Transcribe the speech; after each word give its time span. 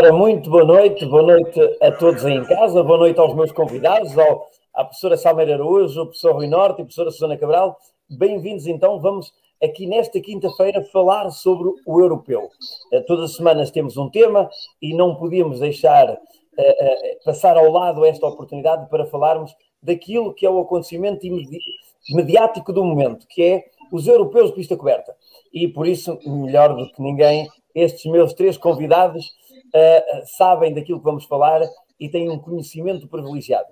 Ora, 0.00 0.14
muito 0.14 0.48
boa 0.48 0.64
noite, 0.64 1.04
boa 1.04 1.22
noite 1.22 1.60
a 1.78 1.92
todos 1.92 2.24
aí 2.24 2.32
em 2.32 2.44
casa, 2.46 2.82
boa 2.82 2.96
noite 2.96 3.20
aos 3.20 3.34
meus 3.34 3.52
convidados, 3.52 4.16
ao, 4.16 4.48
à 4.72 4.82
professora 4.82 5.14
Salmeira 5.14 5.52
Araújo, 5.52 6.00
ao 6.00 6.06
professor 6.06 6.36
Rui 6.36 6.46
Norte 6.46 6.78
e 6.78 6.80
à 6.80 6.84
professora 6.86 7.10
Susana 7.10 7.36
Cabral. 7.36 7.76
Bem-vindos 8.08 8.66
então, 8.66 8.98
vamos 8.98 9.30
aqui 9.62 9.86
nesta 9.86 10.18
quinta-feira 10.18 10.82
falar 10.84 11.28
sobre 11.28 11.68
o 11.86 12.00
europeu. 12.00 12.48
Uh, 12.90 13.04
todas 13.06 13.32
as 13.32 13.36
semanas 13.36 13.70
temos 13.70 13.98
um 13.98 14.08
tema 14.08 14.48
e 14.80 14.94
não 14.94 15.16
podíamos 15.16 15.60
deixar 15.60 16.10
uh, 16.10 16.18
passar 17.22 17.58
ao 17.58 17.70
lado 17.70 18.02
esta 18.02 18.26
oportunidade 18.26 18.88
para 18.88 19.04
falarmos 19.04 19.54
daquilo 19.82 20.32
que 20.32 20.46
é 20.46 20.50
o 20.50 20.60
acontecimento 20.60 21.26
imedi 21.26 21.58
mediático 22.14 22.72
do 22.72 22.82
momento, 22.82 23.26
que 23.28 23.42
é 23.42 23.64
os 23.92 24.06
europeus 24.06 24.48
de 24.48 24.56
pista 24.56 24.78
coberta. 24.78 25.14
E 25.52 25.68
por 25.68 25.86
isso, 25.86 26.18
melhor 26.24 26.74
do 26.74 26.90
que 26.90 27.02
ninguém, 27.02 27.50
estes 27.74 28.10
meus 28.10 28.32
três 28.32 28.56
convidados 28.56 29.38
uh, 29.74 30.26
sabem 30.36 30.74
daquilo 30.74 30.98
que 30.98 31.04
vamos 31.04 31.24
falar 31.24 31.60
e 31.98 32.08
têm 32.08 32.28
um 32.30 32.38
conhecimento 32.38 33.08
privilegiado. 33.08 33.68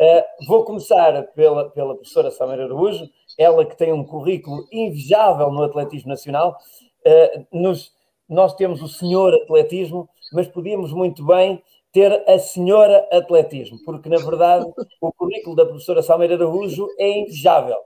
Uh, 0.00 0.46
vou 0.46 0.64
começar 0.64 1.22
pela, 1.34 1.70
pela 1.70 1.94
professora 1.94 2.30
Samara 2.30 2.64
Araújo, 2.64 3.08
ela 3.38 3.64
que 3.64 3.76
tem 3.76 3.92
um 3.92 4.04
currículo 4.04 4.66
invejável 4.72 5.50
no 5.50 5.62
atletismo 5.62 6.08
nacional. 6.08 6.56
Uh, 7.06 7.46
nos, 7.52 7.92
nós 8.28 8.54
temos 8.54 8.82
o 8.82 8.88
senhor 8.88 9.34
atletismo, 9.34 10.08
mas 10.32 10.48
podíamos 10.48 10.92
muito 10.92 11.24
bem 11.24 11.62
ter 11.92 12.24
a 12.28 12.38
senhora 12.38 13.06
atletismo, 13.12 13.78
porque 13.84 14.08
na 14.08 14.16
verdade 14.16 14.66
o 15.00 15.12
currículo 15.12 15.54
da 15.54 15.66
professora 15.66 16.02
Salmeira 16.02 16.34
Araújo 16.34 16.88
é 16.98 17.20
invejável. 17.20 17.76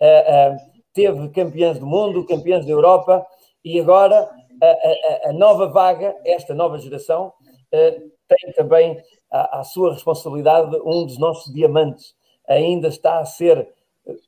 Uh, 0.00 0.54
uh, 0.54 0.72
teve 0.92 1.28
campeões 1.30 1.78
do 1.78 1.86
mundo, 1.86 2.26
campeões 2.26 2.66
da 2.66 2.72
Europa 2.72 3.24
e 3.64 3.78
agora 3.80 4.28
a, 4.62 5.26
a, 5.26 5.30
a 5.30 5.32
nova 5.32 5.66
vaga, 5.66 6.14
esta 6.24 6.54
nova 6.54 6.78
geração, 6.78 7.32
uh, 7.72 8.12
tem 8.28 8.52
também 8.54 9.02
à, 9.30 9.64
sua 9.64 9.92
responsabilidade 9.92 10.76
um 10.84 11.04
dos 11.04 11.18
nossos 11.18 11.52
diamantes. 11.52 12.14
Ainda 12.48 12.88
está 12.88 13.18
a 13.18 13.24
ser 13.24 13.68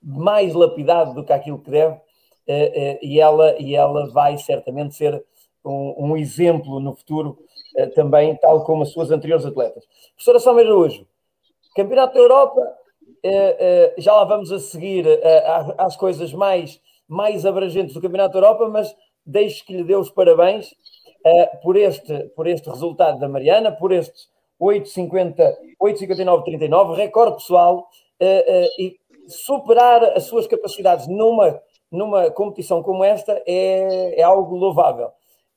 mais 0.03 0.55
lapidado 0.55 1.15
do 1.15 1.25
que 1.25 1.33
aquilo 1.33 1.59
que 1.59 1.71
deve 1.71 1.95
uh, 1.95 1.99
uh, 1.99 2.99
e, 3.01 3.21
ela, 3.21 3.55
e 3.61 3.77
ela 3.77 4.11
vai 4.11 4.37
certamente 4.37 4.95
ser 4.95 5.25
um, 5.65 6.11
um 6.11 6.17
exemplo 6.17 6.81
no 6.81 6.95
futuro 6.95 7.39
também, 7.97 8.37
tal 8.37 8.65
como 8.65 8.85
as 8.85 8.91
suas 8.91 9.11
anteriores 9.11 9.45
atletas. 9.45 9.85
Professora 10.15 10.39
Salmeira 10.39 10.71
Araújo, 10.71 11.05
Campeonato 11.75 12.15
da 12.15 12.21
Europa, 12.21 12.61
já 13.99 14.15
lá 14.15 14.23
vamos 14.23 14.53
a 14.53 14.61
seguir 14.61 15.05
às 15.77 15.97
coisas 15.97 16.33
mais, 16.33 16.81
mais 17.09 17.45
abrangentes 17.45 17.93
do 17.93 18.01
Campeonato 18.01 18.35
da 18.35 18.47
Europa, 18.47 18.69
mas 18.69 18.95
deixo 19.25 19.65
que 19.65 19.77
lhe 19.77 19.85
dê 19.85 19.97
os 19.97 20.11
parabéns 20.11 20.71
uh, 20.71 21.61
por, 21.63 21.77
este, 21.77 22.25
por 22.37 22.47
este 22.47 22.69
resultado 22.69 23.19
da 23.19 23.27
Mariana, 23.29 23.73
por 23.73 23.91
estes 23.93 24.29
8,59-39, 24.61 26.95
recorde 26.95 27.37
pessoal, 27.37 27.89
uh, 28.21 28.25
uh, 28.25 28.69
e 28.79 28.99
superar 29.27 30.05
as 30.17 30.25
suas 30.25 30.47
capacidades 30.47 31.09
numa, 31.09 31.59
numa 31.91 32.31
competição 32.31 32.83
como 32.83 33.03
esta 33.03 33.43
é, 33.47 34.21
é 34.21 34.23
algo 34.23 34.55
louvável. 34.57 35.09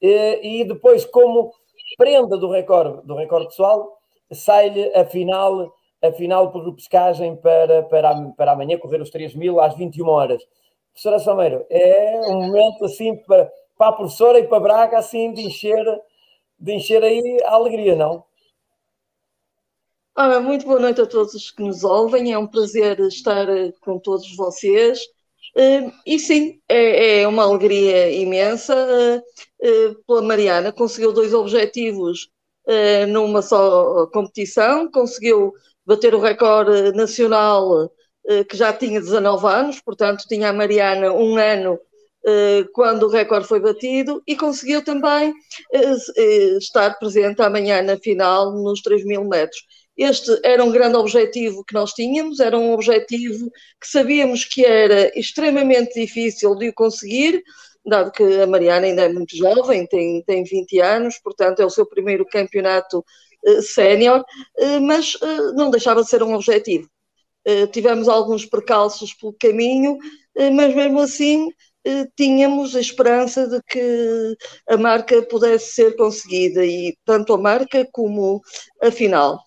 e 0.02 0.64
depois, 0.64 1.04
como 1.06 1.52
prenda 1.98 2.38
do 2.38 2.50
recorde, 2.50 3.06
do 3.06 3.16
recorde 3.16 3.48
pessoal, 3.48 3.98
sai-lhe 4.32 4.94
a 4.96 5.06
final, 5.06 5.74
a 6.02 6.12
final 6.12 6.52
por 6.52 6.74
pescagem 6.76 7.36
para, 7.36 7.84
para, 7.84 8.16
para 8.38 8.52
amanhã, 8.52 8.78
correr 8.78 9.02
os 9.02 9.10
3 9.10 9.36
mil 9.36 9.60
às 9.60 9.76
21 9.76 10.08
horas. 10.08 10.42
Professora 10.98 11.20
Sameiro, 11.20 11.64
é 11.70 12.22
um 12.26 12.48
momento 12.48 12.84
assim 12.84 13.16
para, 13.18 13.52
para 13.78 13.90
a 13.90 13.94
professora 13.94 14.40
e 14.40 14.48
para 14.48 14.60
Braga, 14.60 14.98
assim, 14.98 15.32
de 15.32 15.44
encher, 15.44 15.86
de 16.60 16.74
encher 16.74 17.04
aí 17.04 17.38
a 17.46 17.54
alegria, 17.54 17.96
não? 17.96 18.24
Ora, 20.16 20.40
muito 20.40 20.66
boa 20.66 20.80
noite 20.80 21.00
a 21.00 21.06
todos 21.06 21.36
os 21.36 21.52
que 21.52 21.62
nos 21.62 21.84
ouvem, 21.84 22.34
é 22.34 22.38
um 22.40 22.48
prazer 22.48 23.00
estar 23.02 23.48
eh, 23.48 23.72
com 23.80 24.00
todos 24.00 24.36
vocês. 24.36 25.00
Uh, 25.56 25.94
e 26.04 26.18
sim, 26.18 26.60
é, 26.68 27.22
é, 27.22 27.28
uma 27.28 27.44
alegria 27.44 28.12
imensa. 28.12 29.24
Uh, 29.62 30.04
pela 30.08 30.24
Mariana, 30.24 30.72
conseguiu 30.72 31.14
dois 31.14 31.32
objetivos 31.32 32.28
numa 33.10 33.42
só 33.42 34.08
competição, 34.08 34.92
conseguiu 34.92 35.54
bater 35.86 36.14
o 36.14 36.20
recorde 36.20 36.92
nacional 36.92 37.90
que 38.50 38.58
já 38.58 38.74
tinha 38.74 39.00
19 39.00 39.48
anos, 39.48 39.80
portanto, 39.82 40.26
tinha 40.28 40.50
a 40.50 40.54
Mariana 40.54 41.14
um 41.14 41.38
ano 41.38 41.80
quando 42.74 43.04
o 43.04 43.10
recorde 43.10 43.48
foi 43.48 43.60
batido 43.60 44.22
e 44.28 44.36
conseguiu 44.36 44.84
também 44.84 45.34
estar 46.60 47.00
presente 47.00 47.42
amanhã 47.42 47.82
na 47.82 47.98
final 47.98 48.52
nos 48.52 48.82
3 48.82 49.06
mil 49.06 49.24
metros. 49.24 49.62
Este 49.96 50.38
era 50.44 50.64
um 50.64 50.72
grande 50.72 50.98
objetivo 50.98 51.64
que 51.64 51.74
nós 51.74 51.94
tínhamos, 51.94 52.40
era 52.40 52.58
um 52.58 52.74
objetivo 52.74 53.50
que 53.80 53.88
sabíamos 53.88 54.46
que 54.46 54.64
era 54.66 55.18
extremamente 55.18 56.00
difícil 56.00 56.54
de 56.56 56.70
o 56.70 56.74
conseguir, 56.74 57.42
dado 57.86 58.12
que 58.12 58.24
a 58.42 58.46
Mariana 58.46 58.86
ainda 58.86 59.04
é 59.04 59.10
muito 59.10 59.36
jovem, 59.36 59.88
tem, 59.88 60.22
tem 60.24 60.44
20 60.44 60.80
anos, 60.82 61.18
portanto 61.24 61.62
é 61.62 61.66
o 61.66 61.70
seu 61.70 61.86
primeiro 61.86 62.26
campeonato 62.26 63.04
sénior, 63.62 64.24
mas 64.82 65.18
não 65.56 65.72
deixava 65.72 66.04
de 66.04 66.10
ser 66.10 66.22
um 66.22 66.36
objetivo. 66.36 66.90
Tivemos 67.72 68.08
alguns 68.10 68.46
percalços 68.46 69.14
pelo 69.14 69.34
caminho, 69.40 69.98
mas 70.56 70.76
mesmo 70.76 71.00
assim 71.00 71.50
tínhamos 72.16 72.76
a 72.76 72.82
esperança 72.82 73.48
de 73.48 73.62
que 73.64 74.36
a 74.70 74.78
marca 74.78 75.22
pudesse 75.24 75.74
ser 75.74 75.96
conseguida, 75.96 76.66
e 76.66 76.98
tanto 77.06 77.34
a 77.34 77.38
marca 77.38 77.88
como 77.92 78.42
a 78.82 78.92
final. 78.92 79.40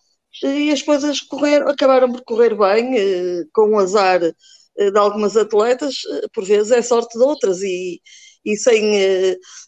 E 0.43 0.71
as 0.73 0.83
coisas 0.83 1.21
correram, 1.21 1.69
acabaram 1.69 2.11
por 2.13 2.23
correr 2.25 2.57
bem, 2.57 2.97
eh, 2.99 3.45
com 3.53 3.71
o 3.75 3.79
azar 3.79 4.23
eh, 4.23 4.91
de 4.91 4.99
algumas 4.99 5.37
atletas, 5.37 5.97
eh, 6.11 6.27
por 6.33 6.45
vezes 6.45 6.71
é 6.73 6.81
sorte 6.83 7.19
de 7.19 7.25
outras, 7.25 7.61
e, 7.63 8.01
e 8.45 8.57
sem, 8.57 8.83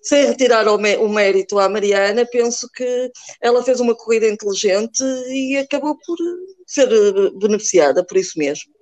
sem 0.03 0.27
retirar 0.27 0.67
o, 0.69 1.09
mérito 1.09 1.59
à 1.59 1.69
Mariana, 1.69 2.27
penso 2.31 2.69
que 2.75 3.11
ela 3.41 3.63
fez 3.63 3.81
uma 3.81 3.95
corrida 3.95 4.27
inteligente 4.27 5.03
e 5.29 5.57
acabou 5.57 5.97
por 6.07 6.17
ser 6.67 6.89
beneficiada 7.39 8.05
por 8.05 8.17
isso 8.17 8.39
mesmo. 8.39 8.73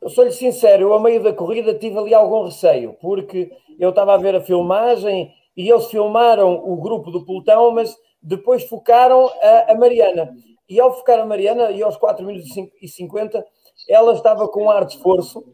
Eu 0.00 0.08
sou-lhe 0.08 0.32
sincero, 0.32 0.82
eu 0.82 0.94
a 0.94 1.00
meio 1.00 1.22
da 1.22 1.32
corrida 1.32 1.74
tive 1.74 1.98
ali 1.98 2.14
algum 2.14 2.44
receio, 2.44 2.96
porque 3.00 3.50
eu 3.78 3.90
estava 3.90 4.14
a 4.14 4.18
ver 4.18 4.34
a 4.34 4.40
filmagem 4.40 5.32
e 5.56 5.70
eles 5.70 5.86
filmaram 5.86 6.54
o 6.54 6.76
grupo 6.76 7.10
do 7.10 7.24
pelotão, 7.24 7.70
mas 7.72 7.94
depois 8.20 8.64
focaram 8.64 9.30
a, 9.40 9.72
a 9.72 9.74
Mariana 9.74 10.32
e 10.72 10.80
ao 10.80 10.96
focar 10.96 11.20
a 11.20 11.26
Mariana, 11.26 11.70
e 11.70 11.82
aos 11.82 11.98
4 11.98 12.24
minutos 12.24 12.48
e 12.80 12.88
50, 12.88 13.44
ela 13.86 14.14
estava 14.14 14.48
com 14.48 14.64
um 14.64 14.70
ar 14.70 14.86
de 14.86 14.94
esforço, 14.94 15.44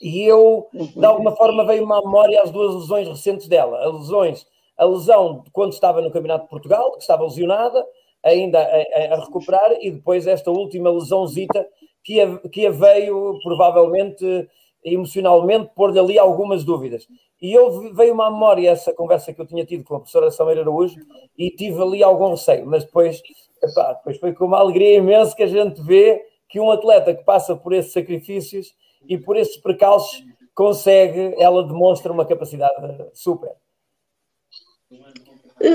e 0.00 0.22
eu, 0.22 0.66
de 0.72 1.04
alguma 1.04 1.34
forma, 1.36 1.64
veio-me 1.64 1.92
à 1.92 2.00
memória 2.00 2.42
as 2.42 2.50
duas 2.50 2.74
lesões 2.74 3.08
recentes 3.08 3.48
dela. 3.48 3.78
As 3.86 3.92
lesões, 3.92 4.46
a 4.76 4.84
lesão 4.84 5.42
de 5.44 5.50
quando 5.50 5.72
estava 5.72 6.00
no 6.00 6.10
Campeonato 6.10 6.44
de 6.44 6.50
Portugal, 6.50 6.92
que 6.92 7.00
estava 7.00 7.24
lesionada, 7.24 7.84
ainda 8.22 8.58
a, 8.60 9.14
a, 9.14 9.24
recuperar, 9.24 9.72
e 9.80 9.90
depois 9.90 10.26
esta 10.26 10.50
última 10.50 10.90
lesãozita 10.90 11.66
que 12.02 12.20
a, 12.20 12.38
que 12.48 12.66
a 12.66 12.70
veio, 12.70 13.38
provavelmente, 13.42 14.48
emocionalmente, 14.84 15.70
pôr-lhe 15.74 15.98
ali 15.98 16.18
algumas 16.18 16.64
dúvidas. 16.64 17.06
E 17.40 17.52
eu 17.52 17.92
veio-me 17.94 18.22
à 18.22 18.30
memória 18.30 18.70
essa 18.70 18.94
conversa 18.94 19.32
que 19.32 19.40
eu 19.40 19.46
tinha 19.46 19.64
tido 19.64 19.84
com 19.84 19.96
a 19.96 19.98
professora 19.98 20.30
Sameira 20.30 20.62
Araújo 20.62 21.00
e 21.36 21.50
tive 21.50 21.82
ali 21.82 22.02
algum 22.02 22.30
receio, 22.30 22.66
mas 22.66 22.84
depois 22.84 23.20
Epá, 23.62 23.94
depois 23.94 24.18
foi 24.18 24.32
com 24.32 24.44
uma 24.44 24.58
alegria 24.58 24.96
imensa 24.96 25.34
que 25.34 25.42
a 25.42 25.46
gente 25.46 25.80
vê 25.82 26.22
que 26.48 26.60
um 26.60 26.70
atleta 26.70 27.14
que 27.14 27.24
passa 27.24 27.56
por 27.56 27.72
esses 27.72 27.92
sacrifícios 27.92 28.74
e 29.08 29.18
por 29.18 29.36
esses 29.36 29.56
precalços 29.56 30.24
consegue, 30.54 31.34
ela 31.38 31.66
demonstra 31.66 32.12
uma 32.12 32.26
capacidade 32.26 32.74
super. 33.12 33.52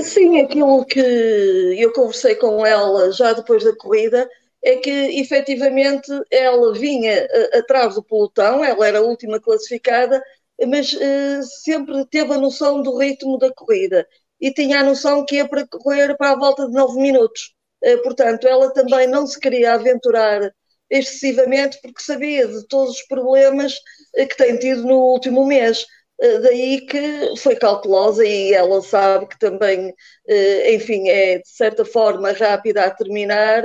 Sim, 0.02 0.40
aquilo 0.40 0.84
que 0.84 1.00
eu 1.00 1.92
conversei 1.92 2.34
com 2.36 2.64
ela 2.64 3.10
já 3.12 3.32
depois 3.32 3.64
da 3.64 3.76
corrida 3.76 4.28
é 4.62 4.76
que 4.76 4.90
efetivamente 5.20 6.08
ela 6.30 6.72
vinha 6.72 7.12
eh, 7.12 7.58
atrás 7.58 7.96
do 7.96 8.02
pelotão, 8.02 8.64
ela 8.64 8.86
era 8.86 8.98
a 8.98 9.02
última 9.02 9.40
classificada, 9.40 10.22
mas 10.68 10.92
uh, 10.92 11.42
sempre 11.64 12.06
teve 12.06 12.32
a 12.32 12.38
noção 12.38 12.80
do 12.82 12.96
ritmo 12.96 13.38
da 13.38 13.52
corrida 13.52 14.06
e 14.40 14.52
tinha 14.52 14.80
a 14.80 14.84
noção 14.84 15.24
que 15.24 15.36
ia 15.36 15.48
para 15.48 15.66
correr 15.66 16.16
para 16.16 16.32
a 16.32 16.38
volta 16.38 16.66
de 16.66 16.72
9 16.72 17.00
minutos. 17.00 17.54
Eh, 17.82 17.96
portanto, 17.98 18.46
ela 18.46 18.72
também 18.72 19.06
não 19.08 19.26
se 19.26 19.38
queria 19.38 19.74
aventurar 19.74 20.52
excessivamente 20.92 21.78
porque 21.82 22.02
sabia 22.02 22.46
de 22.46 22.66
todos 22.68 22.96
os 22.96 23.02
problemas 23.06 23.74
eh, 24.14 24.26
que 24.26 24.36
tem 24.36 24.58
tido 24.58 24.82
no 24.84 24.96
último 24.96 25.46
mês. 25.46 25.86
Eh, 26.20 26.38
daí 26.40 26.80
que 26.86 27.34
foi 27.38 27.56
cautelosa 27.56 28.24
e 28.24 28.52
ela 28.52 28.82
sabe 28.82 29.26
que 29.26 29.38
também, 29.38 29.94
enfim, 30.68 31.08
é 31.08 31.38
de 31.38 31.48
certa 31.48 31.84
forma 31.84 32.32
rápida 32.32 32.84
a 32.84 32.90
terminar 32.90 33.64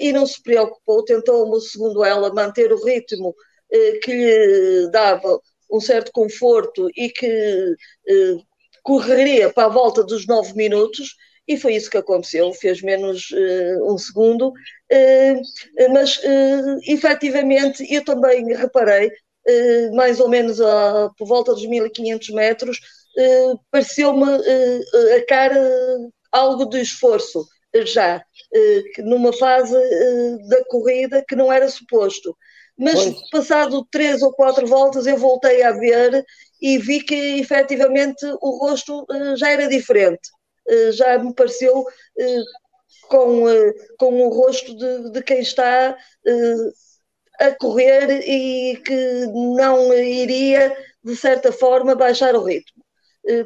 e 0.00 0.12
não 0.12 0.26
se 0.26 0.42
preocupou, 0.42 1.04
tentou, 1.04 1.58
segundo 1.60 2.04
ela, 2.04 2.32
manter 2.32 2.72
o 2.72 2.84
ritmo 2.84 3.34
que 4.02 4.12
lhe 4.12 4.90
dava 4.90 5.40
um 5.70 5.80
certo 5.80 6.12
conforto 6.12 6.88
e 6.96 7.08
que 7.10 7.74
correria 8.82 9.52
para 9.52 9.66
a 9.66 9.70
volta 9.70 10.04
dos 10.04 10.26
nove 10.26 10.52
minutos 10.54 11.16
e 11.48 11.56
foi 11.56 11.76
isso 11.76 11.90
que 11.90 11.96
aconteceu, 11.96 12.52
fez 12.52 12.82
menos 12.82 13.30
uh, 13.30 13.92
um 13.92 13.96
segundo, 13.96 14.52
mas 15.92 16.16
uh, 16.18 16.78
efetivamente 16.86 17.86
eu 17.92 18.04
também 18.04 18.44
reparei, 18.54 19.08
uh, 19.08 19.96
mais 19.96 20.20
ou 20.20 20.28
menos 20.28 20.60
a, 20.60 21.10
por 21.16 21.26
volta 21.26 21.52
dos 21.52 21.66
1500 21.66 22.30
metros, 22.30 22.80
pareceu-me 23.70 24.24
a 25.16 25.26
cara 25.26 25.58
algo 26.30 26.66
de 26.66 26.82
esforço 26.82 27.46
já, 27.86 28.22
numa 28.98 29.32
fase 29.32 29.74
da 30.48 30.62
corrida 30.66 31.24
que 31.26 31.34
não 31.34 31.50
era 31.50 31.66
suposto. 31.66 32.36
Mas 32.78 33.02
pois. 33.02 33.30
passado 33.30 33.86
três 33.90 34.20
ou 34.20 34.32
quatro 34.34 34.66
voltas 34.66 35.06
eu 35.06 35.16
voltei 35.16 35.62
a 35.62 35.72
ver 35.72 36.22
e 36.60 36.76
vi 36.76 37.00
que 37.00 37.40
efetivamente 37.40 38.26
o 38.42 38.58
rosto 38.58 39.06
já 39.38 39.50
era 39.50 39.66
diferente. 39.66 40.28
Eh, 40.68 40.92
já 40.92 41.18
me 41.18 41.32
pareceu 41.34 41.84
eh, 42.18 42.42
com, 43.08 43.48
eh, 43.48 43.72
com 43.98 44.26
o 44.26 44.28
rosto 44.28 44.76
de, 44.76 45.10
de 45.10 45.22
quem 45.22 45.40
está 45.40 45.96
a 47.38 47.50
correr 47.58 48.22
e 48.26 48.76
que 48.78 49.26
não 49.56 49.92
iria, 49.92 50.76
de 51.04 51.16
certa 51.16 51.52
forma, 51.52 51.94
baixar 51.94 52.34
o 52.34 52.42
ritmo. 52.42 52.82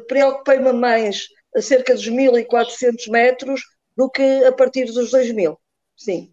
Preocupei-me 0.07 0.71
mais 0.71 1.27
a 1.55 1.61
cerca 1.61 1.93
dos 1.93 2.07
1400 2.07 3.07
metros 3.07 3.61
do 3.97 4.09
que 4.09 4.45
a 4.45 4.51
partir 4.51 4.85
dos 4.85 5.11
2000. 5.11 5.57
Sim. 5.97 6.31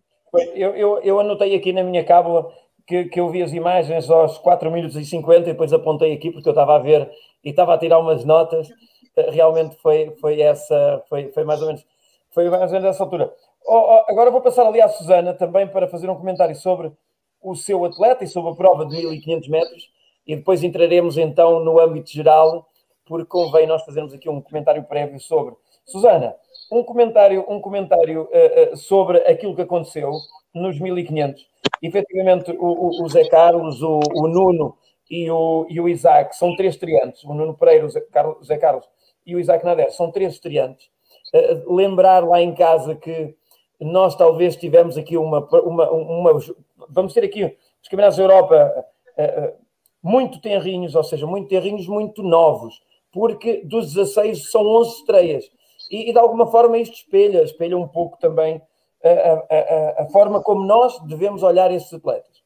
Eu, 0.55 0.77
eu, 0.77 1.01
eu 1.03 1.21
anotei 1.21 1.55
aqui 1.55 1.73
na 1.73 1.83
minha 1.83 2.05
cábula 2.05 2.53
que, 2.87 3.07
que, 3.07 3.19
eu 3.19 3.29
vi 3.31 3.43
as 3.43 3.53
imagens 3.53 4.09
aos 4.09 4.39
4 4.39 4.71
minutos 4.71 4.97
e 4.97 5.05
50 5.05 5.41
e 5.41 5.53
depois 5.53 5.73
apontei 5.73 6.13
aqui 6.13 6.31
porque 6.31 6.49
eu 6.49 6.53
estava 6.53 6.77
a 6.77 6.79
ver 6.79 7.11
e 7.45 7.51
estava 7.51 7.75
a 7.75 7.79
tirar 7.79 7.99
umas 7.99 8.25
notas 8.25 8.69
realmente 9.31 9.77
foi, 9.77 10.15
foi 10.21 10.41
essa, 10.41 11.03
foi, 11.09 11.31
foi 11.33 11.45
mais 11.45 11.61
ou 11.61 11.69
menos, 11.69 11.85
foi 12.39 12.49
mais 12.51 12.71
ou 12.73 12.79
menos 12.79 12.95
essa 12.95 13.03
altura. 13.03 13.35
Oh, 13.67 13.75
oh, 13.75 14.05
agora 14.09 14.31
vou 14.31 14.41
passar 14.41 14.65
ali 14.65 14.81
à 14.81 14.89
Susana 14.89 15.35
também 15.35 15.67
para 15.67 15.89
fazer 15.89 16.09
um 16.09 16.15
comentário 16.15 16.55
sobre 16.55 16.93
o 17.43 17.57
seu 17.57 17.85
atleta 17.85 18.23
e 18.23 18.29
sobre 18.29 18.53
a 18.53 18.55
prova 18.55 18.87
de 18.87 18.97
1500 18.97 19.49
metros 19.49 19.91
e 20.25 20.37
depois 20.37 20.63
entraremos 20.63 21.19
então 21.19 21.65
no 21.65 21.81
âmbito 21.81 22.11
geral, 22.11 22.69
porque 23.05 23.27
convém 23.27 23.67
nós 23.67 23.83
fazermos 23.83 24.15
aqui 24.15 24.29
um 24.29 24.41
comentário 24.41 24.85
prévio 24.85 25.19
sobre. 25.19 25.57
Susana, 25.85 26.37
um 26.71 26.85
comentário, 26.85 27.45
um 27.49 27.61
comentário 27.61 28.29
uh, 28.31 28.73
uh, 28.73 28.77
sobre 28.77 29.19
aquilo 29.19 29.57
que 29.57 29.63
aconteceu 29.63 30.13
nos 30.55 30.79
1500. 30.79 31.45
Efetivamente, 31.83 32.53
o, 32.53 32.67
o, 32.67 33.05
o 33.05 33.09
Zé 33.09 33.29
Carlos, 33.29 33.83
o, 33.83 33.99
o 34.15 34.29
Nuno 34.29 34.77
e 35.11 35.29
o, 35.29 35.67
e 35.69 35.81
o 35.81 35.89
Isaac 35.89 36.37
são 36.37 36.55
três 36.55 36.77
triantes. 36.77 37.25
O 37.25 37.35
Nuno 37.35 37.55
Pereira, 37.55 37.87
o 37.87 37.91
Zé 37.91 38.01
Carlos, 38.01 38.47
Zé 38.47 38.59
Carlos 38.59 38.89
e 39.27 39.35
o 39.35 39.41
Isaac 39.41 39.65
Nader, 39.65 39.91
são 39.91 40.13
três 40.13 40.35
estreantes. 40.35 40.89
Uh, 41.33 41.75
lembrar 41.75 42.27
lá 42.27 42.41
em 42.41 42.55
casa 42.55 42.95
que 42.95 43.35
nós 43.81 44.17
talvez 44.17 44.57
tivemos 44.57 44.97
aqui 44.97 45.17
uma, 45.17 45.41
uma, 45.61 45.91
uma 45.91 46.41
vamos 46.89 47.13
ter 47.13 47.25
aqui 47.25 47.45
os 47.83 47.89
campeonatos 47.89 48.17
da 48.17 48.25
Europa 48.25 48.87
uh, 49.19 49.53
muito 50.03 50.41
tenrinhos, 50.41 50.95
ou 50.95 51.05
seja, 51.05 51.27
muito 51.27 51.49
tenrinhos, 51.49 51.87
muito 51.87 52.23
novos, 52.23 52.81
porque 53.13 53.63
dos 53.65 53.93
16 53.93 54.51
são 54.51 54.67
11 54.67 54.91
estreias. 55.01 55.51
E, 55.91 56.11
e 56.11 56.13
de 56.13 56.19
alguma 56.19 56.47
forma 56.47 56.79
isto 56.79 56.95
espelha, 56.95 57.43
espelha 57.43 57.77
um 57.77 57.89
pouco 57.89 58.19
também 58.19 58.61
a, 59.03 59.09
a, 59.09 60.01
a, 60.01 60.03
a 60.03 60.07
forma 60.07 60.43
como 60.43 60.65
nós 60.65 60.99
devemos 61.05 61.43
olhar 61.43 61.71
esses 61.71 61.93
atletas. 61.93 62.43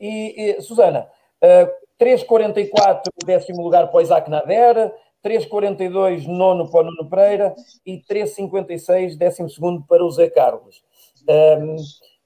E, 0.00 0.56
e 0.56 0.60
Susana, 0.60 1.08
uh, 1.42 1.82
3,44 2.02 3.02
décimo 3.24 3.62
lugar 3.62 3.88
para 3.88 3.98
o 3.98 4.00
Isaac 4.00 4.28
Nader, 4.28 4.92
3,42 5.24 6.26
nono 6.26 6.70
para 6.70 6.80
o 6.80 6.90
Nuno 6.90 7.08
Pereira 7.08 7.54
e 7.86 8.02
3,56 8.02 9.16
décimo 9.16 9.48
segundo 9.48 9.82
para 9.86 10.04
o 10.04 10.10
Zé 10.10 10.28
Carlos. 10.28 10.82
Um, 11.28 11.76
uh, 11.76 11.78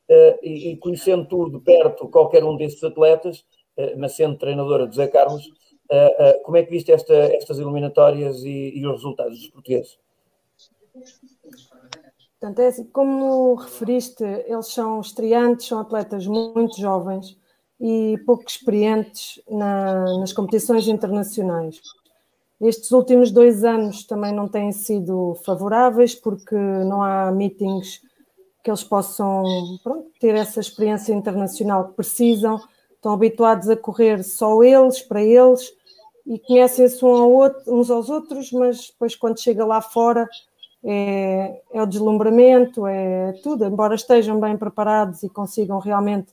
eh, 0.08 0.38
e, 0.42 0.70
e, 0.70 0.76
conhecendo 0.78 1.26
tudo 1.26 1.58
de 1.58 1.64
perto 1.64 2.08
qualquer 2.08 2.42
um 2.44 2.56
desses 2.56 2.82
atletas, 2.82 3.40
uh, 3.76 3.98
mas 3.98 4.16
sendo 4.16 4.38
treinadora 4.38 4.86
do 4.86 4.94
Zé 4.94 5.06
Carlos, 5.08 5.44
uh, 5.46 6.42
como 6.44 6.56
é 6.56 6.62
que 6.62 6.70
viste 6.70 6.90
esta, 6.90 7.14
estas 7.14 7.58
eliminatórias 7.58 8.42
e, 8.42 8.72
e, 8.74 8.86
os 8.86 8.94
resultados 8.94 9.38
dos 9.38 9.48
portugueses? 9.48 9.98
Portanto, 12.40 12.60
é 12.60 12.66
assim, 12.68 12.84
como 12.84 13.54
referiste, 13.54 14.24
eles 14.24 14.68
são 14.68 15.00
estreantes, 15.00 15.66
são 15.66 15.80
atletas 15.80 16.26
muito 16.26 16.80
jovens 16.80 17.36
e 17.80 18.18
pouco 18.24 18.44
experientes 18.46 19.42
na, 19.48 20.18
nas 20.18 20.32
competições 20.32 20.88
internacionais. 20.88 21.80
Estes 22.60 22.90
últimos 22.90 23.30
dois 23.30 23.64
anos 23.64 24.04
também 24.04 24.32
não 24.32 24.48
têm 24.48 24.72
sido 24.72 25.36
favoráveis 25.44 26.14
porque 26.14 26.54
não 26.54 27.02
há 27.02 27.30
meetings 27.30 28.00
que 28.64 28.70
eles 28.70 28.82
possam 28.82 29.44
pronto, 29.84 30.10
ter 30.18 30.34
essa 30.34 30.58
experiência 30.58 31.12
internacional 31.12 31.88
que 31.88 31.94
precisam. 31.94 32.60
Estão 32.94 33.12
habituados 33.12 33.68
a 33.68 33.76
correr 33.76 34.24
só 34.24 34.62
eles, 34.62 35.00
para 35.00 35.22
eles, 35.22 35.72
e 36.26 36.38
conhecem-se 36.38 37.04
um 37.04 37.14
ao 37.14 37.54
uns 37.68 37.90
aos 37.90 38.10
outros, 38.10 38.50
mas 38.50 38.88
depois 38.88 39.14
quando 39.14 39.38
chega 39.38 39.64
lá 39.64 39.80
fora 39.80 40.28
é, 40.82 41.62
é, 41.72 41.82
o 41.82 41.86
deslumbramento, 41.86 42.86
é 42.86 43.32
tudo. 43.42 43.64
Embora 43.64 43.94
estejam 43.94 44.40
bem 44.40 44.56
preparados 44.56 45.22
e 45.22 45.28
consigam 45.28 45.78
realmente, 45.78 46.32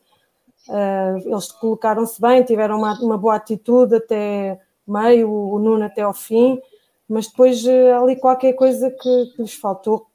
uh, 0.69 1.17
eles 1.25 1.51
colocaram-se 1.51 2.19
bem, 2.19 2.43
tiveram 2.43 2.77
uma, 2.77 2.93
uma 3.01 3.17
boa 3.17 3.35
atitude 3.35 3.95
até 3.95 4.59
meio, 4.87 5.31
o 5.31 5.59
Nuno 5.59 5.83
até 5.83 6.01
ao 6.01 6.13
fim, 6.13 6.61
mas 7.07 7.27
depois 7.27 7.63
uh, 7.65 8.01
ali 8.01 8.15
qualquer 8.15 8.53
coisa 8.53 8.89
que, 8.89 9.25
que 9.35 9.41
lhes 9.41 9.53
faltou. 9.53 10.07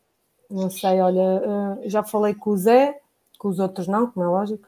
Não 0.50 0.70
sei, 0.70 1.00
olha, 1.00 1.22
uh, 1.22 1.88
já 1.88 2.02
falei 2.02 2.34
com 2.34 2.50
o 2.50 2.56
Zé, 2.56 2.98
com 3.38 3.48
os 3.48 3.58
outros 3.58 3.86
não, 3.86 4.10
como 4.10 4.24
é 4.24 4.28
lógico, 4.28 4.66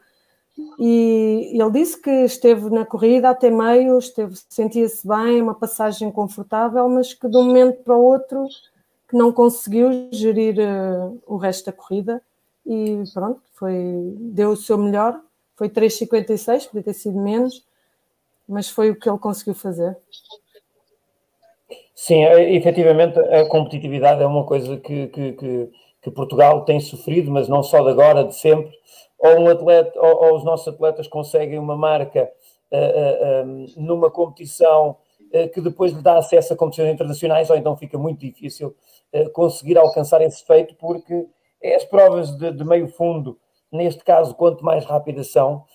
e 0.79 1.51
ele 1.53 1.71
disse 1.71 1.99
que 1.99 2.09
esteve 2.09 2.69
na 2.69 2.85
corrida 2.85 3.29
até 3.29 3.49
meio, 3.49 3.97
esteve, 3.97 4.35
sentia-se 4.49 5.07
bem, 5.07 5.41
uma 5.41 5.55
passagem 5.55 6.11
confortável, 6.11 6.87
mas 6.89 7.13
que 7.13 7.27
de 7.27 7.37
um 7.37 7.43
momento 7.43 7.83
para 7.83 7.95
o 7.95 8.03
outro 8.03 8.47
que 9.07 9.15
não 9.15 9.31
conseguiu 9.31 10.09
gerir 10.11 10.55
uh, 10.57 11.21
o 11.25 11.37
resto 11.37 11.65
da 11.65 11.73
corrida. 11.73 12.21
E 12.65 13.03
pronto, 13.13 13.41
foi, 13.53 14.15
deu 14.19 14.51
o 14.51 14.57
seu 14.57 14.77
melhor, 14.77 15.19
foi 15.55 15.69
3,56, 15.69 16.67
podia 16.67 16.83
ter 16.83 16.93
sido 16.93 17.19
menos, 17.19 17.65
mas 18.47 18.69
foi 18.69 18.91
o 18.91 18.99
que 18.99 19.09
ele 19.09 19.17
conseguiu 19.17 19.53
fazer. 19.53 19.97
Sim, 22.03 22.23
é, 22.23 22.55
efetivamente 22.55 23.19
a 23.19 23.47
competitividade 23.47 24.23
é 24.23 24.25
uma 24.25 24.43
coisa 24.43 24.75
que, 24.77 25.07
que, 25.07 25.33
que, 25.33 25.69
que, 26.01 26.11
Portugal 26.11 26.65
tem 26.65 26.79
sofrido, 26.79 27.29
mas 27.29 27.47
não 27.47 27.61
só 27.61 27.83
de 27.83 27.89
agora, 27.89 28.23
de 28.23 28.35
sempre. 28.35 28.71
Ou, 29.19 29.39
um 29.41 29.47
atleta, 29.47 29.99
ou, 29.99 30.25
ou 30.25 30.35
os 30.35 30.43
nossos 30.43 30.67
atletas 30.67 31.07
conseguem 31.07 31.59
uma 31.59 31.77
marca 31.77 32.27
uh, 32.71 32.75
uh, 32.75 33.45
um, 33.45 33.65
numa 33.77 34.09
competição 34.09 34.97
uh, 35.31 35.49
que 35.53 35.61
depois 35.61 35.93
lhe 35.93 36.01
dá 36.01 36.17
acesso 36.17 36.53
a 36.53 36.57
competições 36.57 36.91
internacionais, 36.91 37.51
ou 37.51 37.55
então 37.55 37.77
fica 37.77 37.97
muito 37.97 38.19
difícil 38.19 38.75
conseguir 39.33 39.77
alcançar 39.77 40.21
esse 40.21 40.43
feito, 40.45 40.73
porque 40.75 41.27
é 41.61 41.75
as 41.75 41.83
provas 41.83 42.31
de, 42.37 42.49
de 42.51 42.63
meio 42.63 42.87
fundo, 42.87 43.37
neste 43.71 44.03
caso, 44.05 44.33
quanto 44.33 44.63
mais 44.63 44.85
rápidas 44.85 45.31
são, 45.31 45.65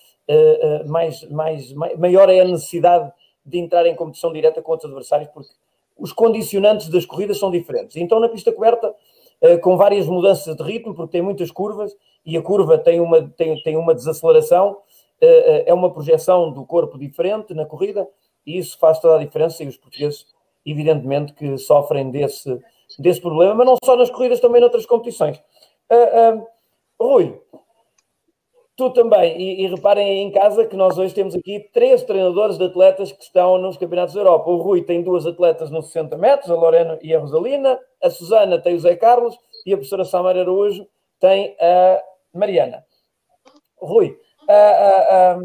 mais, 0.87 1.23
mais, 1.29 1.73
maior 1.73 2.29
é 2.29 2.41
a 2.41 2.45
necessidade 2.45 3.11
de 3.45 3.57
entrar 3.57 3.85
em 3.87 3.95
competição 3.95 4.33
direta 4.33 4.61
com 4.61 4.71
outros 4.71 4.89
adversários, 4.89 5.29
porque 5.33 5.49
os 5.97 6.11
condicionantes 6.11 6.89
das 6.89 7.05
corridas 7.05 7.39
são 7.39 7.49
diferentes. 7.49 7.95
Então, 7.95 8.19
na 8.19 8.29
pista 8.29 8.51
coberta, 8.51 8.93
uh, 9.41 9.59
com 9.61 9.77
várias 9.77 10.05
mudanças 10.05 10.55
de 10.55 10.63
ritmo, 10.63 10.93
porque 10.93 11.13
tem 11.13 11.21
muitas 11.21 11.49
curvas 11.49 11.95
e 12.25 12.35
a 12.37 12.41
curva 12.41 12.77
tem 12.77 12.99
uma, 12.99 13.27
tem, 13.29 13.61
tem 13.63 13.77
uma 13.77 13.95
desaceleração, 13.95 14.77
é 15.19 15.73
uma 15.73 15.91
projeção 15.91 16.51
do 16.51 16.63
corpo 16.63 16.95
diferente 16.95 17.51
na 17.51 17.65
corrida 17.65 18.07
e 18.45 18.59
isso 18.59 18.77
faz 18.77 18.99
toda 18.99 19.15
a 19.15 19.25
diferença. 19.25 19.63
E 19.63 19.67
os 19.67 19.75
portugueses, 19.75 20.27
evidentemente, 20.63 21.33
que 21.33 21.57
sofrem 21.57 22.11
desse, 22.11 22.59
desse 22.99 23.19
problema, 23.19 23.55
mas 23.55 23.65
não 23.65 23.77
só 23.83 23.95
nas 23.95 24.11
corridas, 24.11 24.39
também 24.39 24.61
noutras 24.61 24.85
competições. 24.85 25.41
Rui, 26.99 27.41
Tu 28.77 28.91
também, 28.91 29.41
e, 29.41 29.63
e, 29.63 29.67
reparem 29.67 30.07
aí 30.07 30.17
em 30.17 30.31
casa 30.31 30.63
que 30.67 30.75
nós 30.75 30.99
hoje 30.99 31.11
temos 31.11 31.33
aqui 31.33 31.67
três 31.73 32.03
treinadores 32.03 32.59
de 32.59 32.65
atletas 32.65 33.11
que 33.11 33.23
estão 33.23 33.57
nos 33.57 33.75
Campeonatos 33.75 34.13
da 34.13 34.21
Europa. 34.21 34.51
O 34.51 34.57
Rui 34.57 34.83
tem 34.83 35.01
duas 35.01 35.25
atletas 35.25 35.71
nos 35.71 35.87
60 35.87 36.15
metros, 36.15 36.51
a 36.51 36.53
Lorena 36.53 36.99
e 37.01 37.11
a 37.11 37.19
Rosalina, 37.19 37.79
a 38.03 38.09
Susana 38.11 38.61
tem 38.61 38.75
o 38.75 38.79
Zé 38.79 38.95
Carlos 38.95 39.35
e 39.65 39.73
a 39.73 39.77
professora 39.77 40.05
Samara 40.05 40.41
Araújo 40.41 40.85
tem 41.19 41.55
a 41.59 42.03
Mariana. 42.31 42.85
Rui, 43.81 44.15
a, 44.47 44.53
a, 44.53 45.31
a, 45.31 45.39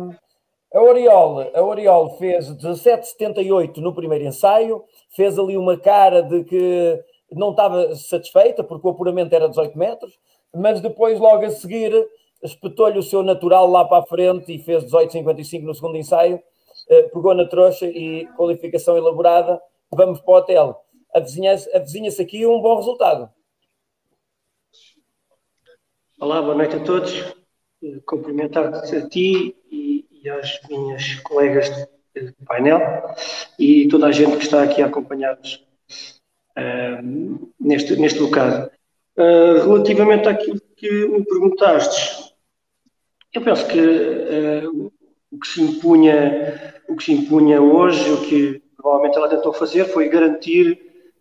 a 0.74 0.82
Oriol, 0.82 1.40
a 1.54 1.62
Oriol 1.62 2.18
fez 2.18 2.50
17,78 2.50 3.78
no 3.78 3.94
primeiro 3.94 4.26
ensaio, 4.26 4.84
fez 5.08 5.38
ali 5.38 5.56
uma 5.56 5.78
cara 5.78 6.22
de 6.22 6.44
que 6.44 7.02
não 7.30 7.52
estava 7.52 7.94
satisfeita 7.96 8.62
porque 8.62 8.86
o 8.86 8.90
apuramento 8.90 9.34
era 9.34 9.48
18 9.48 9.78
metros, 9.78 10.20
mas 10.54 10.82
depois, 10.82 11.18
logo 11.18 11.46
a 11.46 11.50
seguir 11.50 11.94
espetou-lhe 12.42 12.98
o 12.98 13.02
seu 13.02 13.22
natural 13.22 13.66
lá 13.68 13.84
para 13.84 14.02
a 14.02 14.06
frente 14.06 14.52
e 14.52 14.58
fez 14.58 14.84
18,55 14.84 15.62
no 15.62 15.74
segundo 15.74 15.96
ensaio, 15.96 16.42
eh, 16.88 17.02
pegou 17.04 17.34
na 17.34 17.46
trouxa 17.46 17.86
e 17.86 18.26
qualificação 18.36 18.96
elaborada, 18.96 19.60
vamos 19.90 20.20
para 20.20 20.32
o 20.32 20.36
hotel. 20.36 20.84
avizinha-se 21.14 21.74
avizinha 21.74 22.10
aqui 22.20 22.46
um 22.46 22.60
bom 22.60 22.76
resultado. 22.76 23.30
Olá, 26.18 26.40
boa 26.40 26.54
noite 26.54 26.76
a 26.76 26.84
todos. 26.84 27.12
Cumprimentar-te 28.06 28.96
a 28.96 29.08
ti 29.08 29.56
e, 29.70 30.06
e 30.10 30.30
às 30.30 30.60
minhas 30.68 31.16
colegas 31.20 31.68
de 32.14 32.32
painel 32.46 32.80
e 33.58 33.88
toda 33.88 34.06
a 34.06 34.12
gente 34.12 34.36
que 34.36 34.44
está 34.44 34.62
aqui 34.62 34.82
a 34.82 34.86
acompanhar-nos 34.86 35.66
uh, 36.56 37.50
neste, 37.58 37.96
neste 37.96 38.20
bocado. 38.20 38.70
Uh, 39.16 39.66
relativamente 39.66 40.28
àquilo 40.28 40.60
que 40.76 41.06
me 41.08 41.24
perguntastes, 41.24 42.21
eu 43.32 43.42
penso 43.42 43.66
que 43.66 43.80
uh, 43.80 44.92
o 45.30 45.38
que 45.38 45.48
se 45.48 45.62
impunha, 45.62 46.74
o 46.88 46.96
que 46.96 47.04
se 47.04 47.12
impunha 47.12 47.60
hoje, 47.60 48.10
o 48.10 48.20
que 48.22 48.62
provavelmente 48.76 49.16
ela 49.16 49.28
tentou 49.28 49.52
fazer 49.52 49.86
foi 49.86 50.08
garantir 50.08 50.78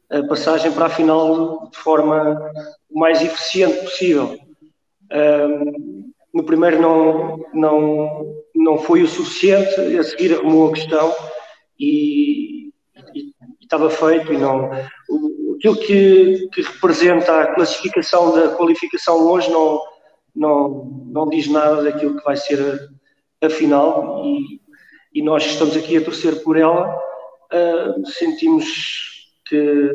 a 0.09 0.21
passagem 0.23 0.71
para 0.71 0.87
a 0.87 0.89
final 0.89 1.69
de 1.69 1.77
forma 1.77 2.51
o 2.89 2.99
mais 2.99 3.21
eficiente 3.21 3.81
possível. 3.81 4.37
Um, 5.13 6.11
no 6.33 6.43
primeiro 6.43 6.81
não, 6.81 7.45
não, 7.53 8.43
não 8.55 8.77
foi 8.77 9.03
o 9.03 9.07
suficiente, 9.07 9.79
a 9.97 10.03
seguir 10.03 10.33
arrumou 10.33 10.69
a 10.69 10.73
questão 10.73 11.13
e, 11.79 12.71
e, 13.13 13.19
e 13.19 13.33
estava 13.61 13.89
feito 13.89 14.33
e 14.33 14.37
não 14.37 14.69
aquilo 15.61 15.77
que, 15.77 16.49
que, 16.51 16.61
representa 16.63 17.41
a 17.41 17.53
classificação 17.53 18.33
da 18.33 18.55
qualificação 18.55 19.27
hoje 19.27 19.51
não, 19.51 19.79
não, 20.35 20.85
não 21.07 21.29
diz 21.29 21.47
nada 21.47 21.83
daquilo 21.83 22.17
que 22.17 22.23
vai 22.23 22.37
ser 22.37 22.89
a, 23.41 23.45
a 23.47 23.49
final 23.49 24.23
e, 24.25 24.61
e, 25.13 25.21
nós 25.21 25.45
estamos 25.45 25.75
aqui 25.75 25.97
a 25.97 26.03
torcer 26.03 26.41
por 26.43 26.57
ela 26.57 26.95
uh, 27.51 28.07
sentimos 28.07 29.31
que, 29.47 29.91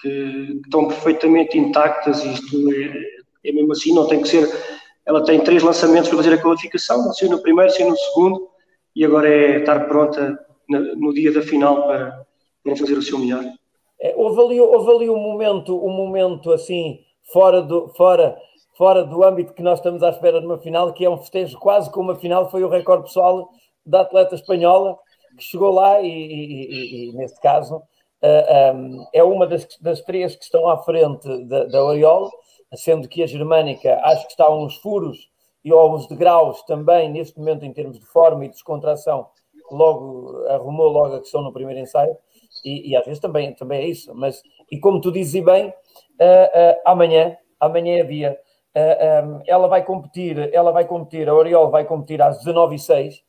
que, 0.00 0.60
estão 0.64 0.88
perfeitamente 0.88 1.58
intactas 1.58 2.24
e 2.24 2.32
isto 2.32 2.72
é, 2.72 3.48
é 3.48 3.52
mesmo 3.52 3.72
assim, 3.72 3.92
não 3.92 4.06
tem 4.06 4.22
que 4.22 4.28
ser. 4.28 4.48
Ela 5.04 5.22
tem 5.24 5.40
três 5.40 5.62
lançamentos 5.62 6.08
para 6.08 6.18
fazer 6.18 6.34
a 6.34 6.40
qualificação, 6.40 7.12
saiu 7.12 7.32
no 7.32 7.42
primeiro, 7.42 7.70
saiu 7.70 7.90
no 7.90 7.96
segundo, 7.96 8.48
e 8.96 9.04
agora 9.04 9.28
é 9.28 9.58
estar 9.58 9.80
pronta 9.88 10.38
no 10.68 11.12
dia 11.12 11.32
da 11.32 11.42
final 11.42 11.86
para, 11.86 12.24
para 12.62 12.76
fazer 12.76 12.94
o 12.94 13.02
seu 13.02 13.18
melhor. 13.18 13.44
É, 14.00 14.14
houve, 14.16 14.40
ali, 14.40 14.60
houve 14.60 14.90
ali 14.90 15.10
um 15.10 15.18
momento, 15.18 15.76
um 15.76 15.90
momento 15.90 16.52
assim, 16.52 17.00
fora 17.32 17.60
do, 17.60 17.88
fora, 17.88 18.36
fora 18.76 19.04
do 19.04 19.22
âmbito 19.22 19.54
que 19.54 19.62
nós 19.62 19.78
estamos 19.78 20.02
à 20.02 20.10
espera 20.10 20.40
de 20.40 20.46
uma 20.46 20.58
final, 20.58 20.92
que 20.92 21.04
é 21.04 21.10
um 21.10 21.18
festejo 21.18 21.58
quase 21.58 21.90
como 21.90 22.10
uma 22.10 22.18
final, 22.18 22.50
foi 22.50 22.64
o 22.64 22.68
recorde 22.68 23.04
pessoal 23.04 23.48
da 23.84 24.00
atleta 24.00 24.34
espanhola, 24.34 24.98
que 25.36 25.44
chegou 25.44 25.72
lá 25.72 26.00
e, 26.00 26.08
e, 26.08 27.08
e, 27.08 27.10
e 27.10 27.12
nesse 27.12 27.40
caso, 27.40 27.76
uh, 27.76 27.82
ah, 28.22 28.72
um, 28.74 29.06
é 29.12 29.22
uma 29.22 29.46
das, 29.46 29.66
das 29.80 30.00
três 30.02 30.34
que 30.36 30.44
estão 30.44 30.68
à 30.68 30.78
frente 30.78 31.44
da, 31.46 31.84
Oriol, 31.84 32.30
sendo 32.74 33.08
que 33.08 33.22
a 33.22 33.26
germânica 33.26 34.00
acho 34.04 34.26
que 34.26 34.32
está 34.32 34.46
a 34.46 34.54
uns 34.54 34.76
furos 34.76 35.28
e 35.64 35.72
aos 35.72 36.06
degraus 36.08 36.62
também, 36.62 37.10
neste 37.10 37.38
momento, 37.38 37.64
em 37.64 37.72
termos 37.72 37.98
de 37.98 38.06
forma 38.06 38.44
e 38.44 38.48
de 38.48 38.54
descontração, 38.54 39.28
logo 39.70 40.44
arrumou 40.48 40.88
logo 40.88 41.14
a 41.14 41.20
questão 41.20 41.42
no 41.42 41.52
primeiro 41.52 41.80
ensaio, 41.80 42.16
e 42.64 42.94
às 42.96 43.04
vezes 43.04 43.20
também, 43.20 43.54
também 43.54 43.82
é 43.82 43.86
isso. 43.88 44.14
Mas, 44.14 44.42
e 44.70 44.78
como 44.78 45.00
tu 45.00 45.10
dizes 45.10 45.42
bem, 45.42 45.68
uh, 45.68 45.70
uh, 45.70 46.80
amanhã, 46.84 47.36
amanhã 47.58 47.98
é 47.98 48.04
dia, 48.04 48.38
uh, 48.76 49.26
um, 49.26 49.42
ela 49.46 49.68
vai 49.68 49.84
competir, 49.84 50.50
ela 50.52 50.72
vai 50.72 50.84
competir, 50.84 51.28
a 51.28 51.34
Oriol 51.34 51.70
vai 51.70 51.84
competir 51.84 52.20
às 52.22 52.44
19h06, 52.44 53.22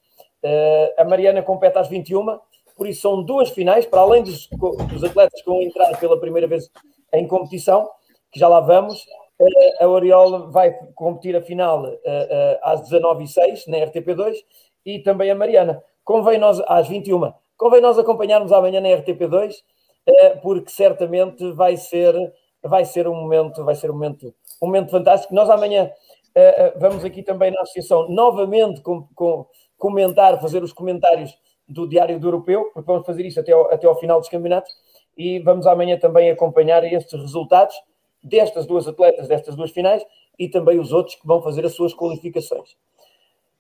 a 0.97 1.03
Mariana 1.03 1.41
compete 1.41 1.77
às 1.79 1.87
21 1.87 2.39
por 2.75 2.87
isso 2.87 3.01
são 3.01 3.23
duas 3.23 3.49
finais, 3.49 3.85
para 3.85 4.01
além 4.01 4.21
dos, 4.21 4.47
dos 4.89 5.03
atletas 5.03 5.41
que 5.41 5.47
vão 5.47 5.61
entrar 5.61 5.97
pela 5.97 6.19
primeira 6.19 6.47
vez 6.47 6.69
em 7.13 7.25
competição, 7.25 7.89
que 8.31 8.39
já 8.39 8.47
lá 8.47 8.59
vamos, 8.59 9.05
a 9.79 9.87
Oriol 9.87 10.51
vai 10.51 10.73
competir 10.93 11.35
a 11.35 11.41
final 11.41 11.85
uh, 11.85 11.87
uh, 11.87 12.59
às 12.61 12.89
19h06 12.89 13.67
na 13.67 13.77
RTP2 13.77 14.35
e 14.85 14.99
também 14.99 15.31
a 15.31 15.35
Mariana. 15.35 15.81
Convém 16.03 16.37
nós, 16.37 16.61
às 16.67 16.87
21 16.87 17.33
convém 17.57 17.81
nós 17.81 17.97
acompanharmos 17.97 18.51
amanhã 18.51 18.81
na 18.81 18.89
RTP2, 18.89 19.51
uh, 19.51 19.55
eh, 20.07 20.35
porque 20.37 20.69
certamente 20.69 21.51
vai 21.53 21.77
ser, 21.77 22.13
vai 22.61 22.83
ser 22.83 23.07
um 23.07 23.15
momento, 23.15 23.63
vai 23.63 23.75
ser 23.75 23.89
um 23.89 23.93
momento, 23.93 24.33
um 24.61 24.67
momento 24.67 24.91
fantástico. 24.91 25.33
Nós 25.33 25.49
amanhã 25.49 25.91
vamos 26.77 27.05
aqui 27.05 27.23
também 27.23 27.49
na 27.51 27.61
associação 27.61 28.09
novamente 28.09 28.81
com, 28.81 29.07
com, 29.15 29.45
comentar, 29.77 30.39
fazer 30.41 30.63
os 30.63 30.73
comentários 30.73 31.37
do 31.67 31.87
Diário 31.87 32.19
do 32.19 32.27
Europeu, 32.27 32.69
porque 32.73 32.91
vamos 32.91 33.05
fazer 33.05 33.25
isso 33.25 33.39
até 33.39 33.51
ao, 33.51 33.71
até 33.71 33.87
ao 33.87 33.99
final 33.99 34.19
dos 34.19 34.29
campeonatos, 34.29 34.71
e 35.17 35.39
vamos 35.39 35.65
amanhã 35.65 35.97
também 35.97 36.29
acompanhar 36.29 36.83
estes 36.83 37.19
resultados 37.19 37.75
destas 38.21 38.65
duas 38.65 38.87
atletas, 38.87 39.27
destas 39.27 39.55
duas 39.55 39.71
finais, 39.71 40.05
e 40.37 40.49
também 40.49 40.79
os 40.79 40.91
outros 40.91 41.15
que 41.15 41.25
vão 41.25 41.41
fazer 41.41 41.65
as 41.65 41.73
suas 41.73 41.93
qualificações. 41.93 42.75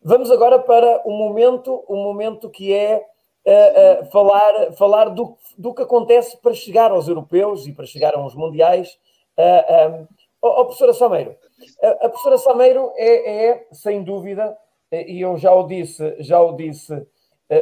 Vamos 0.03 0.29
agora 0.29 0.59
para 0.59 1.01
um 1.05 1.17
momento, 1.17 1.83
um 1.89 2.03
momento 2.03 2.49
que 2.49 2.73
é 2.73 3.03
uh, 3.45 4.03
uh, 4.03 4.05
falar, 4.11 4.71
falar 4.73 5.09
do, 5.09 5.37
do 5.57 5.73
que 5.73 5.81
acontece 5.81 6.37
para 6.41 6.53
chegar 6.53 6.91
aos 6.91 7.07
europeus 7.07 7.65
e 7.65 7.73
para 7.73 7.85
chegar 7.85 8.13
aos 8.13 8.35
mundiais. 8.35 8.99
Uh, 9.37 10.01
um, 10.01 10.07
oh, 10.47 10.61
oh, 10.61 10.65
professora 10.65 10.93
Sameiro, 10.93 11.35
a, 11.81 11.87
a 11.87 12.09
professora 12.09 12.37
Sameiro 12.37 12.91
é, 12.95 13.47
é, 13.47 13.67
sem 13.71 14.03
dúvida, 14.03 14.57
e 14.91 15.19
eu 15.21 15.37
já 15.37 15.53
o 15.53 15.67
disse, 15.67 16.15
já 16.19 16.39
o 16.41 16.55
disse 16.55 17.05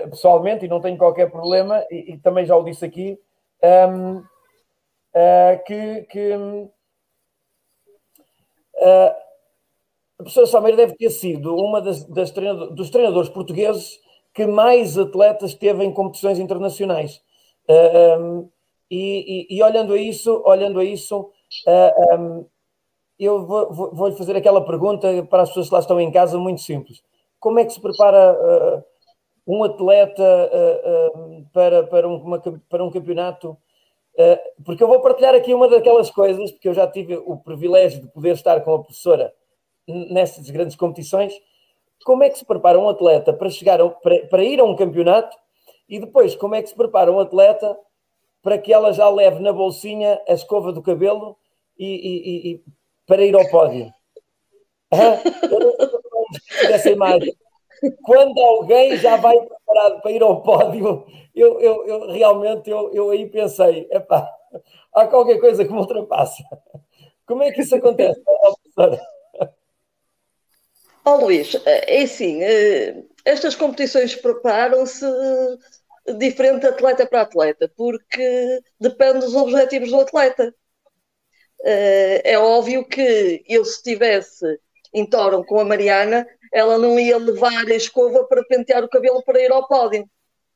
pessoalmente 0.09 0.65
e 0.65 0.67
não 0.67 0.79
tenho 0.79 0.97
qualquer 0.97 1.31
problema, 1.31 1.85
e, 1.89 2.13
e 2.13 2.17
também 2.17 2.45
já 2.45 2.55
o 2.55 2.63
disse 2.63 2.85
aqui, 2.85 3.19
um, 3.91 4.23
que, 5.65 6.01
que 6.09 6.33
Uh, 8.83 9.15
a 10.19 10.23
professora 10.23 10.47
Salmeira 10.47 10.77
deve 10.77 10.95
ter 10.95 11.09
sido 11.09 11.55
uma 11.55 11.81
das, 11.81 12.03
das 12.05 12.31
treinador, 12.31 12.73
dos 12.73 12.89
treinadores 12.89 13.29
portugueses 13.29 13.99
que 14.33 14.45
mais 14.45 14.97
atletas 14.97 15.53
teve 15.53 15.83
em 15.83 15.93
competições 15.93 16.37
internacionais. 16.37 17.21
Uh, 17.67 18.19
um, 18.19 18.49
e, 18.91 19.47
e, 19.49 19.57
e, 19.57 19.63
olhando 19.63 19.93
a 19.93 19.97
isso, 19.97 20.43
olhando 20.45 20.79
a 20.79 20.83
isso, 20.83 21.31
uh, 21.67 22.19
um, 22.19 22.45
eu 23.19 23.45
vou, 23.45 23.73
vou, 23.73 23.93
vou, 23.93 24.11
fazer 24.13 24.35
aquela 24.35 24.65
pergunta 24.65 25.23
para 25.29 25.43
as 25.43 25.49
pessoas 25.49 25.67
que 25.67 25.73
lá 25.73 25.79
estão 25.79 25.99
em 25.99 26.11
casa, 26.11 26.37
muito 26.37 26.61
simples. 26.61 27.01
Como 27.39 27.59
é 27.59 27.65
que 27.65 27.73
se 27.73 27.81
prepara 27.81 28.33
uh, 28.33 28.83
um 29.45 29.63
atleta 29.63 30.23
para, 31.51 31.83
para, 31.83 32.07
um, 32.07 32.15
uma, 32.15 32.39
para 32.39 32.83
um 32.83 32.89
campeonato 32.89 33.57
porque 34.63 34.83
eu 34.83 34.87
vou 34.87 35.01
partilhar 35.01 35.33
aqui 35.33 35.53
uma 35.53 35.67
daquelas 35.67 36.11
coisas, 36.11 36.51
porque 36.51 36.67
eu 36.67 36.73
já 36.73 36.87
tive 36.87 37.17
o 37.17 37.37
privilégio 37.37 38.01
de 38.01 38.07
poder 38.07 38.33
estar 38.33 38.61
com 38.61 38.73
a 38.73 38.83
professora 38.83 39.33
nessas 39.87 40.49
grandes 40.49 40.75
competições. 40.75 41.33
Como 42.05 42.23
é 42.23 42.29
que 42.29 42.37
se 42.37 42.45
prepara 42.45 42.77
um 42.77 42.89
atleta 42.89 43.33
para, 43.33 43.49
chegar 43.49 43.81
a, 43.81 43.89
para, 43.89 44.27
para 44.27 44.43
ir 44.43 44.59
a 44.59 44.63
um 44.63 44.75
campeonato 44.75 45.35
e 45.89 45.99
depois 45.99 46.35
como 46.35 46.55
é 46.55 46.61
que 46.61 46.69
se 46.69 46.75
prepara 46.75 47.11
um 47.11 47.19
atleta 47.19 47.77
para 48.41 48.57
que 48.57 48.71
ela 48.71 48.91
já 48.91 49.09
leve 49.09 49.39
na 49.39 49.51
bolsinha 49.53 50.21
a 50.27 50.33
escova 50.33 50.71
do 50.71 50.81
cabelo 50.81 51.37
e, 51.77 51.87
e, 51.87 52.53
e 52.53 52.63
para 53.05 53.23
ir 53.23 53.35
ao 53.35 53.47
pódio? 53.49 53.91
Dessa 56.67 56.89
imagem. 56.89 57.35
Quando 58.03 58.39
alguém 58.39 58.97
já 58.97 59.17
vai 59.17 59.37
preparado 59.37 60.01
para 60.01 60.11
ir 60.11 60.23
ao 60.23 60.41
pódio, 60.41 61.05
eu, 61.35 61.59
eu, 61.59 61.87
eu 61.87 62.11
realmente 62.11 62.69
eu, 62.69 62.91
eu 62.93 63.09
aí 63.09 63.27
pensei, 63.27 63.87
epá, 63.91 64.29
há 64.93 65.07
qualquer 65.07 65.39
coisa 65.39 65.65
que 65.65 65.71
me 65.71 65.79
ultrapassa. 65.79 66.43
Como 67.25 67.43
é 67.43 67.51
que 67.51 67.61
isso 67.61 67.75
acontece, 67.75 68.21
professora? 68.23 69.01
Ó 71.05 71.15
oh, 71.15 71.25
Luís, 71.25 71.53
é 71.65 72.03
assim, 72.03 72.41
eh, 72.41 73.03
estas 73.25 73.55
competições 73.55 74.15
preparam-se 74.15 75.05
diferente 76.17 76.65
atleta 76.65 77.05
para 77.05 77.21
atleta, 77.21 77.71
porque 77.75 78.61
depende 78.79 79.19
dos 79.19 79.35
objetivos 79.35 79.89
do 79.89 79.99
atleta. 80.01 80.53
Eh, 81.63 82.21
é 82.33 82.37
óbvio 82.37 82.83
que 82.85 83.43
eu, 83.47 83.63
se 83.63 83.77
estivesse 83.77 84.45
em 84.93 85.05
Tóron 85.05 85.43
com 85.43 85.59
a 85.59 85.65
Mariana, 85.65 86.27
ela 86.51 86.77
não 86.77 86.99
ia 86.99 87.17
levar 87.17 87.65
a 87.65 87.75
escova 87.75 88.25
para 88.25 88.43
pentear 88.43 88.83
o 88.83 88.89
cabelo 88.89 89.23
para 89.23 89.41
ir 89.41 89.51
ao 89.51 89.67
pódio. 89.67 90.05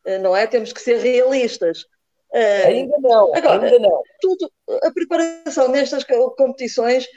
Eh, 0.06 0.18
não 0.20 0.36
é? 0.36 0.46
Temos 0.46 0.74
que 0.74 0.82
ser 0.82 0.98
realistas. 0.98 1.86
Eh, 2.34 2.64
ainda 2.68 2.98
não, 3.00 3.34
Agora, 3.34 3.66
ainda 3.66 3.80
não. 3.80 4.04
Tudo, 4.20 4.52
a 4.84 4.92
preparação 4.92 5.70
nestas 5.70 6.04
competições 6.36 7.08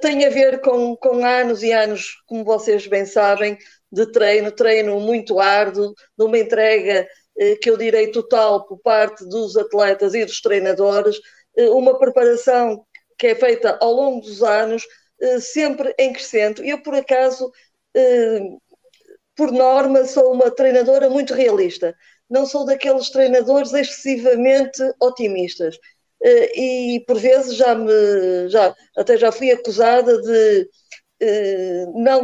tem 0.00 0.26
a 0.26 0.30
ver 0.30 0.60
com, 0.60 0.96
com 0.96 1.24
anos 1.24 1.62
e 1.62 1.70
anos, 1.70 2.16
como 2.26 2.44
vocês 2.44 2.88
bem 2.88 3.06
sabem, 3.06 3.56
de 3.92 4.10
treino, 4.10 4.50
treino 4.50 4.98
muito 4.98 5.38
árduo, 5.38 5.94
de 6.18 6.24
uma 6.24 6.36
entrega 6.36 7.06
que 7.62 7.70
eu 7.70 7.76
direi 7.76 8.10
total 8.10 8.66
por 8.66 8.78
parte 8.80 9.24
dos 9.28 9.56
atletas 9.56 10.12
e 10.12 10.24
dos 10.24 10.40
treinadores, 10.40 11.20
uma 11.70 11.96
preparação 11.96 12.84
que 13.18 13.28
é 13.28 13.34
feita 13.34 13.78
ao 13.80 13.92
longo 13.92 14.20
dos 14.20 14.42
anos, 14.42 14.82
sempre 15.40 15.94
em 15.98 16.12
crescendo. 16.12 16.62
Eu, 16.64 16.82
por 16.82 16.94
acaso, 16.94 17.50
por 19.36 19.52
norma, 19.52 20.04
sou 20.04 20.32
uma 20.32 20.50
treinadora 20.50 21.08
muito 21.08 21.34
realista. 21.34 21.94
Não 22.28 22.44
sou 22.44 22.64
daqueles 22.64 23.10
treinadores 23.10 23.72
excessivamente 23.72 24.82
otimistas. 25.00 25.78
e 26.24 27.04
por 27.06 27.18
vezes 27.18 27.56
já 27.56 27.74
me 27.74 28.48
já 28.48 28.74
até 28.96 29.16
já 29.16 29.30
fui 29.30 29.50
acusada 29.50 30.20
de 30.20 30.68
não 31.94 32.22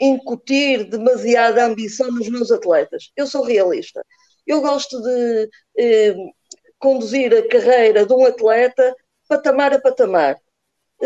incutir 0.00 0.84
demasiada 0.84 1.64
ambição 1.64 2.10
nos 2.10 2.28
meus 2.28 2.50
atletas. 2.50 3.10
Eu 3.16 3.26
sou 3.26 3.42
realista. 3.42 4.04
Eu 4.46 4.60
gosto 4.60 5.00
de 5.02 5.50
conduzir 6.78 7.34
a 7.34 7.46
carreira 7.48 8.06
de 8.06 8.12
um 8.12 8.24
atleta 8.24 8.94
patamar 9.28 9.74
a 9.74 9.80
patamar. 9.80 10.36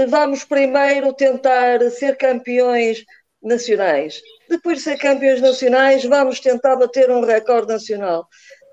Vamos 0.09 0.45
primeiro 0.45 1.13
tentar 1.13 1.81
ser 1.91 2.17
campeões 2.17 3.05
nacionais. 3.43 4.23
Depois 4.49 4.79
de 4.79 4.85
ser 4.85 4.99
campeões 4.99 5.41
nacionais, 5.41 6.05
vamos 6.05 6.41
tentar 6.41 6.77
bater 6.77 7.11
um 7.11 7.25
recorde 7.25 7.73
nacional. 7.73 8.27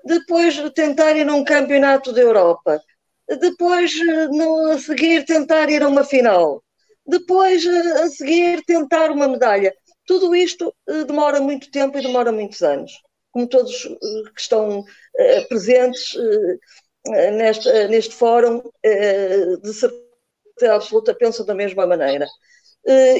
Depois 0.04 0.58
tentar 0.74 1.16
ir 1.16 1.28
a 1.28 1.34
um 1.34 1.44
campeonato 1.44 2.12
da 2.12 2.20
Europa. 2.20 2.80
Depois, 3.38 3.92
no, 4.30 4.72
a 4.72 4.78
seguir, 4.78 5.24
tentar 5.24 5.68
ir 5.68 5.82
a 5.82 5.88
uma 5.88 6.04
final. 6.04 6.62
Depois, 7.06 7.66
a 7.66 8.08
seguir, 8.08 8.62
tentar 8.64 9.10
uma 9.10 9.28
medalha. 9.28 9.74
Tudo 10.06 10.34
isto 10.34 10.74
eh, 10.88 11.04
demora 11.04 11.40
muito 11.40 11.70
tempo 11.70 11.98
e 11.98 12.02
demora 12.02 12.32
muitos 12.32 12.62
anos. 12.62 12.92
Como 13.30 13.46
todos 13.48 13.84
eh, 13.84 14.30
que 14.34 14.40
estão 14.40 14.80
uh, 14.80 15.48
presentes 15.48 16.16
neste, 17.06 17.88
neste 17.88 18.14
fórum, 18.14 18.62
de 18.82 19.72
certeza 19.74 20.74
absoluta, 20.74 21.14
pensam 21.14 21.46
da 21.46 21.54
mesma 21.54 21.86
maneira. 21.86 22.26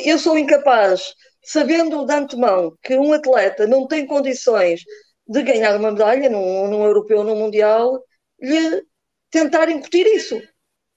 eu 0.04 0.18
sou 0.18 0.38
incapaz 0.38 1.14
sabendo 1.42 2.04
de 2.04 2.12
antemão 2.12 2.76
que 2.82 2.96
um 2.96 3.12
atleta 3.12 3.66
não 3.66 3.86
tem 3.86 4.06
condições 4.06 4.82
de 5.26 5.42
ganhar 5.42 5.76
uma 5.78 5.92
medalha 5.92 6.28
num, 6.28 6.68
num 6.68 6.84
europeu, 6.84 7.22
num 7.24 7.36
mundial, 7.36 8.02
lhe 8.40 8.82
tentar 9.30 9.68
incutir 9.68 10.06
isso. 10.06 10.40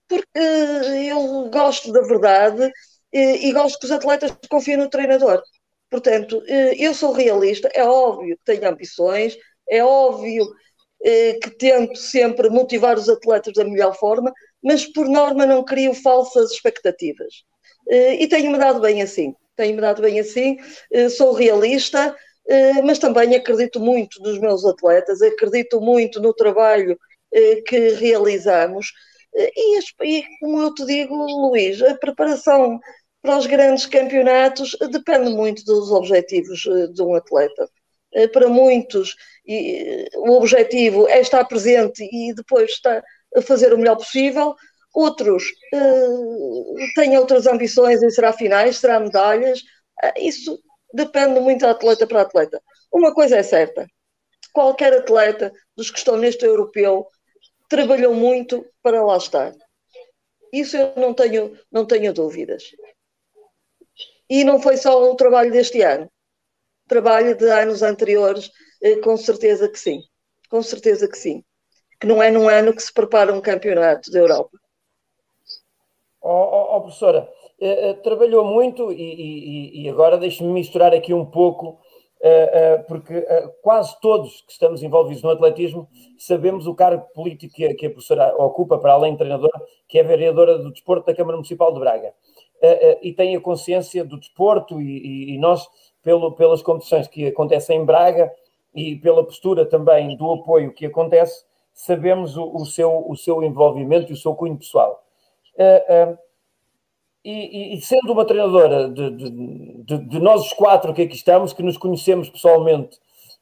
Porque 0.08 0.28
eu 1.10 1.50
gosto 1.50 1.92
da 1.92 2.02
verdade 2.02 2.72
e, 3.12 3.50
e 3.50 3.54
gosto 3.54 3.80
que 3.80 3.86
os 3.86 3.92
atletas 3.92 4.34
confiem 4.50 4.78
no 4.78 4.90
treinador. 4.90 5.42
Portanto, 5.90 6.44
eu 6.48 6.94
sou 6.94 7.12
realista, 7.14 7.70
é 7.74 7.84
óbvio 7.84 8.36
que 8.38 8.44
tenho 8.44 8.68
ambições, 8.68 9.38
é 9.70 9.84
óbvio 9.84 10.46
que 11.42 11.50
tento 11.58 11.98
sempre 11.98 12.50
motivar 12.50 12.98
os 12.98 13.10
atletas 13.10 13.54
da 13.54 13.66
melhor 13.66 13.94
forma, 13.96 14.32
mas 14.64 14.86
por 14.86 15.08
norma 15.10 15.46
não 15.46 15.64
crio 15.64 15.94
falsas 15.94 16.52
expectativas. 16.52 17.44
E 17.90 18.26
tenho-me 18.28 18.58
dado 18.58 18.80
bem 18.80 19.02
assim 19.02 19.36
tenho-me 19.56 19.82
dado 19.82 20.02
bem 20.02 20.20
assim, 20.20 20.58
eh, 20.92 21.10
sou 21.10 21.34
realista, 21.34 22.16
eh, 22.48 22.82
mas 22.84 23.00
também 23.00 23.36
acredito 23.36 23.80
muito 23.80 24.22
nos 24.22 24.40
meus 24.40 24.66
atletas, 24.66 25.22
acredito 25.22 25.80
muito 25.82 26.22
no 26.22 26.34
trabalho 26.34 26.98
eh, 27.34 27.62
que 27.62 27.90
realizamos. 27.94 28.92
E, 29.36 29.80
e 30.04 30.24
como 30.40 30.62
eu 30.62 30.74
te 30.74 30.86
digo, 30.86 31.16
Luís, 31.16 31.82
a 31.82 31.96
preparação 31.96 32.80
para 33.22 33.38
os 33.38 33.48
grandes 33.48 33.86
campeonatos 33.86 34.78
depende 34.92 35.32
muito 35.32 35.64
dos 35.66 35.92
objetivos 35.92 36.60
de 36.94 37.02
um 37.02 37.16
atleta. 37.16 37.68
Para 38.32 38.48
muitos, 38.48 39.16
o 40.16 40.32
objetivo 40.34 41.08
é 41.08 41.20
estar 41.20 41.44
presente 41.46 42.04
e 42.12 42.34
depois 42.34 42.72
estar 42.72 43.04
fazer 43.42 43.74
o 43.74 43.78
melhor 43.78 43.96
possível. 43.96 44.56
Outros 44.94 45.44
uh, 45.74 46.76
têm 46.96 47.18
outras 47.18 47.48
ambições 47.48 48.04
em 48.04 48.10
será 48.12 48.32
finais, 48.32 48.78
será 48.78 49.00
medalhas. 49.00 49.62
Uh, 50.04 50.20
isso 50.20 50.60
depende 50.94 51.40
muito 51.40 51.60
de 51.60 51.66
atleta 51.66 52.06
para 52.06 52.22
atleta. 52.22 52.62
Uma 52.92 53.14
coisa 53.14 53.38
é 53.38 53.44
certa: 53.44 53.88
qualquer 54.54 54.94
atleta 54.94 55.52
dos 55.76 55.90
que 55.90 55.98
estão 55.98 56.16
neste 56.18 56.46
europeu 56.46 57.08
trabalhou 57.68 58.14
muito 58.14 58.64
para 58.84 59.04
lá 59.04 59.18
estar. 59.18 59.54
Isso 60.52 60.78
eu 60.78 60.94
não 60.96 61.14
tenho, 61.14 61.58
não 61.72 61.88
tenho 61.88 62.14
dúvidas. 62.14 62.64
E 64.30 64.44
não 64.44 64.62
foi 64.62 64.78
só 64.78 65.12
o 65.12 65.16
trabalho 65.16 65.52
deste 65.52 65.82
ano. 65.82 66.08
Trabalho 66.88 67.36
de 67.36 67.50
anos 67.50 67.82
anteriores, 67.82 68.52
eh, 68.82 68.98
com 68.98 69.16
certeza 69.16 69.70
que 69.70 69.80
sim. 69.80 70.02
Com 70.50 70.62
certeza 70.62 71.08
que 71.08 71.18
sim. 71.18 71.44
Que 72.00 72.08
não 72.08 72.22
é 72.22 72.30
num 72.30 72.50
ano 72.50 72.76
que 72.76 72.82
se 72.84 72.94
prepara 72.94 73.34
um 73.34 73.42
campeonato 73.42 74.12
da 74.12 74.20
Europa. 74.20 74.58
Oh, 76.22 76.30
oh, 76.30 76.78
oh 76.78 76.82
professora, 76.82 77.30
uh, 77.60 77.92
uh, 77.92 77.94
trabalhou 78.02 78.46
muito 78.46 78.92
e, 78.92 78.96
e, 78.96 79.84
e 79.84 79.90
agora 79.90 80.18
deixe-me 80.18 80.54
misturar 80.54 80.94
aqui 80.94 81.14
um 81.14 81.26
pouco, 81.26 81.80
porque 82.88 83.28
quase 83.62 84.00
todos 84.00 84.44
que 84.44 84.54
estamos 84.54 84.82
envolvidos 84.82 85.22
no 85.22 85.30
atletismo 85.30 85.90
sabemos 86.18 86.66
o 86.68 86.74
cargo 86.74 87.06
político 87.14 87.54
que 87.54 87.66
a, 87.66 87.76
que 87.76 87.86
a 87.86 87.90
professora 87.90 88.34
ocupa, 88.38 88.78
para 88.78 88.94
além 88.94 89.12
de 89.12 89.18
treinadora, 89.18 89.62
que 89.90 90.00
é 90.00 90.04
vereadora 90.04 90.58
do 90.58 90.72
desporto 90.72 91.06
da 91.06 91.14
Câmara 91.14 91.36
Municipal 91.36 91.74
de 91.74 91.82
Braga. 91.82 92.14
e 93.02 93.12
tem 93.12 93.36
a 93.36 93.42
consciência 93.42 94.06
do 94.06 94.18
desporto 94.18 94.82
e, 94.82 95.36
e 95.36 95.38
nós, 95.38 95.68
pelo, 96.04 96.34
pelas 96.34 96.62
competições 96.62 97.08
que 97.08 97.28
acontecem 97.28 97.80
em 97.80 97.86
Braga 97.86 98.32
e 98.76 98.96
pela 98.98 99.24
postura 99.24 99.66
também 99.66 100.16
do 100.18 100.32
apoio 100.32 100.74
que 100.74 100.86
acontece, 100.86 101.46
sabemos 101.74 102.38
o, 102.38 102.56
o 102.56 102.66
seu, 102.66 103.10
o 103.10 103.16
seu 103.16 103.42
envolvimento 103.42 104.12
e 104.12 104.14
o 104.14 104.18
seu 104.18 104.36
cunho 104.36 104.58
pessoal. 104.58 105.04
Uh, 105.56 106.12
uh, 106.12 106.18
e, 107.24 107.78
e, 107.78 107.82
sendo 107.82 108.12
uma 108.12 108.26
treinadora 108.26 108.90
de, 108.90 109.10
de, 109.12 109.30
de, 109.30 109.98
de, 110.10 110.20
nós 110.20 110.42
os 110.42 110.54
quatro 110.54 110.94
que 110.94 111.04
aqui 111.04 111.16
estamos, 111.16 111.54
que 111.54 111.64
nos 111.64 111.78
conhecemos 111.78 112.30
pessoalmente, 112.30 112.98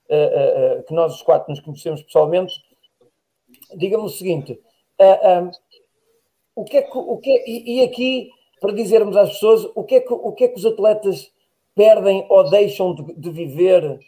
uh, 0.06 0.84
que 0.84 0.94
nós 0.94 1.16
os 1.16 1.22
quatro 1.24 1.50
nos 1.50 1.60
conhecemos 1.60 2.04
pessoalmente, 2.04 2.54
diga-me 3.76 4.04
o 4.04 4.10
seguinte: 4.10 4.60
o 6.56 6.64
que 6.64 6.78
é 6.78 6.82
que, 6.84 6.96
o 6.98 7.18
que 7.18 7.32
é, 7.32 7.50
e, 7.50 7.80
e, 7.80 7.84
aqui, 7.84 8.30
para 8.60 8.72
dizermos 8.72 9.18
às 9.18 9.32
pessoas, 9.32 9.66
o 9.74 9.84
que 9.84 9.96
é 9.96 10.00
que, 10.02 10.14
o 10.14 10.32
que, 10.32 10.44
é 10.44 10.48
que 10.48 10.60
os 10.60 10.66
atletas 10.66 11.32
perdem 11.76 12.26
ou 12.30 12.50
deixam 12.50 12.94
de, 12.94 13.14
de 13.16 13.30
viver? 13.30 14.00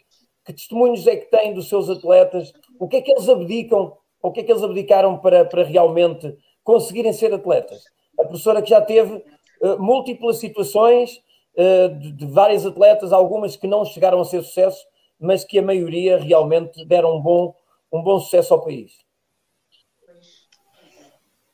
Que 0.44 0.52
testemunhos 0.52 1.06
é 1.06 1.16
que 1.16 1.30
têm 1.30 1.54
dos 1.54 1.68
seus 1.68 1.88
atletas? 1.88 2.52
O 2.78 2.88
que 2.88 2.96
é 2.96 3.02
que 3.02 3.10
eles 3.10 3.28
abdicam? 3.28 3.96
O 4.22 4.30
que 4.30 4.40
é 4.40 4.42
que 4.42 4.52
eles 4.52 4.62
abdicaram 4.62 5.18
para, 5.18 5.44
para 5.44 5.64
realmente 5.64 6.36
conseguirem 6.62 7.12
ser 7.12 7.32
atletas? 7.32 7.82
a 8.18 8.24
professora 8.24 8.62
que 8.62 8.70
já 8.70 8.80
teve 8.80 9.14
uh, 9.14 9.78
múltiplas 9.78 10.38
situações 10.38 11.20
uh, 11.56 11.88
de, 11.98 12.12
de 12.12 12.26
vários 12.26 12.64
atletas, 12.64 13.12
algumas 13.12 13.56
que 13.56 13.66
não 13.66 13.84
chegaram 13.84 14.20
a 14.20 14.24
ser 14.24 14.42
sucesso, 14.42 14.84
mas 15.18 15.44
que 15.44 15.58
a 15.58 15.62
maioria 15.62 16.18
realmente 16.18 16.84
deram 16.86 17.16
um 17.16 17.20
bom, 17.20 17.54
um 17.92 18.02
bom 18.02 18.18
sucesso 18.18 18.54
ao 18.54 18.62
país. 18.62 18.92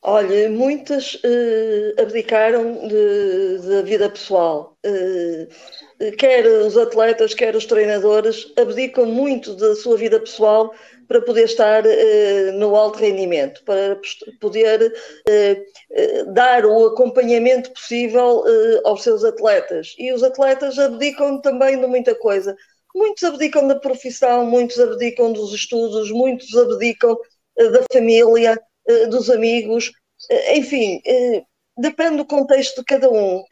Olha, 0.02 0.48
muitas 0.48 1.14
uh, 1.16 2.00
abdicaram 2.00 2.88
da 3.68 3.82
vida 3.82 4.08
pessoal. 4.08 4.74
Uh, 4.86 5.46
quer 6.16 6.46
os 6.46 6.74
atletas, 6.78 7.34
quer 7.34 7.54
os 7.54 7.66
treinadores 7.66 8.50
abdicam 8.56 9.04
muito 9.04 9.54
da 9.56 9.76
sua 9.76 9.98
vida 9.98 10.18
pessoal 10.18 10.74
para 11.06 11.20
poder 11.20 11.44
estar 11.44 11.82
no 12.54 12.74
alto 12.76 13.00
rendimento, 13.00 13.62
para 13.64 14.00
poder 14.40 14.94
dar 16.32 16.64
o 16.64 16.86
acompanhamento 16.86 17.72
possível 17.72 18.44
aos 18.84 19.02
seus 19.02 19.24
atletas. 19.24 19.94
E 19.98 20.12
os 20.12 20.22
atletas 20.22 20.78
abdicam 20.78 21.40
também 21.40 21.80
de 21.80 21.86
muita 21.88 22.14
coisa. 22.14 22.56
Muitos 22.94 23.24
abdicam 23.24 23.66
da 23.66 23.74
profissão, 23.74 24.46
muitos 24.46 24.78
abdicam 24.78 25.32
dos 25.32 25.52
estudos, 25.52 26.12
muitos 26.12 26.56
abdicam 26.56 27.18
da 27.56 27.84
família 27.92 28.52
eh, 28.52 28.69
dos 29.08 29.30
amigos, 29.30 29.92
eh, 30.30 30.58
enfim, 30.58 31.00
eh, 31.06 31.42
depende 31.78 32.18
do 32.18 32.26
contexto 32.26 32.80
de 32.80 32.84
cada 32.84 33.10
um. 33.10 33.42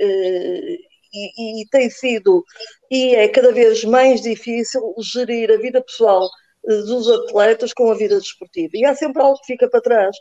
E, 1.10 1.62
e, 1.62 1.66
tem 1.70 1.88
sido, 1.88 2.44
e 2.90 3.14
é 3.14 3.28
cada 3.28 3.50
vez 3.50 3.82
mais 3.82 4.20
difícil 4.20 4.94
gerir 5.00 5.50
a 5.50 5.56
vida 5.56 5.82
pessoal 5.82 6.28
dos 6.62 7.08
atletas 7.10 7.72
com 7.72 7.90
a 7.90 7.94
vida 7.94 8.18
desportiva. 8.18 8.72
E 8.74 8.84
há 8.84 8.94
sempre 8.94 9.22
algo 9.22 9.40
que 9.40 9.46
fica 9.46 9.70
para 9.70 9.80
trás. 9.80 10.14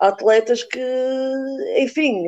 Há 0.00 0.08
atletas 0.08 0.64
que, 0.64 0.80
enfim, 1.78 2.24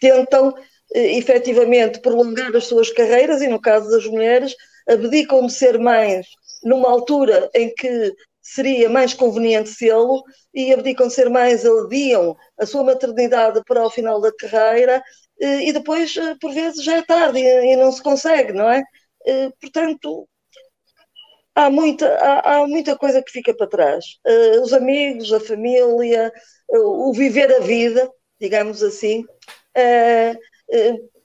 tentam 0.00 0.52
efetivamente 0.92 2.00
prolongar 2.00 2.54
as 2.56 2.66
suas 2.66 2.90
carreiras 2.90 3.40
e, 3.40 3.46
no 3.46 3.60
caso 3.60 3.88
das 3.88 4.04
mulheres, 4.04 4.56
abdicam 4.88 5.46
de 5.46 5.52
ser 5.52 5.78
mães 5.78 6.26
numa 6.64 6.90
altura 6.90 7.48
em 7.54 7.72
que 7.74 8.12
seria 8.44 8.90
mais 8.90 9.14
conveniente 9.14 9.70
sê-lo 9.70 10.22
e 10.52 10.72
abdicam 10.72 11.08
de 11.08 11.14
ser 11.14 11.30
mais, 11.30 11.64
adiam 11.64 12.36
a 12.58 12.66
sua 12.66 12.84
maternidade 12.84 13.62
para 13.66 13.82
o 13.84 13.90
final 13.90 14.20
da 14.20 14.30
carreira 14.36 15.02
eh, 15.40 15.68
e 15.68 15.72
depois, 15.72 16.14
eh, 16.16 16.36
por 16.38 16.52
vezes, 16.52 16.84
já 16.84 16.98
é 16.98 17.02
tarde 17.02 17.38
e 17.40 17.74
não 17.76 17.90
se 17.90 18.02
consegue, 18.02 18.52
não 18.52 18.70
é? 18.70 18.82
Eh, 19.26 19.50
portanto, 19.58 20.28
há 21.54 21.70
muita, 21.70 22.06
há, 22.18 22.56
há 22.56 22.66
muita 22.66 22.96
coisa 22.96 23.22
que 23.22 23.32
fica 23.32 23.54
para 23.56 23.66
trás. 23.66 24.04
Os 24.62 24.72
amigos, 24.74 25.32
a 25.32 25.40
família, 25.40 26.30
o 26.68 27.12
viver 27.14 27.50
a 27.54 27.60
vida, 27.60 28.10
digamos 28.40 28.82
assim. 28.82 29.24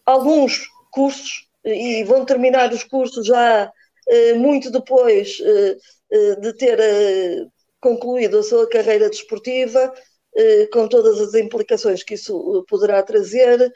Alguns 0.06 0.68
cursos, 0.92 1.48
e 1.66 2.04
vão 2.04 2.26
terminar 2.26 2.72
os 2.72 2.84
cursos 2.84 3.28
já 3.28 3.72
muito 4.38 4.72
depois 4.72 5.38
de 6.42 6.54
ter 6.54 6.80
concluído 7.80 8.40
a 8.40 8.44
sua 8.44 8.68
carreira 8.68 9.10
desportiva, 9.10 9.94
com 10.72 10.88
todas 10.88 11.20
as 11.20 11.34
implicações 11.34 12.04
que 12.04 12.16
isso 12.16 12.66
poderá 12.68 13.02
trazer. 13.04 13.72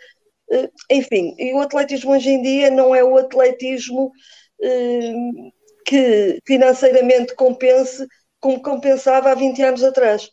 Enfim, 0.89 1.36
e 1.38 1.54
o 1.54 1.60
atletismo 1.60 2.12
hoje 2.12 2.30
em 2.30 2.41
dia 2.41 2.69
não 2.69 2.93
é 2.93 3.04
o 3.04 3.17
atletismo 3.17 4.12
que 5.86 6.39
financeiramente 6.46 7.36
compense 7.36 8.08
como 8.39 8.62
compensava 8.62 9.32
há 9.32 9.36
20 9.36 9.62
anos 9.62 9.84
atrás. 9.84 10.30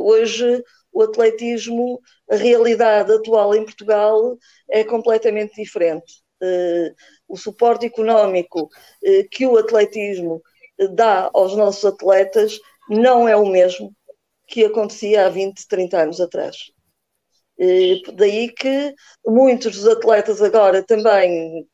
Hoje 0.00 0.62
o 0.92 1.02
atletismo, 1.02 2.00
a 2.30 2.36
realidade 2.36 3.12
atual 3.12 3.54
em 3.54 3.64
Portugal 3.64 4.36
é 4.70 4.84
completamente 4.84 5.54
diferente. 5.54 6.22
O 7.32 7.36
suporte 7.38 7.86
económico 7.86 8.64
uh, 8.64 9.28
que 9.30 9.46
o 9.46 9.56
atletismo 9.56 10.42
dá 10.94 11.30
aos 11.32 11.56
nossos 11.56 11.82
atletas 11.82 12.60
não 12.90 13.26
é 13.26 13.34
o 13.34 13.46
mesmo 13.46 13.90
que 14.46 14.66
acontecia 14.66 15.24
há 15.24 15.30
20, 15.30 15.66
30 15.66 16.02
anos 16.02 16.20
atrás. 16.20 16.56
Uh, 17.58 18.12
daí 18.12 18.52
que 18.52 18.94
muitos 19.26 19.76
dos 19.76 19.88
atletas 19.88 20.42
agora 20.42 20.82
também, 20.82 21.66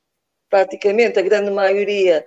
praticamente 0.49 1.19
a 1.19 1.23
grande 1.23 1.51
maioria, 1.51 2.25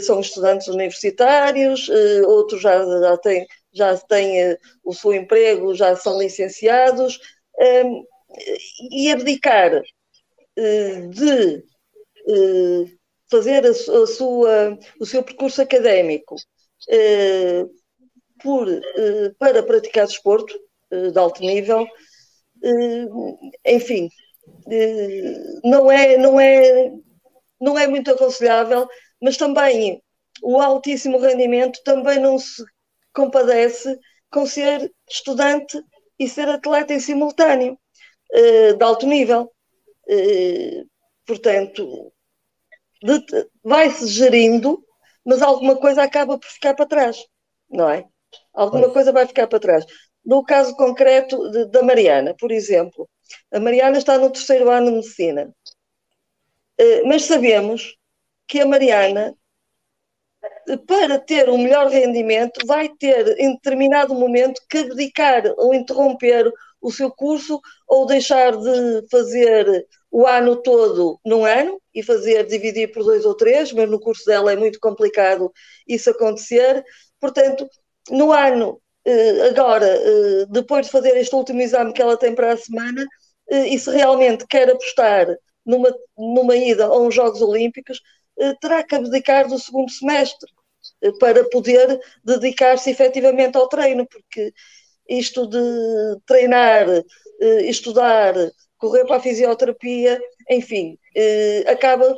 são 0.00 0.20
estudantes 0.20 0.66
universitários, 0.68 1.90
outros 2.26 2.62
já, 2.62 2.82
já 2.84 3.18
têm 3.18 3.46
já 3.74 3.96
têm 3.96 4.56
o 4.84 4.92
seu 4.94 5.14
emprego, 5.14 5.74
já 5.74 5.94
são 5.96 6.18
licenciados, 6.18 7.18
e 8.90 9.10
abdicar 9.10 9.82
de 11.10 11.62
fazer 13.30 13.64
a, 13.64 13.70
a, 13.70 14.06
sua, 14.06 14.78
o 15.00 15.06
seu 15.06 15.22
percurso 15.22 15.62
académico 15.62 16.34
uh, 16.34 17.70
por, 18.42 18.68
para 19.38 19.62
praticar 19.62 20.06
desporto 20.06 20.58
de 20.90 21.18
alto 21.18 21.40
nível, 21.40 21.86
enfim, 23.64 24.10
não, 25.64 25.90
é, 25.90 26.18
não, 26.18 26.38
é, 26.38 26.92
não 27.60 27.78
é 27.78 27.86
muito 27.86 28.10
aconselhável, 28.10 28.86
mas 29.22 29.36
também 29.36 30.02
o 30.42 30.60
altíssimo 30.60 31.18
rendimento 31.18 31.80
também 31.84 32.18
não 32.18 32.36
se 32.38 32.62
compadece 33.14 33.96
com 34.30 34.44
ser 34.44 34.92
estudante 35.08 35.80
e 36.18 36.28
ser 36.28 36.48
atleta 36.48 36.92
em 36.92 37.00
simultâneo, 37.00 37.78
de 38.32 38.84
alto 38.84 39.06
nível. 39.06 39.50
Portanto, 41.32 42.12
vai-se 43.64 44.06
gerindo, 44.06 44.84
mas 45.24 45.40
alguma 45.40 45.76
coisa 45.76 46.02
acaba 46.02 46.38
por 46.38 46.46
ficar 46.46 46.74
para 46.74 46.84
trás, 46.84 47.24
não 47.70 47.88
é? 47.88 48.04
Alguma 48.52 48.82
pois. 48.82 48.92
coisa 48.92 49.12
vai 49.12 49.26
ficar 49.26 49.46
para 49.46 49.58
trás. 49.58 49.86
No 50.22 50.44
caso 50.44 50.76
concreto 50.76 51.50
de, 51.50 51.64
da 51.66 51.82
Mariana, 51.82 52.34
por 52.38 52.52
exemplo, 52.52 53.08
a 53.50 53.58
Mariana 53.58 53.96
está 53.96 54.18
no 54.18 54.30
terceiro 54.30 54.70
ano 54.70 54.86
de 54.86 54.92
medicina, 54.96 55.54
uh, 56.80 57.08
mas 57.08 57.24
sabemos 57.24 57.96
que 58.46 58.60
a 58.60 58.66
Mariana 58.66 59.34
para 60.86 61.18
ter 61.18 61.48
um 61.48 61.58
melhor 61.58 61.88
rendimento, 61.88 62.66
vai 62.66 62.88
ter 62.88 63.38
em 63.38 63.54
determinado 63.54 64.14
momento 64.14 64.60
que 64.68 64.78
abdicar 64.78 65.44
ou 65.56 65.72
interromper 65.72 66.52
o 66.80 66.90
seu 66.90 67.10
curso 67.10 67.60
ou 67.86 68.06
deixar 68.06 68.56
de 68.56 69.06
fazer 69.10 69.86
o 70.12 70.26
ano 70.26 70.56
todo 70.56 71.18
num 71.24 71.44
ano 71.46 71.80
e 71.94 72.02
fazer 72.02 72.46
dividir 72.46 72.92
por 72.92 73.02
dois 73.02 73.24
ou 73.24 73.34
três, 73.34 73.72
mas 73.72 73.90
no 73.90 73.98
curso 73.98 74.26
dela 74.26 74.52
é 74.52 74.56
muito 74.56 74.78
complicado 74.78 75.50
isso 75.88 76.10
acontecer. 76.10 76.84
Portanto, 77.18 77.66
no 78.10 78.30
ano, 78.30 78.78
eh, 79.06 79.48
agora, 79.48 79.86
eh, 79.86 80.46
depois 80.50 80.86
de 80.86 80.92
fazer 80.92 81.16
este 81.16 81.34
último 81.34 81.62
exame 81.62 81.94
que 81.94 82.02
ela 82.02 82.16
tem 82.18 82.34
para 82.34 82.52
a 82.52 82.56
semana, 82.56 83.04
eh, 83.50 83.68
e 83.68 83.78
se 83.78 83.90
realmente 83.90 84.46
quer 84.46 84.70
apostar 84.70 85.26
numa, 85.64 85.90
numa 86.16 86.56
ida 86.56 86.84
a 86.86 86.98
uns 86.98 87.14
Jogos 87.14 87.40
Olímpicos, 87.40 88.00
terá 88.60 88.82
que 88.82 88.94
abdicar 88.94 89.46
do 89.48 89.58
segundo 89.58 89.90
semestre 89.90 90.50
para 91.20 91.44
poder 91.50 92.00
dedicar-se 92.24 92.90
efetivamente 92.90 93.56
ao 93.56 93.68
treino, 93.68 94.06
porque 94.06 94.52
isto 95.08 95.46
de 95.46 95.58
treinar, 96.26 96.86
estudar, 97.62 98.34
correr 98.82 99.04
para 99.04 99.16
a 99.16 99.20
fisioterapia, 99.20 100.20
enfim, 100.50 100.98
acaba 101.68 102.12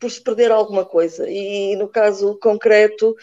por 0.00 0.10
se 0.10 0.22
perder 0.22 0.50
alguma 0.50 0.86
coisa. 0.86 1.28
E 1.28 1.76
no 1.76 1.86
caso 1.86 2.38
concreto 2.40 3.14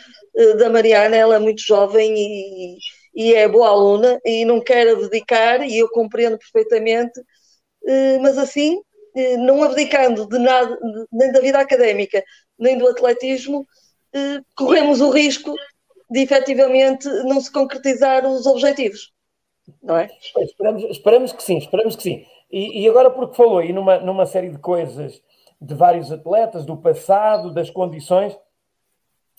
da 0.59 0.69
Mariana, 0.69 1.15
ela 1.15 1.35
é 1.35 1.39
muito 1.39 1.61
jovem 1.63 2.13
e, 2.15 2.77
e 3.15 3.33
é 3.33 3.47
boa 3.47 3.69
aluna 3.69 4.21
e 4.23 4.45
não 4.45 4.61
quer 4.61 4.95
dedicar, 4.95 5.67
e 5.67 5.79
eu 5.79 5.89
compreendo 5.89 6.37
perfeitamente, 6.37 7.19
mas 8.21 8.37
assim 8.37 8.79
eh, 9.15 9.37
não 9.37 9.63
abdicando 9.63 10.27
de 10.27 10.37
nada, 10.37 10.77
nem 11.11 11.31
da 11.31 11.39
vida 11.39 11.59
académica, 11.59 12.23
nem 12.57 12.77
do 12.77 12.87
atletismo, 12.87 13.65
eh, 14.13 14.39
corremos 14.55 15.01
o 15.01 15.09
risco 15.09 15.55
de 16.09 16.19
efetivamente 16.21 17.07
não 17.23 17.41
se 17.41 17.51
concretizar 17.51 18.25
os 18.25 18.45
objetivos. 18.45 19.11
Não 19.81 19.97
é? 19.97 20.09
Esperamos, 20.37 20.83
esperamos 20.83 21.33
que 21.33 21.43
sim, 21.43 21.57
esperamos 21.57 21.95
que 21.95 22.03
sim. 22.03 22.25
E, 22.51 22.81
e, 22.81 22.89
agora, 22.89 23.09
porque 23.09 23.35
falou 23.35 23.59
aí 23.59 23.71
numa, 23.71 23.99
numa 23.99 24.25
série 24.25 24.49
de 24.49 24.57
coisas 24.57 25.21
de 25.61 25.75
vários 25.75 26.11
atletas, 26.11 26.65
do 26.65 26.77
passado, 26.77 27.53
das 27.53 27.69
condições, 27.69 28.37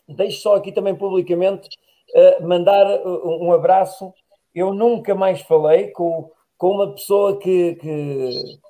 deixo 0.09 0.43
só 0.43 0.55
aqui 0.55 0.71
também 0.71 0.95
publicamente 0.95 1.69
uh, 2.15 2.47
mandar 2.47 2.87
um 3.05 3.53
abraço. 3.53 4.13
Eu 4.55 4.75
nunca 4.75 5.15
mais 5.15 5.41
falei 5.41 5.89
com, 5.89 6.31
com 6.59 6.73
uma 6.73 6.93
pessoa 6.93 7.39
que, 7.39 7.75
que 7.77 8.61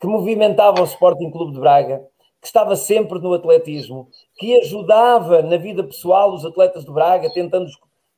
que 0.00 0.06
movimentava 0.06 0.80
o 0.80 0.84
Sporting 0.84 1.30
Clube 1.30 1.52
de 1.52 1.60
Braga, 1.60 2.06
que 2.40 2.46
estava 2.46 2.76
sempre 2.76 3.18
no 3.18 3.32
atletismo, 3.32 4.08
que 4.36 4.56
ajudava 4.60 5.42
na 5.42 5.56
vida 5.56 5.82
pessoal 5.82 6.32
os 6.32 6.44
atletas 6.44 6.84
de 6.84 6.92
Braga, 6.92 7.32
tentando 7.32 7.68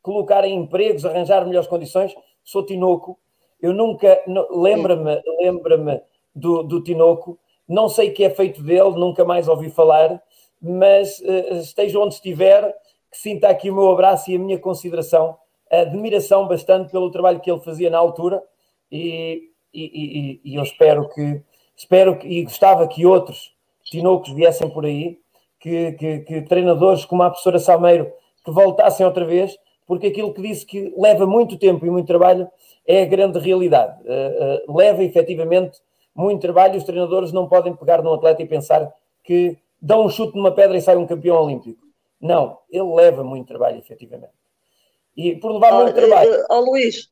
colocar 0.02 0.44
em 0.44 0.56
empregos, 0.56 1.06
arranjar 1.06 1.44
melhores 1.46 1.68
condições. 1.68 2.14
Sou 2.44 2.64
Tinoco, 2.64 3.18
eu 3.62 3.72
nunca 3.72 4.22
lembra-me 4.50 5.20
lembra-me 5.40 6.00
do, 6.34 6.62
do 6.62 6.82
Tinoco, 6.82 7.38
não 7.68 7.88
sei 7.88 8.10
o 8.10 8.14
que 8.14 8.24
é 8.24 8.30
feito 8.30 8.62
dele, 8.62 8.90
nunca 8.90 9.24
mais 9.24 9.48
ouvi 9.48 9.70
falar, 9.70 10.22
mas 10.60 11.18
uh, 11.20 11.56
esteja 11.56 11.98
onde 11.98 12.14
estiver, 12.14 12.74
que 13.10 13.18
sinta 13.18 13.48
aqui 13.48 13.70
o 13.70 13.74
meu 13.74 13.90
abraço 13.90 14.30
e 14.30 14.36
a 14.36 14.38
minha 14.38 14.58
consideração, 14.58 15.36
a 15.70 15.80
admiração 15.80 16.46
bastante 16.46 16.90
pelo 16.90 17.10
trabalho 17.10 17.40
que 17.40 17.50
ele 17.50 17.60
fazia 17.60 17.90
na 17.90 17.98
altura 17.98 18.42
e, 18.90 19.50
e, 19.72 20.40
e, 20.44 20.52
e 20.52 20.54
eu 20.56 20.62
espero 20.62 21.08
que 21.08 21.42
Espero 21.80 22.18
que, 22.18 22.28
e 22.28 22.42
gostava 22.42 22.86
que 22.86 23.06
outros 23.06 23.54
Tinocos 23.84 24.34
viessem 24.34 24.68
por 24.68 24.84
aí, 24.84 25.18
que, 25.58 25.92
que, 25.92 26.18
que 26.20 26.42
treinadores 26.42 27.06
como 27.06 27.22
a 27.22 27.30
professora 27.30 27.58
Salmeiro 27.58 28.12
que 28.44 28.50
voltassem 28.50 29.06
outra 29.06 29.24
vez, 29.24 29.56
porque 29.86 30.08
aquilo 30.08 30.34
que 30.34 30.42
disse 30.42 30.66
que 30.66 30.92
leva 30.94 31.26
muito 31.26 31.56
tempo 31.56 31.86
e 31.86 31.90
muito 31.90 32.06
trabalho 32.06 32.46
é 32.90 33.02
a 33.02 33.06
grande 33.06 33.38
realidade. 33.38 34.02
Uh, 34.02 34.72
uh, 34.72 34.76
leva 34.76 35.04
efetivamente 35.04 35.78
muito 36.14 36.40
trabalho 36.40 36.76
os 36.76 36.84
treinadores 36.84 37.32
não 37.32 37.48
podem 37.48 37.74
pegar 37.74 38.02
num 38.02 38.12
atleta 38.12 38.42
e 38.42 38.46
pensar 38.46 38.92
que 39.22 39.56
dão 39.80 40.06
um 40.06 40.10
chute 40.10 40.36
numa 40.36 40.52
pedra 40.52 40.76
e 40.76 40.82
sai 40.82 40.96
um 40.96 41.06
campeão 41.06 41.36
olímpico. 41.36 41.80
Não, 42.20 42.58
ele 42.68 42.92
leva 42.94 43.22
muito 43.22 43.46
trabalho, 43.46 43.78
efetivamente. 43.78 44.32
E 45.16 45.36
por 45.36 45.52
levar 45.52 45.72
oh, 45.72 45.82
muito 45.82 45.94
trabalho. 45.94 46.44
Ó 46.50 46.58
oh, 46.58 46.70
Luís, 46.70 47.08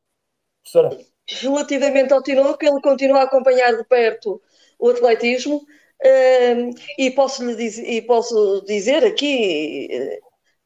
professora. 0.62 0.98
relativamente 1.26 2.12
ao 2.12 2.22
Tinoco, 2.22 2.58
ele 2.60 2.80
continua 2.80 3.20
a 3.20 3.22
acompanhar 3.22 3.76
de 3.76 3.84
perto 3.84 4.42
o 4.78 4.88
atletismo. 4.88 5.62
Uh, 6.04 6.74
e, 6.98 7.10
posso 7.12 7.44
lhe 7.44 7.56
dizer, 7.56 7.88
e 7.88 8.02
posso 8.02 8.62
dizer 8.66 9.04
aqui 9.04 10.18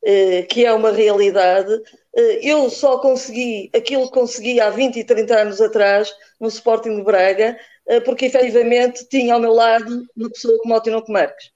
uh, 0.02 0.46
que 0.48 0.64
é 0.64 0.72
uma 0.72 0.90
realidade. 0.90 1.82
Uh, 2.14 2.38
eu 2.42 2.68
só 2.68 2.98
consegui 2.98 3.70
aquilo 3.74 4.06
que 4.06 4.18
consegui 4.18 4.60
há 4.60 4.70
20 4.70 4.98
e 4.98 5.04
30 5.04 5.40
anos 5.40 5.60
atrás 5.60 6.12
no 6.40 6.48
Sporting 6.48 6.96
de 6.96 7.02
Braga, 7.02 7.58
porque 8.04 8.26
efetivamente 8.26 9.08
tinha 9.08 9.34
ao 9.34 9.40
meu 9.40 9.52
lado 9.52 10.04
uma 10.16 10.30
pessoa 10.30 10.56
como 10.58 10.76
o 10.76 11.12
Marques. 11.12 11.50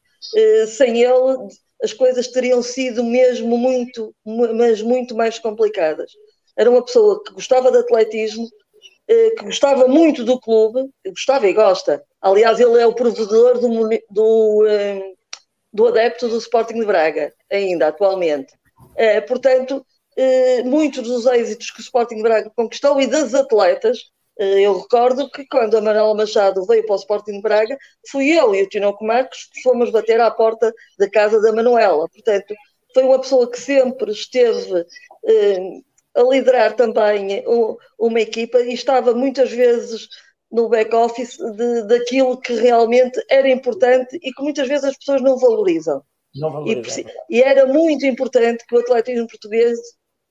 sem 0.76 1.00
ele, 1.00 1.48
as 1.80 1.92
coisas 1.92 2.26
teriam 2.28 2.60
sido 2.62 3.04
mesmo 3.04 3.56
muito, 3.56 4.12
mas 4.24 4.82
muito 4.82 5.14
mais 5.14 5.38
complicadas. 5.38 6.10
Era 6.56 6.68
uma 6.68 6.84
pessoa 6.84 7.22
que 7.22 7.32
gostava 7.32 7.70
de 7.70 7.78
atletismo, 7.78 8.48
que 9.06 9.44
gostava 9.44 9.86
muito 9.86 10.24
do 10.24 10.40
clube, 10.40 10.90
gostava 11.06 11.46
e 11.46 11.52
gosta, 11.52 12.04
Aliás, 12.26 12.58
ele 12.58 12.80
é 12.80 12.84
o 12.86 12.92
provedor 12.92 13.60
do, 13.60 13.88
do, 14.10 14.66
eh, 14.66 15.12
do 15.72 15.86
adepto 15.86 16.28
do 16.28 16.38
Sporting 16.38 16.80
de 16.80 16.84
Braga, 16.84 17.32
ainda 17.50 17.86
atualmente. 17.86 18.52
Portanto, 19.28 19.86
muitos 20.64 21.02
dos 21.02 21.26
êxitos 21.26 21.70
que 21.70 21.80
o 21.80 21.82
Sporting 21.82 22.22
Braga 22.22 22.50
conquistou 22.54 23.00
e 23.00 23.06
das 23.06 23.34
atletas, 23.34 23.98
é, 24.38 24.60
eu 24.60 24.78
recordo 24.78 25.30
que 25.30 25.46
quando 25.46 25.76
a 25.76 25.80
Manuela 25.80 26.14
Machado 26.14 26.64
veio 26.66 26.84
para 26.84 26.94
o 26.94 26.98
Sporting 26.98 27.40
Braga, 27.40 27.76
fui 28.10 28.30
eu 28.30 28.54
e 28.54 28.62
o 28.62 28.68
Tinoco 28.68 29.04
Marcos 29.04 29.48
que 29.52 29.62
fomos 29.62 29.90
bater 29.90 30.20
à 30.20 30.30
porta 30.30 30.72
da 30.98 31.08
casa 31.08 31.40
da 31.40 31.52
Manuela. 31.52 32.08
Portanto, 32.08 32.54
foi 32.92 33.04
uma 33.04 33.20
pessoa 33.20 33.50
que 33.50 33.60
sempre 33.60 34.12
esteve 34.12 34.84
a 36.14 36.22
liderar 36.22 36.74
também 36.74 37.44
uma 37.98 38.20
equipa 38.20 38.60
e 38.60 38.72
estava 38.72 39.14
muitas 39.14 39.50
vezes 39.50 40.08
no 40.50 40.68
back-office 40.68 41.38
daquilo 41.86 42.40
que 42.40 42.54
realmente 42.54 43.20
era 43.28 43.48
importante 43.48 44.16
e 44.22 44.32
que 44.32 44.42
muitas 44.42 44.68
vezes 44.68 44.84
as 44.84 44.96
pessoas 44.96 45.20
não 45.20 45.38
valorizam. 45.38 46.02
Não 46.34 46.52
valorizam. 46.52 47.04
E, 47.28 47.38
e 47.38 47.42
era 47.42 47.66
muito 47.66 48.06
importante 48.06 48.64
que 48.66 48.74
o 48.74 48.78
atletismo 48.78 49.26
português 49.26 49.78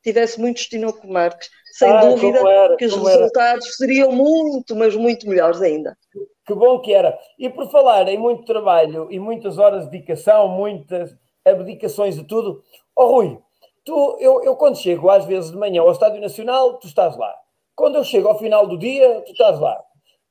tivesse 0.05 0.39
muitos 0.39 0.67
Tinoco 0.67 1.07
Marques. 1.07 1.49
Sem 1.73 1.91
ah, 1.91 1.99
dúvida 1.99 2.39
era, 2.39 2.77
que 2.77 2.85
os 2.85 2.95
resultados 2.95 3.65
era. 3.65 3.73
seriam 3.73 4.11
muito, 4.11 4.75
mas 4.75 4.95
muito 4.95 5.27
melhores 5.27 5.61
ainda. 5.61 5.97
Que 6.45 6.53
bom 6.53 6.79
que 6.79 6.93
era. 6.93 7.17
E 7.37 7.49
por 7.49 7.69
falar 7.69 8.07
em 8.07 8.17
muito 8.17 8.45
trabalho 8.45 9.11
e 9.11 9.19
muitas 9.19 9.57
horas 9.57 9.85
de 9.85 9.91
dedicação, 9.91 10.47
muitas 10.47 11.13
abdicações 11.43 12.15
de 12.15 12.23
tudo, 12.23 12.63
oh 12.95 13.07
Rui, 13.07 13.39
tu, 13.83 14.17
eu, 14.19 14.43
eu 14.43 14.55
quando 14.55 14.77
chego 14.77 15.09
às 15.09 15.25
vezes 15.25 15.51
de 15.51 15.57
manhã 15.57 15.81
ao 15.81 15.91
Estádio 15.91 16.21
Nacional, 16.21 16.75
tu 16.75 16.87
estás 16.87 17.17
lá. 17.17 17.35
Quando 17.75 17.95
eu 17.95 18.03
chego 18.03 18.29
ao 18.29 18.39
final 18.39 18.67
do 18.67 18.77
dia, 18.77 19.21
tu 19.21 19.31
estás 19.31 19.59
lá. 19.59 19.77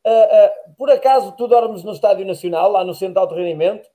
Uh, 0.06 0.10
uh, 0.10 0.76
por 0.76 0.90
acaso 0.90 1.32
tu 1.32 1.46
dormes 1.46 1.82
no 1.82 1.92
Estádio 1.92 2.24
Nacional, 2.24 2.70
lá 2.70 2.84
no 2.84 2.94
Centro 2.94 3.26
de 3.26 3.34
Rendimento, 3.34 3.86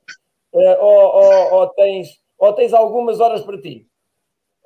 uh, 0.54 0.84
ou, 0.84 1.24
ou, 1.24 1.54
ou, 1.54 1.68
tens, 1.70 2.10
ou 2.38 2.54
tens 2.54 2.74
algumas 2.74 3.20
horas 3.20 3.42
para 3.42 3.60
ti? 3.60 3.88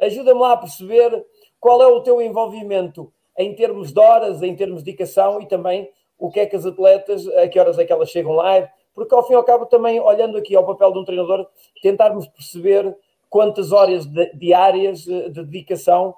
Ajuda-me 0.01 0.39
lá 0.39 0.53
a 0.53 0.58
perceber 0.58 1.25
qual 1.60 1.82
é 1.82 1.88
o 1.88 2.01
teu 2.01 2.21
envolvimento 2.21 3.12
em 3.38 3.56
termos 3.56 3.91
de 3.91 3.99
horas, 3.99 4.41
em 4.41 4.56
termos 4.56 4.79
de 4.79 4.86
dedicação 4.86 5.41
e 5.41 5.47
também 5.47 5.89
o 6.17 6.29
que 6.29 6.39
é 6.39 6.45
que 6.45 6.56
as 6.56 6.65
atletas, 6.65 7.27
a 7.27 7.47
que 7.47 7.60
horas 7.60 7.79
é 7.79 7.86
que 7.86 7.91
elas 7.91 8.10
chegam 8.10 8.34
lá, 8.34 8.69
porque 8.93 9.13
ao 9.13 9.25
fim 9.25 9.34
e 9.34 9.36
ao 9.36 9.43
cabo 9.43 9.65
também, 9.65 9.99
olhando 9.99 10.38
aqui 10.38 10.56
ao 10.56 10.65
papel 10.65 10.91
de 10.93 10.99
um 10.99 11.06
treinador, 11.06 11.47
tentarmos 11.82 12.27
perceber 12.27 12.95
quantas 13.29 13.71
horas 13.71 14.06
de, 14.06 14.32
diárias 14.36 15.01
de 15.01 15.29
dedicação, 15.29 16.15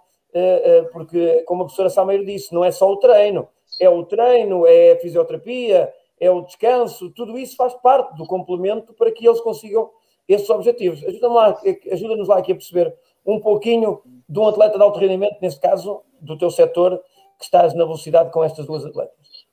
porque 0.92 1.44
como 1.44 1.62
a 1.62 1.66
professora 1.66 1.90
Sameiro 1.90 2.26
disse, 2.26 2.54
não 2.54 2.66
é 2.66 2.72
só 2.72 2.92
o 2.92 2.98
treino, 2.98 3.48
é 3.80 3.90
o 3.90 4.04
treino, 4.04 4.68
é 4.68 4.92
a 4.92 5.00
fisioterapia, 5.00 5.94
é 6.20 6.30
o 6.30 6.42
descanso, 6.42 7.10
tudo 7.12 7.38
isso 7.38 7.56
faz 7.56 7.74
parte 7.76 8.16
do 8.18 8.26
complemento 8.26 8.94
para 8.94 9.12
que 9.12 9.26
eles 9.26 9.40
consigam 9.40 9.90
esses 10.28 10.50
objetivos. 10.50 11.04
Ajuda-nos 11.04 11.36
lá, 11.36 11.62
ajuda 11.92 12.24
lá 12.28 12.38
aqui 12.38 12.52
a 12.52 12.56
perceber 12.56 12.94
um 13.26 13.40
pouquinho 13.40 14.02
de 14.28 14.40
um 14.40 14.48
atleta 14.48 14.78
de 14.78 14.84
alto 14.84 15.00
rendimento, 15.00 15.38
neste 15.42 15.60
caso, 15.60 16.02
do 16.22 16.38
teu 16.38 16.50
setor, 16.50 17.02
que 17.38 17.46
estás 17.46 17.74
na 17.74 17.84
velocidade 17.84 18.32
com 18.32 18.44
estas 18.44 18.66
duas 18.66 18.86
atletas. 18.86 19.46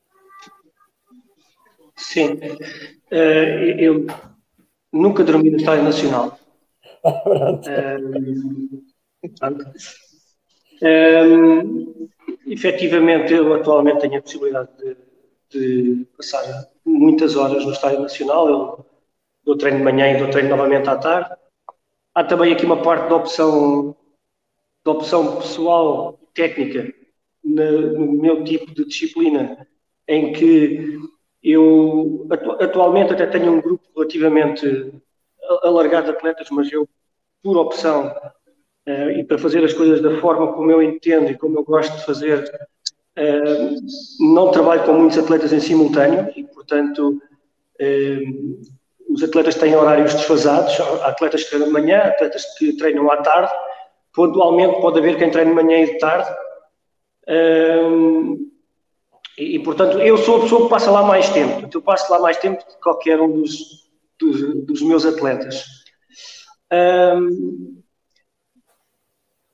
Sim, 1.97 2.33
uh, 2.33 3.15
eu 3.79 4.07
nunca 4.93 5.25
dormi 5.25 5.51
no 5.51 5.57
Estádio 5.57 5.85
Nacional. 5.85 6.39
Pronto. 7.25 7.69
Um, 10.83 12.09
efetivamente, 12.47 13.33
eu 13.33 13.55
atualmente 13.55 14.01
tenho 14.01 14.19
a 14.19 14.23
possibilidade 14.23 14.71
de, 14.79 14.97
de, 15.51 16.07
passar 16.17 16.43
muitas 16.85 17.37
horas 17.37 17.65
no 17.65 17.73
Estádio 17.73 18.01
Nacional. 18.01 18.49
Eu 18.49 18.87
dou 19.45 19.57
treino 19.57 19.79
de 19.79 19.85
manhã 19.85 20.11
e 20.11 20.19
dou 20.19 20.31
treino 20.31 20.51
novamente 20.51 20.89
à 20.89 20.97
tarde. 20.97 21.37
Há 22.15 22.25
também 22.25 22.53
aqui 22.53 22.67
uma 22.67 22.83
parte 22.83 23.09
da 23.09 23.17
opção, 23.17 23.97
da 24.85 24.93
opção 24.93 25.37
pessoal 25.37 26.19
técnica 26.35 26.93
no, 27.43 28.13
meu 28.13 28.45
tipo 28.45 28.75
de 28.75 28.85
disciplina, 28.85 29.67
em 30.07 30.33
que 30.33 30.99
eu 31.43 32.27
atu 32.31 32.51
atualmente 32.63 33.13
até 33.13 33.27
tenho 33.27 33.53
um 33.53 33.61
grupo 33.61 33.85
relativamente 33.97 34.93
alargado 35.63 36.11
de 36.11 36.17
atletas, 36.17 36.49
mas 36.51 36.71
eu, 36.71 36.89
por 37.43 37.57
opção, 37.57 38.15
uh, 38.87 39.11
e 39.11 39.25
para 39.25 39.39
fazer 39.39 39.65
as 39.65 39.73
coisas 39.73 40.01
da 40.01 40.21
forma 40.21 40.53
como 40.53 40.71
eu 40.71 40.83
entendo 40.83 41.31
e 41.31 41.39
como 41.39 41.59
eu 41.59 41.65
gosto 41.65 41.97
de 41.97 42.05
fazer, 42.05 42.45
uh, 43.19 44.33
não 44.35 44.51
trabalho 44.51 44.85
com 44.85 44.93
muitos 44.93 45.19
atletas 45.19 45.53
em 45.53 45.61
simultâneo 45.61 46.31
e, 46.37 46.45
portanto, 46.45 47.21
uh, 47.81 48.82
os 49.13 49.23
atletas 49.23 49.55
têm 49.55 49.77
horários 49.77 50.15
desfasados. 50.15 50.79
Há 50.81 51.09
atletas 51.09 51.45
que 51.45 51.51
treinam 51.51 51.69
de 51.69 51.73
manhã, 51.73 51.99
atletas 51.99 52.45
que 52.59 52.77
treinam 52.77 53.11
à 53.11 53.19
tarde. 53.19 53.53
Pontualmente 54.15 54.81
pode 54.81 54.99
haver 54.99 55.19
quem 55.19 55.31
treine 55.31 55.51
de 55.51 55.57
manhã 55.57 55.81
e 55.81 55.93
de 55.93 55.99
tarde. 55.99 56.31
E, 59.39 59.59
portanto, 59.61 59.99
eu 59.99 60.19
sou 60.19 60.37
a 60.37 60.41
pessoa 60.41 60.63
que 60.65 60.71
passa 60.71 60.91
lá 60.91 61.03
mais 61.03 61.29
tempo. 61.31 61.69
Eu 61.73 61.83
passo 61.83 62.11
lá 62.13 62.19
mais 62.19 62.37
tempo 62.37 62.65
que 62.67 62.81
qualquer 62.81 63.21
um 63.21 63.41
dos, 63.41 63.91
dos, 64.19 64.67
dos 64.67 64.83
meus 64.83 65.05
atletas. 65.05 65.65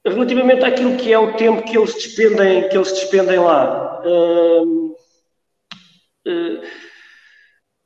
Relativamente 0.04 0.64
àquilo 0.64 0.96
que 0.96 1.12
é 1.12 1.18
o 1.18 1.36
tempo 1.36 1.62
que 1.62 1.76
eles 1.76 1.94
despendem, 1.94 2.68
que 2.68 2.76
eles 2.76 2.92
despendem 2.92 3.38
lá. 3.38 4.02
Uh, 4.04 4.96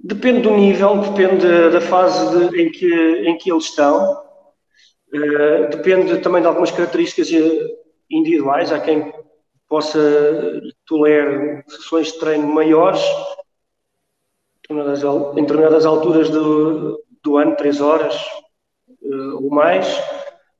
depende 0.02 0.42
do 0.42 0.56
nível, 0.56 0.98
depende 0.98 1.70
da 1.70 1.80
fase 1.80 2.50
de, 2.50 2.62
em, 2.62 2.70
que, 2.70 2.94
em 3.26 3.38
que 3.38 3.50
eles 3.50 3.64
estão, 3.64 4.22
uh, 5.14 5.68
depende 5.70 6.18
também 6.18 6.42
de 6.42 6.48
algumas 6.48 6.70
características 6.70 7.30
individuais. 8.10 8.72
Há 8.72 8.80
quem 8.80 9.12
possa 9.68 10.00
tolerar 10.86 11.64
sessões 11.68 12.12
de 12.12 12.18
treino 12.18 12.46
maiores, 12.46 13.02
em 14.70 15.42
determinadas 15.42 15.84
alturas 15.84 16.30
do, 16.30 17.02
do 17.22 17.36
ano, 17.36 17.56
três 17.56 17.80
horas 17.80 18.14
ou 19.34 19.50
mais 19.50 19.86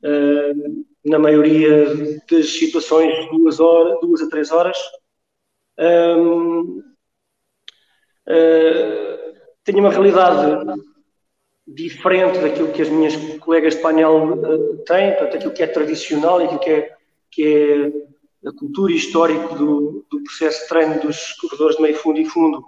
uh, 0.02 0.84
na 1.04 1.18
maioria 1.18 1.86
das 2.30 2.50
situações, 2.50 3.28
duas, 3.30 3.58
horas, 3.60 3.98
duas 4.00 4.20
a 4.22 4.28
três 4.28 4.50
horas. 4.50 4.78
Uh, 5.78 6.82
tenho 9.64 9.78
uma 9.78 9.90
realidade 9.90 10.80
diferente 11.66 12.38
daquilo 12.38 12.72
que 12.72 12.82
as 12.82 12.88
minhas 12.88 13.14
colegas 13.38 13.76
de 13.76 13.82
painel 13.82 14.32
uh, 14.32 14.78
têm, 14.84 15.12
portanto, 15.12 15.36
aquilo 15.36 15.52
que 15.52 15.62
é 15.62 15.66
tradicional 15.66 16.40
e 16.40 16.44
aquilo 16.44 16.60
que 16.60 16.70
é, 16.70 16.94
que 17.30 17.92
é 18.42 18.48
a 18.48 18.52
cultura 18.52 18.92
histórica 18.92 19.54
do, 19.54 20.04
do 20.10 20.22
processo 20.24 20.62
de 20.62 20.68
treino 20.68 21.00
dos 21.00 21.32
corredores 21.34 21.76
de 21.76 21.82
meio 21.82 21.94
fundo 21.94 22.20
e 22.20 22.24
fundo. 22.24 22.64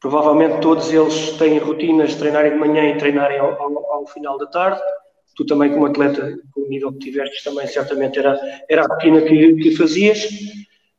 Provavelmente 0.00 0.60
todos 0.60 0.92
eles 0.92 1.32
têm 1.32 1.58
rotinas 1.58 2.10
de 2.10 2.18
treinarem 2.18 2.52
de 2.52 2.58
manhã 2.58 2.90
e 2.90 2.98
treinarem 2.98 3.38
ao, 3.38 3.60
ao, 3.60 3.92
ao 3.92 4.06
final 4.06 4.38
da 4.38 4.46
tarde 4.46 4.80
tu 5.40 5.46
também 5.46 5.72
como 5.72 5.86
atleta, 5.86 6.38
com 6.52 6.62
o 6.62 6.68
nível 6.68 6.92
que 6.92 6.98
tiveste, 6.98 7.42
também 7.42 7.66
certamente 7.66 8.18
era, 8.18 8.38
era 8.68 8.82
a 8.82 8.86
rotina 8.86 9.22
que, 9.22 9.54
que 9.54 9.76
fazias. 9.76 10.24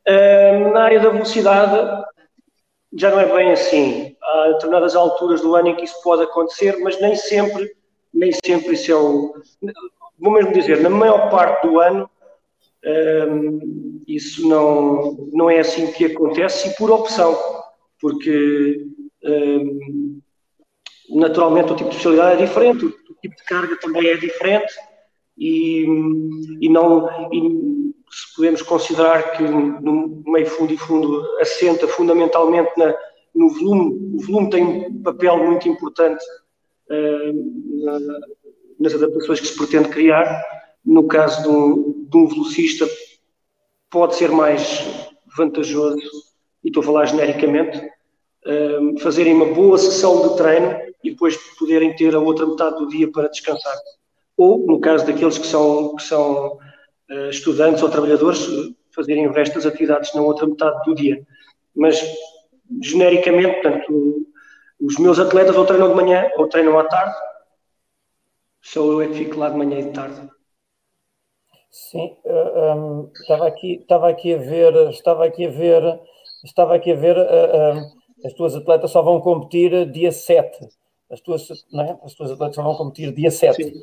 Uh, 0.08 0.74
na 0.74 0.84
área 0.84 1.00
da 1.00 1.10
velocidade, 1.10 2.04
já 2.94 3.12
não 3.12 3.20
é 3.20 3.26
bem 3.26 3.52
assim. 3.52 4.11
Há 4.34 4.48
determinadas 4.50 4.96
alturas 4.96 5.42
do 5.42 5.56
ano 5.56 5.70
em 5.70 5.76
que 5.76 5.86
isso 5.86 6.02
pode 6.04 6.24
acontecer, 6.24 6.78
mas 6.80 7.00
nem 7.02 7.16
sempre, 7.16 7.76
nem 8.14 8.32
sempre 8.46 8.74
isso 8.74 8.92
é 8.92 8.96
o... 8.96 9.34
Vou 10.20 10.32
mesmo 10.32 10.54
dizer, 10.54 10.80
na 10.80 10.90
maior 10.90 11.30
parte 11.30 11.68
do 11.68 11.80
ano, 11.80 12.10
isso 14.08 14.48
não, 14.48 15.28
não 15.34 15.50
é 15.50 15.60
assim 15.60 15.92
que 15.92 16.06
acontece 16.06 16.70
e 16.70 16.76
por 16.76 16.92
opção, 16.92 17.38
porque 18.00 18.86
naturalmente 21.10 21.74
o 21.74 21.76
tipo 21.76 21.90
de 21.90 21.96
especialidade 21.96 22.42
é 22.42 22.46
diferente, 22.46 22.94
tipo 23.22 23.36
de 23.36 23.44
carga 23.44 23.78
também 23.78 24.08
é 24.08 24.18
diferente 24.18 24.74
e, 25.38 25.86
e 26.60 26.70
não 26.70 27.08
e 27.32 27.92
se 28.10 28.36
podemos 28.36 28.62
considerar 28.62 29.32
que 29.32 29.44
no 29.44 30.22
meio 30.26 30.46
fundo 30.48 30.74
e 30.74 30.78
fundo 30.78 31.24
assenta 31.40 31.88
fundamentalmente 31.88 32.72
na, 32.78 32.94
no 33.34 33.50
volume, 33.50 34.16
o 34.16 34.22
volume 34.26 34.50
tem 34.50 34.64
um 34.64 35.02
papel 35.02 35.38
muito 35.38 35.68
importante 35.68 36.24
uh, 36.90 37.84
na, 37.84 38.00
nas 38.80 38.94
adaptações 38.94 39.40
que 39.40 39.48
se 39.48 39.58
pretende 39.58 39.90
criar. 39.90 40.44
No 40.84 41.08
caso 41.08 41.44
de 41.44 41.48
um, 41.48 42.08
de 42.10 42.18
um 42.18 42.28
velocista, 42.28 42.88
pode 43.90 44.16
ser 44.16 44.32
mais 44.32 45.10
vantajoso, 45.38 46.02
e 46.64 46.68
estou 46.68 46.82
a 46.82 46.86
falar 46.86 47.06
genericamente, 47.06 47.78
uh, 47.78 49.00
fazerem 49.00 49.34
uma 49.34 49.54
boa 49.54 49.78
sessão 49.78 50.30
de 50.30 50.38
treino 50.38 50.80
e 51.04 51.12
depois 51.12 51.38
poderem 51.58 51.96
ter 51.96 52.16
a 52.16 52.20
outra 52.20 52.46
metade 52.46 52.78
do 52.78 52.88
dia 52.88 53.12
para 53.12 53.30
descansar. 53.30 53.76
Ou, 54.38 54.66
no 54.66 54.80
caso 54.80 55.06
daqueles 55.06 55.38
que 55.38 55.48
são, 55.48 55.96
que 55.96 56.04
são 56.04 56.58
uh, 57.10 57.30
estudantes 57.30 57.84
ou 57.84 57.90
trabalhadores, 57.90 58.48
fazerem 58.94 59.28
o 59.28 59.32
resto 59.32 59.56
das 59.56 59.66
atividades 59.66 60.14
na 60.14 60.22
outra 60.22 60.48
metade 60.48 60.84
do 60.86 60.96
dia. 60.96 61.22
Mas, 61.76 62.02
genericamente, 62.82 63.62
portanto, 63.62 64.28
os 64.80 64.98
meus 64.98 65.20
atletas 65.20 65.56
ou 65.56 65.66
treinam 65.66 65.90
de 65.90 65.96
manhã 65.96 66.30
ou 66.38 66.48
treinam 66.48 66.78
à 66.78 66.84
tarde, 66.86 67.16
só 68.62 68.82
eu 68.82 69.02
é 69.02 69.08
que 69.08 69.16
fico 69.16 69.40
lá 69.40 69.50
de 69.50 69.58
manhã 69.58 69.80
e 69.80 69.84
de 69.84 69.92
tarde. 69.92 70.30
Sim, 71.70 72.18
uh, 72.26 72.30
eh, 72.30 72.76
um, 72.76 73.00
ehm, 73.00 73.12
estava 73.14 73.48
aqui, 73.48 73.74
estava 73.82 74.10
aqui 74.10 74.34
a 74.34 74.38
ver, 74.38 74.90
estava 74.90 75.26
aqui 75.26 75.46
a 75.46 75.50
ver, 75.50 76.00
estava 76.44 76.76
aqui 76.76 76.92
a 76.92 76.96
ver, 76.96 77.18
uh, 77.18 78.26
as 78.26 78.34
tuas 78.34 78.56
atletas 78.56 78.92
só 78.92 79.02
vão 79.02 79.22
competir 79.22 79.90
dia 79.90 80.12
7 80.12 80.68
as 81.12 81.20
tuas, 81.20 81.48
não 81.72 81.84
é? 81.84 81.98
as 82.04 82.14
tuas 82.14 82.32
atletas 82.32 82.56
vão 82.56 82.74
competir 82.76 83.12
dia 83.14 83.30
7. 83.30 83.64
Sim, 83.64 83.74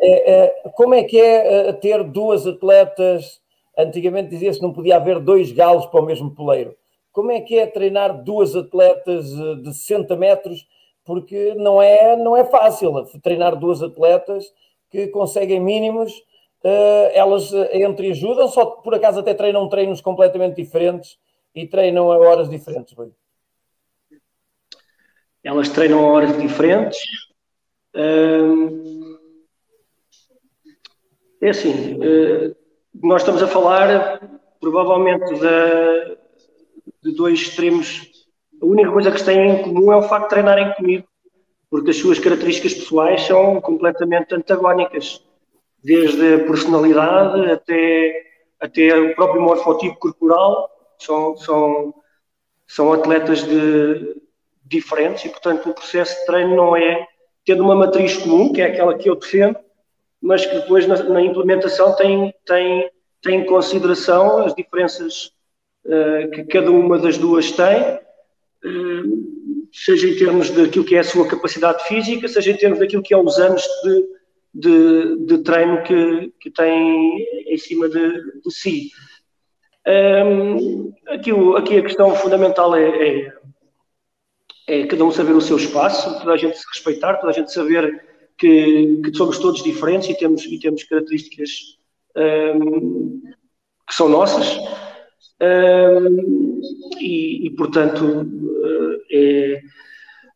é, 0.00 0.32
é, 0.32 0.48
como 0.74 0.94
é 0.94 1.04
que 1.04 1.18
é 1.20 1.72
ter 1.74 2.02
duas 2.02 2.46
atletas? 2.46 3.40
Antigamente 3.76 4.30
dizia-se 4.30 4.58
que 4.58 4.66
não 4.66 4.72
podia 4.72 4.96
haver 4.96 5.20
dois 5.20 5.52
galos 5.52 5.86
para 5.86 6.00
o 6.00 6.04
mesmo 6.04 6.34
poleiro. 6.34 6.74
Como 7.12 7.30
é 7.30 7.40
que 7.40 7.58
é 7.58 7.66
treinar 7.66 8.22
duas 8.22 8.54
atletas 8.54 9.26
de 9.62 9.74
60 9.74 10.16
metros? 10.16 10.66
Porque 11.04 11.54
não 11.54 11.80
é, 11.80 12.16
não 12.16 12.36
é 12.36 12.44
fácil 12.44 12.92
treinar 13.22 13.56
duas 13.56 13.82
atletas 13.82 14.52
que 14.90 15.08
conseguem 15.08 15.60
mínimos, 15.60 16.12
elas 17.12 17.52
entre 17.72 18.10
ajudam, 18.10 18.48
só 18.48 18.66
por 18.66 18.94
acaso 18.94 19.20
até 19.20 19.32
treinam 19.32 19.68
treinos 19.68 20.00
completamente 20.00 20.56
diferentes 20.56 21.18
e 21.54 21.66
treinam 21.66 22.10
a 22.12 22.18
horas 22.18 22.48
diferentes. 22.48 22.94
Elas 25.42 25.68
treinam 25.70 26.04
a 26.04 26.12
horas 26.12 26.36
diferentes. 26.38 26.98
É 31.40 31.50
assim, 31.50 31.98
eh, 32.02 32.54
nós 33.00 33.22
estamos 33.22 33.40
a 33.42 33.46
falar 33.46 34.20
provavelmente 34.60 35.34
de, 35.34 36.18
de 37.02 37.12
dois 37.14 37.40
extremos. 37.40 38.08
A 38.60 38.66
única 38.66 38.90
coisa 38.90 39.10
que 39.10 39.24
têm 39.24 39.50
em 39.50 39.62
comum 39.62 39.92
é 39.92 39.96
o 39.96 40.02
facto 40.02 40.24
de 40.24 40.30
treinarem 40.30 40.72
comigo, 40.74 41.06
porque 41.70 41.90
as 41.90 41.96
suas 41.96 42.18
características 42.18 42.74
pessoais 42.74 43.22
são 43.22 43.60
completamente 43.60 44.34
antagónicas, 44.34 45.24
desde 45.82 46.34
a 46.34 46.38
personalidade 46.44 47.50
até, 47.50 48.22
até 48.60 48.98
o 48.98 49.14
próprio 49.14 49.42
morfotipo 49.42 49.98
corporal. 49.98 50.70
São, 50.98 51.36
são, 51.36 51.94
são 52.66 52.92
atletas 52.92 53.44
de, 53.44 54.20
diferentes 54.64 55.24
e, 55.24 55.28
portanto, 55.28 55.70
o 55.70 55.74
processo 55.74 56.18
de 56.18 56.26
treino 56.26 56.56
não 56.56 56.76
é 56.76 57.06
tendo 57.44 57.62
uma 57.62 57.74
matriz 57.74 58.16
comum, 58.16 58.52
que 58.52 58.60
é 58.60 58.66
aquela 58.66 58.98
que 58.98 59.08
eu 59.08 59.14
defendo, 59.14 59.58
mas 60.20 60.44
que 60.44 60.54
depois 60.54 60.86
na, 60.86 61.02
na 61.04 61.22
implementação 61.22 61.94
tem, 61.96 62.34
tem, 62.44 62.90
tem 63.22 63.40
em 63.40 63.46
consideração 63.46 64.38
as 64.38 64.54
diferenças 64.54 65.32
uh, 65.88 66.30
que 66.30 66.44
cada 66.44 66.70
uma 66.70 66.98
das 66.98 67.18
duas 67.18 67.50
tem, 67.50 67.98
uh, 68.64 69.68
seja 69.72 70.08
em 70.08 70.16
termos 70.16 70.50
daquilo 70.50 70.84
que 70.84 70.94
é 70.94 71.00
a 71.00 71.04
sua 71.04 71.26
capacidade 71.26 71.86
física, 71.88 72.28
seja 72.28 72.52
em 72.52 72.56
termos 72.56 72.78
daquilo 72.78 73.02
que 73.02 73.12
é 73.12 73.18
os 73.18 73.38
anos 73.38 73.62
de, 73.82 74.06
de, 74.54 75.26
de 75.26 75.38
treino 75.38 75.82
que, 75.82 76.32
que 76.40 76.50
tem 76.50 77.26
em 77.46 77.58
cima 77.58 77.88
de, 77.88 78.40
de 78.40 78.50
si. 78.50 78.90
Um, 79.86 80.92
aqui, 81.08 81.30
aqui, 81.56 81.78
a 81.78 81.82
questão 81.82 82.14
fundamental 82.14 82.76
é, 82.76 82.88
é 82.88 83.38
é 84.68 84.86
cada 84.86 85.02
um 85.02 85.10
saber 85.10 85.32
o 85.32 85.40
seu 85.40 85.56
espaço, 85.56 86.18
toda 86.18 86.32
a 86.32 86.36
gente 86.36 86.58
se 86.58 86.64
respeitar, 86.68 87.16
toda 87.16 87.32
a 87.32 87.34
gente 87.34 87.50
saber 87.50 88.04
que, 88.36 89.00
que 89.02 89.16
somos 89.16 89.38
todos 89.38 89.62
diferentes 89.62 90.10
e 90.10 90.14
temos, 90.14 90.44
e 90.44 90.60
temos 90.60 90.84
características 90.84 91.78
um, 92.14 93.22
que 93.88 93.94
são 93.94 94.10
nossas. 94.10 94.58
Um, 95.40 96.60
e, 97.00 97.46
e, 97.46 97.50
portanto, 97.50 98.26
eh, 99.10 99.60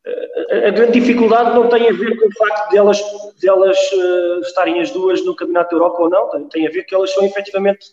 é, 0.04 0.68
a 0.68 0.70
grande 0.70 1.00
dificuldade 1.00 1.54
não 1.54 1.68
tem 1.68 1.88
a 1.88 1.92
ver 1.92 2.18
com 2.18 2.26
o 2.26 2.32
facto 2.32 2.70
de 2.70 2.76
elas, 2.76 2.98
de 3.38 3.48
elas 3.48 3.78
uh, 3.92 4.40
estarem 4.40 4.80
as 4.80 4.90
duas 4.90 5.24
no 5.24 5.34
Campeonato 5.34 5.70
da 5.70 5.76
Europa 5.76 6.02
ou 6.02 6.10
não, 6.10 6.28
tem, 6.30 6.48
tem 6.48 6.66
a 6.66 6.70
ver 6.70 6.84
que 6.84 6.94
elas 6.94 7.12
são 7.12 7.24
efetivamente 7.24 7.86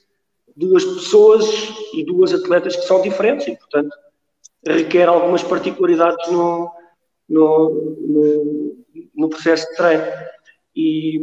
duas 0.55 0.83
pessoas 0.83 1.45
e 1.93 2.03
duas 2.03 2.33
atletas 2.33 2.75
que 2.75 2.81
são 2.83 3.01
diferentes 3.01 3.47
e, 3.47 3.55
portanto, 3.55 3.95
requer 4.65 5.07
algumas 5.07 5.43
particularidades 5.43 6.27
no, 6.31 6.71
no, 7.29 7.95
no, 8.07 8.77
no 9.15 9.29
processo 9.29 9.69
de 9.69 9.75
treino. 9.75 10.03
E, 10.75 11.21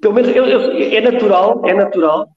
pelo 0.00 0.14
menos, 0.14 0.36
eu, 0.36 0.44
eu, 0.44 0.72
é 0.72 1.00
natural, 1.00 1.62
é 1.64 1.72
natural. 1.72 2.28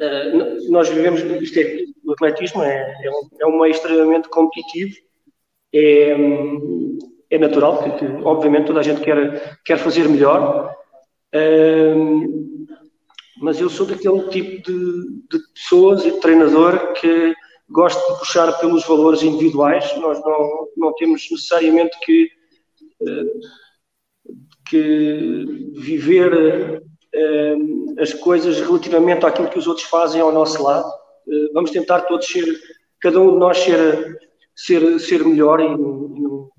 Uh, 0.00 0.70
nós 0.70 0.88
vivemos, 0.88 1.20
isto 1.42 1.58
é, 1.58 1.78
o 2.04 2.12
atletismo 2.12 2.62
é, 2.62 2.94
é, 3.02 3.10
um, 3.10 3.28
é 3.40 3.46
um 3.46 3.60
meio 3.60 3.72
extremamente 3.72 4.28
competitivo, 4.28 4.94
é, 5.74 6.16
é 7.30 7.38
natural, 7.38 7.82
porque, 7.82 8.04
obviamente 8.24 8.66
toda 8.66 8.80
a 8.80 8.82
gente 8.82 9.00
quer, 9.00 9.58
quer 9.64 9.78
fazer 9.78 10.08
melhor, 10.08 10.72
uh, 11.34 12.48
mas 13.40 13.60
eu 13.60 13.68
sou 13.68 13.86
daquele 13.86 14.28
tipo 14.28 14.70
de, 14.70 15.22
de 15.30 15.38
pessoas 15.54 16.04
e 16.04 16.12
de 16.12 16.20
treinador 16.20 16.92
que 16.94 17.34
gosto 17.70 18.12
de 18.12 18.18
puxar 18.18 18.52
pelos 18.58 18.86
valores 18.86 19.22
individuais, 19.22 19.84
nós 19.98 20.18
não, 20.20 20.68
não 20.76 20.94
temos 20.94 21.26
necessariamente 21.30 21.96
que, 22.00 22.30
eh, 23.06 23.24
que 24.68 25.44
viver 25.76 26.82
as 27.98 28.12
coisas 28.14 28.60
relativamente 28.60 29.24
àquilo 29.24 29.48
que 29.48 29.58
os 29.58 29.66
outros 29.66 29.86
fazem 29.86 30.20
ao 30.20 30.32
nosso 30.32 30.62
lado. 30.62 30.88
Eh, 31.28 31.50
vamos 31.52 31.70
tentar 31.70 32.02
todos 32.02 32.26
ser, 32.26 32.44
cada 33.00 33.20
um 33.20 33.32
de 33.32 33.38
nós 33.38 33.58
ser, 33.58 34.18
ser, 34.54 34.98
ser 35.00 35.24
melhor 35.24 35.60
e 35.60 35.68
não, 35.68 36.50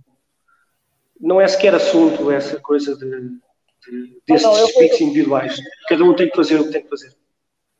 não 1.19 1.41
é 1.41 1.47
sequer 1.47 1.75
assunto 1.75 2.31
essa 2.31 2.59
coisa 2.59 2.95
de, 2.95 3.09
de 3.09 4.21
desses 4.27 4.45
não, 4.45 4.53
não, 4.53 4.69
eu, 4.81 4.97
individuais. 5.01 5.57
Cada 5.87 6.03
um 6.03 6.15
tem 6.15 6.29
que 6.29 6.35
fazer 6.35 6.59
o 6.59 6.65
que 6.65 6.71
tem 6.71 6.83
que 6.83 6.89
fazer 6.89 7.19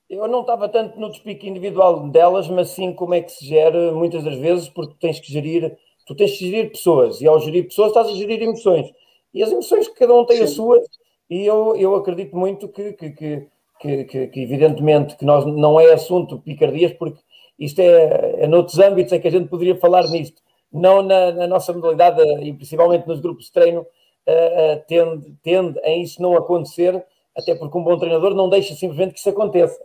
eu 0.10 0.28
não 0.28 0.42
estava 0.42 0.68
tanto 0.68 1.00
no 1.00 1.10
despique 1.10 1.48
individual 1.48 2.10
delas, 2.10 2.48
mas 2.48 2.70
sim 2.70 2.92
como 2.94 3.14
é 3.14 3.22
que 3.22 3.32
se 3.32 3.46
gera 3.46 3.92
muitas 3.92 4.24
das 4.24 4.36
vezes, 4.38 4.68
porque 4.68 4.96
tens 5.00 5.20
que 5.20 5.32
gerir, 5.32 5.78
tu 6.06 6.16
tens 6.16 6.32
que 6.32 6.50
gerir 6.50 6.72
pessoas, 6.72 7.22
e 7.22 7.28
ao 7.28 7.40
gerir 7.40 7.66
pessoas 7.66 7.90
estás 7.90 8.08
a 8.08 8.14
gerir 8.14 8.42
emoções. 8.42 8.92
E 9.32 9.44
as 9.44 9.52
emoções 9.52 9.88
que 9.88 9.94
cada 9.94 10.14
um 10.16 10.26
tem 10.26 10.38
sim. 10.38 10.44
as 10.44 10.50
suas, 10.52 10.84
e 11.30 11.46
eu, 11.46 11.76
eu 11.76 11.96
acredito 11.96 12.36
muito 12.36 12.68
que, 12.68 12.94
que, 12.94 13.12
que, 13.12 14.04
que, 14.06 14.28
que 14.28 14.42
evidentemente 14.42 15.16
que 15.16 15.26
nós 15.26 15.46
não 15.46 15.80
é 15.80 15.94
assunto 15.94 16.40
picardias, 16.40 16.94
porque 16.94 17.20
isto 17.58 17.80
é, 17.80 18.44
é 18.44 18.48
noutros 18.48 18.80
âmbitos 18.80 19.14
é 19.14 19.20
que 19.20 19.28
a 19.28 19.32
gente 19.32 19.48
poderia 19.48 19.76
falar 19.76 20.08
nisto, 20.10 20.42
não 20.72 21.02
na, 21.02 21.32
na 21.32 21.48
nossa 21.48 21.74
modalidade, 21.74 22.22
e 22.42 22.54
principalmente 22.54 23.08
nos 23.08 23.20
grupos 23.20 23.46
de 23.46 23.52
treino, 23.52 23.82
uh, 23.82 24.84
tende, 24.88 25.34
tende 25.44 25.80
a 25.80 25.92
isso 25.92 26.22
não 26.22 26.36
acontecer, 26.36 27.04
até 27.36 27.56
porque 27.56 27.78
um 27.78 27.84
bom 27.84 27.98
treinador 27.98 28.34
não 28.34 28.50
deixa 28.50 28.74
simplesmente 28.76 29.14
que 29.14 29.20
isso 29.20 29.30
aconteça 29.30 29.80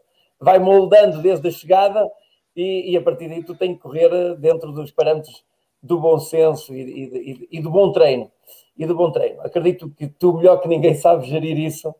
vai 0.45 0.59
moldando 0.59 1.23
desde 1.23 1.49
a 1.49 1.51
chegada 1.51 2.11
e, 2.55 2.93
e, 2.93 2.97
a 2.97 3.03
partir 3.03 3.29
daí 3.29 3.43
tu 3.43 3.55
tens 3.55 3.75
que 3.75 3.83
correr 3.83 4.37
dentro 4.37 4.71
dos 4.73 4.91
parâmetros 4.91 5.45
do 5.83 5.99
bom 5.99 6.19
senso 6.19 6.75
e, 6.75 6.81
e, 6.81 7.49
e, 7.51 7.61
do 7.61 7.71
bom 7.71 7.91
treino. 7.93 8.31
E 8.77 8.87
do 8.87 8.95
bom 8.95 9.11
treino. 9.11 9.41
Acredito 9.41 9.91
que 9.91 10.09
tu, 10.09 10.35
melhor 10.35 10.61
que 10.61 10.69
ninguém, 10.69 10.95
sabes 10.95 11.29
gerir 11.29 11.59
isso, 11.59 11.95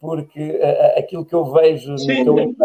porque 0.00 0.50
uh, 0.50 0.98
aquilo 0.98 1.24
que 1.24 1.34
eu 1.34 1.44
vejo 1.52 1.96
Sim. 1.98 2.24
no 2.24 2.34
teu 2.34 2.56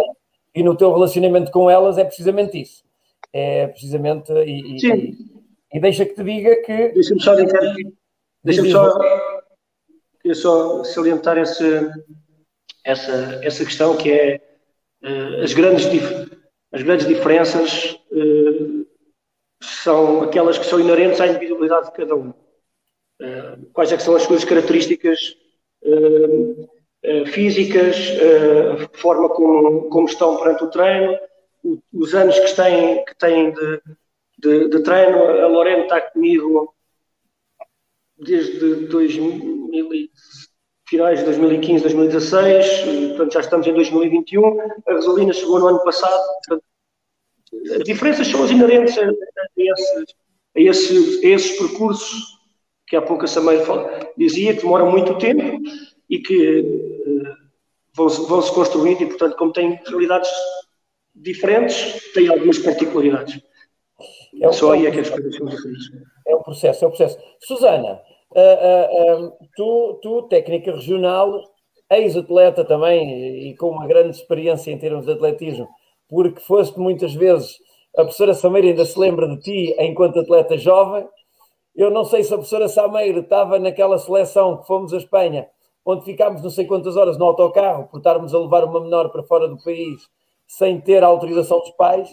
e 0.54 0.64
no 0.64 0.76
teu 0.76 0.94
relacionamento 0.94 1.52
com 1.52 1.70
elas 1.70 1.98
é 1.98 2.04
precisamente 2.04 2.62
isso. 2.62 2.84
É 3.32 3.68
precisamente. 3.68 4.32
E, 4.34 4.78
e, 4.78 5.18
e 5.74 5.80
deixa 5.80 6.06
que 6.06 6.14
te 6.14 6.24
diga 6.24 6.56
que. 6.64 6.90
Deixa-me 6.90 7.22
só, 7.22 7.36
deixa 8.44 8.66
só, 8.66 9.00
só 10.34 10.84
salientar 10.84 11.38
esse, 11.38 11.64
essa, 12.84 13.40
essa 13.44 13.64
questão 13.64 13.96
que 13.96 14.12
é 14.12 14.42
eh, 15.04 15.44
as, 15.44 15.54
grandes, 15.54 15.86
as 16.72 16.82
grandes 16.82 17.08
diferenças 17.08 18.00
eh, 18.12 18.86
são 19.62 20.24
aquelas 20.24 20.58
que 20.58 20.66
são 20.66 20.80
inerentes 20.80 21.22
à 21.22 21.28
individualidade 21.28 21.88
de 21.88 21.94
cada 21.94 22.16
um. 22.16 22.34
Eh, 23.22 23.58
quais 23.74 23.92
é 23.92 23.98
são 24.00 24.16
as 24.16 24.24
suas 24.24 24.44
características 24.44 25.38
físicas, 27.34 27.98
a 28.74 28.98
forma 28.98 29.28
como, 29.30 29.90
como 29.90 30.08
estão 30.08 30.38
perante 30.38 30.64
o 30.64 30.70
treino, 30.70 31.18
os 31.92 32.14
anos 32.14 32.40
que 32.40 32.56
têm, 32.56 33.04
que 33.06 33.16
têm 33.18 33.52
de, 33.52 33.82
de, 34.38 34.70
de 34.70 34.84
treino. 34.84 35.18
A 35.18 35.48
Lorena 35.48 35.84
está 35.84 36.00
comigo 36.02 36.76
desde 38.18 38.88
2007 38.88 40.12
finais 40.92 41.20
de 41.20 41.26
2015, 41.26 41.84
2016, 41.84 43.10
portanto 43.10 43.34
já 43.34 43.40
estamos 43.40 43.66
em 43.66 43.74
2021. 43.74 44.60
A 44.86 44.94
gasolina 44.94 45.32
chegou 45.32 45.58
no 45.58 45.68
ano 45.68 45.84
passado. 45.86 46.22
Portanto, 46.46 46.64
as 47.78 47.84
diferenças 47.84 48.28
são 48.28 48.44
as 48.44 48.52
inerentes 48.52 48.98
a, 48.98 49.04
a, 49.04 49.12
esses, 49.58 49.98
a, 49.98 50.60
esses, 50.60 51.24
a, 51.24 51.28
esses, 51.28 51.58
percursos 51.58 52.41
que 52.92 52.98
há 52.98 53.02
pouco 53.02 53.24
a 53.24 53.28
Sameiro 53.28 53.64
dizia, 54.18 54.54
que 54.54 54.64
demoram 54.64 54.92
muito 54.92 55.18
tempo 55.18 55.62
e 56.10 56.20
que 56.20 56.60
uh, 56.60 57.24
vão, 57.96 58.10
vão 58.10 58.42
se 58.42 58.54
construindo 58.54 59.02
e, 59.02 59.06
portanto, 59.06 59.38
como 59.38 59.54
têm 59.54 59.80
realidades 59.88 60.30
diferentes, 61.16 62.12
têm 62.12 62.28
algumas 62.28 62.60
particularidades. 62.60 63.42
É 64.42 64.52
Só 64.52 64.74
aí 64.74 64.88
é 64.88 64.92
que 64.92 65.00
as 65.00 65.10
coisas 65.10 65.38
são 65.38 65.46
diferentes. 65.46 65.86
É 66.28 66.36
o 66.36 66.44
processo, 66.44 66.84
é 66.84 66.88
o 66.90 66.92
processo. 66.92 67.18
Susana, 67.40 68.02
Uh, 68.34 69.26
uh, 69.28 69.34
tu, 69.58 70.00
tu, 70.02 70.22
técnica 70.30 70.72
regional, 70.72 71.44
ex-atleta 71.92 72.64
também 72.64 73.50
e 73.50 73.58
com 73.58 73.72
uma 73.72 73.86
grande 73.86 74.16
experiência 74.16 74.72
em 74.72 74.78
termos 74.78 75.06
de 75.06 75.12
atletismo, 75.12 75.68
porque 76.08 76.40
foste 76.40 76.80
muitas 76.80 77.14
vezes, 77.14 77.58
a 77.94 78.04
professora 78.04 78.34
Sameira 78.34 78.70
ainda 78.70 78.86
se 78.86 78.98
lembra 78.98 79.28
de 79.28 79.38
ti 79.42 79.76
enquanto 79.78 80.22
atleta 80.22 80.58
jovem. 80.58 81.06
Eu 81.76 81.90
não 81.90 82.04
sei 82.06 82.24
se 82.24 82.34
a 82.34 82.38
professora 82.38 82.68
Sameiro 82.68 83.22
estava 83.22 83.58
naquela 83.58 83.98
seleção 83.98 84.58
que 84.58 84.68
fomos 84.68 84.94
à 84.94 84.98
Espanha, 84.98 85.48
onde 85.86 86.06
ficámos 86.06 86.42
não 86.42 86.50
sei 86.50 86.66
quantas 86.66 86.96
horas 86.98 87.18
no 87.18 87.26
autocarro 87.26 87.88
por 87.88 87.98
estarmos 87.98 88.34
a 88.34 88.40
levar 88.40 88.64
uma 88.66 88.82
menor 88.82 89.10
para 89.10 89.24
fora 89.24 89.48
do 89.48 89.62
país 89.64 90.02
sem 90.48 90.82
ter 90.82 91.04
a 91.04 91.08
autorização 91.08 91.60
dos 91.60 91.72
pais 91.72 92.10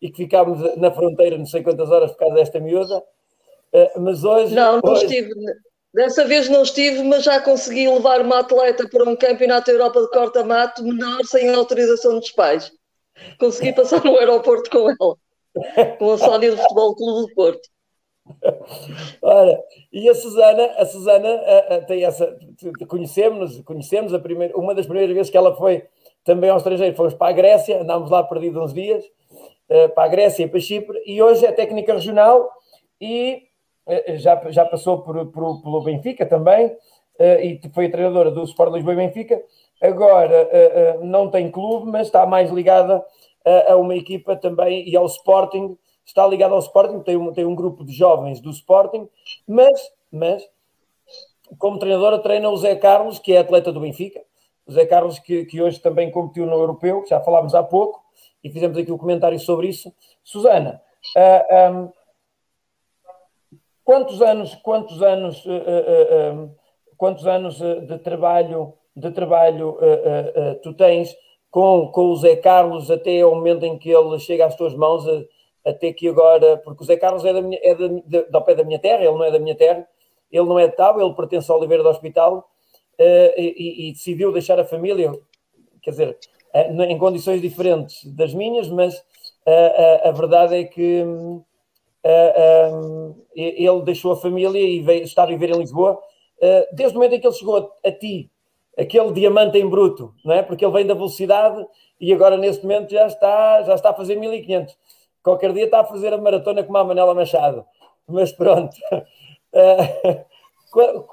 e 0.00 0.10
que 0.10 0.24
ficámos 0.24 0.76
na 0.76 0.90
fronteira 0.90 1.36
não 1.36 1.46
sei 1.46 1.62
quantas 1.62 1.90
horas 1.90 2.12
por 2.12 2.18
causa 2.18 2.34
desta 2.36 2.60
miúda. 2.60 3.02
Uh, 3.72 4.00
mas 4.00 4.24
hoje. 4.24 4.54
Não, 4.54 4.80
não 4.82 4.92
hoje... 4.92 5.04
estive. 5.04 5.30
Dessa 5.94 6.24
vez 6.24 6.48
não 6.48 6.62
estive, 6.62 7.02
mas 7.02 7.22
já 7.22 7.40
consegui 7.40 7.86
levar 7.86 8.22
uma 8.22 8.38
atleta 8.38 8.88
para 8.88 9.08
um 9.08 9.14
campeonato 9.14 9.66
da 9.66 9.72
Europa 9.72 10.00
de 10.00 10.08
corta-mato 10.08 10.82
menor 10.82 11.22
sem 11.24 11.50
a 11.50 11.56
autorização 11.56 12.18
dos 12.18 12.30
pais. 12.30 12.72
Consegui 13.38 13.74
passar 13.74 14.02
no 14.02 14.16
aeroporto 14.18 14.70
com 14.70 14.88
ela, 14.88 15.96
com 15.98 16.12
a 16.12 16.18
Sónia 16.18 16.50
do 16.50 16.56
Futebol 16.56 16.96
Clube 16.96 17.28
do 17.28 17.34
Porto. 17.34 17.71
Ora, 19.20 19.62
e 19.92 20.08
a 20.08 20.14
Susana, 20.14 20.64
a 20.76 20.86
Susana 20.86 21.28
a, 21.28 21.74
a, 21.74 21.80
tem 21.82 22.04
essa. 22.04 22.36
Conhecemos, 22.88 23.60
conhecemos 23.62 24.14
a 24.14 24.18
primeira, 24.18 24.56
uma 24.56 24.74
das 24.74 24.86
primeiras 24.86 25.14
vezes 25.14 25.30
que 25.30 25.36
ela 25.36 25.54
foi 25.56 25.84
também 26.24 26.50
ao 26.50 26.56
estrangeiro, 26.56 26.96
fomos 26.96 27.14
para 27.14 27.30
a 27.30 27.32
Grécia, 27.32 27.82
andámos 27.82 28.10
lá 28.10 28.22
perdidos 28.22 28.62
uns 28.62 28.72
dias, 28.72 29.04
uh, 29.68 29.88
para 29.94 30.04
a 30.04 30.08
Grécia 30.08 30.44
e 30.44 30.48
para 30.48 30.60
Chipre, 30.60 31.00
e 31.04 31.20
hoje 31.20 31.44
é 31.44 31.52
técnica 31.52 31.94
regional 31.94 32.48
e 33.00 33.42
uh, 33.86 34.16
já, 34.18 34.40
já 34.50 34.64
passou 34.64 35.02
por, 35.02 35.26
por, 35.32 35.62
pelo 35.62 35.82
Benfica 35.82 36.24
também, 36.24 36.66
uh, 36.66 37.40
e 37.42 37.60
foi 37.74 37.88
treinadora 37.88 38.30
do 38.30 38.44
Sport 38.44 38.72
Lisboa 38.72 38.94
e 38.94 38.96
Benfica. 38.96 39.42
Agora 39.80 40.48
não 41.02 41.28
tem 41.28 41.50
clube, 41.50 41.90
mas 41.90 42.06
está 42.06 42.24
mais 42.24 42.48
ligada 42.52 43.04
a, 43.44 43.72
a 43.72 43.76
uma 43.76 43.96
equipa 43.96 44.36
também 44.36 44.88
e 44.88 44.96
ao 44.96 45.06
Sporting 45.06 45.76
está 46.04 46.26
ligado 46.26 46.54
ao 46.54 46.60
Sporting, 46.60 47.00
tem 47.00 47.16
um, 47.16 47.32
tem 47.32 47.44
um 47.44 47.54
grupo 47.54 47.84
de 47.84 47.92
jovens 47.92 48.40
do 48.40 48.50
Sporting, 48.50 49.08
mas, 49.46 49.80
mas 50.10 50.42
como 51.58 51.78
treinadora 51.78 52.18
treina 52.18 52.48
o 52.50 52.56
Zé 52.56 52.76
Carlos, 52.76 53.18
que 53.18 53.32
é 53.32 53.38
atleta 53.38 53.72
do 53.72 53.80
Benfica, 53.80 54.20
o 54.66 54.72
Zé 54.72 54.86
Carlos 54.86 55.18
que, 55.18 55.44
que 55.44 55.60
hoje 55.60 55.80
também 55.80 56.10
competiu 56.10 56.46
no 56.46 56.54
Europeu, 56.54 57.02
que 57.02 57.10
já 57.10 57.20
falámos 57.20 57.54
há 57.54 57.62
pouco, 57.62 58.02
e 58.42 58.50
fizemos 58.50 58.76
aqui 58.76 58.90
um 58.90 58.98
comentário 58.98 59.38
sobre 59.38 59.68
isso. 59.68 59.92
Susana, 60.22 60.80
uh, 61.16 61.20
ah, 61.50 61.70
um, 61.70 61.92
quantos 63.84 64.20
anos, 64.22 64.54
quantos 64.56 65.02
anos, 65.02 65.44
uh, 65.44 65.50
uh, 65.50 66.54
quantos 66.96 67.26
anos 67.26 67.58
de 67.58 67.98
trabalho, 67.98 68.74
de 68.94 69.10
trabalho 69.10 69.78
tu 70.62 70.72
tens 70.74 71.16
com, 71.50 71.88
com 71.88 72.10
o 72.10 72.16
Zé 72.16 72.36
Carlos 72.36 72.90
até 72.90 73.20
ao 73.20 73.34
momento 73.34 73.64
em 73.64 73.78
que 73.78 73.90
ele 73.90 74.18
chega 74.20 74.46
às 74.46 74.54
tuas 74.54 74.74
mãos? 74.74 75.04
Até 75.64 75.92
que 75.92 76.08
agora, 76.08 76.58
porque 76.58 76.82
o 76.82 76.86
Zé 76.86 76.96
Carlos 76.96 77.24
é, 77.24 77.32
da 77.32 77.40
minha, 77.40 77.58
é 77.62 77.74
da, 77.74 77.88
de, 77.88 78.30
do 78.30 78.42
pé 78.42 78.54
da 78.54 78.64
minha 78.64 78.78
terra, 78.78 79.02
ele 79.02 79.12
não 79.12 79.24
é 79.24 79.30
da 79.30 79.38
minha 79.38 79.54
terra, 79.54 79.86
ele 80.30 80.46
não 80.46 80.58
é 80.58 80.66
de 80.66 80.74
Tábua, 80.74 81.04
ele 81.04 81.14
pertence 81.14 81.50
ao 81.50 81.58
Oliveira 81.58 81.82
do 81.82 81.88
Hospital 81.88 82.50
uh, 82.98 83.40
e, 83.40 83.88
e, 83.88 83.92
decidiu 83.92 84.32
deixar 84.32 84.58
a 84.58 84.64
família, 84.64 85.12
quer 85.82 85.90
dizer, 85.90 86.18
uh, 86.54 86.82
em 86.82 86.98
condições 86.98 87.40
diferentes 87.40 88.04
das 88.14 88.32
minhas, 88.32 88.68
mas 88.68 88.96
uh, 88.98 90.08
a 90.08 90.10
verdade 90.10 90.56
é 90.56 90.64
que 90.64 91.04
ele 93.36 93.82
deixou 93.84 94.12
a 94.12 94.16
família 94.16 94.58
e 94.58 94.80
veio 94.80 95.04
estar 95.04 95.24
a 95.24 95.26
viver 95.26 95.50
em 95.50 95.58
Lisboa 95.58 96.00
desde 96.72 96.96
o 96.96 96.98
momento 96.98 97.14
em 97.14 97.20
que 97.20 97.26
ele 97.28 97.34
chegou 97.36 97.56
a, 97.56 97.88
a 97.88 97.92
ti, 97.92 98.28
aquele 98.76 99.12
diamante 99.12 99.56
em 99.56 99.68
bruto, 99.68 100.12
não 100.24 100.34
é? 100.34 100.42
Porque 100.42 100.64
ele 100.64 100.72
vem 100.72 100.84
da 100.84 100.94
velocidade 100.94 101.64
e 102.00 102.12
agora 102.12 102.36
neste 102.36 102.64
momento 102.64 102.90
já 102.90 103.06
está, 103.06 103.62
já 103.62 103.74
está 103.76 103.90
a 103.90 103.94
fazer 103.94 104.16
1500 104.16 104.76
Qualquer 105.22 105.52
dia 105.52 105.64
está 105.64 105.80
a 105.80 105.84
fazer 105.84 106.12
a 106.12 106.18
maratona 106.18 106.64
com 106.64 106.76
a 106.76 106.84
Manela 106.84 107.14
Machado. 107.14 107.64
Mas 108.06 108.32
pronto. 108.32 108.74
Uh, 108.92 110.24
qual, 110.72 111.08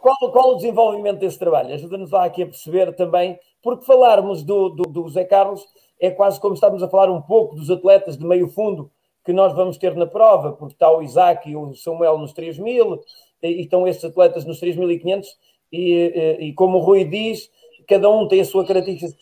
qual, 0.00 0.32
qual, 0.32 0.50
o 0.52 0.56
desenvolvimento 0.56 1.20
desse 1.20 1.38
trabalho? 1.38 1.72
Ajuda-nos 1.74 2.10
lá 2.10 2.24
aqui 2.24 2.42
a 2.42 2.46
perceber 2.46 2.94
também, 2.94 3.38
porque 3.62 3.84
falarmos 3.84 4.42
do, 4.42 4.70
do, 4.70 4.82
do 4.84 5.08
Zé 5.08 5.24
Carlos 5.24 5.64
é 6.00 6.10
quase 6.10 6.40
como 6.40 6.54
estamos 6.54 6.82
a 6.82 6.88
falar 6.88 7.10
um 7.10 7.22
pouco 7.22 7.54
dos 7.54 7.70
atletas 7.70 8.18
de 8.18 8.26
meio 8.26 8.48
fundo 8.48 8.90
que 9.24 9.32
nós 9.32 9.54
vamos 9.54 9.78
ter 9.78 9.96
na 9.96 10.06
prova, 10.06 10.52
porque 10.52 10.74
está 10.74 10.90
o 10.90 11.02
Isaac 11.02 11.48
e 11.48 11.56
o 11.56 11.74
Samuel 11.74 12.18
nos 12.18 12.32
3 12.32 12.58
mil, 12.58 13.00
e 13.42 13.62
estão 13.62 13.88
estes 13.88 14.04
atletas 14.04 14.44
nos 14.44 14.60
3.500, 14.60 15.26
e, 15.72 15.92
e, 15.92 16.48
e 16.48 16.52
como 16.52 16.78
o 16.78 16.80
Rui 16.82 17.04
diz, 17.04 17.50
cada 17.88 18.10
um 18.10 18.28
tem 18.28 18.40
a 18.40 18.44
sua 18.44 18.66
característica 18.66 19.14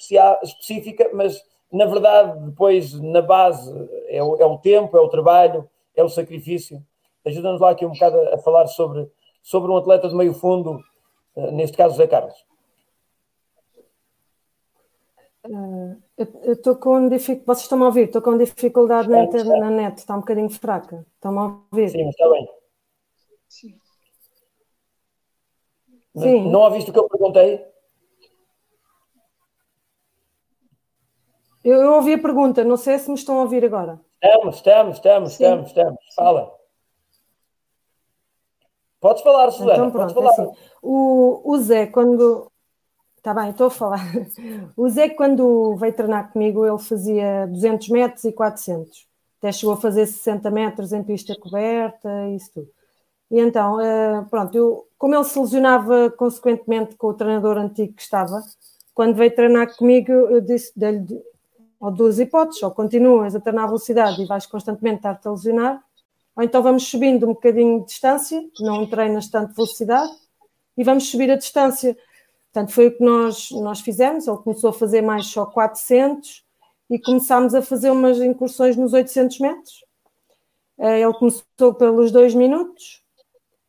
específica, 0.43 1.11
mas 1.15 1.41
na 1.73 1.87
verdade, 1.87 2.39
depois, 2.51 2.93
na 3.01 3.23
base, 3.23 3.73
é 4.09 4.23
o, 4.23 4.37
é 4.37 4.45
o 4.45 4.59
tempo, 4.59 4.97
é 4.97 5.01
o 5.01 5.09
trabalho, 5.09 5.69
é 5.97 6.05
o 6.05 6.09
sacrifício. 6.09 6.85
Ajuda-nos 7.25 7.61
lá 7.61 7.71
aqui 7.71 7.87
um 7.87 7.93
bocado 7.93 8.19
a, 8.19 8.39
falar 8.39 8.67
sobre, 8.67 9.11
sobre 9.43 9.71
um 9.71 9.77
atleta 9.77 10.07
de 10.09 10.15
meio 10.15 10.35
fundo, 10.35 10.79
uh, 11.35 11.51
neste 11.51 11.77
caso, 11.77 11.97
Zé 11.97 12.07
Carlos. 12.07 12.35
Uh, 15.47 15.97
eu 16.45 16.53
estou 16.53 16.77
com 16.77 17.09
dificuldade. 17.09 17.47
Vocês 17.47 17.63
estão 17.63 17.83
a 17.83 17.87
ouvir? 17.87 18.05
Estou 18.05 18.21
com 18.21 18.37
dificuldade 18.37 19.09
na, 19.09 19.25
internet, 19.25 19.59
na 19.59 19.71
net, 19.71 19.99
está 19.99 20.15
um 20.15 20.21
bocadinho 20.21 20.51
fraca. 20.51 21.07
Estão 21.15 21.39
a 21.39 21.59
ouvir? 21.73 21.89
Sim, 21.89 22.09
está 22.09 22.29
bem. 22.29 22.49
Sim. 23.49 23.79
Sim. 26.17 26.51
Não 26.51 26.61
ouviste 26.61 26.91
o 26.91 26.93
que 26.93 26.99
eu 26.99 27.09
perguntei? 27.09 27.72
Eu, 31.65 31.81
eu, 31.81 31.93
ouvi 31.93 32.15
a 32.15 32.19
pergunta, 32.19 32.65
não 32.65 32.77
sei 32.77 32.99
se 32.99 33.09
me 33.09 33.15
estão 33.15 33.39
a 33.39 33.43
ouvir 33.43 33.65
agora. 33.65 34.01
Estamos, 34.23 34.57
estamos, 34.57 34.97
estamos, 34.97 35.33
Sim. 35.33 35.45
estamos, 35.45 35.69
estamos. 35.69 36.01
Fala. 36.15 36.53
Podes 39.01 39.23
falar, 39.23 39.51
Susana. 39.51 39.73
Então, 39.75 39.91
pronto, 39.91 40.15
falar. 40.15 40.29
É 40.29 40.33
assim. 40.33 40.53
o, 40.83 41.41
o 41.45 41.59
Zé, 41.59 41.87
quando. 41.87 42.51
Está 43.17 43.33
bem, 43.33 43.51
estou 43.51 43.69
a 43.69 43.71
falar. 43.71 44.01
O 44.77 44.89
Zé, 44.89 45.09
quando 45.11 45.77
veio 45.77 45.93
treinar 45.93 46.33
comigo, 46.33 46.67
ele 46.67 46.79
fazia 46.79 47.47
200 47.47 47.89
metros 47.89 48.25
e 48.25 48.33
400. 48.33 49.07
Até 49.39 49.53
chegou 49.53 49.75
a 49.75 49.81
fazer 49.81 50.07
60 50.07 50.51
metros 50.51 50.93
em 50.93 51.03
pista 51.03 51.37
coberta, 51.39 52.29
isso 52.31 52.51
tudo. 52.53 52.69
E 53.31 53.41
então, 53.41 53.81
eh, 53.81 54.25
pronto, 54.29 54.57
eu, 54.57 54.87
como 54.99 55.15
ele 55.15 55.25
se 55.25 55.39
lesionava 55.39 56.11
consequentemente 56.11 56.97
com 56.97 57.09
o 57.09 57.15
treinador 57.15 57.57
antigo 57.57 57.95
que 57.95 58.03
estava, 58.03 58.41
quando 58.95 59.17
veio 59.17 59.35
treinar 59.35 59.75
comigo, 59.77 60.13
eu 60.13 60.41
disse, 60.41 60.73
dei-lhe 60.77 61.23
ou 61.83 61.91
duas 61.91 62.21
hipóteses, 62.21 62.63
ou 62.63 62.71
continuas 62.71 63.35
a 63.35 63.41
treinar 63.41 63.67
velocidade 63.67 64.23
e 64.23 64.25
vais 64.25 64.47
constantemente 64.47 64.99
estar-te 64.99 65.27
a 65.27 65.33
lesionar, 65.33 65.85
ou 66.37 66.45
então 66.45 66.63
vamos 66.63 66.89
subindo 66.89 67.25
um 67.25 67.35
bocadinho 67.35 67.81
de 67.81 67.87
distância, 67.87 68.41
não 68.61 68.87
treinas 68.87 69.27
tanto 69.27 69.53
velocidade, 69.53 70.13
e 70.79 70.85
vamos 70.85 71.11
subir 71.11 71.29
a 71.29 71.35
distância. 71.35 71.99
Portanto, 72.53 72.73
foi 72.73 72.87
o 72.87 72.97
que 72.97 73.03
nós, 73.03 73.51
nós 73.51 73.81
fizemos, 73.81 74.29
ele 74.29 74.39
começou 74.39 74.71
a 74.71 74.73
fazer 74.73 75.03
mais 75.03 75.27
só 75.27 75.45
400 75.45 76.45
e 76.89 77.01
começámos 77.01 77.53
a 77.53 77.61
fazer 77.61 77.91
umas 77.91 78.19
incursões 78.19 78.77
nos 78.77 78.93
800 78.93 79.41
metros. 79.41 79.85
Eh, 80.79 81.01
ele 81.01 81.15
começou 81.15 81.75
pelos 81.75 82.13
dois 82.13 82.33
minutos, 82.33 83.03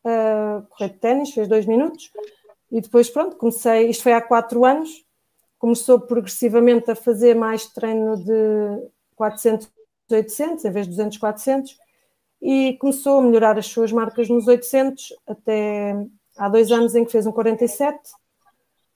uh, 0.06 0.68
correr 0.70 0.90
de 0.90 1.00
ténis, 1.00 1.32
fez 1.32 1.48
dois 1.48 1.66
minutos, 1.66 2.12
e 2.72 2.80
depois, 2.80 3.10
pronto, 3.10 3.38
comecei, 3.38 3.90
isto 3.90 4.04
foi 4.04 4.14
há 4.14 4.22
quatro 4.22 4.64
anos, 4.64 5.04
começou 5.64 5.98
progressivamente 5.98 6.92
a 6.92 6.96
fazer 6.96 7.34
mais 7.36 7.66
treino 7.68 8.18
de 8.18 8.86
400, 9.16 9.72
800, 10.12 10.66
em 10.66 10.70
vez 10.70 10.86
de 10.86 10.92
200, 10.92 11.18
400, 11.18 11.78
e 12.42 12.74
começou 12.82 13.20
a 13.20 13.22
melhorar 13.22 13.58
as 13.58 13.68
suas 13.68 13.90
marcas 13.90 14.28
nos 14.28 14.46
800, 14.46 15.14
até 15.26 15.96
há 16.36 16.50
dois 16.50 16.70
anos 16.70 16.96
em 16.96 17.06
que 17.06 17.14
fez 17.14 17.26
um 17.26 17.32
47. 17.32 17.98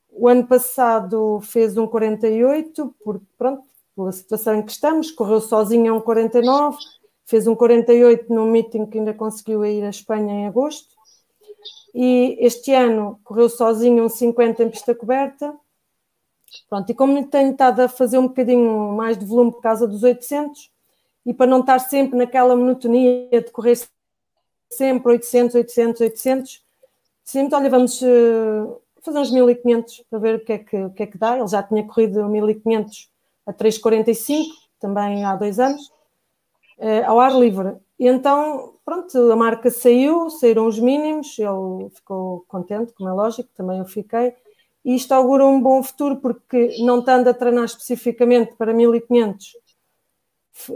O 0.10 0.28
ano 0.28 0.46
passado 0.46 1.40
fez 1.42 1.78
um 1.78 1.88
48, 1.88 2.94
por, 3.02 3.22
pronto, 3.38 3.64
pela 3.96 4.12
situação 4.12 4.56
em 4.56 4.62
que 4.62 4.72
estamos, 4.74 5.10
correu 5.10 5.40
sozinho 5.40 5.94
a 5.94 5.96
um 5.96 6.02
49, 6.02 6.78
fez 7.24 7.48
um 7.48 7.56
48 7.56 8.26
num 8.34 8.52
meeting 8.52 8.86
que 8.88 8.98
ainda 8.98 9.14
conseguiu 9.14 9.66
ir 9.66 9.86
à 9.86 9.90
Espanha 9.90 10.34
em 10.34 10.48
agosto. 10.48 10.94
E 11.96 12.36
este 12.42 12.74
ano 12.74 13.22
correu 13.24 13.48
sozinho 13.48 14.04
um 14.04 14.10
50 14.10 14.64
em 14.66 14.70
pista 14.70 14.94
coberta 14.94 15.58
Pronto, 16.70 16.90
e 16.90 16.96
como 16.96 17.26
tenho 17.28 17.52
estado 17.52 17.82
a 17.82 17.88
fazer 17.88 18.18
um 18.18 18.28
bocadinho 18.28 18.94
mais 18.94 19.18
de 19.18 19.26
volume 19.26 19.52
por 19.52 19.62
causa 19.62 19.88
dos 19.88 20.04
800, 20.04 20.72
e 21.26 21.34
para 21.34 21.46
não 21.48 21.60
estar 21.60 21.80
sempre 21.80 22.18
naquela 22.18 22.56
monotonia 22.56 23.30
de 23.30 23.52
correr 23.52 23.78
sempre 24.70 25.12
800, 25.12 25.56
800, 25.56 26.02
800, 26.02 26.64
sempre, 27.24 27.56
olha, 27.56 27.70
vamos 27.70 28.02
uh, 28.02 28.82
fazer 29.02 29.20
uns 29.20 29.32
1500 29.32 30.04
para 30.10 30.20
ver 30.20 30.36
o 30.36 30.40
que, 30.40 30.54
é 30.54 30.58
que, 30.58 30.78
o 30.78 30.90
que 30.92 31.04
é 31.04 31.08
que 31.08 31.18
dá. 31.18 31.38
Ele 31.38 31.48
já 31.48 31.62
tinha 31.62 31.86
corrido 31.86 32.28
1500 32.28 33.10
a 33.46 33.54
3,45, 33.54 34.46
também 34.80 35.26
há 35.26 35.36
dois 35.36 35.60
anos, 35.60 35.88
uh, 36.78 37.06
ao 37.06 37.20
ar 37.20 37.34
livre. 37.38 37.76
E 38.00 38.08
então, 38.08 38.76
pronto, 38.86 39.32
a 39.32 39.36
marca 39.36 39.70
saiu, 39.70 40.30
saíram 40.30 40.66
os 40.68 40.80
mínimos, 40.80 41.38
ele 41.40 41.90
ficou 41.90 42.46
contente, 42.48 42.94
como 42.94 43.10
é 43.10 43.12
lógico, 43.12 43.50
também 43.56 43.80
eu 43.80 43.86
fiquei 43.86 44.34
e 44.88 44.96
isto 44.96 45.12
augura 45.12 45.46
um 45.46 45.62
bom 45.62 45.84
futuro, 45.84 46.16
porque 46.16 46.78
não 46.80 47.00
estando 47.00 47.28
a 47.28 47.34
treinar 47.34 47.66
especificamente 47.66 48.56
para 48.56 48.74
1500, 48.74 49.58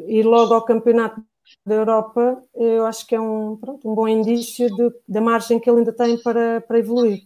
ir 0.05 0.23
logo 0.23 0.53
ao 0.53 0.65
campeonato 0.65 1.23
da 1.65 1.75
Europa, 1.75 2.43
eu 2.53 2.85
acho 2.85 3.07
que 3.07 3.15
é 3.15 3.21
um, 3.21 3.55
pronto, 3.55 3.89
um 3.89 3.95
bom 3.95 4.09
indício 4.09 4.67
de, 4.75 4.93
da 5.07 5.21
margem 5.21 5.61
que 5.61 5.69
ele 5.69 5.79
ainda 5.79 5.93
tem 5.93 6.21
para, 6.21 6.59
para 6.59 6.77
evoluir. 6.77 7.21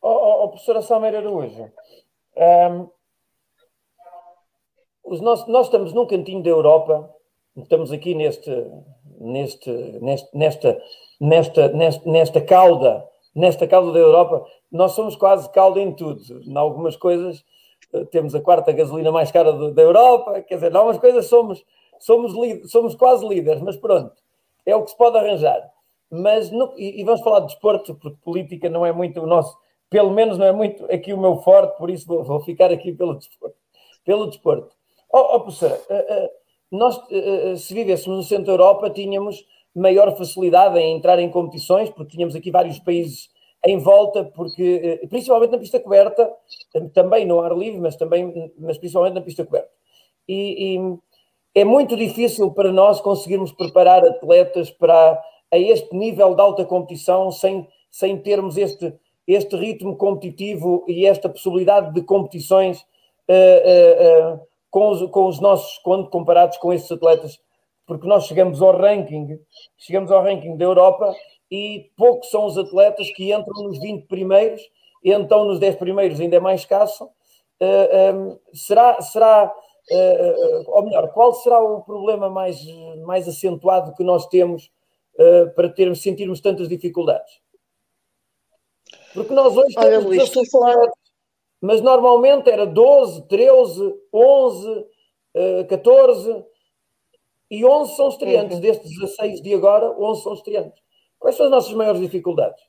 oh, 0.00 0.08
oh, 0.08 0.44
oh, 0.44 0.48
professora 0.50 0.80
Salmeira 0.80 1.18
Araújo, 1.18 1.68
um, 2.36 2.88
os 5.02 5.20
nossos, 5.20 5.48
nós 5.48 5.66
estamos 5.66 5.92
num 5.92 6.06
cantinho 6.06 6.40
da 6.40 6.50
Europa, 6.50 7.12
estamos 7.56 7.90
aqui 7.90 8.14
neste, 8.14 8.48
neste, 9.18 9.72
neste, 10.00 10.36
nesta, 10.36 10.80
nesta, 11.20 11.68
nesta, 11.72 12.08
nesta 12.08 12.40
cauda, 12.40 13.10
nesta 13.34 13.66
cauda 13.66 13.92
da 13.92 13.98
Europa, 13.98 14.44
nós 14.70 14.92
somos 14.92 15.16
quase 15.16 15.50
cauda 15.50 15.80
em 15.80 15.92
tudo. 15.92 16.22
Em 16.44 16.56
algumas 16.56 16.96
coisas 16.96 17.44
eh, 17.92 18.04
temos 18.06 18.34
a 18.34 18.40
quarta 18.40 18.72
gasolina 18.72 19.10
mais 19.10 19.30
cara 19.30 19.52
do, 19.52 19.72
da 19.72 19.82
Europa, 19.82 20.40
quer 20.42 20.56
dizer, 20.56 20.72
em 20.72 20.76
algumas 20.76 20.98
coisas 20.98 21.26
somos, 21.26 21.64
somos, 21.98 22.32
somos 22.70 22.94
quase 22.94 23.26
líderes, 23.26 23.62
mas 23.62 23.76
pronto, 23.76 24.12
é 24.66 24.74
o 24.76 24.82
que 24.82 24.90
se 24.90 24.96
pode 24.96 25.16
arranjar. 25.16 25.70
Mas, 26.10 26.50
no, 26.50 26.74
e, 26.76 27.00
e, 27.00 27.04
vamos 27.04 27.22
falar 27.22 27.40
de 27.40 27.46
desporto, 27.46 27.94
porque 27.94 28.18
política 28.22 28.68
não 28.68 28.84
é 28.84 28.92
muito 28.92 29.20
o 29.20 29.26
nosso, 29.26 29.56
pelo 29.88 30.10
menos 30.10 30.36
não 30.36 30.46
é 30.46 30.52
muito 30.52 30.84
aqui 30.92 31.12
o 31.12 31.18
meu 31.20 31.36
forte, 31.38 31.76
por 31.78 31.90
isso 31.90 32.06
vou, 32.06 32.22
vou 32.22 32.40
ficar 32.40 32.70
aqui 32.70 32.92
pelo 32.92 33.14
desporto. 33.14 33.56
Pelo 34.04 34.26
desporto. 34.26 34.74
Oh, 35.10 35.36
oh 35.36 35.38
uh, 35.38 35.48
uh, 35.48 36.30
nós, 36.70 36.96
uh, 36.96 37.56
se 37.56 37.72
vivêssemos 37.72 38.16
no 38.18 38.22
centro 38.22 38.46
da 38.46 38.52
Europa, 38.52 38.90
tínhamos 38.90 39.46
maior 39.74 40.16
facilidade 40.16 40.78
em 40.78 40.96
entrar 40.96 41.18
em 41.18 41.30
competições, 41.30 41.90
porque 41.90 42.12
tínhamos 42.12 42.34
aqui 42.34 42.50
vários 42.50 42.78
países 42.78 43.30
em 43.64 43.78
volta, 43.78 44.24
porque 44.24 45.00
principalmente 45.08 45.52
na 45.52 45.58
pista 45.58 45.78
coberta, 45.78 46.30
também 46.92 47.24
no 47.24 47.40
ar 47.40 47.56
livre, 47.56 47.80
mas 47.80 47.94
também, 47.96 48.52
mas 48.58 48.76
principalmente 48.76 49.14
na 49.14 49.20
pista 49.20 49.44
coberta. 49.44 49.70
E, 50.28 50.76
e 50.76 50.98
é 51.54 51.64
muito 51.64 51.96
difícil 51.96 52.50
para 52.50 52.72
nós 52.72 53.00
conseguirmos 53.00 53.52
preparar 53.52 54.04
atletas 54.04 54.70
para 54.70 55.22
a 55.52 55.58
este 55.58 55.94
nível 55.94 56.34
de 56.34 56.40
alta 56.40 56.64
competição 56.64 57.30
sem, 57.30 57.68
sem 57.90 58.16
termos 58.16 58.56
este, 58.56 58.94
este 59.26 59.54
ritmo 59.54 59.96
competitivo 59.96 60.84
e 60.88 61.04
esta 61.04 61.28
possibilidade 61.28 61.92
de 61.92 62.02
competições 62.02 62.80
uh, 63.28 64.32
uh, 64.32 64.34
uh, 64.34 64.40
com, 64.70 64.88
os, 64.88 65.10
com 65.10 65.26
os 65.26 65.40
nossos, 65.40 65.78
quando 65.78 66.08
comparados 66.08 66.56
com 66.56 66.72
estes 66.72 66.90
atletas, 66.90 67.38
porque 67.92 68.08
nós 68.08 68.24
chegamos 68.24 68.60
ao 68.60 68.76
ranking, 68.76 69.38
chegamos 69.76 70.10
ao 70.10 70.22
ranking 70.22 70.56
da 70.56 70.64
Europa 70.64 71.14
e 71.50 71.90
poucos 71.96 72.30
são 72.30 72.46
os 72.46 72.56
atletas 72.56 73.10
que 73.10 73.32
entram 73.32 73.64
nos 73.64 73.78
20 73.78 74.06
primeiros, 74.06 74.62
então 75.04 75.44
nos 75.44 75.58
10 75.58 75.76
primeiros 75.76 76.20
ainda 76.20 76.36
é 76.36 76.40
mais 76.40 76.60
escasso. 76.60 77.08
Um, 77.60 78.38
será, 78.54 79.00
será 79.00 79.54
ou 80.68 80.82
melhor, 80.84 81.12
qual 81.12 81.34
será 81.34 81.60
o 81.60 81.82
problema 81.82 82.30
mais, 82.30 82.58
mais 83.04 83.28
acentuado 83.28 83.94
que 83.94 84.04
nós 84.04 84.26
temos 84.26 84.70
para 85.54 85.68
termos, 85.68 86.00
sentirmos 86.02 86.40
tantas 86.40 86.68
dificuldades? 86.68 87.40
Porque 89.12 89.34
nós 89.34 89.56
hoje 89.56 89.74
Olha, 89.76 89.90
temos 89.90 90.04
Luís, 90.06 90.22
estou 90.22 90.46
falar... 90.46 90.90
mas 91.60 91.80
normalmente 91.80 92.50
era 92.50 92.64
12, 92.64 93.28
13, 93.28 93.94
11, 94.12 94.86
14 95.68 96.44
e 97.52 97.66
11 97.66 97.96
são 97.96 98.08
estreantes. 98.08 98.56
Uhum. 98.56 98.62
Destes 98.62 98.90
16 98.98 99.42
de 99.42 99.54
agora, 99.54 99.94
11 99.98 100.22
são 100.22 100.32
estreantes. 100.32 100.82
Quais 101.18 101.36
são 101.36 101.46
as 101.46 101.52
nossas 101.52 101.72
maiores 101.74 102.00
dificuldades? 102.00 102.60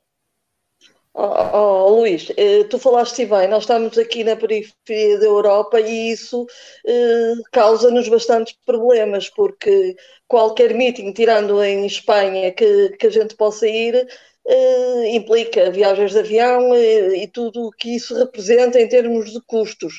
Oh, 1.16 1.32
oh, 1.56 1.88
Luís, 1.90 2.30
eh, 2.36 2.64
tu 2.64 2.76
falaste 2.76 3.24
bem, 3.24 3.46
nós 3.46 3.62
estamos 3.62 3.96
aqui 3.96 4.24
na 4.24 4.34
periferia 4.34 5.18
da 5.20 5.24
Europa 5.24 5.80
e 5.80 6.10
isso 6.10 6.44
eh, 6.84 7.34
causa-nos 7.52 8.08
bastantes 8.08 8.56
problemas, 8.66 9.30
porque 9.30 9.94
qualquer 10.26 10.74
meeting, 10.74 11.12
tirando 11.12 11.62
em 11.62 11.86
Espanha, 11.86 12.50
que, 12.52 12.90
que 12.98 13.06
a 13.06 13.10
gente 13.10 13.36
possa 13.36 13.66
ir, 13.68 14.08
eh, 14.46 15.14
implica 15.14 15.70
viagens 15.70 16.12
de 16.12 16.18
avião 16.18 16.74
eh, 16.74 17.22
e 17.22 17.28
tudo 17.28 17.68
o 17.68 17.70
que 17.70 17.94
isso 17.96 18.14
representa 18.16 18.80
em 18.80 18.88
termos 18.88 19.32
de 19.32 19.40
custos. 19.46 19.94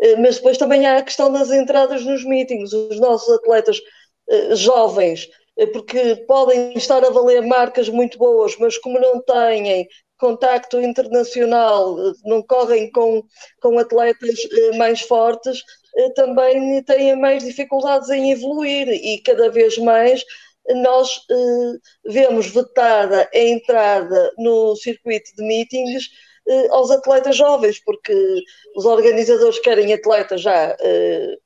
Eh, 0.00 0.16
mas 0.16 0.36
depois 0.36 0.56
também 0.58 0.86
há 0.86 0.98
a 0.98 1.02
questão 1.02 1.32
das 1.32 1.50
entradas 1.50 2.04
nos 2.04 2.24
meetings. 2.24 2.72
Os 2.72 2.98
nossos 3.00 3.28
atletas 3.34 3.80
jovens, 4.52 5.28
porque 5.72 6.16
podem 6.26 6.72
estar 6.76 7.04
a 7.04 7.10
valer 7.10 7.42
marcas 7.42 7.88
muito 7.88 8.18
boas, 8.18 8.56
mas 8.58 8.78
como 8.78 8.98
não 8.98 9.20
têm 9.20 9.88
contacto 10.18 10.80
internacional, 10.80 11.96
não 12.24 12.42
correm 12.42 12.90
com, 12.90 13.22
com 13.60 13.78
atletas 13.78 14.38
mais 14.76 15.00
fortes, 15.00 15.62
também 16.14 16.82
têm 16.84 17.16
mais 17.16 17.44
dificuldades 17.44 18.08
em 18.10 18.32
evoluir 18.32 18.88
e 18.88 19.20
cada 19.22 19.50
vez 19.50 19.76
mais 19.78 20.24
nós 20.76 21.20
eh, 21.30 21.78
vemos 22.04 22.48
vetada 22.48 23.28
a 23.32 23.38
entrada 23.38 24.32
no 24.38 24.76
circuito 24.76 25.34
de 25.36 25.42
meetings 25.42 26.08
eh, 26.48 26.68
aos 26.70 26.90
atletas 26.90 27.36
jovens, 27.36 27.82
porque 27.84 28.14
os 28.76 28.84
organizadores 28.84 29.58
querem 29.60 29.92
atletas 29.92 30.42
já 30.42 30.76
eh, 30.80 30.80
eh 30.80 31.36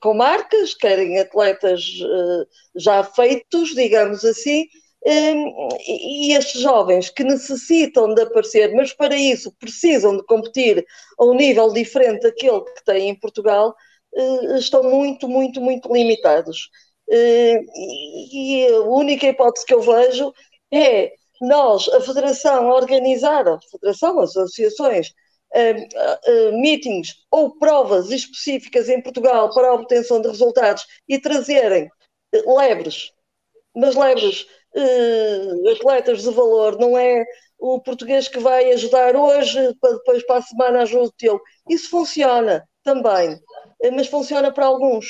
com 0.00 0.14
marcas, 0.14 0.74
querem 0.74 1.18
atletas 1.18 1.82
eh, 2.02 2.46
já 2.76 3.04
feitos, 3.04 3.74
digamos 3.74 4.24
assim, 4.24 4.66
eh, 5.06 5.34
e 5.86 6.32
estes 6.34 6.62
jovens 6.62 7.10
que 7.10 7.24
necessitam 7.24 8.14
de 8.14 8.22
aparecer, 8.22 8.74
mas 8.74 8.92
para 8.92 9.16
isso 9.16 9.52
precisam 9.58 10.16
de 10.16 10.24
competir 10.24 10.84
a 11.18 11.24
um 11.24 11.34
nível 11.34 11.72
diferente 11.72 12.22
daquele 12.22 12.62
que 12.62 12.84
têm 12.84 13.10
em 13.10 13.14
Portugal, 13.14 13.74
estão 14.58 14.82
muito, 14.82 15.28
muito, 15.28 15.60
muito 15.60 15.92
limitados. 15.92 16.70
Eh, 17.10 17.60
e 18.32 18.66
a 18.68 18.80
única 18.82 19.26
hipótese 19.26 19.66
que 19.66 19.74
eu 19.74 19.80
vejo 19.82 20.32
é 20.72 21.12
nós, 21.40 21.88
a 21.88 22.00
Federação, 22.00 22.68
organizar, 22.68 23.48
a 23.48 23.58
Federação, 23.70 24.20
as 24.20 24.36
associações, 24.36 25.12
Uh, 25.52 26.50
uh, 26.52 26.60
meetings 26.60 27.08
ou 27.28 27.58
provas 27.58 28.10
específicas 28.10 28.88
em 28.88 29.02
Portugal 29.02 29.52
para 29.52 29.68
a 29.68 29.74
obtenção 29.74 30.20
de 30.20 30.28
resultados 30.28 30.86
e 31.08 31.18
trazerem 31.18 31.88
uh, 32.34 32.56
lebres, 32.56 33.10
mas 33.74 33.96
lebres 33.96 34.46
atletas 35.72 36.22
de 36.22 36.30
valor, 36.30 36.78
não 36.78 36.96
é 36.96 37.24
o 37.58 37.80
português 37.80 38.28
que 38.28 38.38
vai 38.38 38.72
ajudar 38.72 39.16
hoje 39.16 39.58
para 39.80 39.94
depois 39.94 40.24
para 40.24 40.36
a 40.36 40.42
semana 40.42 40.82
ajude-te. 40.82 41.26
Isso 41.68 41.90
funciona 41.90 42.64
também, 42.84 43.36
mas 43.92 44.06
funciona 44.06 44.52
para 44.52 44.66
alguns 44.66 45.06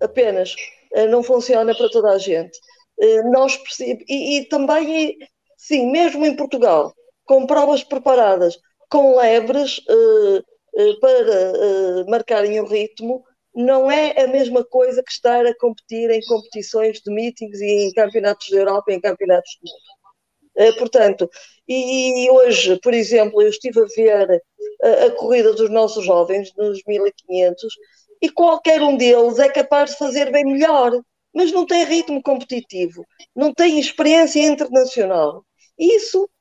apenas. 0.00 0.56
Eh, 0.96 1.06
não 1.06 1.22
funciona 1.22 1.74
para 1.76 1.90
toda 1.90 2.10
a 2.12 2.18
gente. 2.18 2.58
Eh, 3.00 3.22
nós 3.24 3.58
e, 3.80 4.38
e 4.38 4.48
também, 4.48 5.16
sim, 5.56 5.90
mesmo 5.90 6.24
em 6.24 6.34
Portugal, 6.36 6.92
com 7.26 7.46
provas 7.46 7.82
preparadas, 7.84 8.56
com 8.88 9.16
lebres 9.16 9.78
uh, 9.88 10.38
uh, 10.38 11.00
para 11.00 11.52
uh, 11.52 12.10
marcarem 12.10 12.60
o 12.60 12.66
ritmo, 12.66 13.24
não 13.54 13.90
é 13.90 14.22
a 14.22 14.28
mesma 14.28 14.64
coisa 14.64 15.02
que 15.02 15.10
estar 15.10 15.46
a 15.46 15.56
competir 15.56 16.10
em 16.10 16.20
competições 16.26 17.00
de 17.00 17.10
meetings 17.10 17.60
e 17.60 17.88
em 17.88 17.92
campeonatos 17.92 18.48
da 18.50 18.58
Europa 18.58 18.92
e 18.92 18.96
em 18.96 19.00
campeonatos 19.00 19.58
do 19.62 19.70
mundo. 19.70 20.78
portanto, 20.78 21.30
e, 21.66 22.30
hoje, 22.30 22.78
por 22.80 22.92
exemplo, 22.92 23.40
eu 23.40 23.48
estive 23.48 23.80
a 23.80 23.86
ver 23.96 24.42
a, 24.82 25.06
a 25.06 25.10
corrida 25.12 25.54
dos 25.54 25.70
nossos 25.70 26.04
jovens 26.04 26.52
nos 26.54 26.82
1500 26.86 27.74
e 28.20 28.30
qualquer 28.30 28.82
um 28.82 28.96
deles 28.96 29.38
é 29.38 29.48
capaz 29.48 29.90
de 29.90 29.98
fazer 29.98 30.30
bem 30.30 30.44
melhor, 30.44 31.00
mas 31.34 31.52
não 31.52 31.66
tem 31.66 31.84
ritmo 31.84 32.22
competitivo, 32.22 33.04
não 33.34 33.52
tem 33.52 33.78
experiência 33.78 34.40
internacional. 34.40 35.44
Isso, 35.78 36.24
eh, 36.24 36.35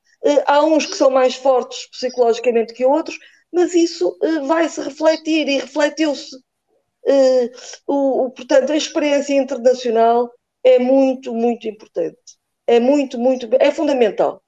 há 0.45 0.63
uns 0.63 0.86
que 0.86 0.95
são 0.95 1.09
mais 1.09 1.36
fortes 1.36 1.89
psicologicamente 1.89 2.74
que 2.74 2.86
outros, 2.86 3.18
mas 3.51 3.74
isso 3.74 4.18
eh, 4.22 4.39
vai 4.41 4.68
se 4.68 4.82
refletir 4.82 5.47
e 5.47 5.59
refletiu-se. 5.59 6.36
Eh, 7.07 7.51
o, 7.88 8.30
portanto, 8.32 8.72
a 8.72 8.78
experiência 8.78 9.34
internacional 9.34 10.32
é 10.63 10.80
muito, 10.80 11.34
muito 11.34 11.68
importante. 11.68 12.18
É 12.68 12.80
muito, 12.80 13.20
muito, 13.20 13.47
é 13.59 13.72
fundamental. 13.72 14.41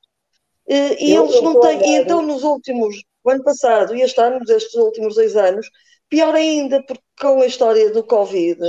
E 0.68 1.14
eu, 1.14 1.26
eles 1.26 1.42
não 1.42 1.62
têm, 1.62 1.80
e 1.82 1.96
então 1.96 2.22
nos 2.22 2.44
últimos, 2.44 2.96
o 3.24 3.30
ano 3.30 3.44
passado 3.44 3.96
e 3.96 4.02
este 4.02 4.20
ano, 4.20 4.40
estes 4.50 4.74
últimos 4.76 5.16
dois 5.16 5.38
anos, 5.38 5.70
Pior 6.10 6.34
ainda, 6.36 6.82
porque 6.84 7.04
com 7.20 7.42
a 7.42 7.46
história 7.46 7.92
do 7.92 8.04
Covid, 8.04 8.60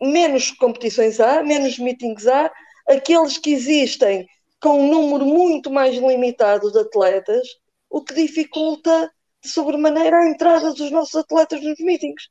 menos 0.00 0.50
competições 0.52 1.20
há, 1.20 1.42
menos 1.42 1.78
meetings 1.78 2.26
há, 2.26 2.50
aqueles 2.88 3.36
que 3.36 3.52
existem 3.52 4.26
com 4.60 4.80
um 4.80 4.90
número 4.90 5.24
muito 5.24 5.70
mais 5.70 5.96
limitado 5.96 6.70
de 6.72 6.78
atletas, 6.78 7.46
o 7.90 8.02
que 8.02 8.14
dificulta 8.14 9.10
de 9.42 9.48
sobremaneira 9.50 10.18
a 10.18 10.28
entrada 10.28 10.72
dos 10.72 10.90
nossos 10.90 11.14
atletas 11.14 11.62
nos 11.62 11.78
meetings. 11.80 12.24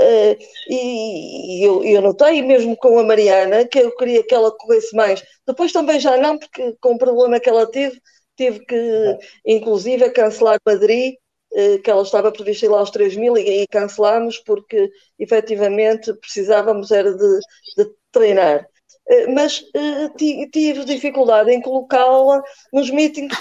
Uh, 0.00 0.36
e, 0.68 1.66
eu, 1.66 1.82
eu 1.84 2.02
notei, 2.02 2.42
mesmo 2.42 2.76
com 2.76 2.98
a 2.98 3.04
Mariana, 3.04 3.66
que 3.66 3.78
eu 3.78 3.94
queria 3.96 4.24
que 4.24 4.34
ela 4.34 4.52
corresse 4.56 4.94
mais. 4.94 5.22
Depois 5.46 5.72
também 5.72 5.98
já 5.98 6.16
não, 6.16 6.38
porque 6.38 6.76
com 6.80 6.94
o 6.94 6.98
problema 6.98 7.40
que 7.40 7.48
ela 7.48 7.68
teve, 7.70 8.00
teve 8.36 8.64
que, 8.64 9.18
inclusive, 9.44 10.10
cancelar 10.10 10.58
Madrid 10.64 11.14
eh, 11.54 11.78
que 11.78 11.90
ela 11.90 12.02
estava 12.02 12.30
prevista 12.30 12.66
ir 12.66 12.68
lá 12.68 12.78
aos 12.78 12.90
3 12.90 13.16
mil 13.16 13.36
e, 13.36 13.62
e 13.62 13.66
cancelámos 13.68 14.38
porque 14.38 14.90
efetivamente 15.18 16.12
precisávamos 16.14 16.90
era 16.90 17.12
de, 17.14 17.40
de 17.76 17.90
treinar. 18.12 18.68
Eh, 19.08 19.26
mas 19.28 19.60
uh, 19.60 20.14
tive 20.16 20.84
dificuldade 20.84 21.50
em 21.50 21.60
colocá-la 21.62 22.42
nos 22.72 22.90
meetings 22.90 23.34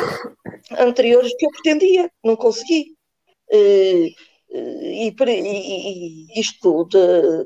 anteriores 0.77 1.33
que 1.37 1.45
eu 1.45 1.51
pretendia, 1.51 2.11
não 2.23 2.35
consegui. 2.35 2.95
E, 3.51 4.15
e, 4.49 5.13
e 5.19 6.39
isto 6.39 6.87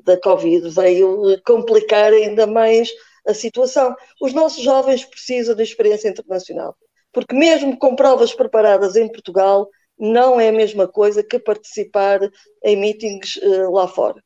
da 0.04 0.20
Covid 0.20 0.70
veio 0.70 1.42
complicar 1.44 2.14
ainda 2.14 2.46
mais 2.48 2.90
a 3.26 3.34
situação. 3.34 3.96
Os 4.22 4.34
nossos 4.34 4.64
jovens 4.64 5.06
precisam 5.06 5.56
de 5.56 5.64
experiência 5.64 6.10
internacional, 6.10 6.76
porque 7.12 7.36
mesmo 7.36 7.78
com 7.78 7.96
provas 7.96 8.34
preparadas 8.34 8.96
em 8.96 9.08
Portugal, 9.08 9.68
não 9.98 10.40
é 10.40 10.50
a 10.50 10.54
mesma 10.54 10.88
coisa 10.88 11.24
que 11.24 11.40
participar 11.40 12.20
em 12.64 12.76
meetings 12.76 13.36
uh, 13.38 13.72
lá 13.72 13.88
fora. 13.88 14.22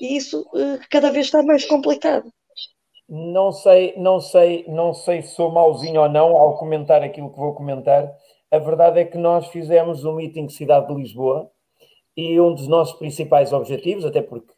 E 0.00 0.16
isso 0.16 0.40
uh, 0.54 0.78
cada 0.90 1.10
vez 1.10 1.26
está 1.26 1.42
mais 1.42 1.64
complicado. 1.66 2.32
Não 3.08 3.52
sei, 3.52 3.94
não 3.96 4.20
sei, 4.20 4.64
não 4.68 4.94
sei 4.94 5.22
se 5.22 5.34
sou 5.34 5.50
mauzinho 5.50 6.00
ou 6.00 6.08
não 6.08 6.36
ao 6.36 6.56
comentar 6.56 7.02
aquilo 7.02 7.30
que 7.30 7.38
vou 7.38 7.54
comentar. 7.54 8.10
A 8.50 8.58
verdade 8.58 9.00
é 9.00 9.04
que 9.04 9.18
nós 9.18 9.46
fizemos 9.48 10.04
um 10.04 10.14
meeting 10.14 10.48
Cidade 10.48 10.88
de 10.88 10.94
Lisboa 10.94 11.50
e 12.16 12.40
um 12.40 12.54
dos 12.54 12.68
nossos 12.68 12.94
principais 12.98 13.52
objetivos, 13.52 14.04
até 14.04 14.22
porque 14.22 14.52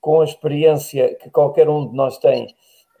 com 0.00 0.20
a 0.20 0.24
experiência 0.24 1.14
que 1.16 1.30
qualquer 1.30 1.68
um 1.68 1.88
de 1.88 1.94
nós 1.94 2.18
tem 2.18 2.46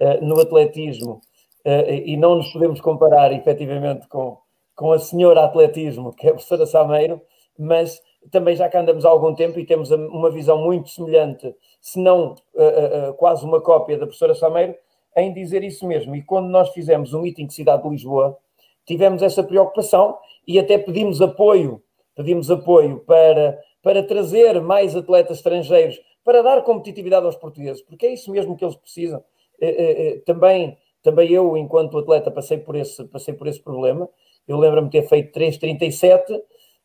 uh, 0.00 0.24
no 0.24 0.40
atletismo, 0.40 1.20
uh, 1.64 1.90
e 1.90 2.16
não 2.16 2.36
nos 2.36 2.52
podemos 2.52 2.80
comparar 2.80 3.32
efetivamente 3.32 4.08
com, 4.08 4.38
com 4.74 4.92
a 4.92 4.98
senhora 4.98 5.44
atletismo, 5.44 6.12
que 6.12 6.26
é 6.26 6.30
a 6.30 6.34
professora 6.34 6.66
Sameiro, 6.66 7.20
mas 7.58 8.00
também 8.30 8.56
já 8.56 8.68
cá 8.68 8.80
andamos 8.80 9.04
há 9.04 9.08
algum 9.08 9.34
tempo 9.34 9.58
e 9.58 9.66
temos 9.66 9.90
uma 9.90 10.30
visão 10.30 10.58
muito 10.58 10.90
semelhante, 10.90 11.54
se 11.80 11.98
não 11.98 12.34
uh, 12.54 13.14
quase 13.14 13.44
uma 13.44 13.60
cópia 13.60 13.96
da 13.96 14.06
professora 14.06 14.34
Sameiro, 14.34 14.74
em 15.20 15.32
dizer 15.32 15.62
isso 15.64 15.86
mesmo. 15.86 16.14
E 16.14 16.22
quando 16.22 16.48
nós 16.48 16.70
fizemos 16.70 17.12
um 17.12 17.22
meeting 17.22 17.46
de 17.46 17.54
Cidade 17.54 17.82
de 17.82 17.88
Lisboa, 17.88 18.38
tivemos 18.86 19.22
essa 19.22 19.42
preocupação 19.42 20.18
e 20.46 20.58
até 20.58 20.78
pedimos 20.78 21.20
apoio, 21.20 21.82
pedimos 22.14 22.50
apoio 22.50 23.00
para, 23.00 23.58
para 23.82 24.02
trazer 24.02 24.60
mais 24.60 24.96
atletas 24.96 25.38
estrangeiros, 25.38 26.00
para 26.24 26.42
dar 26.42 26.62
competitividade 26.62 27.26
aos 27.26 27.36
portugueses, 27.36 27.82
porque 27.82 28.06
é 28.06 28.12
isso 28.12 28.30
mesmo 28.30 28.56
que 28.56 28.64
eles 28.64 28.76
precisam. 28.76 29.22
Eh, 29.60 29.68
eh, 29.68 30.08
eh, 30.08 30.18
também, 30.24 30.76
também 31.02 31.30
eu, 31.30 31.56
enquanto 31.56 31.98
atleta, 31.98 32.30
passei 32.30 32.58
por 32.58 32.76
esse, 32.76 33.04
passei 33.04 33.34
por 33.34 33.46
esse 33.46 33.60
problema. 33.60 34.08
Eu 34.46 34.58
lembro-me 34.58 34.90
ter 34.90 35.02
feito 35.08 35.38
3,37 35.38 36.40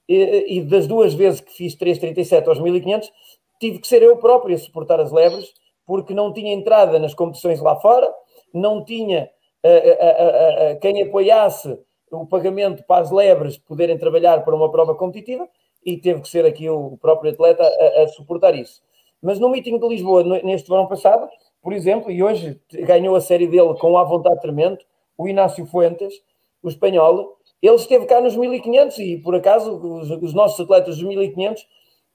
e, 0.08 0.58
e 0.58 0.62
das 0.62 0.88
duas 0.88 1.14
vezes 1.14 1.40
que 1.40 1.52
fiz 1.52 1.76
3,37 1.76 2.48
aos 2.48 2.60
1500, 2.60 3.12
tive 3.60 3.80
que 3.80 3.88
ser 3.88 4.02
eu 4.02 4.18
próprio 4.18 4.56
a 4.56 4.60
suportar 4.60 5.00
as 5.00 5.12
lebres, 5.12 5.54
porque 5.86 6.14
não 6.14 6.34
tinha 6.34 6.54
entrada 6.54 7.00
nas 7.00 7.14
competições 7.14 7.62
lá 7.62 7.76
fora, 7.78 8.14
não 8.54 8.84
tinha 8.84 9.30
uh, 9.64 9.68
uh, 9.68 10.74
uh, 10.74 10.80
quem 10.80 11.02
apoiasse 11.02 11.78
o 12.12 12.26
pagamento 12.26 12.84
para 12.84 13.02
as 13.02 13.12
lebres 13.12 13.58
poderem 13.58 13.98
trabalhar 13.98 14.44
para 14.44 14.56
uma 14.56 14.72
prova 14.72 14.94
competitiva 14.94 15.48
e 15.86 15.98
teve 15.98 16.22
que 16.22 16.30
ser 16.30 16.46
aqui 16.46 16.70
o 16.70 16.98
próprio 16.98 17.32
atleta 17.32 17.64
a, 17.64 18.04
a 18.04 18.08
suportar 18.10 18.56
isso. 18.56 18.82
Mas 19.22 19.40
no 19.40 19.50
meeting 19.50 19.80
de 19.80 19.88
Lisboa, 19.88 20.24
neste 20.44 20.70
verão 20.70 20.88
passado, 20.88 21.28
por 21.62 21.72
exemplo, 21.72 22.12
e 22.12 22.22
hoje 22.22 22.60
ganhou 22.70 23.16
a 23.16 23.22
série 23.22 23.48
dele 23.48 23.74
com 23.80 23.98
a 23.98 24.04
vontade 24.04 24.42
tremendo, 24.42 24.80
o 25.18 25.28
Inácio 25.28 25.66
Fuentes, 25.66 26.14
o 26.62 26.68
espanhol, 26.68 27.38
ele 27.62 27.76
esteve 27.76 28.06
cá 28.06 28.20
nos 28.20 28.36
1500 28.36 29.00
e, 29.00 29.18
por 29.20 29.34
acaso, 29.36 29.74
os, 29.74 30.10
os 30.10 30.34
nossos 30.34 30.60
atletas 30.60 30.98
dos 30.98 31.08
1500 31.08 31.66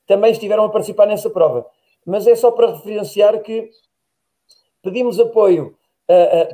também 0.06 0.32
estiveram 0.32 0.64
a 0.64 0.68
participar 0.68 1.06
nessa 1.06 1.30
prova. 1.30 1.66
Mas 2.04 2.26
é 2.26 2.34
só 2.34 2.50
para 2.50 2.72
referenciar 2.72 3.40
que 3.40 3.70
pedimos 4.82 5.18
apoio 5.18 5.77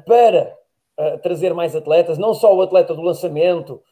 para 0.07 0.57
uh, 0.99 1.19
trazer 1.19 1.55
mais 1.55 1.77
atletas, 1.77 2.19
não 2.19 2.35
só 2.35 2.55
o 2.55 2.63
atleta 2.63 2.95
do 2.95 3.03
lançamento, 3.03 3.83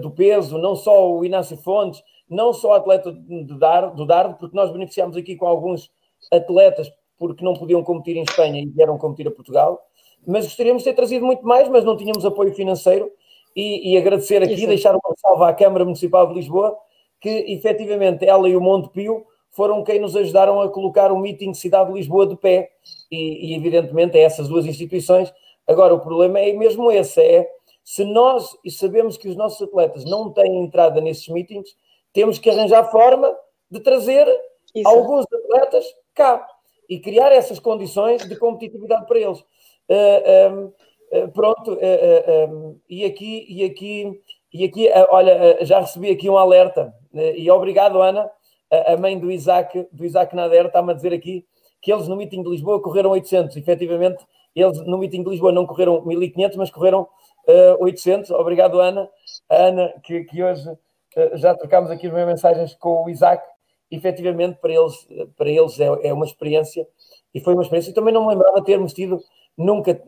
do 0.00 0.10
peso, 0.10 0.58
não 0.58 0.76
só 0.76 1.10
o 1.10 1.24
Inácio 1.24 1.56
Fontes, 1.56 2.02
não 2.28 2.52
só 2.52 2.68
o 2.68 2.72
atleta 2.74 3.10
do 3.10 3.58
dardo, 3.58 3.96
do 3.96 4.06
dardo, 4.06 4.36
porque 4.36 4.54
nós 4.54 4.70
beneficiamos 4.70 5.16
aqui 5.16 5.36
com 5.36 5.46
alguns 5.46 5.90
atletas 6.30 6.92
porque 7.18 7.44
não 7.44 7.54
podiam 7.54 7.82
competir 7.82 8.16
em 8.16 8.22
Espanha 8.22 8.62
e 8.62 8.66
vieram 8.66 8.96
competir 8.96 9.28
a 9.28 9.30
Portugal, 9.30 9.80
mas 10.26 10.44
gostaríamos 10.44 10.82
de 10.82 10.88
ter 10.88 10.96
trazido 10.96 11.24
muito 11.24 11.44
mais, 11.46 11.68
mas 11.68 11.84
não 11.84 11.96
tínhamos 11.96 12.24
apoio 12.24 12.54
financeiro 12.54 13.10
e, 13.54 13.92
e 13.92 13.98
agradecer 13.98 14.42
aqui, 14.42 14.54
Isso. 14.54 14.66
deixar 14.66 14.92
uma 14.92 15.14
salva 15.16 15.48
à 15.48 15.52
Câmara 15.52 15.84
Municipal 15.84 16.26
de 16.28 16.34
Lisboa, 16.34 16.76
que 17.20 17.28
efetivamente 17.28 18.24
ela 18.24 18.48
e 18.48 18.56
o 18.56 18.60
Monte 18.60 18.88
Pio 18.90 19.26
foram 19.50 19.82
quem 19.82 20.00
nos 20.00 20.16
ajudaram 20.16 20.60
a 20.60 20.68
colocar 20.68 21.12
o 21.12 21.18
meeting 21.18 21.54
Cidade 21.54 21.90
de 21.90 21.96
Lisboa 21.96 22.26
de 22.26 22.36
pé 22.36 22.70
e, 23.10 23.50
e 23.50 23.54
evidentemente 23.56 24.16
é 24.16 24.22
essas 24.22 24.48
duas 24.48 24.66
instituições. 24.66 25.32
Agora, 25.66 25.94
o 25.94 26.00
problema 26.00 26.40
é 26.40 26.52
mesmo 26.52 26.90
esse, 26.90 27.20
é 27.20 27.48
se 27.84 28.04
nós 28.04 28.56
e 28.64 28.70
sabemos 28.70 29.16
que 29.16 29.28
os 29.28 29.36
nossos 29.36 29.60
atletas 29.62 30.04
não 30.04 30.30
têm 30.32 30.62
entrada 30.62 31.00
nesses 31.00 31.28
meetings, 31.28 31.74
temos 32.12 32.38
que 32.38 32.50
arranjar 32.50 32.90
forma 32.90 33.34
de 33.70 33.80
trazer 33.80 34.26
Isso. 34.74 34.88
alguns 34.88 35.24
atletas 35.32 35.84
cá 36.14 36.46
e 36.88 36.98
criar 36.98 37.30
essas 37.32 37.58
condições 37.58 38.28
de 38.28 38.36
competitividade 38.36 39.06
para 39.06 39.18
eles. 39.18 39.38
Uh, 39.40 39.44
ah, 39.88 40.48
um, 40.52 40.64
uh, 40.64 40.74
ah, 41.12 41.28
pronto, 41.28 41.72
uh, 41.72 42.52
um, 42.52 42.80
e 42.88 43.04
aqui, 43.04 43.46
e 43.48 43.64
aqui, 43.64 44.20
e 44.52 44.64
aqui, 44.64 44.88
olha, 45.10 45.64
já 45.64 45.80
recebi 45.80 46.10
aqui 46.10 46.28
um 46.28 46.36
alerta, 46.36 46.92
e 47.12 47.50
obrigado, 47.50 48.02
Ana, 48.02 48.30
a 48.70 48.96
mãe 48.96 49.18
do 49.18 49.30
Isaac, 49.30 49.86
do 49.92 50.04
Isaac 50.04 50.34
Nader, 50.34 50.66
está-me 50.66 50.92
a 50.92 50.94
dizer 50.94 51.12
aqui 51.12 51.44
que 51.80 51.92
eles 51.92 52.06
no 52.06 52.16
meeting 52.16 52.42
de 52.42 52.50
Lisboa 52.50 52.80
correram 52.80 53.10
800. 53.10 53.56
Efetivamente, 53.56 54.24
eles 54.54 54.78
no 54.86 54.98
meeting 54.98 55.22
de 55.22 55.30
Lisboa 55.30 55.52
não 55.52 55.66
correram 55.66 56.04
1500, 56.04 56.56
mas 56.56 56.70
correram 56.70 57.02
uh, 57.48 57.82
800. 57.84 58.30
Obrigado, 58.30 58.80
Ana. 58.80 59.08
A 59.48 59.56
Ana, 59.56 59.94
que, 60.02 60.24
que 60.24 60.42
hoje 60.42 60.68
uh, 60.68 61.36
já 61.36 61.54
trocámos 61.54 61.90
aqui 61.90 62.06
as 62.06 62.12
minhas 62.12 62.28
mensagens 62.28 62.74
com 62.74 63.04
o 63.04 63.10
Isaac. 63.10 63.42
Efetivamente, 63.90 64.58
para 64.60 64.72
eles, 64.72 64.94
para 65.36 65.48
eles 65.48 65.80
é, 65.80 65.86
é, 66.04 66.12
uma 66.12 66.24
experiência 66.24 66.86
e 67.34 67.40
foi 67.40 67.54
uma 67.54 67.62
experiência. 67.62 67.92
também 67.92 68.14
não 68.14 68.24
me 68.24 68.34
lembrava 68.34 68.62
termos 68.62 68.92
tido 68.92 69.20
nunca 69.58 70.00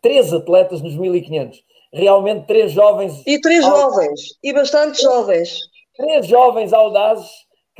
três 0.00 0.32
atletas 0.32 0.80
nos 0.80 0.94
1500. 0.96 1.64
Realmente, 1.92 2.46
três 2.46 2.70
jovens. 2.70 3.22
E 3.26 3.40
três 3.40 3.64
jovens, 3.64 4.38
e 4.42 4.52
bastante 4.52 5.02
jovens. 5.02 5.58
Três 5.96 6.26
jovens 6.26 6.72
audazes 6.72 7.28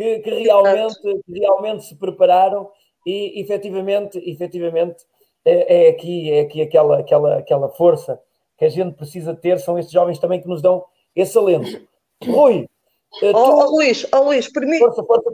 que, 0.02 0.18
que 0.20 0.30
realmente, 0.30 1.00
que 1.00 1.38
realmente 1.38 1.84
se 1.84 1.94
prepararam 1.96 2.70
e 3.06 3.40
efetivamente, 3.40 4.18
efetivamente 4.28 5.04
é, 5.44 5.86
é, 5.86 5.88
aqui, 5.90 6.30
é 6.32 6.40
aqui 6.40 6.62
aquela, 6.62 6.98
aquela, 6.98 7.38
aquela 7.38 7.68
força 7.68 8.20
que 8.58 8.64
a 8.64 8.68
gente 8.68 8.96
precisa 8.96 9.34
ter, 9.34 9.58
são 9.58 9.78
estes 9.78 9.92
jovens 9.92 10.18
também 10.18 10.40
que 10.40 10.48
nos 10.48 10.62
dão 10.62 10.84
esse 11.14 11.36
alento. 11.36 11.86
Rui, 12.24 12.68
eh, 13.22 13.32
tu... 13.32 13.36
oh, 13.36 13.58
oh, 13.58 13.70
Luís, 13.76 14.06
oh, 14.12 14.24
Luís 14.24 14.48
permi 14.48 14.78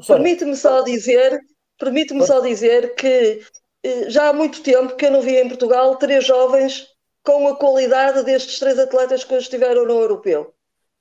permite-me 0.07 0.57
só 0.57 0.83
dizer, 0.83 1.39
permite-me 1.79 2.27
só 2.27 2.41
dizer 2.41 2.95
que 2.95 3.41
eh, 3.85 4.11
já 4.11 4.29
há 4.29 4.33
muito 4.33 4.63
tempo 4.63 4.97
que 4.97 5.07
eu 5.07 5.11
não 5.11 5.21
vi 5.21 5.37
em 5.37 5.49
Portugal 5.49 5.97
três 5.97 6.25
jovens 6.25 6.89
com 7.23 7.47
a 7.49 7.57
qualidade 7.57 8.25
destes 8.25 8.59
três 8.59 8.79
atletas 8.79 9.25
que 9.25 9.35
hoje 9.35 9.45
estiveram 9.45 9.85
no 9.85 10.01
europeu. 10.01 10.55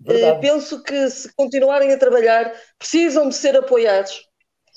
Uh, 0.05 0.39
penso 0.39 0.83
que 0.83 1.09
se 1.09 1.33
continuarem 1.33 1.91
a 1.91 1.97
trabalhar, 1.97 2.53
precisam 2.77 3.27
de 3.29 3.35
ser 3.35 3.55
apoiados. 3.57 4.21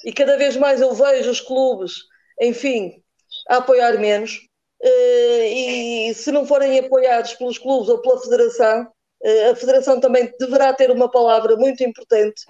E 0.04 0.12
cada 0.12 0.36
vez 0.36 0.56
mais 0.56 0.80
eu 0.80 0.94
vejo 0.94 1.30
os 1.30 1.40
clubes, 1.40 1.92
enfim, 2.40 3.02
a 3.48 3.56
apoiar 3.56 3.98
menos. 3.98 4.36
Uh, 4.82 5.44
e 5.44 6.14
se 6.14 6.32
não 6.32 6.46
forem 6.46 6.78
apoiados 6.78 7.34
pelos 7.34 7.58
clubes 7.58 7.90
ou 7.90 8.00
pela 8.00 8.20
federação, 8.20 8.82
uh, 8.84 9.50
a 9.50 9.56
federação 9.56 10.00
também 10.00 10.32
deverá 10.38 10.72
ter 10.72 10.90
uma 10.90 11.10
palavra 11.10 11.54
muito 11.56 11.84
importante. 11.84 12.42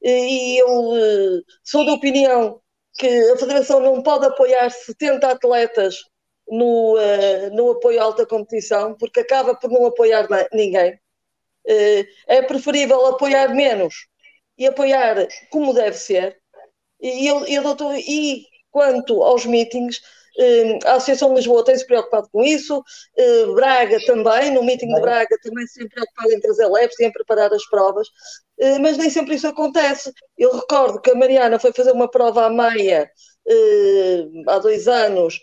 e 0.00 0.60
eu 0.60 1.42
sou 1.64 1.84
da 1.84 1.92
opinião 1.92 2.60
que 2.98 3.08
a 3.32 3.36
federação 3.36 3.80
não 3.80 4.02
pode 4.02 4.26
apoiar 4.26 4.70
70 4.70 5.28
atletas 5.28 5.96
no, 6.48 6.96
no 7.52 7.70
apoio 7.72 8.00
à 8.00 8.04
alta 8.04 8.26
competição, 8.26 8.94
porque 8.94 9.20
acaba 9.20 9.54
por 9.54 9.70
não 9.70 9.86
apoiar 9.86 10.28
ninguém. 10.52 10.98
Eh, 11.66 12.06
é 12.26 12.42
preferível 12.42 13.06
apoiar 13.06 13.54
menos 13.54 13.94
e 14.58 14.66
apoiar 14.66 15.26
como 15.50 15.72
deve 15.74 15.96
ser. 15.96 16.36
E, 17.00 17.26
eu, 17.26 17.46
eu 17.46 17.62
doutor, 17.62 17.94
e 17.96 18.46
quanto 18.70 19.22
aos 19.22 19.44
meetings, 19.46 20.00
eh, 20.38 20.78
a 20.86 20.94
Associação 20.94 21.30
de 21.30 21.36
Lisboa 21.36 21.64
tem 21.64 21.76
se 21.76 21.86
preocupado 21.86 22.28
com 22.32 22.42
isso, 22.42 22.82
eh, 23.16 23.46
Braga 23.54 23.98
também, 24.06 24.52
no 24.52 24.64
meeting 24.64 24.88
de 24.94 25.00
Braga 25.00 25.36
também 25.42 25.66
se 25.66 25.80
tem 25.80 25.88
preocupado 25.88 26.32
em 26.32 26.40
trazer 26.40 26.66
leves 26.68 26.98
e 27.00 27.04
em 27.06 27.12
preparar 27.12 27.52
as 27.52 27.66
provas, 27.68 28.08
mas 28.80 28.96
nem 28.96 29.10
sempre 29.10 29.34
isso 29.34 29.46
acontece. 29.48 30.12
Eu 30.38 30.52
recordo 30.56 31.00
que 31.00 31.10
a 31.10 31.14
Mariana 31.14 31.58
foi 31.58 31.72
fazer 31.72 31.92
uma 31.92 32.08
prova 32.10 32.46
à 32.46 32.50
meia 32.50 33.10
há 34.48 34.58
dois 34.58 34.86
anos, 34.88 35.38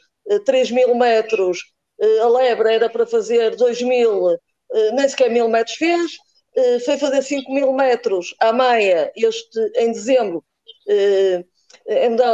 3 0.45 0.71
mil 0.71 0.95
metros, 0.95 1.59
a 2.21 2.27
Lebra 2.29 2.73
era 2.73 2.89
para 2.89 3.05
fazer 3.05 3.55
2 3.55 3.81
mil 3.81 4.37
nem 4.93 5.07
sequer 5.07 5.29
mil 5.29 5.47
metros 5.49 5.77
fez, 5.77 6.11
eh, 6.55 6.79
foi 6.79 6.97
fazer 6.97 7.21
5 7.21 7.51
mil 7.51 7.73
metros 7.73 8.35
à 8.39 8.51
meia 8.53 9.11
este, 9.15 9.59
em 9.75 9.91
dezembro. 9.91 10.43
Eh, 10.87 11.43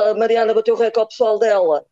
a 0.09 0.13
Mariana 0.15 0.53
bateu 0.53 0.75
o 0.75 0.77
recorde 0.77 1.09
pessoal 1.09 1.39
dela, 1.39 1.85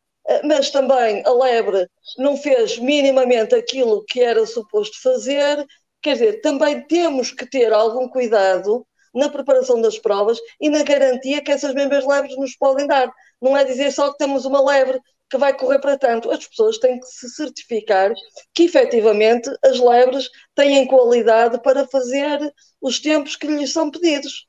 mas 0.43 0.69
também 0.69 1.23
a 1.25 1.31
Lebre 1.31 1.87
não 2.17 2.35
fez 2.35 2.77
minimamente 2.77 3.55
aquilo 3.55 4.03
que 4.05 4.21
era 4.21 4.45
suposto 4.45 5.01
fazer 5.01 5.65
Quer 6.03 6.13
dizer, 6.15 6.41
também 6.41 6.81
temos 6.85 7.31
que 7.31 7.49
ter 7.49 7.71
algum 7.71 8.09
cuidado 8.09 8.85
na 9.15 9.29
preparação 9.29 9.79
das 9.79 9.97
provas 9.97 10.37
e 10.59 10.69
na 10.69 10.83
garantia 10.83 11.41
que 11.41 11.51
essas 11.51 11.73
mesmas 11.73 12.05
lebres 12.05 12.37
nos 12.37 12.57
podem 12.57 12.85
dar. 12.85 13.09
Não 13.41 13.55
é 13.55 13.63
dizer 13.63 13.89
só 13.91 14.11
que 14.11 14.17
temos 14.17 14.43
uma 14.43 14.61
lebre 14.61 14.99
que 15.29 15.37
vai 15.37 15.55
correr 15.55 15.79
para 15.79 15.97
tanto. 15.97 16.29
As 16.31 16.45
pessoas 16.47 16.77
têm 16.77 16.99
que 16.99 17.07
se 17.07 17.29
certificar 17.29 18.13
que 18.53 18.63
efetivamente 18.63 19.49
as 19.63 19.79
lebres 19.79 20.29
têm 20.55 20.87
qualidade 20.87 21.61
para 21.61 21.87
fazer 21.87 22.39
os 22.81 22.99
tempos 22.99 23.35
que 23.35 23.47
lhes 23.47 23.71
são 23.71 23.89
pedidos. 23.89 24.47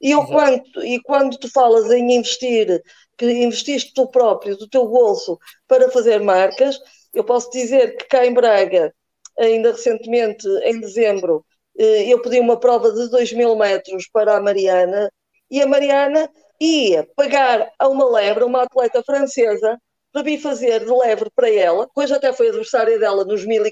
E, 0.00 0.10
eu, 0.10 0.26
quando, 0.26 0.62
e 0.84 1.00
quando 1.02 1.38
tu 1.38 1.48
falas 1.48 1.90
em 1.92 2.16
investir, 2.16 2.82
que 3.16 3.30
investiste 3.30 3.92
tu 3.94 4.08
próprio, 4.08 4.56
do 4.56 4.68
teu 4.68 4.88
bolso, 4.88 5.38
para 5.68 5.90
fazer 5.90 6.20
marcas, 6.20 6.80
eu 7.14 7.22
posso 7.22 7.50
dizer 7.50 7.96
que 7.96 8.06
cá 8.06 8.26
em 8.26 8.34
Braga, 8.34 8.92
ainda 9.38 9.70
recentemente, 9.70 10.46
em 10.64 10.80
dezembro, 10.80 11.44
eh, 11.78 12.12
eu 12.12 12.20
pedi 12.20 12.40
uma 12.40 12.58
prova 12.58 12.90
de 12.92 13.08
2 13.10 13.32
mil 13.32 13.56
metros 13.56 14.08
para 14.12 14.36
a 14.36 14.40
Mariana 14.40 15.10
e 15.50 15.62
a 15.62 15.66
Mariana 15.66 16.28
ia 16.60 17.06
pagar 17.16 17.70
a 17.78 17.88
uma 17.88 18.08
lebre, 18.10 18.44
uma 18.44 18.62
atleta 18.62 19.02
francesa, 19.04 19.78
para 20.12 20.22
vir 20.22 20.38
fazer 20.38 20.84
de 20.84 20.92
lebre 20.92 21.30
para 21.34 21.50
ela, 21.50 21.86
depois 21.86 22.12
até 22.12 22.32
foi 22.32 22.48
adversária 22.48 22.98
dela 22.98 23.24
nos, 23.24 23.44
mil, 23.46 23.62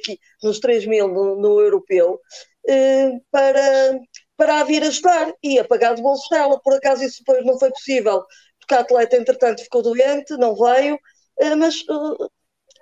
nos 0.42 0.58
3 0.58 0.86
mil 0.86 1.08
no, 1.08 1.36
no 1.36 1.60
europeu, 1.60 2.18
eh, 2.66 3.12
para, 3.30 4.00
para 4.36 4.60
a 4.60 4.64
vir 4.64 4.82
ajudar 4.82 5.32
e 5.42 5.58
a 5.58 5.64
pagar 5.64 5.94
de 5.94 6.02
bolso 6.02 6.28
dela. 6.30 6.58
Por 6.62 6.74
acaso 6.74 7.04
isso 7.04 7.22
depois 7.24 7.44
não 7.44 7.58
foi 7.58 7.70
possível, 7.70 8.24
porque 8.58 8.74
a 8.74 8.80
atleta 8.80 9.16
entretanto 9.16 9.62
ficou 9.62 9.82
doente, 9.82 10.36
não 10.38 10.56
veio, 10.56 10.98
eh, 11.40 11.54
mas 11.54 11.84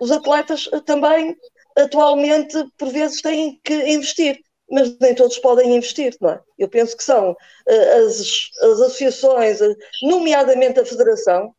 os 0.01 0.11
atletas 0.13 0.69
também 0.87 1.37
atualmente 1.77 2.57
por 2.77 2.89
vezes 2.91 3.21
têm 3.21 3.61
que 3.65 3.75
investir 3.91 4.41
mas 4.71 4.99
nem 4.99 5.15
todos 5.15 5.39
podem 5.39 5.75
investir, 5.75 6.15
não 6.21 6.29
é? 6.29 6.41
Eu 6.59 6.69
penso 6.69 6.95
que 6.95 7.03
são 7.03 7.35
as, 7.67 8.51
as 8.61 8.81
associações, 8.83 9.61
nomeadamente 10.03 10.79
a 10.79 10.85
Federação, 10.85 11.55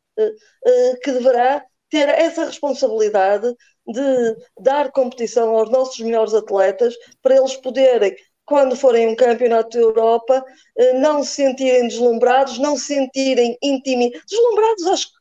que 1.03 1.11
deverá 1.11 1.65
ter 1.89 2.07
essa 2.09 2.45
responsabilidade 2.45 3.53
de 3.87 4.37
dar 4.59 4.91
competição 4.91 5.49
aos 5.55 5.69
nossos 5.69 5.99
melhores 5.99 6.33
atletas 6.33 6.95
para 7.21 7.37
eles 7.37 7.55
poderem, 7.55 8.15
quando 8.45 8.75
forem 8.75 9.07
um 9.07 9.15
campeonato 9.15 9.77
da 9.77 9.83
Europa, 9.83 10.43
não 10.95 11.23
se 11.23 11.35
sentirem 11.35 11.87
deslumbrados, 11.87 12.57
não 12.57 12.75
se 12.75 12.95
sentirem 12.95 13.57
intimidados. 13.61 14.25
Deslumbrados, 14.27 14.87
acho 14.87 15.07
que 15.07 15.13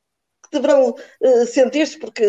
deverão 0.51 0.91
uh, 0.91 1.47
sentir-se, 1.47 1.99
porque 1.99 2.25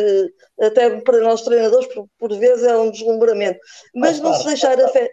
até 0.59 0.99
para 1.01 1.19
nós 1.19 1.41
treinadores, 1.41 1.87
por, 1.93 2.05
por 2.17 2.37
vezes, 2.37 2.65
é 2.65 2.77
um 2.77 2.91
deslumbramento, 2.91 3.59
mas 3.95 4.19
não 4.19 4.33
se 4.33 4.45
deixar 4.45 4.77
afe 4.79 5.09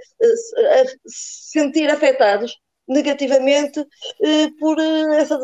sentir 1.06 1.88
afetados 1.88 2.56
negativamente 2.88 3.80
uh, 3.80 4.56
por, 4.58 4.78
essa 4.78 5.38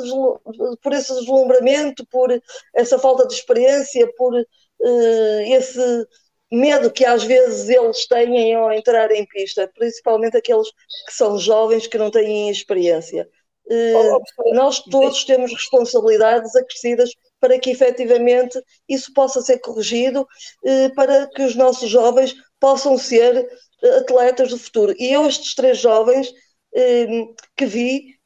por 0.82 0.93
esse 0.93 1.14
deslumbramento, 1.14 2.07
por 2.07 2.30
essa 2.74 2.99
falta 2.99 3.26
de 3.26 3.34
experiência, 3.34 4.11
por 4.16 4.34
esse 5.47 6.07
medo 6.51 6.90
que 6.90 7.05
às 7.05 7.22
vezes 7.22 7.68
eles 7.68 8.07
têm 8.07 8.55
ao 8.55 8.72
entrar 8.72 9.11
em 9.12 9.24
pista, 9.26 9.70
principalmente 9.74 10.36
aqueles 10.36 10.68
que 11.07 11.14
são 11.14 11.38
jovens 11.38 11.86
que 11.86 11.97
não 11.97 12.11
têm 12.11 12.51
experiência. 12.51 13.28
nós 14.53 14.80
todos 14.80 15.24
temos 15.24 15.53
responsabilidades 15.53 16.55
acrescidas 16.57 17.11
para 17.43 17.59
que 17.59 17.70
efetivamente 17.70 18.62
isso 18.88 19.12
possa 19.12 19.40
ser 19.43 19.59
corrigido, 19.59 20.24
eh, 20.64 20.90
para 20.90 21.26
que 21.26 21.43
os 21.43 21.57
nossos 21.57 21.90
jovens 21.90 22.36
possam 22.61 22.97
ser 22.97 23.34
eh, 23.82 23.97
atletas 23.99 24.51
do 24.51 24.59
futuro. 24.59 24.95
E 24.97 25.12
eu, 25.12 25.26
estes 25.26 25.53
três 25.57 25.78
jovens 25.78 26.28
eh, 26.28 26.32
que 27.56 27.66
vi, 27.66 28.16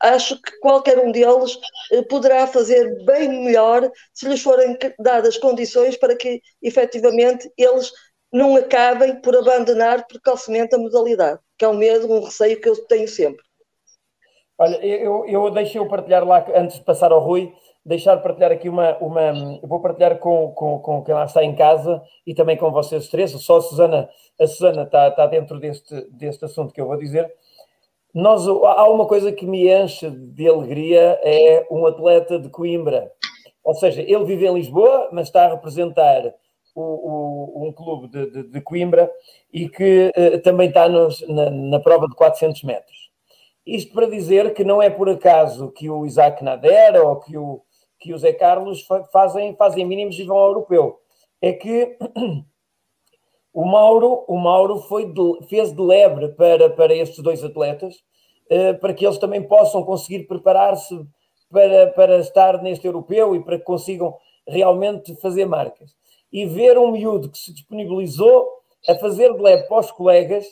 acho 0.00 0.40
que 0.40 0.58
qualquer 0.60 0.98
um 0.98 1.12
deles 1.12 1.58
poderá 2.08 2.46
fazer 2.46 3.04
bem 3.04 3.28
melhor 3.44 3.90
se 4.12 4.28
lhes 4.28 4.42
forem 4.42 4.76
dadas 4.98 5.36
condições 5.38 5.96
para 5.96 6.16
que 6.16 6.40
efetivamente 6.62 7.50
eles 7.56 7.92
não 8.32 8.56
acabem 8.56 9.20
por 9.20 9.36
abandonar 9.36 10.06
precocemente 10.06 10.74
a 10.74 10.78
modalidade, 10.78 11.40
que 11.56 11.64
é 11.64 11.68
um 11.68 11.76
medo, 11.76 12.12
um 12.12 12.22
receio 12.22 12.60
que 12.60 12.68
eu 12.68 12.76
tenho 12.86 13.08
sempre. 13.08 13.42
Olha, 14.58 14.84
eu, 14.84 15.24
eu 15.26 15.50
deixei-o 15.50 15.88
partilhar 15.88 16.26
lá, 16.26 16.44
antes 16.54 16.78
de 16.78 16.84
passar 16.84 17.12
ao 17.12 17.20
Rui, 17.20 17.52
deixar 17.88 18.18
partilhar 18.18 18.52
aqui 18.52 18.68
uma. 18.68 18.96
uma 18.98 19.32
vou 19.62 19.80
partilhar 19.80 20.18
com, 20.18 20.52
com, 20.52 20.78
com 20.78 21.02
quem 21.02 21.14
lá 21.14 21.24
está 21.24 21.42
em 21.42 21.54
casa 21.54 22.02
e 22.26 22.34
também 22.34 22.56
com 22.56 22.70
vocês 22.70 23.08
três. 23.08 23.30
Só 23.32 23.56
a 23.56 23.62
Susana, 23.62 24.08
a 24.38 24.46
Susana 24.46 24.82
está, 24.82 25.08
está 25.08 25.26
dentro 25.26 25.58
deste, 25.58 25.94
deste 26.10 26.44
assunto 26.44 26.72
que 26.72 26.80
eu 26.80 26.86
vou 26.86 26.98
dizer. 26.98 27.32
Nós, 28.14 28.46
há 28.46 28.88
uma 28.88 29.06
coisa 29.06 29.32
que 29.32 29.46
me 29.46 29.72
enche 29.72 30.10
de 30.10 30.46
alegria: 30.46 31.18
é 31.22 31.66
um 31.70 31.86
atleta 31.86 32.38
de 32.38 32.50
Coimbra. 32.50 33.10
Ou 33.64 33.74
seja, 33.74 34.02
ele 34.02 34.24
vive 34.24 34.46
em 34.46 34.54
Lisboa, 34.54 35.08
mas 35.12 35.26
está 35.26 35.46
a 35.46 35.50
representar 35.50 36.22
o, 36.74 36.82
o, 36.82 37.68
um 37.68 37.72
clube 37.72 38.08
de, 38.08 38.30
de, 38.30 38.42
de, 38.50 38.60
Coimbra 38.60 39.10
e 39.52 39.68
que 39.68 40.10
uh, 40.16 40.40
também 40.40 40.68
está 40.68 40.88
nos, 40.88 41.26
na, 41.28 41.50
na 41.50 41.80
prova 41.80 42.06
de 42.08 42.14
400 42.14 42.62
metros. 42.62 43.10
Isto 43.66 43.92
para 43.92 44.06
dizer 44.06 44.54
que 44.54 44.64
não 44.64 44.80
é 44.80 44.88
por 44.88 45.10
acaso 45.10 45.70
que 45.72 45.90
o 45.90 46.06
Isaac 46.06 46.42
Nader 46.42 46.96
ou 47.04 47.16
que 47.16 47.36
o, 47.36 47.62
que 47.98 48.14
o 48.14 48.18
Zé 48.18 48.32
Carlos 48.32 48.86
fazem, 49.12 49.54
fazem 49.56 49.84
mínimos 49.84 50.18
e 50.18 50.24
vão 50.24 50.36
ao 50.36 50.48
europeu. 50.48 51.00
É 51.40 51.52
que 51.52 51.96
o 53.52 53.64
Mauro, 53.64 54.24
o 54.28 54.38
Mauro 54.38 54.78
foi 54.82 55.06
de, 55.06 55.46
fez 55.48 55.72
de 55.72 55.80
lebre 55.80 56.28
para, 56.28 56.70
para 56.70 56.94
estes 56.94 57.22
dois 57.22 57.42
atletas, 57.42 57.96
uh, 58.50 58.78
para 58.80 58.94
que 58.94 59.04
eles 59.04 59.18
também 59.18 59.42
possam 59.42 59.82
conseguir 59.82 60.26
preparar-se 60.26 61.06
para, 61.50 61.88
para 61.88 62.18
estar 62.18 62.62
neste 62.62 62.86
europeu 62.86 63.34
e 63.34 63.42
para 63.42 63.58
que 63.58 63.64
consigam 63.64 64.16
realmente 64.46 65.14
fazer 65.16 65.46
marcas. 65.46 65.96
E 66.32 66.46
ver 66.46 66.78
um 66.78 66.90
miúdo 66.90 67.30
que 67.30 67.38
se 67.38 67.52
disponibilizou 67.52 68.48
a 68.86 68.94
fazer 68.96 69.34
de 69.34 69.42
leve 69.42 69.64
para 69.64 69.80
os 69.80 69.90
colegas 69.90 70.46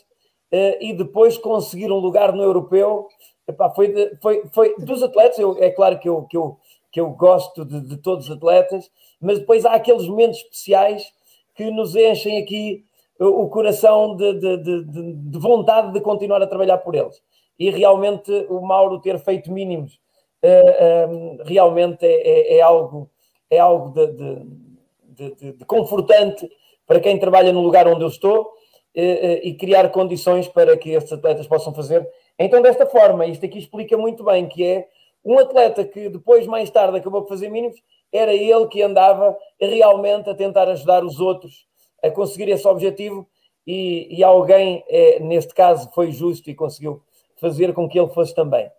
uh, 0.52 0.76
e 0.80 0.92
depois 0.92 1.36
conseguir 1.38 1.92
um 1.92 1.98
lugar 1.98 2.32
no 2.32 2.42
europeu. 2.42 3.08
Epá, 3.46 3.70
foi, 3.70 3.92
de, 3.92 4.16
foi, 4.20 4.42
foi 4.52 4.74
dos 4.78 5.02
atletas, 5.02 5.38
eu, 5.38 5.56
é 5.62 5.70
claro 5.70 5.98
que 5.98 6.08
eu, 6.08 6.22
que 6.24 6.36
eu, 6.36 6.58
que 6.96 7.00
eu 7.00 7.10
gosto 7.10 7.62
de, 7.62 7.82
de, 7.82 7.98
todos 7.98 8.24
os 8.24 8.34
atletas, 8.34 8.90
mas 9.20 9.38
depois 9.38 9.66
há 9.66 9.74
aqueles 9.74 10.08
momentos 10.08 10.38
especiais 10.38 11.12
que 11.54 11.70
nos 11.70 11.94
enchem 11.94 12.42
aqui 12.42 12.86
o, 13.20 13.50
coração 13.50 14.16
de, 14.16 14.32
de, 14.32 14.84
de, 14.86 15.38
vontade 15.38 15.92
de 15.92 16.00
continuar 16.00 16.40
a 16.40 16.46
trabalhar 16.46 16.78
por 16.78 16.94
eles. 16.94 17.22
E 17.58 17.68
realmente 17.68 18.32
o 18.48 18.62
Mauro 18.62 18.98
ter 18.98 19.18
feito 19.18 19.52
mínimos 19.52 19.96
uh, 20.42 20.46
eh, 20.46 21.06
um, 21.06 21.38
realmente 21.44 22.06
é, 22.06 22.54
é, 22.54 22.56
é, 22.56 22.60
algo, 22.62 23.10
é 23.50 23.58
algo 23.58 23.92
de, 23.92 25.52
de 25.52 25.64
confortante 25.66 26.50
para 26.86 26.98
quem 26.98 27.18
trabalha 27.18 27.52
no 27.52 27.60
lugar 27.60 27.86
onde 27.86 28.04
eu 28.04 28.08
estou 28.08 28.54
eh, 28.94 29.02
eh, 29.04 29.40
e 29.48 29.54
criar 29.54 29.90
condições 29.90 30.48
para 30.48 30.74
que 30.78 30.92
estes 30.92 31.12
atletas 31.12 31.46
possam 31.46 31.74
fazer. 31.74 32.08
Então, 32.38 32.62
desta 32.62 32.86
forma, 32.86 33.26
isto 33.26 33.44
aqui 33.44 33.58
explica 33.58 33.98
muito 33.98 34.24
bem 34.24 34.48
que 34.48 34.64
é 34.64 34.88
um 35.26 35.38
atleta 35.38 35.84
que 35.84 36.08
depois, 36.08 36.46
mais 36.46 36.70
tarde, 36.70 36.96
acabou 36.96 37.22
por 37.22 37.30
fazer 37.30 37.50
mínimos, 37.50 37.82
era 38.12 38.32
ele 38.32 38.68
que 38.68 38.80
andava 38.80 39.36
realmente 39.60 40.30
a 40.30 40.34
tentar 40.34 40.68
ajudar 40.68 41.04
os 41.04 41.18
outros 41.18 41.66
a 42.02 42.10
conseguir 42.10 42.48
esse 42.48 42.66
objetivo 42.68 43.28
e, 43.66 44.06
e 44.16 44.22
alguém, 44.22 44.84
é, 44.88 45.18
neste 45.18 45.52
caso, 45.52 45.90
foi 45.92 46.12
justo 46.12 46.48
e 46.48 46.54
conseguiu 46.54 47.02
fazer 47.36 47.74
com 47.74 47.88
que 47.88 47.98
ele 47.98 48.08
fosse 48.08 48.32
também. 48.34 48.70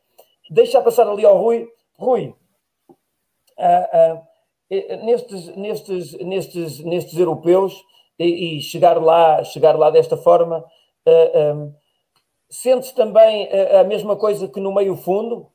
Deixa 0.50 0.82
passar 0.82 1.08
ali 1.08 1.26
ao 1.26 1.38
Rui. 1.38 1.68
Rui, 2.00 2.34
ah, 3.58 3.90
ah, 3.92 4.24
nestes, 5.04 5.48
nestes, 5.58 6.14
nestes, 6.14 6.80
nestes 6.80 7.20
europeus, 7.20 7.84
e, 8.20 8.58
e, 8.58 8.62
chegar 8.62 9.02
lá, 9.02 9.44
chegar 9.44 9.78
lá 9.78 9.90
desta 9.90 10.18
forma. 10.18 10.60
Uh, 11.06 11.10
eh, 11.10 11.54
um, 11.54 11.62
ehm, 11.64 11.74
Sentes 12.50 12.94
também 12.94 13.50
a, 13.52 13.82
a, 13.82 13.84
mesma 13.84 14.16
coisa 14.16 14.48
que 14.48 14.60
no 14.62 14.74
meio 14.74 14.96
fundo, 14.96 15.52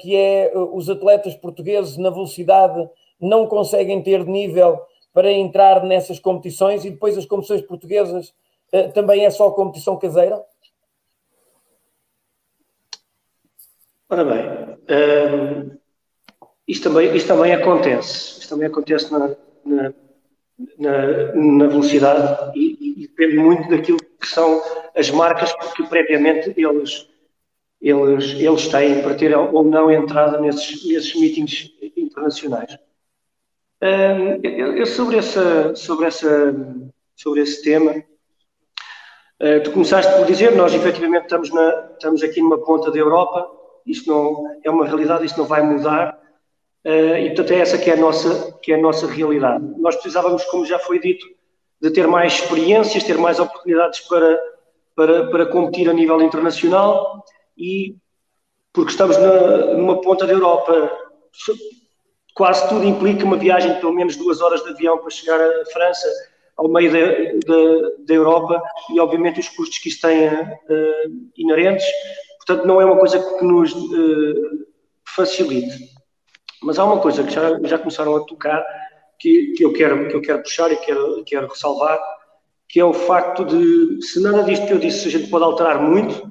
que 0.00 0.16
é 0.16 0.52
uh, 0.54 0.76
os 0.76 0.88
atletas 0.88 1.34
portugueses 1.34 1.96
na 1.96 2.10
velocidade 2.10 2.88
não 3.20 3.46
conseguem 3.46 4.02
ter 4.02 4.24
nível 4.26 4.80
para 5.12 5.30
entrar 5.32 5.84
nessas 5.84 6.18
competições 6.18 6.84
e 6.84 6.90
depois 6.90 7.18
as 7.18 7.26
competições 7.26 7.62
portuguesas 7.62 8.32
também 8.94 9.24
é 9.24 9.30
só 9.30 9.50
competição 9.50 9.98
caseira? 9.98 10.40
Ora 14.10 14.24
bem, 14.24 14.38
um, 14.38 14.76
ehm, 14.88 15.70
isto, 16.68 16.88
também, 16.88 17.16
isto 17.16 17.26
também 17.26 17.52
acontece. 17.54 18.40
Isto 18.40 18.50
também 18.50 18.68
acontece 18.68 19.10
na, 19.10 19.34
na 19.64 19.92
na, 20.78 21.32
na 21.34 21.66
velocidade 21.66 22.58
e, 22.58 23.02
e, 23.02 23.08
depende 23.08 23.36
muito 23.36 23.68
daquilo 23.68 23.98
que 23.98 24.26
são 24.26 24.60
as 24.96 25.10
marcas 25.10 25.52
que 25.74 25.84
previamente 25.84 26.52
eles, 26.56 27.08
eles, 27.80 28.32
eles 28.32 28.68
têm 28.68 29.02
para 29.02 29.14
ter 29.14 29.36
ou 29.36 29.64
não 29.64 29.90
entrada 29.90 30.40
nesses, 30.40 30.84
nesses 30.86 31.14
meetings 31.18 31.70
internacionais. 31.96 32.78
Um, 33.80 34.40
eu, 34.44 34.86
sobre, 34.86 35.18
essa, 35.18 35.74
sobre, 35.76 36.06
essa, 36.06 36.54
sobre 37.14 37.42
esse 37.42 37.62
tema, 37.62 38.02
Uh, 39.40 39.62
tu 39.62 39.70
começaste 39.70 40.12
por 40.16 40.26
dizer, 40.26 40.56
nós 40.56 40.74
efetivamente 40.74 41.22
estamos, 41.22 41.52
na, 41.52 41.90
estamos 41.92 42.24
aqui 42.24 42.42
numa 42.42 42.58
ponta 42.58 42.90
da 42.90 42.98
Europa, 42.98 43.48
isto 43.86 44.10
não 44.10 44.58
é 44.64 44.68
uma 44.68 44.84
realidade, 44.84 45.26
isto 45.26 45.38
não 45.38 45.46
vai 45.46 45.62
mudar, 45.62 46.20
uh, 46.84 47.16
e 47.16 47.26
portanto 47.28 47.52
é 47.52 47.60
essa 47.60 47.78
que 47.78 47.88
é, 47.88 47.92
a 47.92 47.96
nossa, 47.96 48.58
que 48.60 48.72
é 48.72 48.74
a 48.74 48.80
nossa 48.80 49.06
realidade. 49.06 49.64
Nós 49.78 49.94
precisávamos, 49.94 50.42
como 50.46 50.66
já 50.66 50.76
foi 50.80 50.98
dito, 50.98 51.24
de 51.80 51.88
ter 51.92 52.08
mais 52.08 52.32
experiências, 52.32 53.04
ter 53.04 53.16
mais 53.16 53.38
oportunidades 53.38 54.00
para, 54.00 54.40
para, 54.96 55.30
para 55.30 55.46
competir 55.46 55.88
a 55.88 55.92
nível 55.92 56.20
internacional 56.20 57.24
e 57.58 57.96
porque 58.72 58.92
estamos 58.92 59.16
na, 59.16 59.74
numa 59.74 60.00
ponta 60.00 60.26
da 60.26 60.32
Europa, 60.32 60.90
quase 62.34 62.68
tudo 62.68 62.84
implica 62.84 63.24
uma 63.24 63.36
viagem 63.36 63.74
de 63.74 63.80
pelo 63.80 63.92
menos 63.92 64.16
duas 64.16 64.40
horas 64.40 64.62
de 64.62 64.70
avião 64.70 64.98
para 64.98 65.10
chegar 65.10 65.40
à 65.40 65.64
França, 65.66 66.08
ao 66.56 66.68
meio 66.68 66.90
da, 68.06 68.14
Europa, 68.14 68.62
e 68.92 69.00
obviamente 69.00 69.40
os 69.40 69.48
custos 69.48 69.78
que 69.78 69.88
isso 69.88 70.00
tem 70.00 70.28
uh, 70.28 71.30
inerentes. 71.36 71.86
Portanto, 72.38 72.66
não 72.66 72.80
é 72.80 72.84
uma 72.84 72.98
coisa 72.98 73.18
que 73.18 73.44
nos 73.44 73.72
uh, 73.72 74.66
facilite. 75.04 75.88
Mas 76.62 76.78
há 76.78 76.84
uma 76.84 77.00
coisa 77.00 77.22
que 77.22 77.32
já, 77.32 77.58
já 77.62 77.78
começaram 77.78 78.16
a 78.16 78.24
tocar, 78.24 78.64
que, 79.18 79.52
que, 79.56 79.64
eu, 79.64 79.72
quero, 79.72 80.08
que 80.08 80.14
eu 80.14 80.20
quero 80.20 80.42
puxar 80.42 80.70
e 80.72 80.76
quero, 80.76 81.22
quero 81.24 81.48
ressalvar, 81.48 81.98
que 82.68 82.80
é 82.80 82.84
o 82.84 82.92
facto 82.92 83.44
de, 83.44 84.02
se 84.04 84.20
nada 84.20 84.42
disto 84.42 84.66
que 84.66 84.72
eu 84.72 84.78
disse 84.78 85.08
a 85.08 85.10
gente 85.10 85.30
pode 85.30 85.44
alterar 85.44 85.80
muito, 85.80 86.30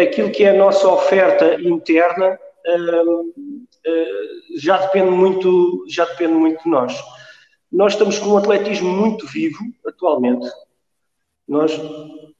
aquilo 0.00 0.30
que 0.30 0.44
é 0.44 0.50
a 0.50 0.56
nossa 0.56 0.88
oferta 0.88 1.60
interna 1.60 2.38
uh, 2.66 3.20
uh, 3.20 4.58
já 4.58 4.78
depende 4.78 5.10
muito, 5.10 5.84
já 5.88 6.04
depende 6.04 6.34
muito 6.34 6.62
de 6.62 6.70
nós. 6.70 6.96
Nós 7.70 7.92
estamos 7.92 8.18
com 8.18 8.30
um 8.30 8.38
atletismo 8.38 8.90
muito 8.90 9.26
vivo 9.26 9.58
atualmente. 9.86 10.46
Nós, 11.46 11.78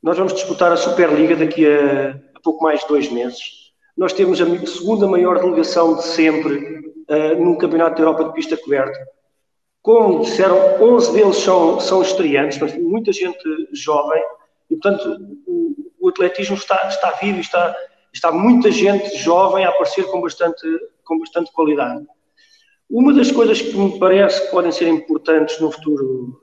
nós 0.03 0.17
vamos 0.17 0.35
disputar 0.35 0.73
a 0.73 0.77
Superliga 0.77 1.37
daqui 1.37 1.67
a, 1.67 2.11
a 2.35 2.41
pouco 2.43 2.63
mais 2.63 2.81
de 2.81 2.89
dois 2.89 3.11
meses. 3.11 3.73
Nós 3.97 4.13
temos 4.13 4.41
a 4.41 4.67
segunda 4.67 5.07
maior 5.07 5.41
delegação 5.41 5.97
de 5.97 6.05
sempre 6.05 6.83
uh, 7.09 7.43
no 7.43 7.57
Campeonato 7.59 7.97
da 7.97 8.03
Europa 8.03 8.25
de 8.25 8.33
Pista 8.35 8.57
Coberta. 8.57 8.99
Como 9.83 10.21
disseram, 10.21 10.59
11 10.83 11.13
deles 11.13 11.37
são, 11.37 11.79
são 11.79 12.03
estreantes, 12.03 12.59
muita 12.77 13.13
gente 13.13 13.39
jovem, 13.73 14.21
e 14.69 14.77
portanto 14.77 15.17
o 16.07 16.09
atletismo 16.09 16.57
está, 16.57 16.87
está 16.89 17.11
vivo, 17.13 17.41
está, 17.41 17.77
está 18.13 18.31
muita 18.31 18.71
gente 18.71 19.17
jovem 19.19 19.65
a 19.65 19.71
aparecer 19.71 20.05
com 20.05 20.21
bastante, 20.21 20.65
com 21.05 21.19
bastante 21.19 21.53
qualidade. 21.53 22.07
Uma 22.89 23.13
das 23.13 23.33
coisas 23.33 23.61
que 23.61 23.77
me 23.77 23.99
parece 23.99 24.43
que 24.43 24.51
podem 24.53 24.71
ser 24.71 24.87
importantes 24.87 25.61
no 25.61 25.73
futuro 25.73 26.41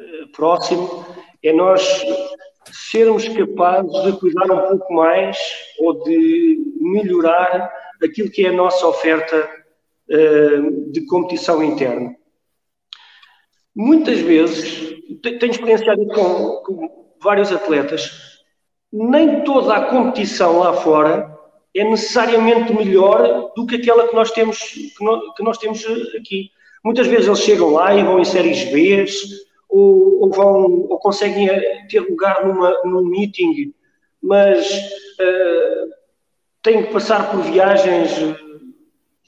uh, 0.00 0.32
próximo 0.32 1.06
é 1.40 1.52
nós 1.52 2.04
sermos 2.90 3.28
capazes 3.28 4.02
de 4.02 4.18
cuidar 4.18 4.50
um 4.50 4.68
pouco 4.68 4.92
mais 4.92 5.38
ou 5.78 6.02
de 6.02 6.58
melhorar 6.80 7.72
aquilo 8.02 8.28
que 8.28 8.44
é 8.44 8.48
a 8.48 8.52
nossa 8.52 8.84
oferta 8.88 9.48
uh, 10.10 10.90
de 10.90 11.06
competição 11.06 11.62
interna. 11.62 12.16
Muitas 13.72 14.18
vezes, 14.18 14.96
tenho 15.22 15.52
experienciado 15.52 16.04
com, 16.08 16.62
com 16.64 17.05
vários 17.22 17.52
atletas, 17.52 18.36
nem 18.92 19.44
toda 19.44 19.74
a 19.74 19.84
competição 19.86 20.58
lá 20.58 20.72
fora 20.74 21.36
é 21.74 21.84
necessariamente 21.84 22.72
melhor 22.72 23.52
do 23.54 23.66
que 23.66 23.76
aquela 23.76 24.08
que 24.08 24.14
nós 24.14 24.30
temos, 24.30 24.58
que 24.58 25.42
nós, 25.42 25.58
temos 25.58 25.84
aqui. 26.16 26.50
Muitas 26.82 27.06
vezes 27.06 27.26
eles 27.26 27.40
chegam 27.40 27.70
lá 27.70 27.94
e 27.94 28.02
vão 28.02 28.18
em 28.18 28.24
séries 28.24 28.64
B 28.72 29.04
ou, 29.68 30.22
ou, 30.22 30.30
vão, 30.30 30.86
ou 30.88 30.98
conseguem 30.98 31.48
ter 31.88 32.00
lugar 32.00 32.46
numa, 32.46 32.70
num 32.84 33.04
meeting, 33.04 33.74
mas 34.22 34.66
uh, 35.20 35.90
têm 36.62 36.84
que 36.84 36.92
passar 36.92 37.30
por 37.30 37.42
viagens 37.42 38.10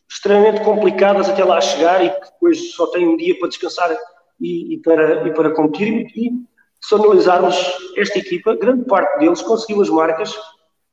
extremamente 0.09 0.63
complicadas 0.63 1.29
até 1.29 1.45
lá 1.45 1.61
chegar 1.61 2.03
e 2.03 2.11
que 2.11 2.31
depois 2.33 2.73
só 2.73 2.87
têm 2.87 3.07
um 3.07 3.17
dia 3.17 3.39
para 3.39 3.49
descansar 3.49 3.95
e, 4.41 4.75
e 4.75 4.79
para, 4.79 5.29
e 5.29 5.35
para 5.35 5.51
competir. 5.51 6.07
E, 6.17 6.31
se 6.81 6.95
analisarmos 6.95 7.57
esta 7.97 8.19
equipa, 8.19 8.57
grande 8.57 8.85
parte 8.85 9.19
deles 9.19 9.43
conseguiu 9.43 9.83
as 9.83 9.89
marcas 9.89 10.35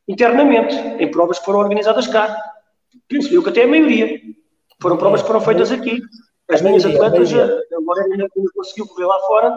internamente, 0.08 0.76
em 0.76 1.10
provas 1.10 1.40
que 1.40 1.46
foram 1.46 1.60
organizadas 1.60 2.08
cá. 2.08 2.36
Penso 3.08 3.34
eu 3.34 3.44
que 3.44 3.50
até 3.50 3.64
a 3.64 3.68
maioria. 3.68 4.20
Foram 4.82 4.98
provas 4.98 5.22
que 5.22 5.28
foram 5.28 5.42
feitas 5.42 5.72
aqui. 5.72 6.02
As 6.50 6.62
minhas 6.62 6.86
atletas, 6.86 7.34
a 7.34 7.80
Lorena 7.80 8.16
ainda 8.16 8.30
conseguiu 8.54 8.88
correr 8.88 9.06
lá 9.06 9.20
fora, 9.22 9.50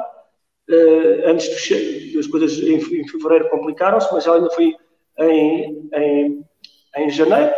uh, 0.70 1.30
antes 1.30 1.48
de, 1.66 2.18
as 2.18 2.26
coisas 2.26 2.58
em, 2.58 2.76
em 2.76 3.08
fevereiro 3.08 3.50
complicaram-se, 3.50 4.12
mas 4.12 4.26
ela 4.26 4.36
ainda 4.36 4.50
foi 4.50 4.74
em, 5.18 5.90
em, 5.92 6.44
em 6.96 7.10
janeiro, 7.10 7.52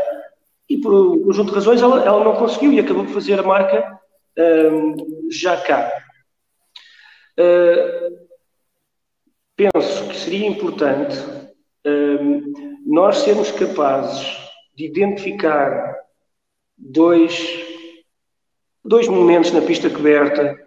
e 0.68 0.78
por 0.78 0.92
um 0.92 1.24
conjunto 1.24 1.50
de 1.50 1.54
razões 1.54 1.82
ela, 1.82 2.04
ela 2.04 2.24
não 2.24 2.36
conseguiu 2.36 2.72
e 2.72 2.80
acabou 2.80 3.04
por 3.04 3.14
fazer 3.14 3.38
a 3.38 3.42
marca 3.42 4.00
um, 4.38 4.96
já 5.30 5.56
cá. 5.60 5.92
Uh, 7.38 8.29
penso 9.60 10.08
que 10.08 10.16
seria 10.16 10.46
importante 10.46 11.18
um, 11.86 12.52
nós 12.86 13.18
sermos 13.18 13.50
capazes 13.50 14.38
de 14.74 14.86
identificar 14.86 15.96
dois, 16.78 17.62
dois 18.82 19.06
momentos 19.06 19.52
na 19.52 19.60
pista 19.60 19.90
coberta, 19.90 20.58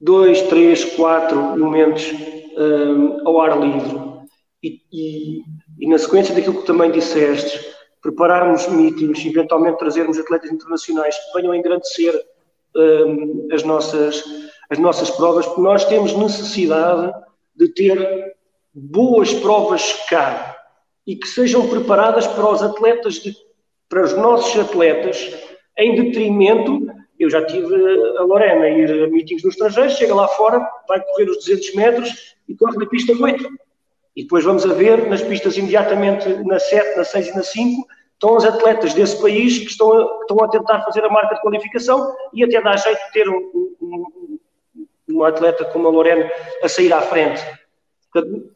dois, 0.00 0.42
três, 0.42 0.84
quatro 0.94 1.36
momentos 1.58 2.04
um, 2.56 3.26
ao 3.26 3.40
ar 3.40 3.58
livre, 3.58 3.98
e, 4.62 4.80
e, 4.92 5.42
e, 5.80 5.88
na 5.88 5.98
sequência 5.98 6.34
daquilo 6.34 6.60
que 6.60 6.66
também 6.66 6.92
disseste, 6.92 7.58
prepararmos 8.00 8.68
meetings, 8.68 9.24
eventualmente 9.26 9.78
trazermos 9.78 10.18
atletas 10.18 10.52
internacionais 10.52 11.16
que 11.16 11.32
venham 11.34 11.52
a 11.52 11.56
engrandecer 11.56 12.14
um, 12.76 13.48
as, 13.52 13.64
nossas, 13.64 14.22
as 14.68 14.78
nossas 14.78 15.10
provas, 15.10 15.46
porque 15.46 15.62
nós 15.62 15.84
temos 15.86 16.14
necessidade 16.14 17.12
de 17.60 17.68
ter 17.68 18.34
boas 18.72 19.34
provas 19.34 19.92
cá 20.08 20.56
e 21.06 21.14
que 21.14 21.28
sejam 21.28 21.68
preparadas 21.68 22.26
para 22.26 22.48
os 22.48 22.62
atletas, 22.62 23.16
de, 23.16 23.36
para 23.86 24.02
os 24.02 24.14
nossos 24.14 24.58
atletas, 24.58 25.34
em 25.76 25.94
detrimento. 25.94 26.86
Eu 27.18 27.28
já 27.28 27.44
tive 27.44 27.74
a 28.16 28.22
Lorena 28.22 28.64
a 28.64 28.70
ir 28.70 28.90
a 29.04 29.08
meetings 29.08 29.42
no 29.42 29.50
estrangeiro, 29.50 29.90
chega 29.90 30.14
lá 30.14 30.26
fora, 30.28 30.66
vai 30.88 31.00
correr 31.02 31.28
os 31.28 31.36
200 31.44 31.74
metros 31.74 32.34
e 32.48 32.54
corre 32.54 32.78
na 32.78 32.86
pista 32.86 33.12
8. 33.12 33.46
E 34.16 34.22
depois 34.22 34.42
vamos 34.42 34.64
a 34.64 34.72
ver 34.72 35.06
nas 35.06 35.20
pistas 35.20 35.58
imediatamente 35.58 36.28
na 36.44 36.58
7, 36.58 36.96
na 36.96 37.04
6 37.04 37.28
e 37.28 37.34
na 37.34 37.42
5, 37.42 37.86
estão 38.14 38.36
os 38.36 38.44
atletas 38.44 38.94
desse 38.94 39.20
país 39.20 39.58
que 39.58 39.66
estão 39.66 39.92
a, 39.92 40.20
estão 40.22 40.42
a 40.42 40.48
tentar 40.48 40.82
fazer 40.82 41.04
a 41.04 41.10
marca 41.10 41.34
de 41.34 41.42
qualificação 41.42 42.14
e 42.32 42.42
até 42.42 42.60
dá 42.62 42.74
jeito 42.76 42.98
de 43.06 43.12
ter 43.12 43.28
um, 43.28 43.50
um, 43.82 44.29
um 45.20 45.24
atleta 45.24 45.64
como 45.66 45.88
a 45.88 45.90
Lorena 45.90 46.30
a 46.62 46.68
sair 46.68 46.92
à 46.92 47.00
frente. 47.00 47.42
Portanto, 48.12 48.50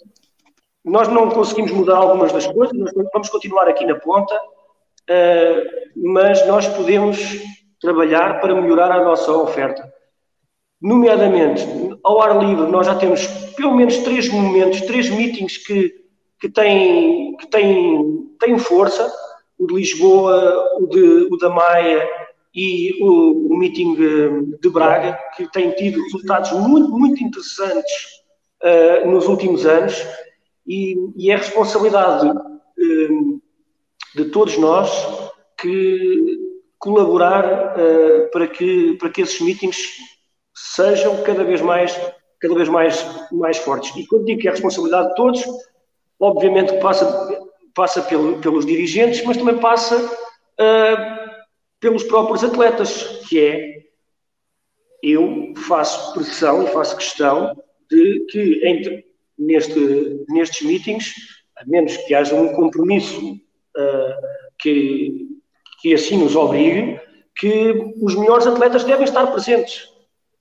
nós 0.85 1.09
não 1.09 1.31
conseguimos 1.31 1.71
mudar 1.73 1.97
algumas 1.97 2.33
das 2.33 2.47
coisas, 2.47 2.77
nós 2.77 2.93
vamos 3.13 3.29
continuar 3.31 3.69
aqui 3.69 3.87
na 3.87 3.95
ponta, 3.95 4.35
uh, 4.35 6.11
mas 6.13 6.47
nós 6.47 6.67
podemos 6.69 7.19
trabalhar 7.81 8.41
para 8.41 8.55
melhorar 8.55 8.91
a 8.93 9.05
nossa 9.05 9.33
oferta. 9.33 9.93
Nomeadamente, 10.81 11.67
ao 12.03 12.21
ar 12.21 12.39
livre, 12.43 12.67
nós 12.67 12.87
já 12.87 12.95
temos 12.95 13.27
pelo 13.57 13.75
menos 13.75 13.99
três 13.99 14.29
momentos, 14.29 14.83
três 14.83 15.09
meetings 15.09 15.57
que, 15.59 15.95
que, 16.41 16.49
têm, 16.49 17.37
que 17.37 17.47
têm, 17.47 18.29
têm 18.39 18.59
força. 18.59 19.11
O 19.57 19.67
de 19.67 19.75
Lisboa, 19.75 20.69
o, 20.81 20.87
de, 20.89 21.29
o 21.31 21.39
da 21.39 21.49
Maia 21.49 22.07
e 22.55 23.03
o, 23.03 23.53
o 23.53 23.59
meeting 23.59 23.97
de 24.61 24.69
Braga, 24.71 25.19
que 25.37 25.51
têm 25.51 25.73
tido 25.73 26.03
resultados 26.05 26.53
muito, 26.53 26.91
muito 26.91 27.23
interessantes 27.23 28.23
uh, 28.63 29.11
nos 29.11 29.27
últimos 29.27 29.67
anos 29.67 30.07
e, 30.67 30.97
e 31.17 31.31
é 31.31 31.37
responsabilidade 31.37 32.29
um, 32.79 33.41
de 34.15 34.25
todos 34.27 34.57
nós 34.57 34.91
que 35.61 36.39
colaborar 36.79 37.75
uh, 37.77 38.31
para, 38.31 38.47
que, 38.47 38.95
para 38.99 39.11
que 39.11 39.23
esses 39.23 39.41
meetings 39.41 39.97
sejam 40.55 41.23
cada 41.23 41.43
vez 41.43 41.61
mais 41.61 41.99
cada 42.45 42.55
vez 42.57 42.69
mais, 42.69 43.07
mais 43.33 43.57
fortes. 43.57 43.97
E 43.97 44.07
quando 44.07 44.27
digo 44.27 44.39
que 44.39 44.49
é 44.49 44.51
responsabilidade 44.51 45.09
de 45.09 45.15
todos, 45.15 45.43
obviamente 46.21 46.75
passa, 46.75 47.49
passa 47.75 48.03
pelo, 48.03 48.39
pelos 48.39 48.67
dirigentes, 48.67 49.25
mas 49.25 49.39
também 49.39 49.57
passa 49.57 49.97
uh, 49.97 51.24
pelos 51.81 52.03
próprios 52.05 52.43
atletas, 52.43 53.23
que 53.29 53.41
é 53.41 53.85
eu 55.03 55.53
faço 55.69 56.15
pressão 56.15 56.65
e 56.65 56.69
faço 56.69 56.97
questão 56.97 57.55
de 57.91 58.27
que 58.31 58.67
entre 58.67 59.05
neste, 59.39 60.25
nestes 60.29 60.67
meetings, 60.67 61.13
a 61.57 61.65
menos 61.67 61.97
que 61.97 62.15
haja 62.15 62.35
um 62.35 62.55
compromisso 62.55 63.33
uh, 63.33 64.27
que, 64.59 65.29
que 65.83 65.93
assim 65.93 66.17
nos 66.17 66.35
obrigue, 66.35 66.99
que 67.37 67.93
os 68.01 68.15
melhores 68.15 68.47
atletas 68.47 68.85
devem 68.85 69.05
estar 69.05 69.27
presentes. 69.27 69.89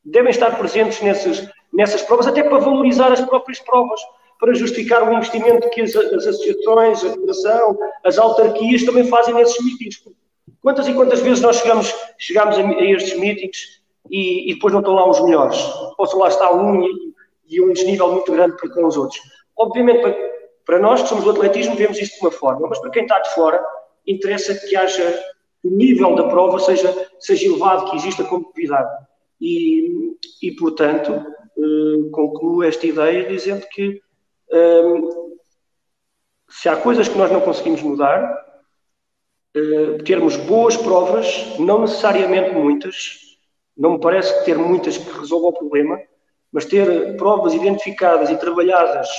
Devem 0.06 0.32
estar 0.32 0.58
presentes 0.58 1.02
nesses, 1.02 1.50
nessas 1.72 2.02
provas, 2.02 2.28
até 2.28 2.44
para 2.44 2.60
valorizar 2.60 3.12
as 3.12 3.22
próprias 3.22 3.60
provas, 3.60 4.00
para 4.40 4.54
justificar 4.54 5.08
o 5.08 5.14
investimento 5.14 5.70
que 5.70 5.82
as, 5.82 5.96
as 5.96 6.28
associações, 6.28 7.04
a 7.04 7.12
federação, 7.12 7.78
as 8.04 8.18
autarquias 8.18 8.84
também 8.84 9.08
fazem 9.08 9.34
nesses 9.34 9.64
meetings. 9.64 10.04
Quantas 10.64 10.88
e 10.88 10.94
quantas 10.94 11.20
vezes 11.20 11.42
nós 11.42 11.58
chegamos, 11.58 11.94
chegamos 12.18 12.58
a, 12.58 12.62
a 12.62 12.84
estes 12.86 13.20
meetings 13.20 13.84
e, 14.10 14.50
e, 14.50 14.54
depois 14.54 14.74
não 14.74 14.80
estão 14.80 14.96
lá 14.96 15.10
os 15.10 15.20
melhores? 15.20 15.58
Ou 15.98 16.08
só 16.08 16.18
lá 16.18 16.30
está 16.30 16.52
um 16.54 16.82
e, 16.82 17.14
e 17.50 17.62
um 17.62 17.74
desnível 17.74 18.14
muito 18.14 18.32
grande 18.32 18.56
para 18.56 18.70
com 18.70 18.86
os 18.86 18.96
outros. 18.96 19.20
Obviamente, 19.58 20.02
para, 20.02 20.16
para 20.66 20.80
nós 20.80 21.02
que 21.02 21.10
somos 21.10 21.26
do 21.26 21.32
atletismo, 21.32 21.76
vemos 21.76 22.00
isto 22.00 22.16
de 22.16 22.26
uma 22.26 22.32
forma, 22.32 22.66
mas 22.70 22.80
para 22.80 22.92
quem 22.92 23.04
está 23.04 23.20
de 23.20 23.34
fora, 23.36 23.62
interessa 24.08 24.56
que 24.56 24.74
haja 24.74 25.22
o 25.66 25.70
nível 25.70 26.16
da 26.16 26.30
prova 26.30 26.58
seja, 26.60 27.10
seja 27.20 27.46
elevado, 27.46 27.90
que 27.90 27.98
exista 27.98 28.24
competitividade. 28.24 28.90
E, 29.42 30.16
e 30.42 30.52
portanto, 30.54 31.12
eh, 31.12 32.10
concluo 32.12 32.64
esta 32.64 32.88
ideia 32.88 33.28
dizendo 33.28 33.66
que 33.70 34.02
eh, 34.50 35.02
se 36.50 36.70
há 36.70 36.78
coisas 36.78 37.10
que 37.10 37.18
nós 37.18 37.30
não 37.30 37.42
conseguimos 37.42 37.82
mudar, 37.82 38.43
eh, 39.56 39.98
termos 40.04 40.36
boas 40.36 40.76
provas, 40.78 41.58
não 41.60 41.82
necessariamente 41.82 42.52
muitas, 42.52 43.20
não 43.78 43.94
me 43.94 44.00
parece 44.00 44.38
que 44.40 44.46
ter 44.46 44.58
muitas 44.58 44.98
que 44.98 45.20
resolva 45.20 45.48
o 45.48 45.54
problema, 45.54 46.00
mas 46.52 46.66
ter 46.66 47.16
provas 47.18 47.54
identificadas 47.54 48.30
e 48.30 48.38
trabalhadas 48.38 49.10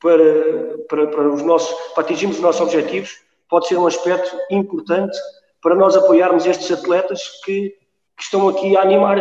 para, 0.00 0.78
para, 0.88 1.06
para, 1.06 1.28
os 1.28 1.42
nossos, 1.42 1.74
para 1.94 2.02
atingirmos 2.02 2.36
os 2.36 2.42
nossos 2.42 2.60
objetivos, 2.60 3.20
pode 3.48 3.68
ser 3.68 3.76
um 3.76 3.86
aspecto 3.86 4.36
importante 4.50 5.16
para 5.62 5.74
nós 5.74 5.96
apoiarmos 5.96 6.46
estes 6.46 6.70
atletas 6.72 7.22
que, 7.44 7.70
que 8.16 8.22
estão 8.22 8.48
aqui 8.48 8.76
a 8.76 8.82
animar. 8.82 9.18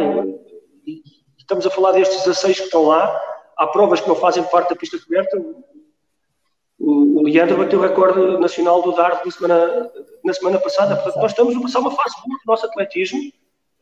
E 0.86 1.02
estamos 1.38 1.66
a 1.66 1.70
falar 1.70 1.92
destes 1.92 2.24
16 2.24 2.58
que 2.58 2.66
estão 2.66 2.84
lá. 2.88 3.22
Há 3.58 3.68
provas 3.68 4.00
que 4.00 4.08
não 4.08 4.16
fazem 4.16 4.44
parte 4.44 4.70
da 4.70 4.76
pista 4.76 4.98
coberta. 5.00 5.38
O 6.80 7.19
Leandro 7.32 7.58
bateu 7.58 7.80
o 7.80 7.82
recorde 7.82 8.40
nacional 8.40 8.82
do 8.82 8.92
dardo 8.92 9.22
na 9.26 9.32
semana, 9.32 9.92
na 10.24 10.34
semana 10.34 10.60
passada. 10.60 10.96
Portanto, 10.96 11.22
nós 11.22 11.32
estamos 11.32 11.56
a 11.56 11.62
passar 11.62 11.80
uma 11.80 11.92
fase 11.92 12.16
boa 12.26 12.38
do 12.38 12.48
nosso 12.48 12.66
atletismo, 12.66 13.20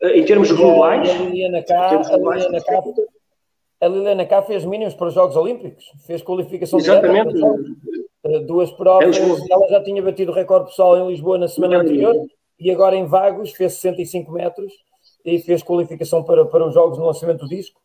eh, 0.02 0.18
em 0.18 0.24
termos 0.24 0.50
globais. 0.50 1.08
A 1.08 1.12
Liliana 1.14 1.62
cá, 1.62 1.88
a 1.88 2.16
Liliana 2.16 2.60
cá, 2.60 2.82
a 3.80 3.88
Liliana 3.88 4.26
cá 4.26 4.42
fez 4.42 4.64
mínimos 4.64 4.94
para 4.94 5.08
os 5.08 5.14
Jogos 5.14 5.36
Olímpicos, 5.36 5.84
fez 6.06 6.22
qualificação 6.22 6.78
Exatamente. 6.78 7.34
Direta, 7.34 7.58
eh, 8.24 8.38
duas 8.40 8.70
provas. 8.72 9.16
É 9.16 9.52
ela 9.52 9.68
já 9.68 9.82
tinha 9.82 10.02
batido 10.02 10.32
o 10.32 10.34
recorde 10.34 10.70
pessoal 10.70 10.96
em 10.98 11.08
Lisboa 11.08 11.38
na 11.38 11.48
semana 11.48 11.78
anterior 11.78 12.16
e 12.58 12.70
agora 12.70 12.96
em 12.96 13.06
Vagos 13.06 13.52
fez 13.52 13.74
65 13.74 14.32
metros 14.32 14.72
e 15.24 15.38
fez 15.38 15.62
qualificação 15.62 16.22
para, 16.24 16.44
para 16.44 16.66
os 16.66 16.74
Jogos 16.74 16.98
no 16.98 17.06
lançamento 17.06 17.40
do 17.40 17.48
disco. 17.48 17.80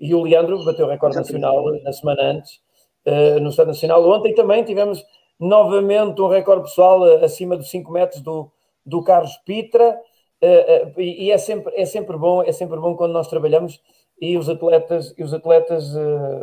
E 0.00 0.14
o 0.14 0.22
Leandro 0.22 0.64
bateu 0.64 0.86
o 0.86 0.88
recorde 0.88 1.16
nacional 1.16 1.64
na 1.82 1.92
semana 1.92 2.22
antes, 2.22 2.60
uh, 3.06 3.40
no 3.40 3.50
Estado 3.50 3.68
Nacional. 3.68 4.08
Ontem 4.08 4.34
também 4.34 4.64
tivemos 4.64 5.04
novamente 5.38 6.20
um 6.20 6.28
recorde 6.28 6.64
pessoal 6.64 7.00
uh, 7.00 7.24
acima 7.24 7.56
dos 7.56 7.70
5 7.70 7.90
metros 7.90 8.20
do, 8.20 8.50
do 8.84 9.02
Carlos 9.02 9.36
Pitra. 9.44 9.98
Uh, 10.42 11.00
e 11.00 11.30
é 11.30 11.38
sempre, 11.38 11.72
é 11.74 11.84
sempre 11.84 12.16
bom, 12.16 12.42
é 12.42 12.52
sempre 12.52 12.78
bom 12.78 12.94
quando 12.96 13.12
nós 13.12 13.28
trabalhamos 13.28 13.80
e 14.20 14.36
os 14.36 14.48
atletas, 14.48 15.14
e 15.16 15.22
os 15.22 15.34
atletas 15.34 15.92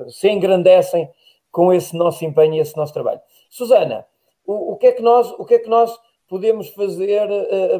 se 0.10 0.30
engrandecem 0.30 1.10
com 1.50 1.72
esse 1.74 1.96
nosso 1.96 2.24
empenho 2.26 2.56
e 2.56 2.60
esse 2.60 2.76
nosso 2.76 2.94
trabalho. 2.94 3.22
Susana, 3.50 4.06
o, 4.46 4.74
o, 4.74 4.78
que, 4.78 4.88
é 4.88 4.92
que 4.92 5.02
nós, 5.02 5.32
o 5.38 5.46
que 5.46 5.56
é 5.56 5.60
que 5.60 5.70
nós 5.70 5.98
podemos 6.28 6.70
fazer 6.70 7.28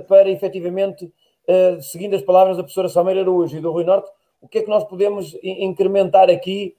para 0.08 0.30
efetivamente, 0.30 1.06
uh, 1.06 1.82
seguindo 1.82 2.16
as 2.16 2.22
palavras 2.22 2.58
da 2.58 2.64
professora 2.64 2.90
Salmeira 2.90 3.22
Araújo 3.22 3.58
e 3.58 3.62
do 3.62 3.72
Rui 3.72 3.86
Norte, 3.86 4.12
o 4.42 4.48
que 4.48 4.58
é 4.58 4.62
que 4.62 4.70
nós 4.70 4.84
podemos 4.84 5.38
incrementar 5.42 6.30
aqui? 6.30 6.76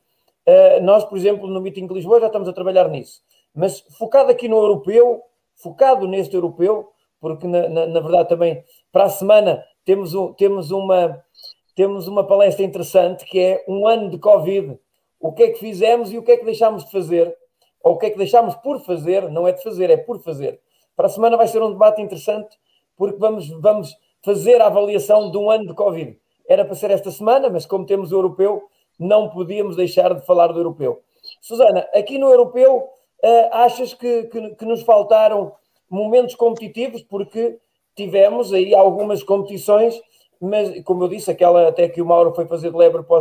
Uh, 0.46 0.82
nós, 0.82 1.04
por 1.04 1.16
exemplo, 1.16 1.46
no 1.46 1.60
Meeting 1.60 1.86
de 1.86 1.94
Lisboa 1.94 2.20
já 2.20 2.26
estamos 2.26 2.48
a 2.48 2.52
trabalhar 2.52 2.88
nisso, 2.88 3.20
mas 3.54 3.80
focado 3.96 4.30
aqui 4.30 4.48
no 4.48 4.56
europeu, 4.56 5.22
focado 5.54 6.08
neste 6.08 6.34
europeu, 6.34 6.90
porque 7.20 7.46
na, 7.46 7.68
na, 7.68 7.86
na 7.86 8.00
verdade 8.00 8.28
também 8.28 8.64
para 8.90 9.04
a 9.04 9.08
semana 9.08 9.64
temos, 9.84 10.14
um, 10.14 10.32
temos, 10.32 10.70
uma, 10.72 11.22
temos 11.76 12.08
uma 12.08 12.26
palestra 12.26 12.64
interessante 12.64 13.24
que 13.24 13.38
é 13.38 13.64
um 13.68 13.86
ano 13.86 14.10
de 14.10 14.18
Covid 14.18 14.78
o 15.22 15.32
que 15.32 15.44
é 15.44 15.50
que 15.50 15.60
fizemos 15.60 16.12
e 16.12 16.18
o 16.18 16.22
que 16.22 16.32
é 16.32 16.36
que 16.36 16.44
deixámos 16.44 16.84
de 16.84 16.90
fazer, 16.90 17.34
ou 17.80 17.94
o 17.94 17.96
que 17.96 18.06
é 18.06 18.10
que 18.10 18.18
deixámos 18.18 18.56
por 18.56 18.80
fazer, 18.80 19.30
não 19.30 19.46
é 19.46 19.52
de 19.52 19.62
fazer, 19.62 19.88
é 19.88 19.96
por 19.96 20.20
fazer. 20.20 20.60
Para 20.96 21.06
a 21.06 21.10
semana 21.10 21.36
vai 21.36 21.46
ser 21.46 21.62
um 21.62 21.70
debate 21.70 22.02
interessante, 22.02 22.58
porque 22.96 23.18
vamos, 23.18 23.48
vamos 23.60 23.96
fazer 24.20 24.60
a 24.60 24.66
avaliação 24.66 25.30
de 25.30 25.38
um 25.38 25.48
ano 25.48 25.68
de 25.68 25.74
Covid. 25.74 26.18
Era 26.48 26.64
para 26.64 26.74
ser 26.74 26.90
esta 26.90 27.10
semana, 27.12 27.48
mas 27.48 27.64
como 27.64 27.86
temos 27.86 28.10
o 28.10 28.16
europeu, 28.16 28.68
não 28.98 29.28
podíamos 29.28 29.76
deixar 29.76 30.14
de 30.14 30.24
falar 30.24 30.48
do 30.48 30.58
europeu. 30.58 31.02
Susana, 31.40 31.86
aqui 31.94 32.18
no 32.18 32.30
europeu, 32.30 32.88
uh, 33.22 33.48
achas 33.52 33.94
que, 33.94 34.24
que, 34.24 34.50
que, 34.56 34.64
nos 34.64 34.82
faltaram 34.82 35.52
momentos 35.88 36.34
competitivos, 36.34 37.02
porque 37.02 37.58
tivemos 37.94 38.52
aí 38.52 38.74
algumas 38.74 39.22
competições, 39.22 40.00
mas 40.40 40.82
como 40.84 41.04
eu 41.04 41.08
disse, 41.08 41.30
aquela 41.30 41.68
até 41.68 41.88
que 41.88 42.02
o 42.02 42.06
Mauro 42.06 42.34
foi 42.34 42.46
fazer 42.46 42.70
de 42.70 42.76
lebre 42.76 43.02
para, 43.02 43.20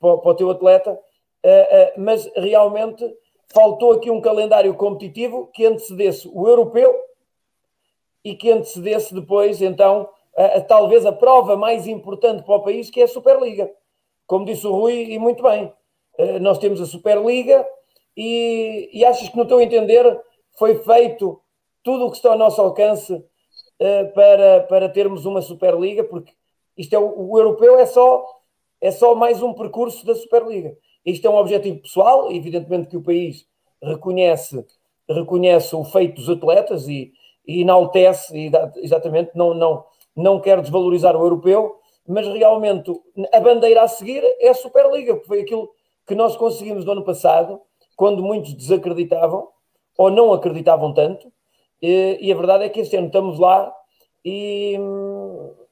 para, 0.00 0.18
para 0.18 0.30
o 0.30 0.34
teu 0.34 0.50
atleta, 0.50 0.92
uh, 0.92 0.96
uh, 0.96 2.00
mas 2.00 2.30
realmente 2.36 3.04
faltou 3.48 3.92
aqui 3.92 4.10
um 4.10 4.20
calendário 4.20 4.74
competitivo 4.74 5.48
que 5.52 5.64
antecedesse 5.66 6.28
o 6.32 6.48
europeu 6.48 6.94
e 8.24 8.34
que 8.34 8.50
antecedesse 8.50 9.12
depois, 9.12 9.60
então, 9.60 10.08
talvez 10.68 11.04
a 11.04 11.12
prova 11.12 11.56
mais 11.56 11.86
importante 11.88 12.44
para 12.44 12.54
o 12.54 12.62
país, 12.62 12.88
que 12.88 13.00
é 13.00 13.04
a 13.04 13.08
Superliga. 13.08 13.68
Como 14.32 14.46
disse 14.46 14.66
o 14.66 14.72
Rui, 14.72 15.12
e 15.12 15.18
muito 15.18 15.42
bem, 15.42 15.70
uh, 16.18 16.40
nós 16.40 16.56
temos 16.56 16.80
a 16.80 16.86
Superliga 16.86 17.68
e, 18.16 18.88
e 18.90 19.04
achas 19.04 19.28
que, 19.28 19.36
no 19.36 19.46
teu 19.46 19.60
entender, 19.60 20.18
foi 20.58 20.76
feito 20.76 21.38
tudo 21.84 22.06
o 22.06 22.10
que 22.10 22.16
está 22.16 22.32
ao 22.32 22.38
nosso 22.38 22.58
alcance 22.58 23.22
para, 24.14 24.60
para 24.60 24.88
termos 24.88 25.26
uma 25.26 25.42
Superliga, 25.42 26.02
porque 26.04 26.32
isto 26.78 26.94
é 26.94 26.98
o, 26.98 27.28
o 27.30 27.38
europeu 27.38 27.78
é 27.78 27.84
só, 27.84 28.24
é 28.80 28.90
só 28.90 29.14
mais 29.14 29.42
um 29.42 29.52
percurso 29.52 30.06
da 30.06 30.14
Superliga. 30.14 30.74
Isto 31.04 31.26
é 31.26 31.30
um 31.30 31.36
objetivo 31.36 31.82
pessoal, 31.82 32.32
evidentemente 32.32 32.88
que 32.88 32.96
o 32.96 33.02
país 33.02 33.46
reconhece, 33.82 34.64
reconhece 35.10 35.76
o 35.76 35.84
feito 35.84 36.14
dos 36.14 36.30
atletas 36.30 36.88
e, 36.88 37.12
e 37.46 37.60
enaltece, 37.60 38.34
e 38.34 38.50
exatamente, 38.76 39.32
não, 39.34 39.52
não, 39.52 39.84
não 40.16 40.40
quer 40.40 40.58
desvalorizar 40.62 41.14
o 41.14 41.22
europeu, 41.22 41.81
mas 42.06 42.26
realmente 42.26 42.92
a 43.32 43.40
bandeira 43.40 43.82
a 43.82 43.88
seguir 43.88 44.22
é 44.40 44.48
a 44.48 44.54
Superliga, 44.54 45.18
que 45.18 45.26
foi 45.26 45.40
aquilo 45.40 45.70
que 46.06 46.14
nós 46.14 46.36
conseguimos 46.36 46.84
no 46.84 46.92
ano 46.92 47.04
passado, 47.04 47.60
quando 47.96 48.22
muitos 48.22 48.54
desacreditavam 48.54 49.48
ou 49.96 50.10
não 50.10 50.32
acreditavam 50.32 50.92
tanto, 50.92 51.32
e, 51.80 52.18
e 52.20 52.32
a 52.32 52.36
verdade 52.36 52.64
é 52.64 52.68
que 52.68 52.80
este 52.80 52.96
ano 52.96 53.06
estamos 53.06 53.38
lá 53.38 53.72
e, 54.24 54.78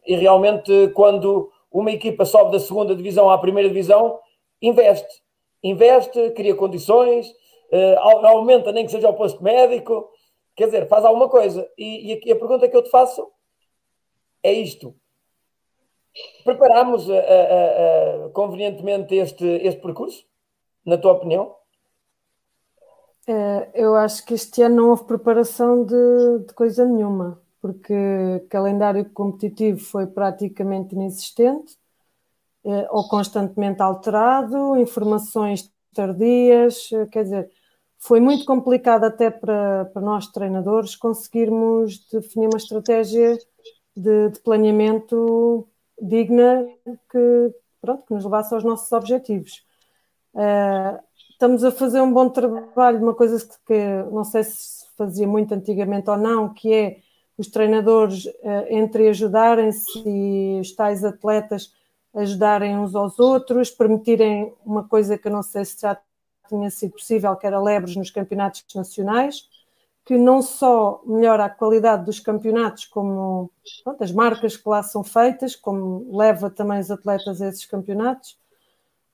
e 0.07 0.17
realmente 0.17 0.89
quando 0.95 1.51
uma 1.71 1.91
equipa 1.93 2.25
sobe 2.25 2.53
da 2.53 2.59
segunda 2.59 2.95
divisão 2.95 3.31
à 3.31 3.39
primeira 3.39 3.69
divisão, 3.69 4.19
investe. 4.61 5.23
Investe, 5.63 6.31
cria 6.31 6.55
condições, 6.55 7.29
uh, 7.73 8.27
aumenta 8.27 8.73
nem 8.73 8.85
que 8.85 8.91
seja 8.91 9.09
o 9.09 9.15
posto 9.15 9.43
médico, 9.43 10.11
quer 10.57 10.67
dizer, 10.67 10.89
faz 10.89 11.05
alguma 11.05 11.29
coisa. 11.29 11.69
E, 11.79 12.19
e 12.25 12.33
a 12.33 12.37
pergunta 12.37 12.69
que 12.69 12.77
eu 12.77 12.83
te 12.83 12.91
faço 12.91 13.31
é 14.43 14.53
isto. 14.53 14.95
Preparamos 16.45 17.09
uh, 17.09 17.13
uh, 17.13 18.31
convenientemente 18.31 19.15
este, 19.15 19.45
este 19.45 19.81
percurso, 19.81 20.25
na 20.85 20.99
tua 20.99 21.13
opinião? 21.13 21.59
eu 23.75 23.95
acho 23.95 24.27
que 24.27 24.35
este 24.35 24.61
ano 24.61 24.77
não 24.77 24.91
houve 24.91 25.05
preparação 25.05 25.85
de, 25.85 26.47
de 26.49 26.53
coisa 26.53 26.85
nenhuma, 26.85 27.41
porque 27.61 27.95
o 27.95 28.49
calendário 28.49 29.09
competitivo 29.11 29.79
foi 29.79 30.05
praticamente 30.05 30.97
inexistente 30.97 31.79
eh, 32.65 32.87
ou 32.91 33.09
constantemente 33.09 33.81
alterado, 33.83 34.77
informações 34.77 35.73
tardias, 35.95 36.91
eh, 36.93 37.07
quer 37.07 37.25
dizer, 37.25 37.51
foi 37.99 38.21
muito 38.21 38.45
complicado 38.45 39.05
até 39.05 39.31
para, 39.31 39.87
para 39.87 40.03
nós 40.03 40.27
treinadores 40.29 40.95
conseguirmos 40.97 42.07
definir 42.11 42.49
uma 42.49 42.59
estratégia 42.59 43.39
de, 43.97 44.31
de 44.31 44.41
planeamento 44.41 45.69
digna 46.01 46.67
que, 47.11 47.55
pronto, 47.81 48.05
que 48.07 48.15
nos 48.15 48.25
levasse 48.25 48.55
aos 48.55 48.65
nossos 48.65 48.91
objetivos. 48.93 49.65
Uh, 50.35 51.01
estamos 51.31 51.65
a 51.65 51.71
fazer 51.71 52.01
um 52.01 52.13
bom 52.13 52.29
trabalho, 52.29 53.03
uma 53.03 53.15
coisa 53.15 53.39
que 53.67 54.03
não 54.13 54.25
sei 54.25 54.45
se 54.45 54.87
fazia 54.97 55.27
muito 55.27 55.53
antigamente 55.55 56.09
ou 56.09 56.17
não, 56.17 56.53
que 56.53 56.73
é 56.73 56.99
os 57.37 57.49
treinadores 57.49 58.27
uh, 58.27 58.67
entre 58.69 59.09
ajudarem-se 59.09 60.03
e 60.07 60.61
os 60.61 60.73
tais 60.73 61.05
atletas 61.05 61.73
ajudarem 62.15 62.77
uns 62.77 62.95
aos 62.95 63.19
outros, 63.19 63.71
permitirem 63.71 64.53
uma 64.65 64.87
coisa 64.87 65.17
que 65.17 65.29
eu 65.29 65.33
não 65.33 65.43
sei 65.43 65.65
se 65.65 65.81
já 65.81 65.97
tinha 66.49 66.71
sido 66.71 66.93
possível, 66.93 67.35
que 67.37 67.47
era 67.47 67.61
lebres 67.61 67.97
nos 67.97 68.11
campeonatos 68.11 68.65
nacionais, 68.75 69.49
que 70.11 70.19
não 70.19 70.43
só 70.43 71.01
melhora 71.07 71.45
a 71.45 71.49
qualidade 71.49 72.05
dos 72.05 72.19
campeonatos, 72.19 72.85
como 72.85 73.49
pronto, 73.85 74.03
as 74.03 74.11
marcas 74.11 74.57
que 74.57 74.69
lá 74.69 74.83
são 74.83 75.05
feitas, 75.05 75.55
como 75.55 76.05
leva 76.19 76.51
também 76.51 76.81
os 76.81 76.91
atletas 76.91 77.41
a 77.41 77.47
esses 77.47 77.65
campeonatos, 77.65 78.37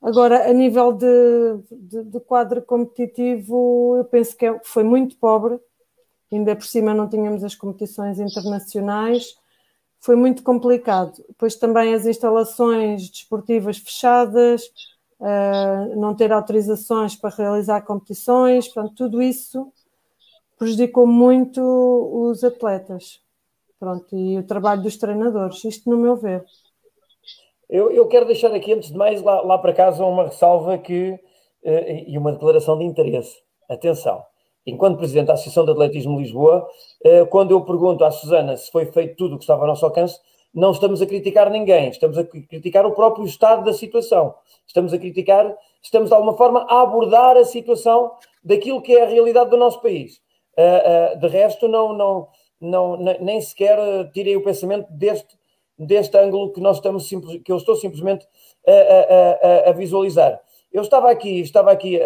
Agora, 0.00 0.48
a 0.48 0.52
nível 0.54 0.92
de, 0.92 1.06
de, 1.70 2.04
de 2.04 2.20
quadro 2.20 2.62
competitivo, 2.62 3.96
eu 3.98 4.04
penso 4.04 4.36
que 4.36 4.46
é, 4.46 4.60
foi 4.62 4.84
muito 4.84 5.16
pobre, 5.16 5.58
ainda 6.32 6.54
por 6.54 6.64
cima 6.64 6.94
não 6.94 7.08
tínhamos 7.08 7.42
as 7.44 7.54
competições 7.54 8.18
internacionais, 8.18 9.34
foi 9.98 10.16
muito 10.16 10.42
complicado. 10.42 11.12
Depois 11.28 11.56
também 11.56 11.92
as 11.92 12.06
instalações 12.06 13.10
desportivas 13.10 13.76
fechadas, 13.78 14.62
uh, 15.18 15.98
não 15.98 16.14
ter 16.14 16.32
autorizações 16.32 17.16
para 17.16 17.34
realizar 17.34 17.82
competições, 17.82 18.68
portanto, 18.68 18.94
tudo 18.94 19.20
isso 19.20 19.72
prejudicou 20.58 21.06
muito 21.06 21.60
os 21.60 22.42
atletas. 22.42 23.20
Pronto, 23.78 24.16
e 24.16 24.38
o 24.38 24.46
trabalho 24.46 24.82
dos 24.82 24.96
treinadores, 24.96 25.62
isto 25.64 25.90
no 25.90 25.98
meu 25.98 26.16
ver. 26.16 26.44
Eu, 27.68 27.90
eu 27.90 28.06
quero 28.06 28.26
deixar 28.26 28.54
aqui, 28.54 28.72
antes 28.72 28.90
de 28.90 28.96
mais, 28.96 29.20
lá, 29.22 29.42
lá 29.42 29.58
para 29.58 29.72
casa, 29.72 30.04
uma 30.04 30.24
ressalva 30.24 30.78
que, 30.78 31.10
uh, 31.10 32.04
e 32.06 32.16
uma 32.16 32.32
declaração 32.32 32.78
de 32.78 32.84
interesse. 32.84 33.36
Atenção, 33.68 34.22
enquanto 34.64 34.98
Presidente 34.98 35.26
da 35.26 35.34
Associação 35.34 35.64
de 35.64 35.72
Atletismo 35.72 36.16
de 36.16 36.22
Lisboa, 36.22 36.66
uh, 37.04 37.26
quando 37.26 37.50
eu 37.50 37.60
pergunto 37.64 38.04
à 38.04 38.10
Susana 38.10 38.56
se 38.56 38.70
foi 38.70 38.86
feito 38.86 39.16
tudo 39.16 39.34
o 39.34 39.38
que 39.38 39.44
estava 39.44 39.62
ao 39.62 39.68
nosso 39.68 39.84
alcance, 39.84 40.18
não 40.54 40.70
estamos 40.70 41.02
a 41.02 41.06
criticar 41.06 41.50
ninguém, 41.50 41.90
estamos 41.90 42.16
a 42.16 42.24
criticar 42.24 42.86
o 42.86 42.92
próprio 42.92 43.26
estado 43.26 43.62
da 43.62 43.74
situação. 43.74 44.34
Estamos 44.66 44.94
a 44.94 44.98
criticar, 44.98 45.54
estamos 45.82 46.08
de 46.08 46.14
alguma 46.14 46.34
forma 46.34 46.64
a 46.68 46.80
abordar 46.80 47.36
a 47.36 47.44
situação 47.44 48.12
daquilo 48.42 48.80
que 48.80 48.96
é 48.96 49.02
a 49.02 49.08
realidade 49.08 49.50
do 49.50 49.56
nosso 49.58 49.82
país. 49.82 50.18
Uh, 50.58 51.16
uh, 51.16 51.20
de 51.20 51.28
resto, 51.28 51.68
não, 51.68 51.92
não, 51.92 52.28
não, 52.60 52.96
nem 52.96 53.40
sequer 53.40 53.78
tirei 54.12 54.36
o 54.36 54.42
pensamento 54.42 54.90
deste, 54.90 55.36
deste 55.78 56.16
ângulo 56.16 56.52
que 56.52 56.60
nós 56.60 56.76
estamos 56.76 57.08
que 57.44 57.52
eu 57.52 57.56
estou 57.56 57.76
simplesmente 57.76 58.26
a, 58.66 58.72
a, 58.72 59.66
a, 59.66 59.70
a 59.70 59.72
visualizar. 59.72 60.40
Eu 60.72 60.82
estava 60.82 61.10
aqui, 61.10 61.40
estava 61.40 61.70
aqui 61.70 62.00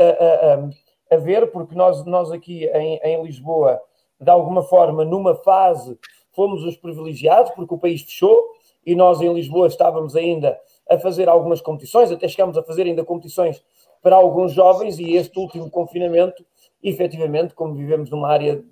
a, 1.11 1.17
ver, 1.17 1.51
porque 1.51 1.75
nós, 1.75 2.05
nós 2.05 2.31
aqui 2.31 2.67
em, 2.67 3.01
em 3.03 3.23
Lisboa, 3.23 3.81
de 4.21 4.31
alguma 4.31 4.63
forma, 4.63 5.05
numa 5.05 5.35
fase 5.35 5.99
fomos 6.33 6.63
os 6.65 6.77
privilegiados, 6.77 7.53
porque 7.53 7.75
o 7.75 7.79
país 7.79 8.03
fechou 8.03 8.51
e 8.85 8.95
nós 8.95 9.21
em 9.21 9.33
Lisboa 9.33 9.67
estávamos 9.67 10.17
ainda 10.17 10.59
a 10.89 10.99
fazer 10.99 11.29
algumas 11.29 11.61
competições, 11.61 12.11
até 12.11 12.27
chegámos 12.29 12.57
a 12.57 12.63
fazer 12.63 12.83
ainda 12.83 13.05
competições 13.05 13.63
para 14.03 14.17
alguns 14.17 14.53
jovens 14.53 14.99
e 14.99 15.15
este 15.15 15.39
último 15.39 15.71
confinamento, 15.71 16.45
efetivamente, 16.83 17.55
como 17.55 17.75
vivemos 17.75 18.11
numa 18.11 18.29
área 18.29 18.63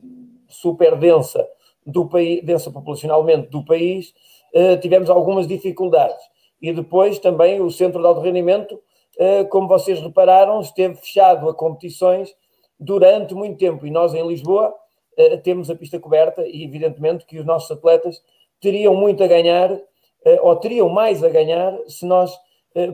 super 0.49 0.97
densa 0.97 1.47
do 1.87 2.07
país, 2.07 2.45
densa 2.45 2.71
populacionalmente 2.71 3.49
do 3.49 3.65
país, 3.65 4.15
eh, 4.53 4.77
tivemos 4.77 5.11
algumas 5.11 5.47
dificuldades. 5.47 6.19
E 6.61 6.73
depois 6.73 7.19
também 7.19 7.61
o 7.61 7.71
centro 7.71 8.01
de 8.01 8.07
alto 8.07 8.21
rendimento, 8.21 8.81
eh, 9.19 9.45
como 9.45 9.69
vocês 9.69 10.01
repararam, 10.01 10.61
esteve 10.61 10.97
fechado 10.97 11.49
a 11.49 11.55
competições 11.55 12.35
durante 12.79 13.35
muito 13.35 13.59
tempo 13.59 13.87
e 13.87 13.91
nós 13.91 14.15
em 14.15 14.27
Lisboa 14.27 14.75
eh, 15.17 15.37
temos 15.39 15.71
a 15.71 15.75
pista 15.75 15.99
coberta 15.99 16.47
e, 16.47 16.65
evidentemente, 16.65 17.27
que 17.27 17.39
os 17.39 17.45
nossos 17.45 17.71
atletas 17.71 18.23
teriam 18.61 18.95
muito 18.95 19.23
a 19.23 19.27
ganhar, 19.27 19.71
ou 20.43 20.57
teriam 20.57 20.89
mais 20.89 21.23
a 21.23 21.29
ganhar, 21.29 21.79
se 21.87 22.05
nós 22.05 22.37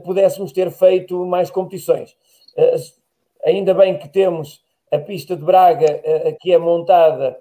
pudéssemos 0.04 0.52
ter 0.52 0.70
feito 0.70 1.24
mais 1.24 1.50
competições. 1.50 2.14
ainda 3.42 3.72
bem 3.72 3.98
que 3.98 4.08
temos 4.08 4.63
a 4.92 4.98
pista 4.98 5.36
de 5.36 5.44
Braga, 5.44 6.02
que 6.40 6.52
é 6.52 6.58
montada 6.58 7.36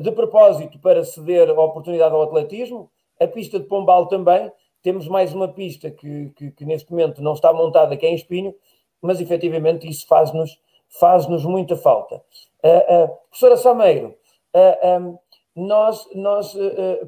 de 0.00 0.12
propósito 0.12 0.78
para 0.78 1.04
ceder 1.04 1.48
a 1.48 1.60
oportunidade 1.60 2.14
ao 2.14 2.22
atletismo, 2.22 2.90
a 3.20 3.26
pista 3.26 3.58
de 3.58 3.66
Pombal 3.66 4.06
também. 4.06 4.50
Temos 4.82 5.08
mais 5.08 5.32
uma 5.34 5.48
pista 5.48 5.90
que, 5.90 6.30
que, 6.36 6.50
que 6.50 6.64
neste 6.64 6.90
momento 6.90 7.22
não 7.22 7.32
está 7.32 7.52
montada, 7.52 7.96
que 7.96 8.06
é 8.06 8.10
em 8.10 8.14
Espinho, 8.14 8.54
mas 9.00 9.20
efetivamente 9.20 9.88
isso 9.88 10.06
faz-nos 10.06 10.58
faz-nos 10.88 11.44
muita 11.44 11.76
falta. 11.76 12.22
Uh, 12.64 13.04
uh, 13.04 13.08
professora 13.28 13.56
Sameiro, 13.56 14.14
uh, 14.54 15.18
nós, 15.54 16.08
nós 16.14 16.56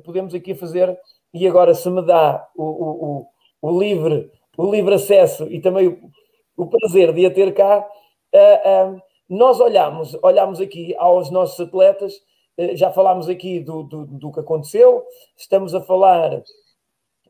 podemos 0.05 0.35
aqui 0.35 0.55
fazer, 0.55 0.99
e 1.33 1.47
agora 1.47 1.73
se 1.73 1.89
me 1.89 2.03
dá 2.03 2.49
o, 2.57 2.65
o, 2.65 3.27
o, 3.63 3.71
o 3.71 3.81
livre, 3.81 4.31
o 4.57 4.71
livre 4.71 4.95
acesso 4.95 5.45
e 5.45 5.61
também 5.61 5.87
o, 5.87 6.11
o 6.57 6.67
prazer 6.67 7.13
de 7.13 7.27
a 7.27 7.31
ter 7.31 7.55
cá, 7.55 7.87
uh, 8.35 9.01
nós 9.31 9.61
olhamos, 9.61 10.19
olhamos 10.23 10.61
aqui 10.61 10.95
aos 10.97 11.31
nossos 11.31 11.59
atletas, 11.61 12.21
já 12.75 12.91
falámos 12.91 13.29
aqui 13.29 13.61
do, 13.61 13.85
do, 13.85 14.05
do 14.05 14.33
que 14.33 14.41
aconteceu, 14.41 15.05
estamos 15.37 15.75
a 15.75 15.81
falar 15.81 16.43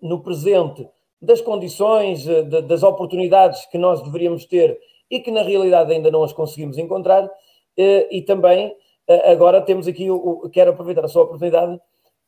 no 0.00 0.20
presente 0.22 0.88
das 1.20 1.40
condições, 1.40 2.24
das 2.66 2.82
oportunidades 2.82 3.66
que 3.66 3.76
nós 3.76 4.02
deveríamos 4.02 4.46
ter 4.46 4.76
e 5.10 5.20
que 5.20 5.30
na 5.30 5.42
realidade 5.42 5.92
ainda 5.92 6.10
não 6.10 6.24
as 6.24 6.32
conseguimos 6.32 6.78
encontrar, 6.78 7.30
e 7.76 8.22
também 8.22 8.74
agora 9.26 9.60
temos 9.60 9.86
aqui, 9.86 10.06
quero 10.52 10.70
aproveitar 10.70 11.04
a 11.04 11.08
sua 11.08 11.24
oportunidade 11.24 11.78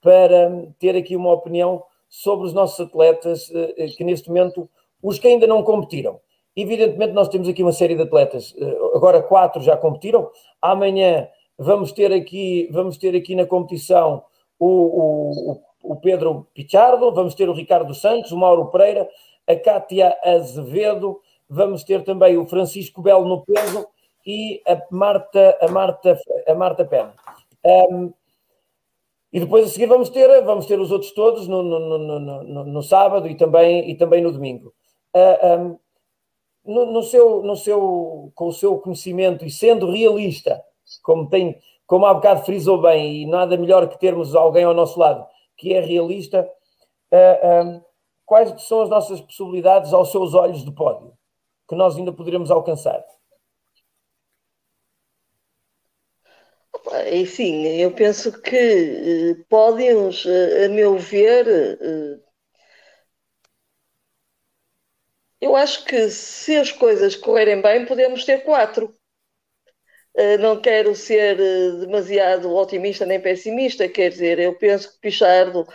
para 0.02 0.68
ter 0.78 0.94
aqui 0.96 1.16
uma 1.16 1.32
opinião 1.32 1.82
sobre 2.12 2.46
os 2.46 2.52
nossos 2.52 2.78
atletas 2.78 3.50
eh, 3.54 3.74
eh, 3.78 3.86
que 3.86 4.04
neste 4.04 4.28
momento, 4.28 4.68
os 5.02 5.18
que 5.18 5.28
ainda 5.28 5.46
não 5.46 5.62
competiram. 5.62 6.20
Evidentemente 6.54 7.12
nós 7.12 7.28
temos 7.28 7.48
aqui 7.48 7.62
uma 7.62 7.72
série 7.72 7.94
de 7.94 8.02
atletas, 8.02 8.54
eh, 8.58 8.78
agora 8.94 9.22
quatro 9.22 9.62
já 9.62 9.76
competiram, 9.76 10.30
amanhã 10.60 11.26
vamos 11.58 11.92
ter 11.92 12.12
aqui, 12.12 12.68
vamos 12.70 12.98
ter 12.98 13.16
aqui 13.16 13.34
na 13.34 13.46
competição 13.46 14.22
o, 14.58 14.66
o, 15.52 15.62
o 15.82 15.96
Pedro 15.96 16.46
Pichardo, 16.54 17.12
vamos 17.12 17.34
ter 17.34 17.48
o 17.48 17.54
Ricardo 17.54 17.94
Santos, 17.94 18.32
o 18.32 18.36
Mauro 18.36 18.66
Pereira, 18.66 19.08
a 19.48 19.56
Cátia 19.56 20.14
Azevedo, 20.22 21.20
vamos 21.48 21.84
ter 21.84 22.04
também 22.04 22.36
o 22.36 22.46
Francisco 22.46 23.00
Belo 23.00 23.26
no 23.26 23.44
peso 23.44 23.86
e 24.26 24.62
a 24.66 24.80
Marta, 24.90 25.58
a 25.60 25.68
Marta, 25.68 26.18
a 26.46 26.54
Marta 26.54 26.84
Pena. 26.84 27.14
Um, 27.64 28.12
e 29.32 29.40
depois 29.40 29.64
a 29.64 29.68
seguir 29.68 29.86
vamos 29.86 30.10
ter, 30.10 30.42
vamos 30.42 30.66
ter 30.66 30.78
os 30.78 30.92
outros 30.92 31.12
todos 31.12 31.48
no, 31.48 31.62
no, 31.62 31.98
no, 31.98 32.64
no, 32.64 32.82
sábado 32.82 33.26
e 33.28 33.34
também, 33.34 33.90
e 33.90 33.94
também 33.94 34.22
no 34.22 34.30
domingo. 34.30 34.74
Uh, 35.14 35.60
um, 35.60 35.78
no, 36.64 36.86
no, 36.86 37.02
seu, 37.02 37.42
no 37.42 37.56
seu, 37.56 38.32
com 38.34 38.48
o 38.48 38.52
seu 38.52 38.78
conhecimento 38.78 39.44
e 39.44 39.50
sendo 39.50 39.90
realista, 39.90 40.62
como, 41.02 41.28
tem, 41.28 41.58
como 41.86 42.06
há 42.06 42.14
bocado 42.14 42.44
frisou 42.44 42.80
bem, 42.80 43.22
e 43.22 43.26
nada 43.26 43.56
melhor 43.56 43.88
que 43.88 43.98
termos 43.98 44.34
alguém 44.34 44.64
ao 44.64 44.74
nosso 44.74 44.98
lado 44.98 45.26
que 45.56 45.74
é 45.74 45.80
realista, 45.80 46.48
uh, 47.12 47.66
um, 47.66 47.82
quais 48.24 48.62
são 48.62 48.82
as 48.82 48.88
nossas 48.88 49.20
possibilidades 49.20 49.92
aos 49.92 50.10
seus 50.10 50.34
olhos 50.34 50.64
de 50.64 50.72
pódio 50.72 51.12
que 51.68 51.74
nós 51.76 51.96
ainda 51.96 52.12
poderemos 52.12 52.50
alcançar? 52.50 53.04
Enfim, 57.12 57.66
eu 57.66 57.92
penso 57.94 58.40
que 58.42 58.56
eh, 58.56 59.44
pódios, 59.48 60.26
eh, 60.26 60.66
a 60.66 60.68
meu 60.68 60.98
ver, 60.98 61.46
eh, 61.48 62.18
eu 65.42 65.56
acho 65.56 65.84
que 65.84 66.08
se 66.08 66.56
as 66.56 66.70
coisas 66.70 67.16
correrem 67.16 67.60
bem, 67.60 67.84
podemos 67.84 68.24
ter 68.24 68.44
quatro. 68.44 68.94
Não 70.40 70.60
quero 70.60 70.94
ser 70.94 71.36
demasiado 71.80 72.54
otimista 72.54 73.04
nem 73.04 73.20
pessimista, 73.20 73.88
quer 73.88 74.10
dizer, 74.10 74.38
eu 74.38 74.56
penso 74.56 74.92
que 74.92 75.00
Pichardo, 75.00 75.66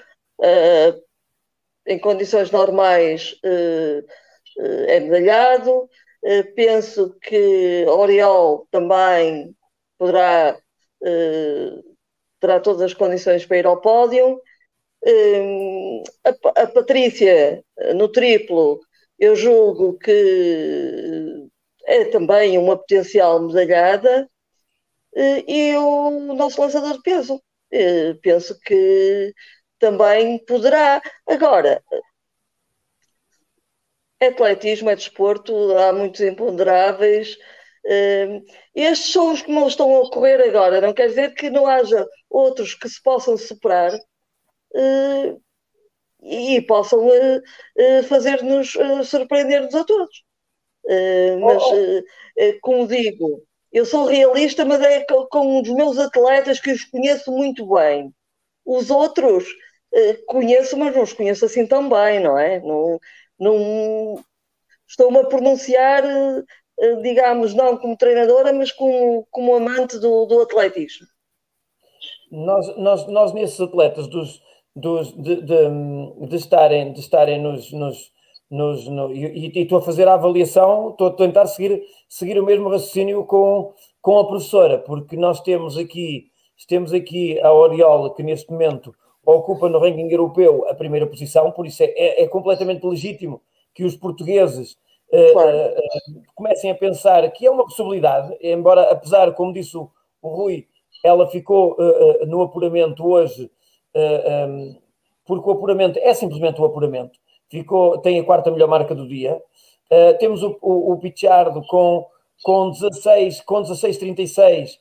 em 1.85 1.99
condições 1.99 2.49
normais, 2.51 3.35
é 4.87 4.99
medalhado. 4.99 5.89
Penso 6.55 7.17
que 7.21 7.85
Oriol 7.87 8.67
também 8.71 9.55
poderá 9.97 10.57
terá 12.39 12.59
todas 12.59 12.83
as 12.83 12.93
condições 12.93 13.45
para 13.45 13.57
ir 13.57 13.65
ao 13.65 13.81
pódio. 13.81 14.39
A, 16.55 16.67
Patrícia, 16.67 17.63
no 17.95 18.07
triplo, 18.07 18.79
eu 19.19 19.35
julgo 19.35 19.97
que 19.97 21.47
é 21.85 22.05
também 22.05 22.57
uma 22.57 22.77
potencial 22.77 23.41
medalhada. 23.41 24.29
Uh, 25.13 25.43
e 25.47 25.75
o 25.77 26.33
nosso 26.35 26.61
lançador 26.61 26.93
de 26.93 27.01
peso. 27.01 27.41
penso 28.21 28.59
que 28.61 29.33
também 29.79 30.37
poderá. 30.45 31.01
Agora, 31.27 31.83
atletismo 34.21 34.89
é 34.89 34.95
desporto, 34.95 35.75
há 35.77 35.93
muitos 35.93 36.21
imponderáveis. 36.21 37.37
Estes 38.75 39.11
são 39.13 39.31
os 39.33 39.41
que 39.41 39.51
não 39.51 39.67
estão 39.67 39.95
a 39.95 39.99
ocorrer 40.01 40.41
agora, 40.41 40.81
não 40.81 40.93
quer 40.93 41.07
dizer 41.07 41.33
que 41.33 41.49
não 41.49 41.65
haja 41.67 42.05
outros 42.29 42.75
que 42.75 42.89
se 42.89 43.01
possam 43.01 43.37
superar 43.37 43.97
uh, 46.21 46.25
e 46.25 46.61
possam 46.61 47.07
uh, 47.07 48.03
fazer-nos 48.07 48.73
surpreender-nos 49.05 49.75
a 49.75 49.83
todos. 49.83 50.23
mas, 51.41 51.63
oh. 51.63 52.59
como 52.61 52.87
digo, 52.87 53.43
eu 53.71 53.85
sou 53.85 54.05
realista, 54.05 54.63
mas 54.65 54.81
é 54.81 55.05
com 55.29 55.61
os 55.61 55.69
meus 55.69 55.97
atletas 55.97 56.59
que 56.59 56.71
os 56.71 56.85
conheço 56.85 57.31
muito 57.31 57.67
bem. 57.67 58.13
Os 58.65 58.89
outros 58.89 59.45
conheço, 60.27 60.77
mas 60.77 60.95
não 60.95 61.03
os 61.03 61.13
conheço 61.13 61.45
assim 61.45 61.65
tão 61.65 61.89
bem, 61.89 62.19
não 62.21 62.37
é? 62.37 62.59
Não, 62.61 62.99
não, 63.39 64.23
estou-me 64.87 65.19
a 65.19 65.25
pronunciar, 65.25 66.03
digamos, 67.01 67.53
não 67.53 67.77
como 67.77 67.97
treinadora, 67.97 68.53
mas 68.53 68.71
como, 68.71 69.27
como 69.31 69.55
amante 69.55 69.99
do, 69.99 70.25
do 70.25 70.41
atletismo. 70.41 71.07
Nós, 72.31 72.77
nós, 72.77 73.07
nós 73.07 73.33
nesses 73.33 73.59
atletas 73.59 74.07
dos, 74.07 74.41
dos, 74.77 75.11
de, 75.13 75.41
de, 75.41 76.27
de 76.27 76.35
estarem, 76.35 76.93
de 76.93 76.99
estarem 76.99 77.41
nos, 77.41 77.71
nos, 77.71 78.11
nos 78.49 78.87
no, 78.87 79.11
e, 79.11 79.51
e 79.55 79.61
estou 79.63 79.79
a 79.79 79.81
fazer 79.81 80.07
a 80.07 80.13
avaliação, 80.13 80.91
estou 80.91 81.07
a 81.07 81.13
tentar 81.13 81.47
seguir, 81.47 81.81
seguir 82.07 82.39
o 82.39 82.45
mesmo 82.45 82.69
raciocínio 82.69 83.25
com, 83.25 83.73
com 84.01 84.19
a 84.19 84.27
professora, 84.27 84.77
porque 84.77 85.17
nós 85.17 85.41
temos 85.41 85.77
aqui, 85.77 86.27
temos 86.67 86.93
aqui 86.93 87.39
a 87.41 87.51
Oriola, 87.51 88.13
que 88.13 88.21
neste 88.21 88.51
momento 88.51 88.93
ocupa 89.25 89.67
no 89.67 89.79
ranking 89.79 90.09
europeu 90.09 90.65
a 90.69 90.75
primeira 90.75 91.07
posição, 91.07 91.51
por 91.51 91.65
isso 91.65 91.81
é, 91.81 91.87
é, 91.87 92.23
é 92.23 92.27
completamente 92.27 92.85
legítimo 92.85 93.41
que 93.73 93.83
os 93.83 93.95
portugueses 93.95 94.77
eh, 95.11 95.31
claro. 95.31 95.49
uh, 95.49 96.19
uh, 96.19 96.23
comecem 96.35 96.69
a 96.69 96.75
pensar 96.75 97.29
que 97.31 97.45
é 97.45 97.51
uma 97.51 97.63
possibilidade, 97.63 98.37
embora, 98.41 98.91
apesar, 98.91 99.33
como 99.33 99.53
disse 99.53 99.75
o, 99.75 99.89
o 100.21 100.29
Rui, 100.29 100.67
ela 101.03 101.27
ficou 101.27 101.73
uh, 101.73 102.25
no 102.25 102.41
apuramento 102.41 103.05
hoje, 103.05 103.49
um, 103.97 104.75
porque 105.25 105.49
o 105.49 105.53
apuramento 105.53 105.99
é 105.99 106.13
simplesmente 106.13 106.61
o 106.61 106.65
apuramento, 106.65 107.19
ficou, 107.49 107.97
tem 107.99 108.19
a 108.19 108.23
quarta 108.23 108.51
melhor 108.51 108.67
marca 108.67 108.95
do 108.95 109.07
dia. 109.07 109.41
temos 110.19 110.41
o, 110.43 110.57
o, 110.61 110.93
o 110.93 110.99
Pichardo 110.99 111.61
com, 111.67 112.05
com 112.43 112.69
16, 112.71 113.41
com 113.41 113.61
16,36, 113.63 114.77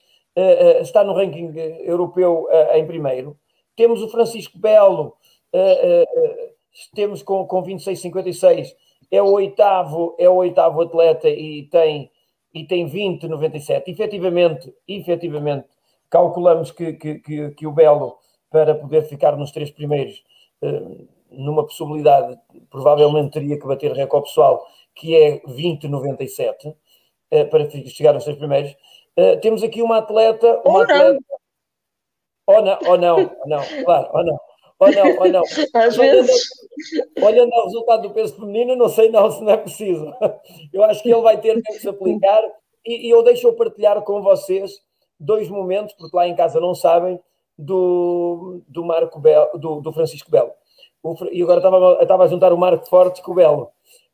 está 0.80 1.02
no 1.02 1.14
ranking 1.14 1.52
europeu 1.84 2.46
em 2.74 2.86
primeiro. 2.86 3.36
Temos 3.74 4.02
o 4.02 4.08
Francisco 4.08 4.58
Belo, 4.58 5.14
temos 6.94 7.22
com, 7.22 7.46
com 7.46 7.62
26,56 7.62 8.74
é 9.10 9.22
o 9.22 9.30
oitavo, 9.32 10.14
é 10.18 10.28
o 10.28 10.34
oitavo 10.34 10.82
atleta 10.82 11.28
e 11.28 11.64
tem, 11.64 12.10
e 12.52 12.64
tem 12.64 12.88
20,97. 12.88 13.84
Efetivamente, 13.86 14.74
efetivamente, 14.86 15.66
calculamos 16.10 16.70
que, 16.70 16.92
que, 16.94 17.16
que, 17.16 17.50
que, 17.50 17.66
o 17.66 17.72
Belo, 17.72 18.16
para 18.50 18.74
poder 18.74 19.02
ficar 19.04 19.36
nos 19.36 19.50
três 19.50 19.70
primeiros, 19.70 20.22
eh, 20.62 20.82
numa 21.30 21.64
possibilidade, 21.64 22.38
provavelmente 22.70 23.32
teria 23.32 23.58
que 23.58 23.66
bater 23.66 23.92
recorde 23.92 24.28
pessoal, 24.28 24.66
que 24.94 25.14
é 25.14 25.40
20,97, 25.46 26.74
eh, 27.30 27.44
para 27.44 27.68
chegar 27.88 28.12
nos 28.12 28.24
três 28.24 28.38
primeiros. 28.38 28.74
Eh, 29.16 29.36
temos 29.36 29.62
aqui 29.62 29.82
uma 29.82 29.98
atleta. 29.98 30.60
Uma 30.64 30.78
ou 30.78 30.82
atleta, 30.82 31.12
não. 31.12 31.18
Ou 32.48 32.62
não, 32.62 32.78
ou 32.86 32.98
não, 32.98 33.36
não, 33.46 33.84
claro, 33.84 34.08
ou 34.12 34.24
não. 34.24 34.40
Ou 34.78 34.92
não, 34.92 35.18
ou 35.18 35.28
não. 35.28 35.42
Às 35.74 35.96
vezes. 35.96 36.48
Olhando 37.20 37.52
ao 37.54 37.64
resultado 37.64 38.02
do 38.02 38.10
peso 38.10 38.36
feminino, 38.36 38.76
não 38.76 38.88
sei 38.88 39.10
não 39.10 39.30
se 39.30 39.42
não 39.42 39.50
é 39.50 39.56
preciso. 39.56 40.12
Eu 40.72 40.84
acho 40.84 41.02
que 41.02 41.10
ele 41.10 41.22
vai 41.22 41.40
ter 41.40 41.60
que 41.62 41.72
se 41.74 41.88
aplicar 41.88 42.42
e, 42.84 43.08
e 43.08 43.10
eu 43.10 43.22
deixo 43.22 43.52
partilhar 43.54 44.00
com 44.02 44.22
vocês 44.22 44.78
dois 45.18 45.48
momentos, 45.48 45.94
porque 45.94 46.14
lá 46.14 46.28
em 46.28 46.36
casa 46.36 46.60
não 46.60 46.74
sabem, 46.74 47.18
do, 47.58 48.60
do 48.68 48.84
Marco 48.84 49.18
Belo, 49.18 49.58
do, 49.58 49.80
do 49.80 49.92
Francisco 49.92 50.30
Belo. 50.30 50.50
O, 51.02 51.14
e 51.30 51.42
agora 51.42 51.58
estava, 51.58 51.98
estava 52.02 52.24
a 52.24 52.28
juntar 52.28 52.52
o 52.52 52.58
Marco 52.58 52.88
Forte 52.88 53.22
com 53.22 53.32
o 53.32 53.34
Belo. 53.34 53.70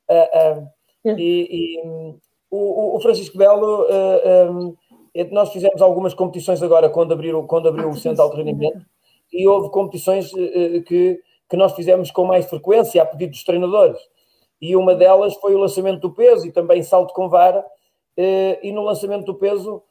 Uh, 0.08 1.08
uh, 1.08 1.18
e, 1.18 1.48
e 1.50 1.86
um, 1.86 2.18
o, 2.50 2.96
o, 2.96 3.00
Francisco 3.00 3.36
Belo, 3.38 3.86
um, 4.50 4.74
nós 5.30 5.52
fizemos 5.52 5.80
algumas 5.80 6.14
competições 6.14 6.62
agora 6.62 6.88
quando 6.88 7.12
abriu, 7.12 7.42
quando 7.44 7.68
abriu 7.68 7.88
o 7.88 7.96
centro 7.96 8.24
de 8.26 8.32
treinamento 8.32 8.84
e 9.32 9.48
houve 9.48 9.70
competições 9.70 10.30
que 10.86 11.20
que 11.52 11.56
nós 11.58 11.74
fizemos 11.74 12.10
com 12.10 12.24
mais 12.24 12.46
frequência 12.46 13.02
a 13.02 13.04
pedido 13.04 13.32
dos 13.32 13.44
treinadores. 13.44 13.98
E 14.58 14.74
uma 14.74 14.94
delas 14.94 15.34
foi 15.34 15.54
o 15.54 15.58
lançamento 15.58 16.00
do 16.00 16.10
peso 16.10 16.46
e 16.46 16.50
também 16.50 16.82
salto 16.82 17.12
com 17.12 17.28
vara. 17.28 17.62
E 18.16 18.72
no 18.72 18.80
lançamento 18.80 19.26
do 19.26 19.34
peso, 19.34 19.82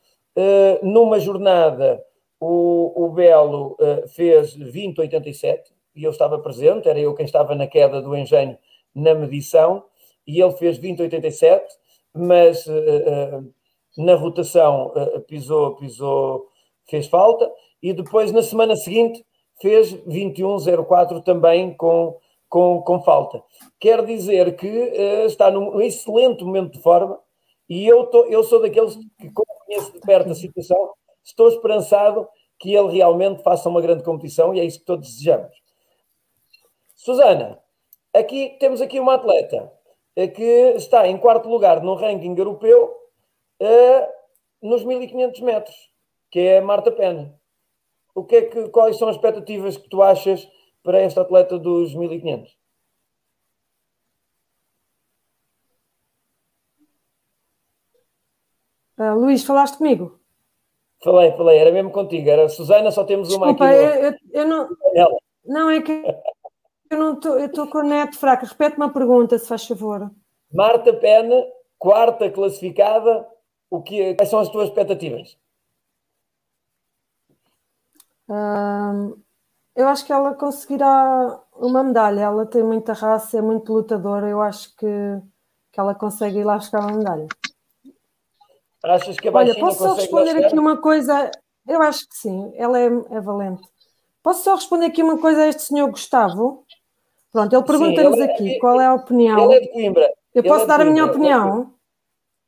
numa 0.82 1.19
jornada, 1.19 2.03
o, 2.41 3.05
o 3.05 3.09
Belo 3.09 3.77
eh, 3.80 4.07
fez 4.07 4.57
20,87 4.57 5.61
e 5.95 6.03
eu 6.03 6.11
estava 6.11 6.39
presente, 6.39 6.89
era 6.89 6.99
eu 6.99 7.13
quem 7.13 7.26
estava 7.26 7.55
na 7.55 7.68
queda 7.68 8.01
do 8.01 8.15
engenho 8.18 8.57
na 8.93 9.13
medição, 9.13 9.85
e 10.27 10.41
ele 10.41 10.51
fez 10.53 10.77
20,87, 10.80 11.61
mas 12.13 12.65
na 13.97 14.15
rotação 14.15 14.91
pisou, 15.27 15.76
pisou, 15.76 16.47
fez 16.89 17.07
falta, 17.07 17.49
e 17.81 17.93
depois 17.93 18.31
na 18.31 18.41
semana 18.41 18.76
seguinte 18.76 19.26
fez 19.61 19.93
21-04 20.05 21.23
também 21.23 21.73
com, 21.76 22.18
com, 22.49 22.81
com 22.81 23.01
falta. 23.01 23.41
Quer 23.80 24.03
dizer 24.05 24.55
que 24.55 24.68
uh, 24.68 25.26
está 25.26 25.51
num 25.51 25.80
excelente 25.80 26.43
momento 26.43 26.73
de 26.73 26.81
forma 26.81 27.19
e 27.69 27.88
eu, 27.88 28.07
tô, 28.07 28.26
eu 28.26 28.43
sou 28.43 28.61
daqueles 28.61 28.95
que, 28.95 29.31
conheço 29.31 29.93
de 29.93 29.99
perto 30.01 30.31
a 30.31 30.35
situação, 30.35 30.93
estou 31.23 31.48
esperançado 31.48 32.27
que 32.60 32.73
ele 32.73 32.91
realmente 32.91 33.41
faça 33.43 33.69
uma 33.69 33.81
grande 33.81 34.03
competição 34.03 34.53
e 34.53 34.60
é 34.60 34.65
isso 34.65 34.80
que 34.80 34.85
todos 34.85 35.07
desejamos. 35.07 35.52
Susana, 36.95 37.60
aqui 38.14 38.57
temos 38.60 38.81
aqui 38.81 38.99
uma 38.99 39.15
atleta 39.15 39.72
uh, 40.18 40.31
que 40.31 40.73
está 40.76 41.07
em 41.07 41.18
quarto 41.18 41.49
lugar 41.49 41.81
no 41.81 41.95
ranking 41.95 42.35
europeu 42.38 42.95
uh, 43.61 44.07
nos 44.61 44.84
1500 44.84 45.39
metros, 45.41 45.76
que 46.30 46.39
é 46.39 46.60
a 46.60 46.61
Marta 46.61 46.91
Pena 46.91 47.41
o 48.14 48.23
que 48.26 48.35
é 48.35 48.41
que, 48.45 48.69
quais 48.69 48.98
são 48.98 49.10
as 49.10 49.15
expectativas 49.15 49.77
que 49.77 49.89
tu 49.89 50.02
achas 50.02 50.48
para 50.84 50.99
esta 50.99 51.22
atleta 51.22 51.57
dos 51.60 51.95
1500? 51.95 52.57
Uh, 58.98 59.15
Luís, 59.15 59.43
falaste 59.43 59.77
comigo? 59.77 60.20
Falei, 61.03 61.32
falei, 61.32 61.57
era 61.57 61.72
mesmo 61.72 61.91
contigo. 61.91 62.30
Era 62.30 62.48
Susana, 62.48 62.91
só 62.91 63.03
temos 63.03 63.34
uma 63.34 63.48
Desculpa, 63.48 63.65
aqui. 63.65 63.76
No... 63.76 64.06
Eu, 64.06 64.15
eu, 64.34 64.48
não, 64.48 64.69
não, 65.45 65.69
é 65.69 65.82
que 65.82 65.91
eu 66.91 66.98
não 66.98 67.14
estou, 67.14 67.40
eu 67.40 67.45
estou 67.48 67.68
com 67.68 67.80
a 67.80 67.84
net 67.84 68.18
fraca. 68.18 68.45
Repete 68.45 68.78
uma 68.78 68.91
pergunta, 68.91 69.38
se 69.38 69.48
faz 69.48 69.65
favor. 69.65 70.11
Marta 70.53 70.94
Pena, 70.94 71.44
quarta 71.80 72.30
classificada, 72.30 73.28
o 73.69 73.82
que, 73.82 74.14
quais 74.15 74.30
são 74.30 74.40
as 74.40 74.49
tuas 74.49 74.68
expectativas? 74.68 75.38
eu 79.76 79.88
acho 79.90 80.06
que 80.06 80.14
ela 80.14 80.34
conseguirá 80.34 81.41
uma 81.53 81.84
medalha. 81.84 82.22
Ela 82.22 82.45
tem 82.45 82.64
muita 82.64 82.94
raça, 82.94 83.38
é 83.38 83.41
muito 83.41 83.73
lutadora. 83.73 84.30
Eu 84.30 84.41
acho 84.41 84.73
que, 84.78 84.88
que 85.72 85.80
ela 85.80 85.94
consegue 85.94 86.40
ir 86.40 86.44
lá 86.45 86.56
buscar 86.56 86.80
uma 86.80 86.98
medalha. 86.98 87.28
Achas 88.83 89.17
que 89.17 89.27
a 89.27 89.31
Olha, 89.31 89.55
posso 89.59 89.79
só 89.79 89.93
responder 89.93 90.45
aqui 90.45 90.57
uma 90.57 90.77
coisa? 90.77 91.29
Eu 91.67 91.81
acho 91.81 92.07
que 92.09 92.15
sim, 92.15 92.51
ela 92.55 92.79
é, 92.79 92.85
é, 92.85 93.21
valente. 93.21 93.61
Posso 94.23 94.43
só 94.43 94.55
responder 94.55 94.85
aqui 94.85 95.03
uma 95.03 95.19
coisa 95.19 95.43
a 95.43 95.47
este 95.47 95.63
senhor 95.63 95.89
Gustavo? 95.89 96.65
Pronto, 97.31 97.55
ele 97.55 97.63
pergunta-nos 97.63 98.19
é, 98.19 98.23
aqui 98.23 98.59
qual 98.59 98.81
é 98.81 98.85
a 98.87 98.93
opinião. 98.93 99.39
Ele 99.45 99.55
é 99.55 99.59
de 99.61 99.71
Coimbra. 99.71 100.11
Eu 100.33 100.43
posso 100.43 100.63
é 100.63 100.67
dar 100.67 100.77
Coimbra. 100.77 100.89
a 100.89 100.93
minha 100.93 101.05
opinião? 101.05 101.73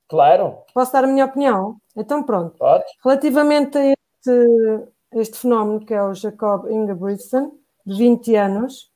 Claro. 0.09 0.57
Posso 0.73 0.91
dar 0.91 1.03
a 1.03 1.07
minha 1.07 1.25
opinião? 1.25 1.77
Então 1.95 2.23
pronto. 2.23 2.57
Pode. 2.57 2.83
Relativamente 3.03 3.77
a 3.77 3.85
este 3.91 4.93
este 5.15 5.37
fenómeno 5.37 5.85
que 5.85 5.93
é 5.93 6.01
o 6.01 6.13
Jacob 6.13 6.69
Ingebrigtsen, 6.69 7.51
de 7.85 7.97
20 7.97 8.35
anos, 8.35 8.91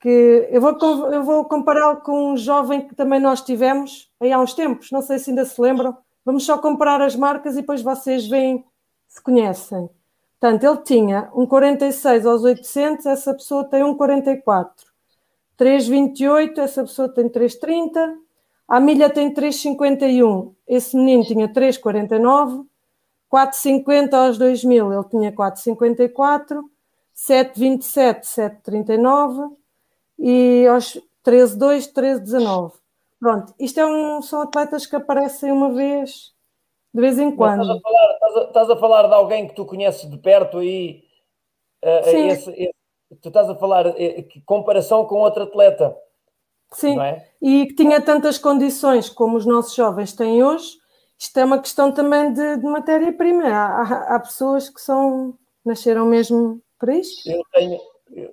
que 0.00 0.48
eu 0.50 0.60
vou, 0.60 0.76
eu 1.12 1.22
vou 1.22 1.44
compará-lo 1.44 2.00
com 2.00 2.32
um 2.32 2.36
jovem 2.36 2.86
que 2.86 2.94
também 2.94 3.20
nós 3.20 3.40
tivemos 3.40 4.10
aí 4.20 4.32
há 4.32 4.38
uns 4.38 4.54
tempos, 4.54 4.90
não 4.90 5.02
sei 5.02 5.18
se 5.18 5.30
ainda 5.30 5.44
se 5.44 5.60
lembram. 5.60 5.96
Vamos 6.24 6.44
só 6.44 6.58
comparar 6.58 7.00
as 7.02 7.16
marcas 7.16 7.54
e 7.54 7.60
depois 7.60 7.82
vocês 7.82 8.26
veem 8.26 8.64
se 9.08 9.20
conhecem. 9.20 9.90
Portanto, 10.40 10.64
ele 10.64 10.78
tinha 10.78 11.30
um 11.34 11.46
46 11.46 12.26
aos 12.26 12.42
800, 12.42 13.06
essa 13.06 13.34
pessoa 13.34 13.64
tem 13.64 13.84
um 13.84 13.94
44. 13.94 14.86
3,28, 15.58 16.58
essa 16.58 16.82
pessoa 16.82 17.08
tem 17.08 17.28
3,30. 17.28 18.14
A 18.66 18.80
milha 18.80 19.10
tem 19.10 19.32
3,51, 19.32 20.52
esse 20.66 20.96
menino 20.96 21.24
tinha 21.24 21.48
3,49. 21.48 22.66
4,50 23.30 24.14
aos 24.14 24.38
2000 24.38 24.92
ele 24.92 25.04
tinha 25.04 25.32
4,54, 25.32 26.62
7,27, 27.14 28.22
7,39 28.24 29.56
e 30.18 30.66
aos 30.66 31.00
13,2, 31.24 31.92
13,19. 31.92 32.81
Pronto, 33.22 33.54
isto 33.56 33.78
é 33.78 33.86
um, 33.86 34.20
são 34.20 34.40
atletas 34.42 34.84
que 34.84 34.96
aparecem 34.96 35.52
uma 35.52 35.72
vez, 35.72 36.32
de 36.92 37.00
vez 37.00 37.20
em 37.20 37.30
quando. 37.30 37.62
Estás 37.62 37.78
a, 37.78 37.80
falar, 37.80 38.12
estás, 38.14 38.36
a, 38.36 38.48
estás 38.48 38.70
a, 38.70 38.76
falar, 38.76 39.06
de 39.06 39.14
alguém 39.14 39.46
que 39.46 39.54
tu 39.54 39.64
conheces 39.64 40.10
de 40.10 40.18
perto 40.18 40.58
aí? 40.58 41.04
Uh, 41.84 42.10
Sim. 42.10 42.26
Esse, 42.26 42.50
esse, 42.50 42.74
tu 43.20 43.28
estás 43.28 43.48
a 43.48 43.54
falar 43.54 43.86
uh, 43.86 43.94
comparação 44.44 45.04
com 45.04 45.20
outro 45.20 45.44
atleta. 45.44 45.96
Sim, 46.72 46.98
é? 46.98 47.24
e 47.40 47.66
que 47.66 47.76
tinha 47.76 48.00
tantas 48.00 48.38
condições 48.38 49.08
como 49.08 49.36
os 49.36 49.46
nossos 49.46 49.76
jovens 49.76 50.12
têm 50.14 50.42
hoje, 50.42 50.72
isto 51.16 51.38
é 51.38 51.44
uma 51.44 51.60
questão 51.60 51.92
também 51.92 52.32
de, 52.32 52.56
de 52.56 52.64
matéria-prima. 52.64 53.44
Há, 53.44 54.16
há, 54.16 54.18
pessoas 54.18 54.68
que 54.68 54.80
são, 54.80 55.38
nasceram 55.64 56.06
mesmo 56.06 56.60
para 56.76 56.96
isto. 56.96 57.30
Eu 57.30 57.42
tenho, 57.52 57.80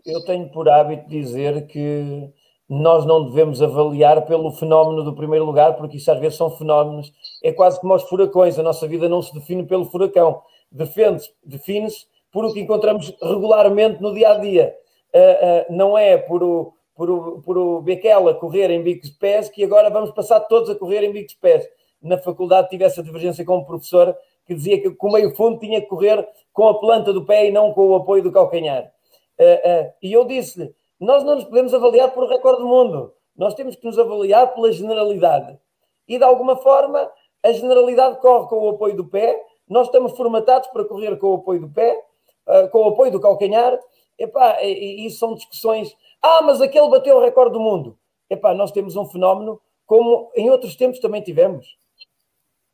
eu 0.03 0.25
tenho 0.25 0.49
por 0.51 0.67
hábito 0.67 1.07
dizer 1.07 1.67
que 1.67 2.33
nós 2.69 3.03
não 3.03 3.25
devemos 3.25 3.63
avaliar 3.63 4.25
pelo 4.27 4.51
fenómeno 4.51 5.03
do 5.03 5.15
primeiro 5.15 5.43
lugar, 5.43 5.75
porque 5.75 5.97
isso 5.97 6.11
às 6.11 6.19
vezes 6.19 6.37
são 6.37 6.51
fenómenos, 6.51 7.11
é 7.43 7.51
quase 7.51 7.81
como 7.81 7.95
os 7.95 8.03
furacões, 8.03 8.59
a 8.59 8.63
nossa 8.63 8.87
vida 8.87 9.09
não 9.09 9.23
se 9.23 9.33
define 9.33 9.65
pelo 9.65 9.85
furacão, 9.85 10.41
define-se 10.71 12.05
por 12.31 12.45
o 12.45 12.53
que 12.53 12.59
encontramos 12.59 13.11
regularmente 13.21 13.99
no 13.99 14.13
dia 14.13 14.29
a 14.29 14.37
dia. 14.37 14.75
Uh, 15.11 15.71
uh, 15.71 15.75
não 15.75 15.97
é 15.97 16.15
por 16.17 16.43
o, 16.43 16.73
por 16.95 17.09
o, 17.09 17.41
por 17.41 17.57
o 17.57 17.81
Bequela 17.81 18.35
correr 18.35 18.69
em 18.69 18.83
bicos 18.83 19.09
de 19.09 19.17
pés 19.17 19.49
que 19.49 19.63
agora 19.63 19.89
vamos 19.89 20.11
passar 20.11 20.39
todos 20.41 20.69
a 20.69 20.75
correr 20.75 21.03
em 21.03 21.11
bicos 21.11 21.33
de 21.33 21.39
pés. 21.39 21.67
Na 21.99 22.19
faculdade 22.19 22.69
tive 22.69 22.83
essa 22.83 23.01
divergência 23.01 23.43
com 23.43 23.57
o 23.57 23.65
professor 23.65 24.15
que 24.45 24.53
dizia 24.53 24.79
que 24.79 24.87
o 24.87 25.11
meio 25.11 25.35
fundo 25.35 25.59
tinha 25.59 25.81
que 25.81 25.87
correr 25.87 26.27
com 26.53 26.67
a 26.67 26.79
planta 26.79 27.11
do 27.11 27.25
pé 27.25 27.47
e 27.47 27.51
não 27.51 27.73
com 27.73 27.87
o 27.87 27.95
apoio 27.95 28.21
do 28.21 28.31
calcanhar. 28.31 28.91
Uh, 29.39 29.91
e 30.03 30.13
eu 30.13 30.25
disse-lhe, 30.25 30.71
nós 30.99 31.23
não 31.23 31.35
nos 31.35 31.45
podemos 31.45 31.73
avaliar 31.73 32.11
por 32.11 32.27
recorde 32.27 32.61
do 32.61 32.67
mundo. 32.67 33.13
Nós 33.35 33.53
temos 33.53 33.75
que 33.75 33.85
nos 33.85 33.97
avaliar 33.97 34.53
pela 34.53 34.71
generalidade. 34.71 35.57
E, 36.07 36.17
de 36.17 36.23
alguma 36.23 36.57
forma, 36.57 37.09
a 37.43 37.51
generalidade 37.51 38.19
corre 38.19 38.47
com 38.47 38.59
o 38.59 38.69
apoio 38.69 38.95
do 38.95 39.05
pé. 39.05 39.41
Nós 39.67 39.87
estamos 39.87 40.15
formatados 40.17 40.67
para 40.69 40.83
correr 40.83 41.17
com 41.17 41.27
o 41.27 41.35
apoio 41.35 41.61
do 41.61 41.69
pé, 41.69 41.97
uh, 42.47 42.69
com 42.69 42.79
o 42.79 42.89
apoio 42.89 43.11
do 43.11 43.21
calcanhar. 43.21 43.79
Epá, 44.17 44.61
e, 44.61 45.05
e 45.05 45.09
são 45.11 45.35
discussões. 45.35 45.95
Ah, 46.21 46.41
mas 46.41 46.59
aquele 46.59 46.89
bateu 46.89 47.15
o 47.15 47.21
recorde 47.21 47.53
do 47.53 47.59
mundo. 47.59 47.97
Epá, 48.29 48.53
nós 48.53 48.71
temos 48.71 48.95
um 48.95 49.05
fenómeno 49.05 49.61
como 49.85 50.31
em 50.35 50.49
outros 50.51 50.75
tempos 50.75 50.99
também 50.99 51.21
tivemos. 51.21 51.77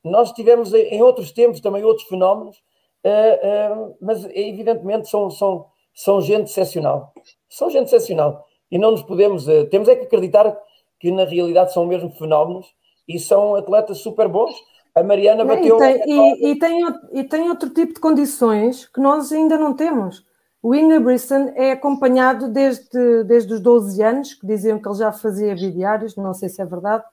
Nós 0.03 0.31
tivemos 0.33 0.73
em 0.73 1.01
outros 1.01 1.31
tempos 1.31 1.61
também 1.61 1.83
outros 1.83 2.07
fenómenos, 2.07 2.57
uh, 3.05 3.89
uh, 3.89 3.97
mas 4.01 4.25
evidentemente 4.25 5.09
são, 5.09 5.29
são, 5.29 5.67
são 5.95 6.21
gente 6.21 6.51
excepcional 6.51 7.13
são 7.55 7.69
gente 7.69 7.87
excepcional. 7.87 8.45
E 8.69 8.77
não 8.77 8.91
nos 8.91 9.01
podemos. 9.01 9.47
Uh, 9.47 9.65
temos 9.69 9.87
é 9.87 9.95
que 9.95 10.05
acreditar 10.05 10.55
que 10.99 11.11
na 11.11 11.23
realidade 11.23 11.73
são 11.73 11.85
mesmo 11.85 12.09
fenómenos 12.11 12.67
e 13.07 13.19
são 13.19 13.55
atletas 13.55 13.99
super 13.99 14.27
bons. 14.27 14.53
A 14.93 15.03
Mariana 15.03 15.45
bateu. 15.45 15.77
E 15.77 15.79
tem, 15.79 16.03
e, 16.05 16.51
e, 16.51 16.59
tem, 16.59 16.85
e 17.13 17.23
tem 17.23 17.49
outro 17.49 17.69
tipo 17.69 17.93
de 17.93 17.99
condições 17.99 18.87
que 18.87 18.99
nós 18.99 19.31
ainda 19.31 19.57
não 19.57 19.73
temos. 19.73 20.25
O 20.63 20.73
Inga 20.73 20.99
Brisson 20.99 21.51
é 21.55 21.71
acompanhado 21.71 22.49
desde, 22.49 23.23
desde 23.25 23.53
os 23.53 23.59
12 23.59 24.01
anos, 24.01 24.33
que 24.33 24.47
diziam 24.47 24.79
que 24.79 24.87
ele 24.87 24.97
já 24.97 25.11
fazia 25.11 25.53
bidiários, 25.53 26.15
não 26.15 26.33
sei 26.33 26.49
se 26.49 26.59
é 26.61 26.65
verdade, 26.65 27.03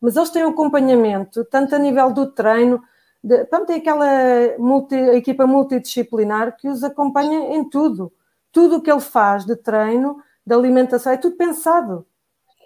mas 0.00 0.16
eles 0.16 0.30
têm 0.30 0.44
um 0.44 0.48
acompanhamento, 0.48 1.44
tanto 1.44 1.74
a 1.74 1.78
nível 1.78 2.12
do 2.12 2.32
treino, 2.32 2.82
de, 3.22 3.44
pronto, 3.44 3.66
tem 3.66 3.76
aquela 3.76 4.58
multi, 4.58 4.96
equipa 4.96 5.46
multidisciplinar 5.46 6.56
que 6.56 6.68
os 6.68 6.82
acompanha 6.82 7.54
em 7.54 7.68
tudo 7.68 8.12
tudo 8.56 8.76
o 8.76 8.80
que 8.80 8.90
ele 8.90 9.02
faz 9.02 9.44
de 9.44 9.54
treino, 9.54 10.16
de 10.46 10.54
alimentação, 10.54 11.12
é 11.12 11.18
tudo 11.18 11.36
pensado. 11.36 12.06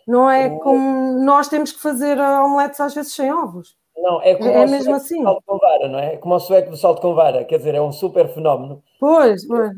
Não 0.07 0.31
é 0.31 0.49
como 0.49 1.19
nós 1.25 1.49
temos 1.49 1.73
que 1.73 1.83
fazer 1.83 2.17
omeletes 2.17 2.81
às 2.81 2.95
vezes 2.95 3.13
sem 3.13 3.33
ovos. 3.33 3.77
Não, 3.97 4.23
é, 4.23 4.37
como 4.37 4.51
é, 4.51 4.67
mesmo 4.69 4.95
assim. 4.95 5.21
salto 5.21 5.43
com 5.45 5.59
vara, 5.59 5.89
não 5.89 5.99
é? 5.99 6.17
Como 6.17 6.33
o 6.33 6.39
sueco 6.39 6.71
do 6.71 6.77
salto 6.77 7.03
com 7.03 7.13
vara, 7.13 7.45
quer 7.45 7.59
dizer, 7.59 7.75
é 7.75 7.83
um 7.83 7.91
super 7.91 8.29
fenómeno. 8.29 8.81
Pois, 9.01 9.45
pois. 9.49 9.73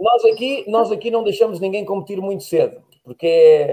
Nós 0.00 0.24
aqui, 0.24 0.64
nós 0.68 0.90
aqui 0.90 1.12
não 1.12 1.22
deixamos 1.22 1.60
ninguém 1.60 1.84
competir 1.84 2.20
muito 2.20 2.42
cedo, 2.42 2.82
porque 3.04 3.28
é, 3.28 3.72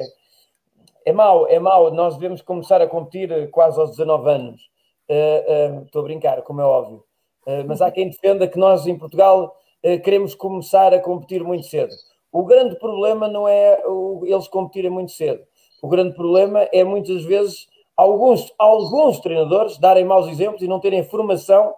é 1.08 1.12
mau, 1.12 1.48
é 1.48 1.58
mau. 1.58 1.92
Nós 1.92 2.14
devemos 2.18 2.44
começar 2.44 2.84
a 2.84 2.88
competir 2.88 3.50
quase 3.50 3.80
aos 3.80 3.90
19 3.90 4.30
anos. 4.30 4.62
Uh, 5.10 5.80
uh, 5.80 5.86
estou 5.86 6.02
a 6.02 6.04
brincar, 6.04 6.44
como 6.44 6.62
é 6.62 6.66
óbvio. 6.66 7.04
Uh, 7.48 7.66
mas 7.68 7.82
há 7.82 7.90
quem 7.90 8.10
defenda 8.10 8.48
que 8.48 8.60
nós 8.60 8.86
em 8.86 8.96
Portugal 8.96 9.56
eh, 9.56 9.63
queremos 10.04 10.34
começar 10.34 10.94
a 10.94 11.00
competir 11.00 11.44
muito 11.44 11.66
cedo. 11.66 11.94
O 12.32 12.44
grande 12.44 12.76
problema 12.78 13.28
não 13.28 13.48
é 13.48 13.80
eles 14.24 14.48
competirem 14.48 14.90
muito 14.90 15.12
cedo. 15.12 15.44
O 15.82 15.88
grande 15.88 16.16
problema 16.16 16.62
é 16.72 16.84
muitas 16.84 17.24
vezes 17.26 17.68
alguns, 17.96 18.54
alguns 18.58 19.20
treinadores 19.20 19.78
darem 19.78 20.06
maus 20.06 20.28
exemplos 20.28 20.62
e 20.62 20.68
não 20.68 20.80
terem 20.80 21.04
formação 21.04 21.74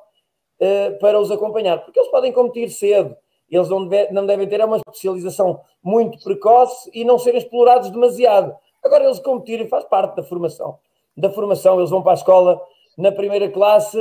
uh, 0.60 1.00
para 1.00 1.20
os 1.20 1.32
acompanhar, 1.32 1.84
porque 1.84 2.00
eles 2.00 2.12
podem 2.12 2.32
competir 2.32 2.70
cedo. 2.70 3.16
Eles 3.50 3.70
não, 3.70 3.88
deve, 3.88 4.14
não 4.14 4.26
devem 4.26 4.48
ter 4.48 4.64
uma 4.64 4.78
especialização 4.78 5.62
muito 5.84 6.24
precoce 6.24 6.90
e 6.94 7.04
não 7.04 7.20
serem 7.20 7.40
explorados 7.40 7.90
demasiado. 7.90 8.56
Agora, 8.84 9.04
eles 9.04 9.20
competirem 9.20 9.68
faz 9.68 9.86
parte 9.86 10.16
da 10.16 10.24
formação. 10.24 10.80
Da 11.16 11.30
formação, 11.30 11.80
eles 11.80 11.90
vão 11.90 12.02
para 12.02 12.12
a 12.12 12.16
escola 12.16 12.62
na 12.98 13.12
primeira 13.12 13.50
classe, 13.50 14.00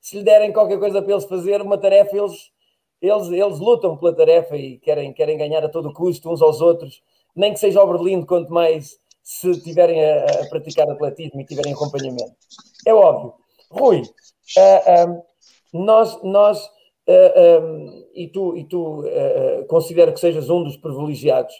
se 0.00 0.18
lhe 0.18 0.24
derem 0.24 0.52
qualquer 0.52 0.78
coisa 0.78 1.02
para 1.02 1.12
eles 1.12 1.24
fazer, 1.24 1.60
uma 1.60 1.76
tarefa, 1.78 2.16
eles 2.16 2.50
eles, 3.00 3.28
eles 3.28 3.58
lutam 3.58 3.96
pela 3.96 4.14
tarefa 4.14 4.56
e 4.56 4.78
querem, 4.78 5.12
querem 5.12 5.38
ganhar 5.38 5.64
a 5.64 5.68
todo 5.68 5.92
custo 5.92 6.30
uns 6.30 6.42
aos 6.42 6.60
outros, 6.60 7.02
nem 7.34 7.52
que 7.52 7.60
seja 7.60 7.80
ao 7.80 7.88
Berlim, 7.88 8.24
quanto 8.24 8.52
mais 8.52 8.98
se 9.22 9.50
estiverem 9.50 10.04
a, 10.04 10.24
a, 10.24 10.48
praticar 10.48 10.90
atletismo 10.90 11.40
e 11.40 11.44
tiverem 11.44 11.72
acompanhamento. 11.72 12.34
É 12.86 12.92
óbvio. 12.92 13.34
Rui, 13.70 14.02
uh, 14.02 15.10
uh, 15.10 15.22
nós, 15.72 16.20
nós 16.22 16.64
uh, 17.06 17.62
um, 17.62 18.06
e 18.14 18.28
tu, 18.28 18.56
e 18.56 18.64
tu 18.64 19.04
considero 19.68 20.12
que 20.12 20.20
sejas 20.20 20.50
um 20.50 20.62
dos 20.64 20.76
privilegiados. 20.76 21.54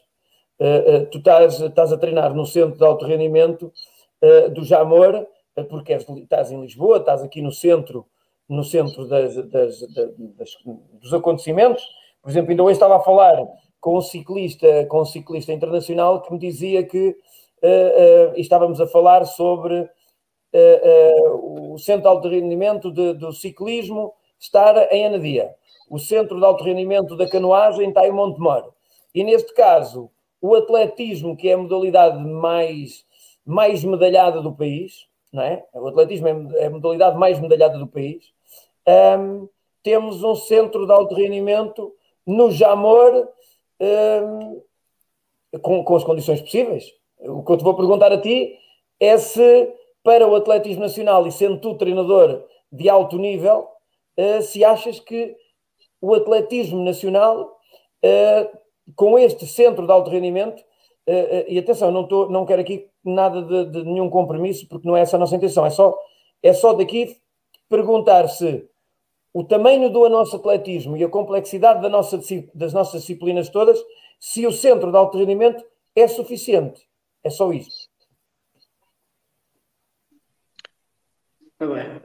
tu 1.11 1.19
estás, 1.19 1.93
a 1.93 1.97
treinar 1.97 2.35
no 2.35 2.45
centro 2.45 2.77
de 2.77 2.85
alto 2.85 3.07
rendimento 3.07 3.73
do 4.53 4.65
Jamor, 4.65 5.27
porque 5.71 5.93
estás 5.95 6.51
em 6.51 6.61
Lisboa, 6.61 6.99
estás 6.99 7.23
aqui 7.23 7.41
no 7.41 7.53
centro 7.53 8.07
no 8.51 8.65
centro 8.65 9.07
das, 9.07 9.37
das, 9.49 9.81
das, 10.37 10.57
dos 11.01 11.15
acontecimentos. 11.15 11.83
Por 12.21 12.31
exemplo, 12.31 12.51
ainda 12.51 12.65
hoje 12.65 12.73
estava 12.73 12.97
a 12.97 13.01
falar 13.01 13.47
com 13.81 13.97
um 13.97 14.01
ciclista, 14.01 14.85
com 14.87 15.03
um 15.03 15.05
ciclista 15.05 15.53
internacional 15.53 16.21
que 16.21 16.33
me 16.33 16.39
dizia 16.39 16.83
que 16.83 17.11
uh, 17.63 18.33
uh, 18.33 18.35
estávamos 18.37 18.81
a 18.81 18.89
falar 18.89 19.25
sobre 19.25 19.81
uh, 19.81 21.73
o 21.73 21.79
centro 21.79 22.03
de 22.03 22.09
alto 22.09 22.29
rendimento 22.29 22.91
de, 22.91 23.15
do 23.15 23.33
ciclismo 23.33 24.13
estar 24.39 24.93
em 24.93 25.07
Anadia, 25.07 25.55
o 25.89 25.99
centro 25.99 26.39
de 26.39 26.45
alto 26.45 26.65
rendimento 26.65 27.17
da 27.17 27.29
canoagem 27.29 27.89
está 27.89 28.07
em 28.07 28.13
Montemor. 28.13 28.73
E 29.15 29.23
neste 29.23 29.55
caso, 29.55 30.11
o 30.41 30.57
atletismo, 30.57 31.37
que 31.37 31.49
é 31.49 31.53
a 31.53 31.59
modalidade 31.59 32.19
mais, 32.19 33.05
mais 33.47 33.85
medalhada 33.85 34.43
do 34.43 34.53
país, 34.53 35.07
não 35.33 35.43
é? 35.43 35.65
O 35.73 35.87
atletismo 35.87 36.27
é 36.57 36.67
a 36.67 36.71
modalidade 36.71 37.17
mais 37.17 37.39
medalhada 37.39 37.79
do 37.79 37.87
país 37.87 38.33
um, 39.19 39.49
temos 39.83 40.23
um 40.23 40.35
centro 40.35 40.87
de 40.87 40.93
alto 40.93 41.15
rendimento 41.15 41.95
no 42.27 42.51
Jamor 42.51 43.29
um, 43.81 44.63
com, 45.61 45.85
com 45.85 45.97
as 45.97 46.05
condições 46.05 46.41
possíveis. 46.41 46.93
O 47.19 47.43
que 47.43 47.53
eu 47.53 47.57
te 47.57 47.65
vou 47.65 47.75
perguntar 47.75 48.13
a 48.13 48.21
ti 48.21 48.57
é 48.99 49.17
se, 49.19 49.73
para 50.03 50.27
o 50.27 50.35
atletismo 50.35 50.83
nacional, 50.83 51.27
e 51.27 51.33
sendo 51.33 51.59
tu 51.59 51.75
treinador 51.75 52.45
de 52.71 52.89
alto 52.89 53.19
nível, 53.19 53.69
uh, 54.17 54.43
se 54.43 54.65
achas 54.65 55.01
que 55.01 55.37
o 56.01 56.15
atletismo 56.15 56.83
nacional, 56.83 57.59
uh, 58.05 58.59
com 58.95 59.19
este 59.19 59.47
centro 59.47 59.87
de 59.87 59.93
alto 59.93 60.11
rendimento, 60.11 60.61
uh, 60.61 61.45
e 61.49 61.59
atenção, 61.59 61.91
não, 61.91 62.07
tô, 62.07 62.29
não 62.29 62.47
quero 62.47 62.63
aqui 62.63 62.89
nada 63.05 63.43
de, 63.43 63.65
de, 63.67 63.85
nenhum 63.85 64.09
compromisso, 64.09 64.69
porque 64.69 64.87
não 64.87 64.97
é 64.97 65.01
essa 65.01 65.17
a 65.17 65.21
nossa 65.21 65.37
intenção, 65.37 65.67
é 65.67 65.71
só, 65.71 65.99
é 66.43 66.53
só 66.53 66.73
daqui 66.73 67.17
perguntar 67.69 68.29
se 68.29 68.69
o 69.33 69.45
tamanho 69.45 69.91
do 69.91 70.09
nosso 70.09 70.37
atletismo 70.37 70.97
e 70.97 71.05
a 71.05 71.09
complexidade 71.09 71.81
da 71.81 71.89
nossa, 71.89 72.21
das 72.55 72.73
nossas 72.73 73.03
disciplinas 73.03 73.49
todas, 73.49 73.81
se 74.19 74.47
o 74.47 74.53
centro 74.53 74.91
de 74.91 74.97
alto 74.97 75.19
rendimento 75.19 75.65
é 75.95 76.07
suficiente. 76.09 76.89
É 77.23 77.31
só 77.31 77.53
isso. 77.53 77.89
Tá 81.59 81.67
bem. 81.67 82.01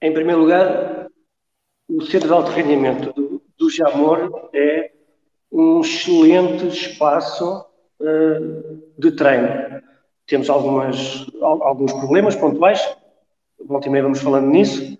Em 0.00 0.12
primeiro 0.12 0.40
lugar, 0.40 1.08
o 1.88 2.02
centro 2.02 2.28
de 2.28 2.34
alto 2.34 2.50
rendimento 2.50 3.12
do, 3.12 3.42
do 3.56 3.70
Jamor 3.70 4.50
é 4.54 4.92
um 5.50 5.80
excelente 5.80 6.68
espaço 6.68 7.66
uh, 8.00 8.82
de 8.96 9.12
treino. 9.12 9.82
Temos 10.26 10.48
algumas, 10.48 11.26
alguns 11.40 11.92
problemas 11.92 12.36
pontuais, 12.36 12.96
volta 13.58 13.88
e 13.88 13.90
meia 13.90 14.04
vamos 14.04 14.20
falando 14.20 14.46
nisso, 14.46 14.98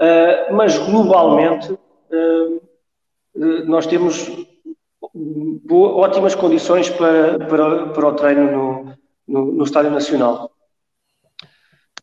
uh, 0.00 0.54
mas 0.54 0.78
globalmente 0.78 1.72
uh, 1.72 2.62
nós 3.66 3.86
temos 3.86 4.30
ótimas 5.70 6.34
condições 6.34 6.88
para, 6.90 7.38
para, 7.46 7.86
para 7.88 8.08
o 8.08 8.14
treino 8.14 8.50
no, 8.50 8.94
no, 9.26 9.52
no 9.52 9.64
Estádio 9.64 9.90
Nacional. 9.90 10.50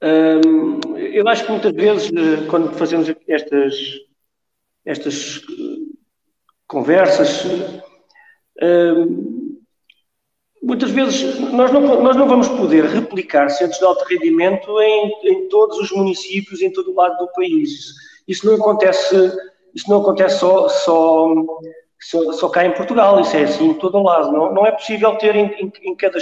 eu 0.02 1.28
acho 1.28 1.46
que 1.46 1.52
muitas 1.52 1.74
vezes, 1.74 2.12
quando 2.50 2.74
fazemos 2.74 3.12
estas, 3.28 3.76
estas 4.86 5.42
conversas, 6.68 7.46
muitas 10.62 10.92
vezes 10.92 11.40
nós 11.52 11.72
não, 11.72 12.02
nós 12.02 12.16
não 12.16 12.28
vamos 12.28 12.48
poder 12.48 12.86
replicar 12.86 13.50
centros 13.50 13.80
de 13.80 13.86
alto 13.86 14.04
rendimento 14.06 14.80
em, 14.82 15.14
em 15.24 15.48
todos 15.50 15.78
os 15.80 15.92
municípios, 15.92 16.62
em 16.62 16.72
todo 16.72 16.92
o 16.92 16.96
lado 16.96 17.18
do 17.18 17.32
país. 17.34 17.94
Isso 18.28 18.46
não 18.46 18.56
acontece, 18.56 19.16
isso 19.74 19.90
não 19.90 20.02
acontece 20.02 20.40
só, 20.40 20.68
só, 20.70 21.34
só, 22.00 22.32
só 22.34 22.50
cá 22.50 22.66
em 22.66 22.74
Portugal, 22.74 23.20
isso 23.20 23.36
é 23.36 23.44
assim 23.44 23.70
em 23.70 23.74
todo 23.74 23.98
o 23.98 24.04
lado. 24.04 24.32
Não, 24.32 24.54
não 24.54 24.66
é 24.66 24.72
possível 24.72 25.16
ter 25.16 25.36
em, 25.36 25.48
em, 25.60 25.72
em, 25.84 25.96
cada, 25.96 26.20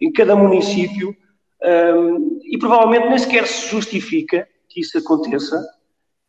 em 0.00 0.12
cada 0.12 0.36
município 0.36 1.16
um, 1.62 2.38
e 2.44 2.58
provavelmente 2.58 3.08
nem 3.08 3.18
sequer 3.18 3.46
se 3.46 3.68
justifica 3.68 4.46
que 4.68 4.80
isso 4.80 4.98
aconteça. 4.98 5.66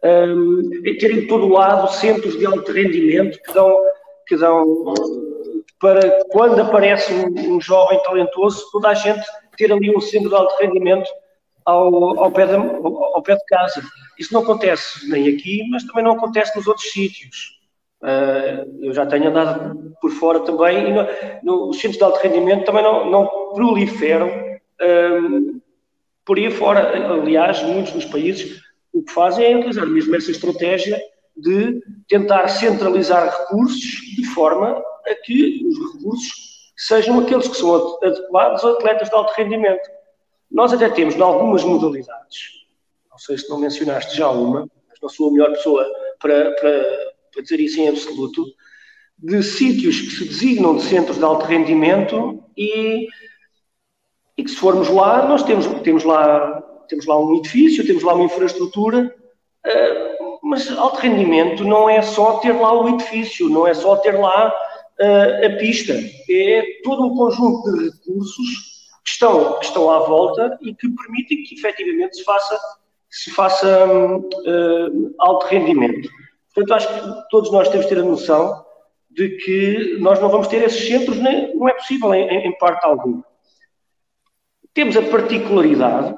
Um, 0.02 0.70
ter 0.98 1.12
em 1.12 1.28
todo 1.28 1.50
lado 1.50 1.92
centros 1.92 2.38
de 2.40 2.46
alto 2.46 2.72
rendimento 2.72 3.38
que 3.42 3.54
dão, 3.54 3.76
que 4.26 4.38
dão 4.38 4.94
para 5.80 6.26
quando 6.30 6.62
aparece 6.62 7.14
um, 7.14 7.56
um, 7.56 7.62
jovem 7.62 8.02
talentoso, 8.04 8.70
toda 8.72 8.90
a 8.90 8.94
gente 8.94 9.26
ter 9.58 9.72
ali 9.72 9.96
um 9.96 10.02
centro 10.02 10.30
de 10.30 10.36
alto 10.36 10.56
rendimento 10.60 11.10
ao, 11.66 12.20
ao, 12.20 12.32
pé 12.32 12.48
de, 12.48 12.56
ao, 12.56 13.22
pé 13.22 13.36
de 13.36 13.46
casa. 13.46 13.82
Isso 14.18 14.34
não 14.34 14.42
acontece 14.42 15.10
nem 15.10 15.28
aqui, 15.30 15.68
mas 15.70 15.84
também 15.84 16.04
não 16.04 16.12
acontece 16.12 16.56
nos 16.58 16.68
outros 16.68 16.92
sítios. 16.92 17.58
Uh, 18.02 18.86
eu 18.86 18.94
já 18.94 19.06
tenho 19.06 19.30
andado 19.30 19.94
por 20.02 20.12
fora 20.12 20.40
também 20.40 20.90
e 20.90 20.94
no, 20.94 21.06
no, 21.44 21.70
os 21.70 21.78
centros 21.80 21.98
de 21.98 22.04
alto 22.04 22.22
rendimento 22.22 22.66
também 22.66 22.82
não, 22.82 23.10
não 23.10 23.28
proliferam 23.54 24.30
uh, 24.30 25.62
por 26.26 26.38
aí 26.38 26.50
fora. 26.52 27.14
Aliás, 27.14 27.62
muitos 27.64 27.94
dos 27.94 28.06
países 28.06 28.62
o 28.94 29.04
que 29.04 29.12
fazem 29.12 29.46
é 29.46 29.56
utilizar 29.56 29.86
mesmo 29.86 30.16
essa 30.16 30.32
estratégia 30.32 31.00
de 31.36 31.82
tentar 32.08 32.48
centralizar 32.48 33.30
recursos 33.30 33.80
de 34.16 34.26
forma 34.28 34.82
a 35.10 35.16
que 35.16 35.66
os 35.66 35.94
recursos 35.94 36.50
sejam 36.78 37.20
aqueles 37.20 37.48
que 37.48 37.58
são 37.58 37.98
adequados 38.02 38.64
a 38.64 38.72
atletas 38.72 39.10
de 39.10 39.16
alto 39.16 39.34
rendimento. 39.34 39.90
Nós 40.50 40.72
até 40.74 40.90
temos, 40.90 41.16
em 41.16 41.22
algumas 41.22 41.64
modalidades, 41.64 42.60
não 43.12 43.18
sei 43.18 43.38
se 43.38 43.50
não 43.50 43.60
mencionaste 43.60 44.16
já 44.16 44.30
uma, 44.30 44.62
mas 44.88 45.00
não 45.02 45.10
sou 45.10 45.30
a 45.30 45.32
melhor 45.32 45.52
pessoa 45.52 45.86
para, 46.20 46.52
para, 46.52 47.14
para 47.34 47.44
dizer 47.44 47.60
isso 47.60 47.80
em 47.80 47.90
absoluto, 47.90 48.46
de 49.18 49.44
sítios 49.44 50.00
que 50.00 50.12
se 50.12 50.26
designam 50.26 50.78
de 50.78 50.84
centros 50.84 51.18
de 51.18 51.24
alto 51.24 51.46
rendimento 51.46 52.42
e, 52.58 53.08
e 54.38 54.44
que 54.44 54.50
se 54.50 54.56
formos 54.56 54.88
lá, 54.88 55.28
nós 55.28 55.44
temos, 55.44 55.68
temos, 55.82 56.06
lá, 56.06 56.62
temos 56.88 57.06
lá 57.06 57.20
um 57.20 57.36
edifício, 57.38 57.86
temos 57.86 58.04
lá 58.04 58.14
uma 58.14 58.24
infraestrutura, 58.24 59.14
uh, 59.68 60.40
mas 60.42 60.72
alto 60.72 61.02
rendimento 61.02 61.66
não 61.66 61.90
é 61.90 62.02
só 62.02 62.38
ter 62.40 62.54
lá 62.54 62.72
o 62.74 62.88
edifício, 62.96 63.50
não 63.50 63.68
é 63.68 63.74
só 63.74 63.98
ter 63.98 64.18
lá 64.18 64.54
uh, 65.02 65.46
a 65.46 65.58
pista, 65.58 65.94
é 66.30 66.64
todo 66.84 67.06
um 67.06 67.16
conjunto 67.16 67.72
de 67.72 67.86
recursos 67.86 68.80
que 69.04 69.10
estão, 69.10 69.60
que 69.60 69.66
estão 69.66 69.90
à 69.90 70.00
volta 70.00 70.58
e 70.62 70.74
que 70.74 70.90
permitem 70.90 71.44
que 71.44 71.56
efetivamente 71.56 72.18
se 72.18 72.24
faça, 72.24 72.60
se 73.10 73.32
faça 73.32 73.88
uh, 73.88 75.16
alto 75.20 75.48
rendimento. 75.48 76.10
Portanto, 76.54 76.74
acho 76.74 76.88
que 76.88 77.30
todos 77.30 77.52
nós 77.52 77.70
temos 77.70 77.86
de 77.86 77.96
ter 77.96 78.02
a 78.02 78.04
noção 78.04 78.66
de 79.10 79.30
que 79.38 79.98
nós 80.00 80.20
não 80.20 80.30
vamos 80.30 80.48
ter 80.48 80.64
esses 80.64 80.88
centros, 80.88 81.18
nem, 81.18 81.56
não 81.56 81.68
é 81.68 81.74
possível 81.74 82.14
em, 82.14 82.48
em 82.48 82.58
parte 82.58 82.86
alguma. 82.86 83.24
Temos 84.74 84.96
a 84.96 85.02
particularidade 85.02 86.16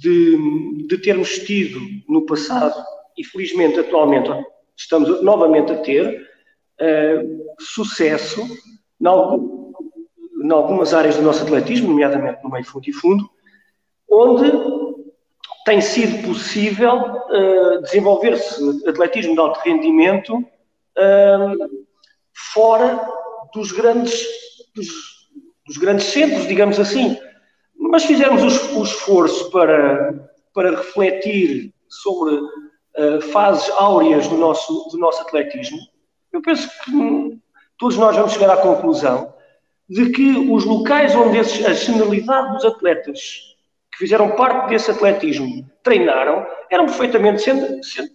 de, 0.00 0.86
de 0.86 0.98
termos 0.98 1.38
tido 1.40 1.78
no 2.08 2.24
passado, 2.24 2.74
e 3.16 3.24
felizmente 3.24 3.78
atualmente 3.78 4.30
estamos 4.76 5.22
novamente 5.22 5.72
a 5.72 5.78
ter, 5.78 6.31
sucesso 7.58 8.42
em, 9.00 9.06
algum, 9.06 9.72
em 10.42 10.52
algumas 10.52 10.94
áreas 10.94 11.16
do 11.16 11.22
nosso 11.22 11.42
atletismo, 11.42 11.88
nomeadamente 11.88 12.42
no 12.42 12.50
meio 12.50 12.64
fundo 12.64 12.88
e 12.88 12.92
fundo, 12.92 13.30
onde 14.10 14.50
tem 15.64 15.80
sido 15.80 16.26
possível 16.26 16.96
uh, 16.96 17.82
desenvolver-se 17.82 18.88
atletismo 18.88 19.34
de 19.34 19.40
alto 19.40 19.60
rendimento 19.60 20.36
uh, 20.38 21.84
fora 22.52 23.00
dos 23.54 23.70
grandes, 23.70 24.26
dos, 24.74 24.88
dos, 25.66 25.76
grandes 25.76 26.06
centros, 26.06 26.46
digamos 26.46 26.80
assim. 26.80 27.16
Mas 27.76 28.04
fizemos 28.04 28.42
o, 28.42 28.80
o 28.80 28.82
esforço 28.82 29.50
para, 29.50 30.30
para 30.52 30.70
refletir 30.70 31.72
sobre 31.88 32.34
uh, 32.34 33.20
fases 33.30 33.70
áureas 33.70 34.26
do 34.28 34.36
nosso, 34.36 34.88
do 34.90 34.98
nosso 34.98 35.22
atletismo. 35.22 35.78
Eu 36.32 36.40
penso 36.40 36.68
que 36.84 37.38
todos 37.78 37.96
nós 37.96 38.16
vamos 38.16 38.32
chegar 38.32 38.50
à 38.50 38.56
conclusão 38.56 39.34
de 39.88 40.10
que 40.10 40.30
os 40.50 40.64
locais 40.64 41.14
onde 41.14 41.38
esses, 41.38 41.64
a 41.66 41.74
generalidade 41.74 42.54
dos 42.54 42.64
atletas 42.64 43.54
que 43.92 43.98
fizeram 43.98 44.30
parte 44.30 44.70
desse 44.70 44.90
atletismo 44.90 45.68
treinaram 45.82 46.46
eram 46.70 46.86
perfeitamente 46.86 47.42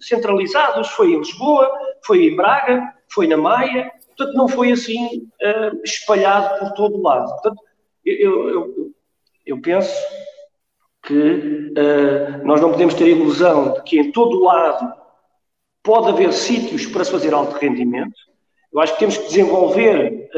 centralizados. 0.02 0.88
Foi 0.90 1.12
em 1.12 1.20
Lisboa, 1.20 1.70
foi 2.04 2.26
em 2.26 2.36
Braga, 2.36 2.94
foi 3.08 3.28
na 3.28 3.38
Maia, 3.38 3.92
portanto 4.08 4.36
não 4.36 4.48
foi 4.48 4.72
assim 4.72 5.30
uh, 5.42 5.80
espalhado 5.84 6.60
por 6.60 6.74
todo 6.74 6.98
o 6.98 7.04
lado. 7.04 7.30
Portanto, 7.34 7.62
eu, 8.04 8.50
eu, 8.50 8.92
eu 9.46 9.62
penso 9.62 9.94
que 11.04 11.14
uh, 11.14 12.46
nós 12.46 12.60
não 12.60 12.72
podemos 12.72 12.96
ter 12.96 13.06
a 13.06 13.10
ilusão 13.10 13.74
de 13.74 13.84
que 13.84 14.00
em 14.00 14.12
todo 14.12 14.40
o 14.40 14.44
lado 14.44 14.97
pode 15.88 16.10
haver 16.10 16.34
sítios 16.34 16.86
para 16.86 17.06
se 17.06 17.12
fazer 17.12 17.34
alto 17.34 17.56
rendimento. 17.58 18.20
Eu 18.74 18.82
acho 18.82 18.94
que 18.94 19.00
temos 19.00 19.18
que 19.18 19.28
desenvolver 19.28 20.30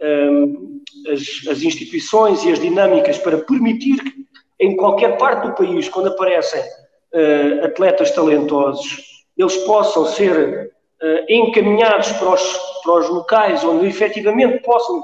uh, 0.00 1.12
as, 1.12 1.20
as 1.50 1.62
instituições 1.62 2.44
e 2.44 2.52
as 2.52 2.60
dinâmicas 2.60 3.18
para 3.18 3.38
permitir 3.38 4.00
que 4.00 4.28
em 4.60 4.76
qualquer 4.76 5.18
parte 5.18 5.48
do 5.48 5.54
país, 5.54 5.88
quando 5.88 6.10
aparecem 6.10 6.60
uh, 6.60 7.64
atletas 7.64 8.12
talentosos, 8.12 9.02
eles 9.36 9.56
possam 9.58 10.06
ser 10.06 10.70
uh, 11.02 11.24
encaminhados 11.28 12.12
para 12.12 12.34
os, 12.34 12.42
para 12.84 13.00
os 13.00 13.08
locais 13.08 13.64
onde 13.64 13.86
efetivamente 13.86 14.62
possam 14.62 15.02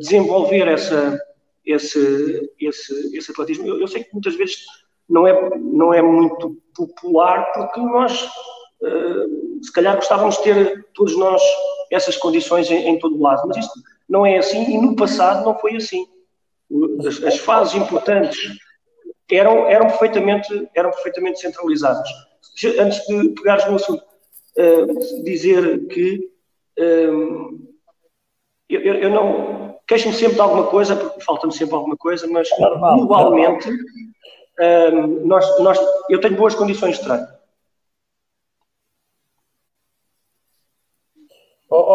desenvolver 0.00 0.66
essa, 0.66 1.16
esse, 1.64 2.50
esse, 2.60 3.16
esse 3.16 3.30
atletismo. 3.30 3.68
Eu, 3.68 3.80
eu, 3.82 3.88
sei 3.88 4.02
que 4.02 4.12
muitas 4.12 4.34
vezes 4.34 4.56
não 5.08 5.26
é, 5.26 5.58
não 5.58 5.94
é 5.94 6.02
muito 6.02 6.56
popular, 6.74 7.52
porque 7.52 7.80
nós, 7.80 8.28
se 9.62 9.72
calhar, 9.72 9.96
gostávamos 9.96 10.36
de 10.36 10.42
ter 10.42 10.86
todos 10.94 11.16
nós 11.16 11.42
essas 11.90 12.16
condições 12.16 12.70
em, 12.70 12.88
em 12.88 12.98
todo 12.98 13.16
o 13.16 13.22
lado, 13.22 13.46
mas 13.46 13.58
isso 13.58 13.70
não 14.08 14.26
é 14.26 14.38
assim 14.38 14.62
e 14.70 14.78
no 14.78 14.96
passado 14.96 15.44
não 15.44 15.58
foi 15.58 15.76
assim 15.76 16.06
as, 17.06 17.22
as 17.22 17.38
fases 17.38 17.74
importantes 17.74 18.58
eram, 19.30 19.68
eram, 19.68 19.86
perfeitamente, 19.86 20.68
eram 20.74 20.90
perfeitamente 20.90 21.40
centralizadas. 21.40 22.08
Antes 22.78 23.04
de 23.06 23.30
pegares 23.30 23.66
no 23.66 23.76
assunto, 23.76 24.02
uh, 24.58 25.24
dizer 25.24 25.86
que 25.88 26.30
uh, 26.78 27.58
eu, 28.68 28.80
eu, 28.80 29.10
não 29.10 29.78
queixo-me 29.86 30.14
sempre 30.14 30.34
de 30.34 30.40
alguma 30.40 30.66
coisa, 30.66 30.94
porque 30.94 31.20
falta-me 31.20 31.52
sempre 31.52 31.74
alguma 31.74 31.96
coisa, 31.96 32.26
mas 32.26 32.48
globalmente 32.50 33.70
uh, 33.70 35.26
nós, 35.26 35.58
nós, 35.60 35.80
eu 36.08 36.20
tenho 36.20 36.36
boas 36.36 36.54
condições 36.54 36.98
de 36.98 37.04
treino. 37.04 37.26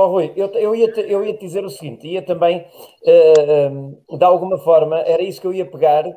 Oh, 0.02 0.08
Rui, 0.08 0.32
eu, 0.34 0.48
eu, 0.54 0.74
ia 0.74 0.90
te, 0.90 1.02
eu 1.02 1.26
ia 1.26 1.34
te 1.34 1.42
dizer 1.42 1.66
o 1.66 1.70
seguinte, 1.70 2.08
ia 2.08 2.22
também, 2.22 2.66
uh, 3.04 4.18
de 4.18 4.24
alguma 4.24 4.58
forma, 4.58 4.98
era 5.02 5.22
isso 5.22 5.42
que 5.42 5.48
eu 5.48 5.54
ia 5.54 5.70
pegar, 5.70 6.08
uh, 6.08 6.14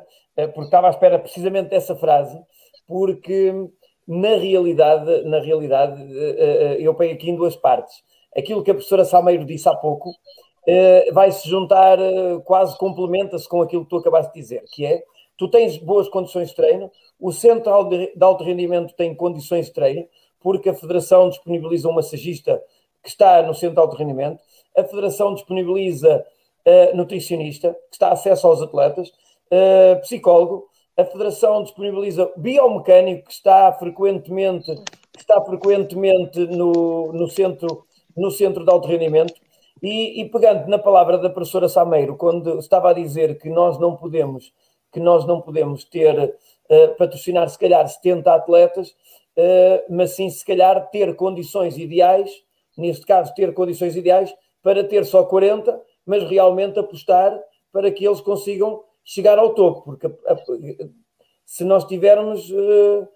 porque 0.53 0.61
estava 0.61 0.87
à 0.87 0.89
espera 0.89 1.19
precisamente 1.19 1.67
dessa 1.67 1.93
frase, 1.93 2.41
porque 2.87 3.53
na 4.07 4.37
realidade, 4.37 5.25
na 5.25 5.41
realidade, 5.41 6.01
uh, 6.01 6.79
eu 6.79 6.95
pego 6.95 7.13
aqui 7.13 7.29
em 7.29 7.35
duas 7.35 7.57
partes. 7.57 8.01
Aquilo 8.33 8.63
que 8.63 8.71
a 8.71 8.73
professora 8.73 9.03
Salmeiro 9.03 9.43
disse 9.43 9.67
há 9.67 9.75
pouco 9.75 10.11
vai 11.11 11.29
se 11.29 11.49
juntar, 11.49 11.97
quase 12.45 12.77
complementa-se 12.77 13.49
com 13.49 13.61
aquilo 13.61 13.83
que 13.83 13.89
tu 13.89 13.97
acabaste 13.97 14.33
de 14.33 14.39
dizer, 14.39 14.63
que 14.71 14.85
é, 14.85 15.03
tu 15.37 15.49
tens 15.49 15.75
boas 15.75 16.07
condições 16.07 16.49
de 16.49 16.55
treino, 16.55 16.89
o 17.19 17.33
centro 17.33 17.83
de 17.89 18.23
alto 18.23 18.45
rendimento 18.45 18.95
tem 18.95 19.13
condições 19.13 19.65
de 19.65 19.73
treino, 19.73 20.07
porque 20.39 20.69
a 20.69 20.73
Federação 20.73 21.27
disponibiliza 21.27 21.89
um 21.89 21.93
massagista 21.93 22.63
que 23.03 23.09
está 23.09 23.43
no 23.43 23.53
centro 23.53 23.75
de 23.75 23.81
alto 23.81 23.97
rendimento, 23.97 24.41
a 24.75 24.83
Federação 24.83 25.33
disponibiliza 25.33 26.25
uh, 26.65 26.95
nutricionista, 26.95 27.73
que 27.89 27.95
está 27.95 28.11
acesso 28.11 28.47
aos 28.47 28.61
atletas, 28.61 29.09
uh, 29.51 29.99
psicólogo, 30.01 30.67
a 30.95 31.03
Federação 31.03 31.63
disponibiliza 31.63 32.31
biomecânico, 32.37 33.25
que 33.25 33.33
está 33.33 33.73
frequentemente, 33.73 34.73
que 35.11 35.19
está 35.19 35.41
frequentemente 35.41 36.39
no, 36.39 37.11
no, 37.11 37.27
centro, 37.27 37.85
no 38.15 38.29
centro 38.29 38.63
de 38.63 38.71
alto 38.71 38.87
rendimento. 38.87 39.33
E, 39.81 40.21
e, 40.21 40.29
pegando 40.29 40.67
na 40.67 40.79
palavra 40.79 41.17
da 41.17 41.29
professora 41.29 41.67
Sameiro, 41.67 42.15
quando 42.15 42.59
estava 42.59 42.91
a 42.91 42.93
dizer 42.93 43.37
que 43.39 43.49
nós 43.49 43.77
não 43.79 43.97
podemos, 43.97 44.53
que 44.93 44.99
nós 44.99 45.25
não 45.25 45.41
podemos 45.41 45.83
ter, 45.83 46.15
uh, 46.69 46.95
patrocinar 46.95 47.49
se 47.49 47.59
calhar 47.59 47.85
70 47.85 48.31
atletas, 48.33 48.89
uh, 48.89 49.83
mas 49.89 50.11
sim 50.11 50.29
se 50.29 50.45
calhar 50.45 50.89
ter 50.89 51.15
condições 51.15 51.77
ideais 51.77 52.31
neste 52.77 53.05
caso, 53.05 53.33
ter 53.33 53.53
condições 53.53 53.95
ideais 53.95 54.33
para 54.61 54.83
ter 54.83 55.05
só 55.05 55.23
40, 55.23 55.81
mas 56.05 56.23
realmente 56.29 56.79
apostar 56.79 57.39
para 57.71 57.91
que 57.91 58.05
eles 58.05 58.21
consigam 58.21 58.83
chegar 59.03 59.37
ao 59.37 59.53
topo, 59.53 59.81
porque 59.81 60.07
a, 60.07 60.33
a, 60.33 60.37
se 61.45 61.63
nós 61.63 61.85
tivermos 61.85 62.49
uh, 62.49 63.07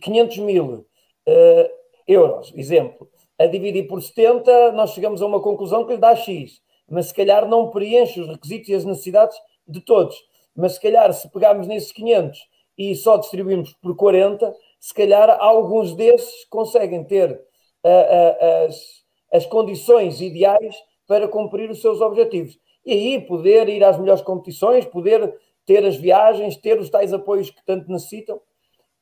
500 0.00 0.38
mil 0.38 0.64
uh, 0.74 1.70
euros, 2.06 2.52
exemplo, 2.54 3.08
a 3.38 3.46
dividir 3.46 3.86
por 3.86 4.02
70, 4.02 4.72
nós 4.72 4.90
chegamos 4.90 5.22
a 5.22 5.26
uma 5.26 5.40
conclusão 5.40 5.84
que 5.84 5.92
lhe 5.92 5.98
dá 5.98 6.14
X, 6.14 6.60
mas 6.88 7.06
se 7.06 7.14
calhar 7.14 7.48
não 7.48 7.70
preenche 7.70 8.20
os 8.20 8.28
requisitos 8.28 8.68
e 8.68 8.74
as 8.74 8.84
necessidades 8.84 9.36
de 9.66 9.80
todos. 9.80 10.16
Mas 10.56 10.72
se 10.74 10.80
calhar, 10.80 11.12
se 11.12 11.30
pegarmos 11.30 11.66
nesses 11.66 11.92
500 11.92 12.38
e 12.76 12.94
só 12.94 13.16
distribuirmos 13.16 13.74
por 13.74 13.94
40, 13.94 14.54
se 14.80 14.94
calhar 14.94 15.30
alguns 15.40 15.94
desses 15.94 16.44
conseguem 16.46 17.04
ter 17.04 17.40
as, 18.66 19.04
as 19.32 19.46
condições 19.46 20.20
ideais 20.20 20.74
para 21.06 21.26
cumprir 21.26 21.70
os 21.70 21.80
seus 21.80 22.00
objetivos. 22.00 22.58
E 22.84 22.92
aí 22.92 23.20
poder 23.20 23.68
ir 23.68 23.82
às 23.84 23.98
melhores 23.98 24.22
competições, 24.22 24.84
poder 24.84 25.34
ter 25.66 25.84
as 25.84 25.96
viagens, 25.96 26.56
ter 26.56 26.78
os 26.78 26.88
tais 26.88 27.12
apoios 27.12 27.50
que 27.50 27.64
tanto 27.64 27.90
necessitam. 27.90 28.40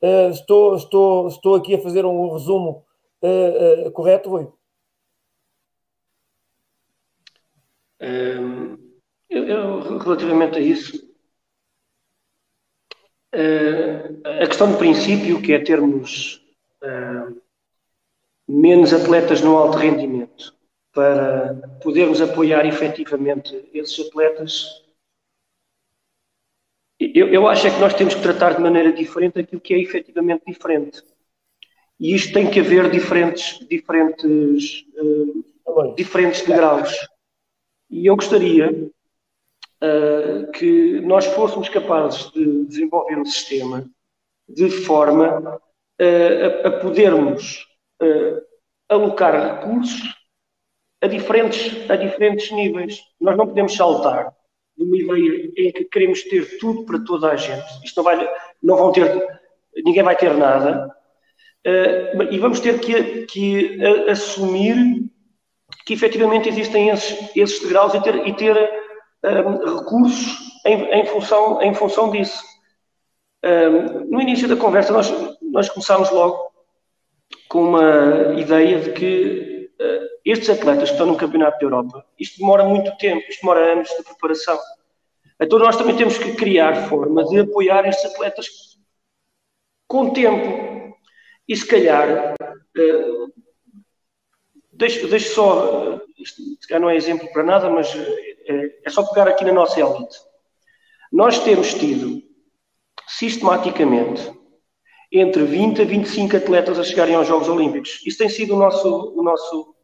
Uh, 0.02 0.30
estou, 0.30 0.76
estou, 0.76 1.28
estou 1.28 1.54
aqui 1.54 1.74
a 1.74 1.80
fazer 1.80 2.04
um 2.04 2.32
resumo 2.32 2.84
uh, 3.22 3.86
uh, 3.86 3.92
correto, 3.92 4.28
Rui? 4.28 4.48
Um, 8.00 8.76
eu, 9.30 9.44
eu, 9.44 9.98
relativamente 9.98 10.58
a 10.58 10.60
isso, 10.60 11.06
a 14.24 14.46
questão 14.46 14.72
de 14.72 14.78
princípio, 14.78 15.40
que 15.40 15.52
é 15.52 15.58
termos 15.62 16.42
menos 18.48 18.92
atletas 18.92 19.40
no 19.40 19.56
alto 19.56 19.78
rendimento, 19.78 20.54
para 20.92 21.54
podermos 21.82 22.20
apoiar 22.20 22.64
efetivamente 22.64 23.68
esses 23.74 24.06
atletas, 24.08 24.86
eu, 26.98 27.28
eu 27.28 27.46
acho 27.46 27.66
é 27.66 27.70
que 27.70 27.80
nós 27.80 27.94
temos 27.94 28.14
que 28.14 28.22
tratar 28.22 28.54
de 28.54 28.62
maneira 28.62 28.92
diferente 28.92 29.38
aquilo 29.38 29.60
que 29.60 29.74
é 29.74 29.78
efetivamente 29.78 30.44
diferente. 30.46 31.02
E 32.00 32.14
isto 32.14 32.32
tem 32.32 32.50
que 32.50 32.60
haver 32.60 32.90
diferentes, 32.90 33.58
diferentes, 33.68 34.84
uh, 34.96 35.94
diferentes 35.94 36.42
degraus. 36.42 36.94
E 37.90 38.06
eu 38.06 38.16
gostaria 38.16 38.70
uh, 39.82 40.50
que 40.52 41.00
nós 41.02 41.26
fôssemos 41.26 41.68
capazes 41.68 42.30
de 42.32 42.64
desenvolver 42.64 43.18
um 43.18 43.24
sistema 43.24 43.88
de 44.48 44.70
forma 44.70 45.56
uh, 45.56 46.64
a, 46.64 46.68
a, 46.68 46.80
podermos 46.80 47.65
alocar 48.88 49.60
recursos 49.60 50.14
a 51.00 51.06
diferentes, 51.06 51.90
a 51.90 51.96
diferentes 51.96 52.50
níveis. 52.50 53.00
Nós 53.20 53.36
não 53.36 53.46
podemos 53.46 53.74
saltar 53.74 54.34
de 54.76 54.84
uma 54.84 55.18
ideia 55.18 55.52
em 55.56 55.72
que 55.72 55.84
queremos 55.84 56.22
ter 56.22 56.58
tudo 56.58 56.84
para 56.84 57.00
toda 57.00 57.30
a 57.30 57.36
gente. 57.36 57.64
Isto 57.84 57.96
não 57.98 58.04
vai, 58.04 58.30
não 58.62 58.76
vão 58.76 58.92
ter, 58.92 59.40
ninguém 59.84 60.02
vai 60.02 60.16
ter 60.16 60.34
nada. 60.34 60.94
Uh, 61.66 62.22
e 62.30 62.38
vamos 62.38 62.60
ter 62.60 62.78
que, 62.78 63.26
que 63.26 63.78
uh, 63.78 64.10
assumir 64.10 64.76
que 65.84 65.94
efetivamente 65.94 66.48
existem 66.48 66.90
esses, 66.90 67.36
esses 67.36 67.60
degraus 67.60 67.94
e 67.94 68.02
ter, 68.02 68.26
e 68.26 68.32
ter 68.34 68.56
uh, 68.56 69.78
recursos 69.78 70.38
em, 70.64 70.82
em, 70.92 71.06
função, 71.06 71.62
em 71.62 71.74
função 71.74 72.10
disso. 72.10 72.42
no 74.08 74.20
início 74.20 74.48
da 74.48 74.56
conversa, 74.56 74.92
nós, 74.92 75.12
nós 75.40 75.68
começámos 75.68 76.10
logo 76.10 76.52
com 77.48 77.62
uma 77.62 78.34
ideia 78.38 78.80
de 78.80 78.92
que 78.92 79.70
uh, 79.80 80.06
estes 80.24 80.50
atletas 80.50 80.88
que 80.88 80.94
estão 80.94 81.06
no 81.06 81.16
Campeonato 81.16 81.58
da 81.58 81.64
Europa, 81.64 82.04
isto 82.18 82.38
demora 82.38 82.64
muito 82.64 82.96
tempo, 82.98 83.24
isto 83.28 83.40
demora 83.40 83.72
anos 83.72 83.88
de 83.88 84.02
preparação. 84.02 84.58
Então 85.40 85.58
nós 85.58 85.76
também 85.76 85.96
temos 85.96 86.18
que 86.18 86.34
criar 86.34 86.88
forma 86.88 87.24
de 87.24 87.40
apoiar 87.40 87.86
estes 87.86 88.12
atletas 88.12 88.48
com 89.86 90.10
tempo. 90.10 90.96
E 91.48 91.56
se 91.56 91.66
calhar, 91.66 92.34
uh, 92.34 93.32
deixo, 94.72 95.06
deixo 95.08 95.34
só, 95.34 96.00
isto 96.18 96.42
se 96.60 96.66
calhar 96.68 96.80
não 96.80 96.90
é 96.90 96.96
exemplo 96.96 97.30
para 97.32 97.44
nada, 97.44 97.70
mas 97.70 97.94
é 98.84 98.90
só 98.90 99.02
pegar 99.04 99.28
aqui 99.28 99.44
na 99.44 99.52
nossa 99.52 99.80
elite. 99.80 100.16
Nós 101.12 101.38
temos 101.40 101.74
tido, 101.74 102.22
sistematicamente, 103.06 104.30
entre 105.10 105.44
20 105.44 105.82
a 105.82 105.84
25 105.84 106.36
atletas 106.36 106.78
a 106.78 106.84
chegarem 106.84 107.14
aos 107.14 107.28
Jogos 107.28 107.48
Olímpicos. 107.48 108.02
Isso 108.04 108.18
tem 108.18 108.28
sido 108.28 108.54
o 108.54 108.58
nosso, 108.58 109.14
o 109.16 109.22
nosso, 109.22 109.74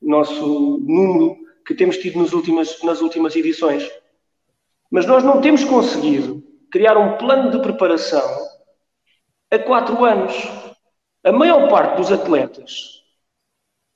nosso 0.00 0.78
número 0.80 1.36
que 1.66 1.74
temos 1.74 1.96
tido 1.96 2.18
nas 2.18 2.32
últimas, 2.32 2.82
nas 2.82 3.00
últimas 3.00 3.36
edições. 3.36 3.88
Mas 4.90 5.06
nós 5.06 5.22
não 5.22 5.40
temos 5.40 5.64
conseguido 5.64 6.42
criar 6.70 6.96
um 6.96 7.16
plano 7.16 7.50
de 7.50 7.60
preparação 7.60 8.22
a 9.50 9.58
quatro 9.58 10.04
anos. 10.04 10.34
A 11.24 11.30
maior 11.30 11.68
parte 11.68 11.96
dos 11.96 12.10
atletas, 12.10 13.02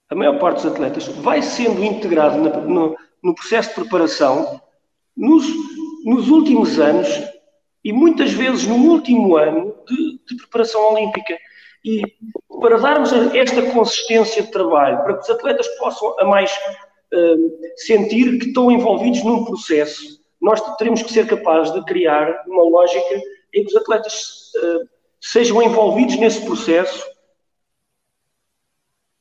a 0.09 0.15
maior 0.15 0.39
parte 0.39 0.63
dos 0.63 0.73
atletas 0.73 1.09
vai 1.09 1.43
sendo 1.43 1.83
integrado 1.83 2.39
no, 2.39 2.97
no 3.23 3.35
processo 3.35 3.71
de 3.71 3.75
preparação 3.75 4.61
nos, 5.17 5.45
nos 6.05 6.29
últimos 6.29 6.79
anos 6.79 7.09
e 7.83 7.93
muitas 7.93 8.33
vezes 8.33 8.67
no 8.67 8.77
último 8.77 9.37
ano 9.37 9.76
de, 9.87 10.21
de 10.27 10.37
preparação 10.37 10.93
olímpica. 10.93 11.37
E 11.85 12.03
para 12.61 12.79
darmos 12.79 13.13
esta 13.35 13.63
consistência 13.71 14.43
de 14.43 14.51
trabalho, 14.51 15.03
para 15.05 15.15
que 15.15 15.23
os 15.23 15.31
atletas 15.31 15.69
possam 15.79 16.19
a 16.19 16.25
mais 16.25 16.53
uh, 17.15 17.77
sentir 17.77 18.39
que 18.39 18.49
estão 18.49 18.71
envolvidos 18.71 19.23
num 19.23 19.45
processo, 19.45 20.21
nós 20.41 20.61
teremos 20.77 21.03
que 21.03 21.13
ser 21.13 21.27
capazes 21.27 21.73
de 21.73 21.85
criar 21.85 22.45
uma 22.47 22.65
lógica 22.65 23.21
em 23.55 23.65
que 23.65 23.71
os 23.71 23.77
atletas 23.77 24.53
uh, 24.57 24.89
sejam 25.21 25.63
envolvidos 25.63 26.17
nesse 26.17 26.45
processo 26.45 27.05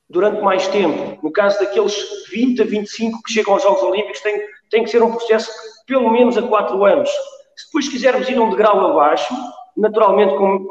durante 0.10 0.42
mais 0.42 0.68
tempo. 0.68 1.20
No 1.24 1.32
caso 1.32 1.60
daqueles 1.60 2.28
20 2.30 2.62
a 2.62 2.66
25 2.66 3.22
que 3.24 3.34
chegam 3.34 3.54
aos 3.54 3.64
Jogos 3.64 3.84
Olímpicos, 3.84 4.22
tem, 4.22 4.42
tem 4.70 4.84
que 4.84 4.90
ser 4.90 5.04
um 5.04 5.12
processo 5.12 5.52
pelo 5.86 6.10
menos 6.10 6.38
a 6.38 6.42
4 6.42 6.84
anos. 6.84 7.10
Se 7.56 7.66
depois 7.68 7.88
quisermos 7.88 8.28
ir 8.28 8.40
um 8.40 8.50
degrau 8.50 8.92
abaixo, 8.92 9.34
naturalmente 9.76 10.36
com, 10.36 10.68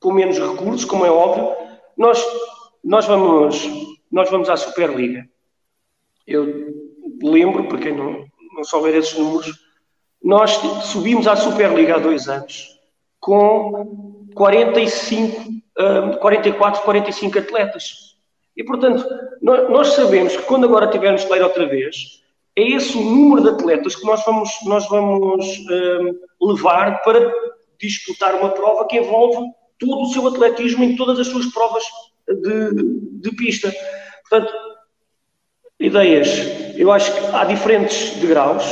com 0.00 0.12
menos 0.12 0.38
recursos, 0.38 0.84
como 0.84 1.04
é 1.04 1.10
óbvio, 1.10 1.54
nós, 1.96 2.24
nós, 2.82 3.06
vamos, 3.06 3.68
nós 4.10 4.30
vamos 4.30 4.48
à 4.48 4.56
Superliga. 4.56 5.26
Eu 6.26 6.74
lembro, 7.22 7.68
para 7.68 7.78
quem 7.78 7.96
não, 7.96 8.24
não 8.56 8.64
souber 8.64 8.94
esses 8.94 9.16
números, 9.18 9.52
nós 10.22 10.52
subimos 10.84 11.26
à 11.26 11.36
Superliga 11.36 11.96
há 11.96 11.98
dois 11.98 12.28
anos 12.28 12.80
com 13.20 14.26
45, 14.34 15.62
44, 16.20 16.82
45 16.82 17.38
atletas. 17.38 18.14
E, 18.56 18.62
portanto, 18.62 19.04
nós 19.42 19.88
sabemos 19.88 20.36
que 20.36 20.42
quando 20.44 20.64
agora 20.64 20.90
tivermos 20.90 21.28
ler 21.28 21.42
outra 21.42 21.66
vez, 21.66 22.22
é 22.56 22.62
esse 22.62 22.96
o 22.96 23.02
número 23.02 23.42
de 23.42 23.48
atletas 23.50 23.96
que 23.96 24.06
nós 24.06 24.24
vamos, 24.24 24.50
nós 24.64 24.88
vamos 24.88 25.46
um, 26.40 26.48
levar 26.52 27.02
para 27.02 27.32
disputar 27.78 28.34
uma 28.34 28.50
prova 28.50 28.86
que 28.86 28.98
envolve 28.98 29.36
todo 29.78 30.02
o 30.02 30.12
seu 30.12 30.26
atletismo 30.26 30.84
em 30.84 30.96
todas 30.96 31.18
as 31.18 31.26
suas 31.26 31.46
provas 31.46 31.82
de, 32.28 33.20
de 33.20 33.36
pista. 33.36 33.72
Portanto, 34.28 34.52
ideias. 35.78 36.28
Eu 36.76 36.90
acho 36.92 37.12
que 37.12 37.26
há 37.34 37.44
diferentes 37.44 38.16
degraus. 38.16 38.64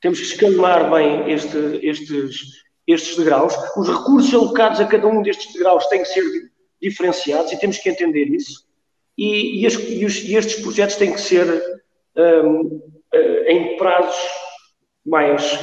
Temos 0.00 0.20
que 0.20 0.26
escalmar 0.26 0.90
bem 0.90 1.30
este, 1.30 1.80
estes, 1.82 2.62
estes 2.86 3.16
degraus. 3.16 3.54
Os 3.76 3.88
recursos 3.88 4.32
alocados 4.32 4.80
a 4.80 4.86
cada 4.86 5.06
um 5.06 5.22
destes 5.22 5.52
degraus 5.52 5.86
têm 5.86 6.02
que 6.02 6.08
ser 6.08 6.24
diferenciados 6.80 7.52
e 7.52 7.58
temos 7.58 7.78
que 7.78 7.90
entender 7.90 8.26
isso. 8.26 8.66
E, 9.16 9.62
e, 9.62 9.66
as, 9.66 9.74
e, 9.74 10.04
os, 10.04 10.16
e 10.18 10.36
estes 10.36 10.62
projetos 10.62 10.96
têm 10.96 11.12
que 11.12 11.20
ser 11.20 11.82
um, 12.16 12.80
eh, 13.12 13.52
em 13.52 13.76
prazos 13.76 14.16
mais, 15.04 15.58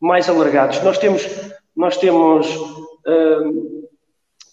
mais 0.00 0.28
alargados. 0.28 0.80
Nós 0.82 0.98
temos, 0.98 1.22
nós 1.76 1.96
temos 1.96 2.46
um, 3.06 3.84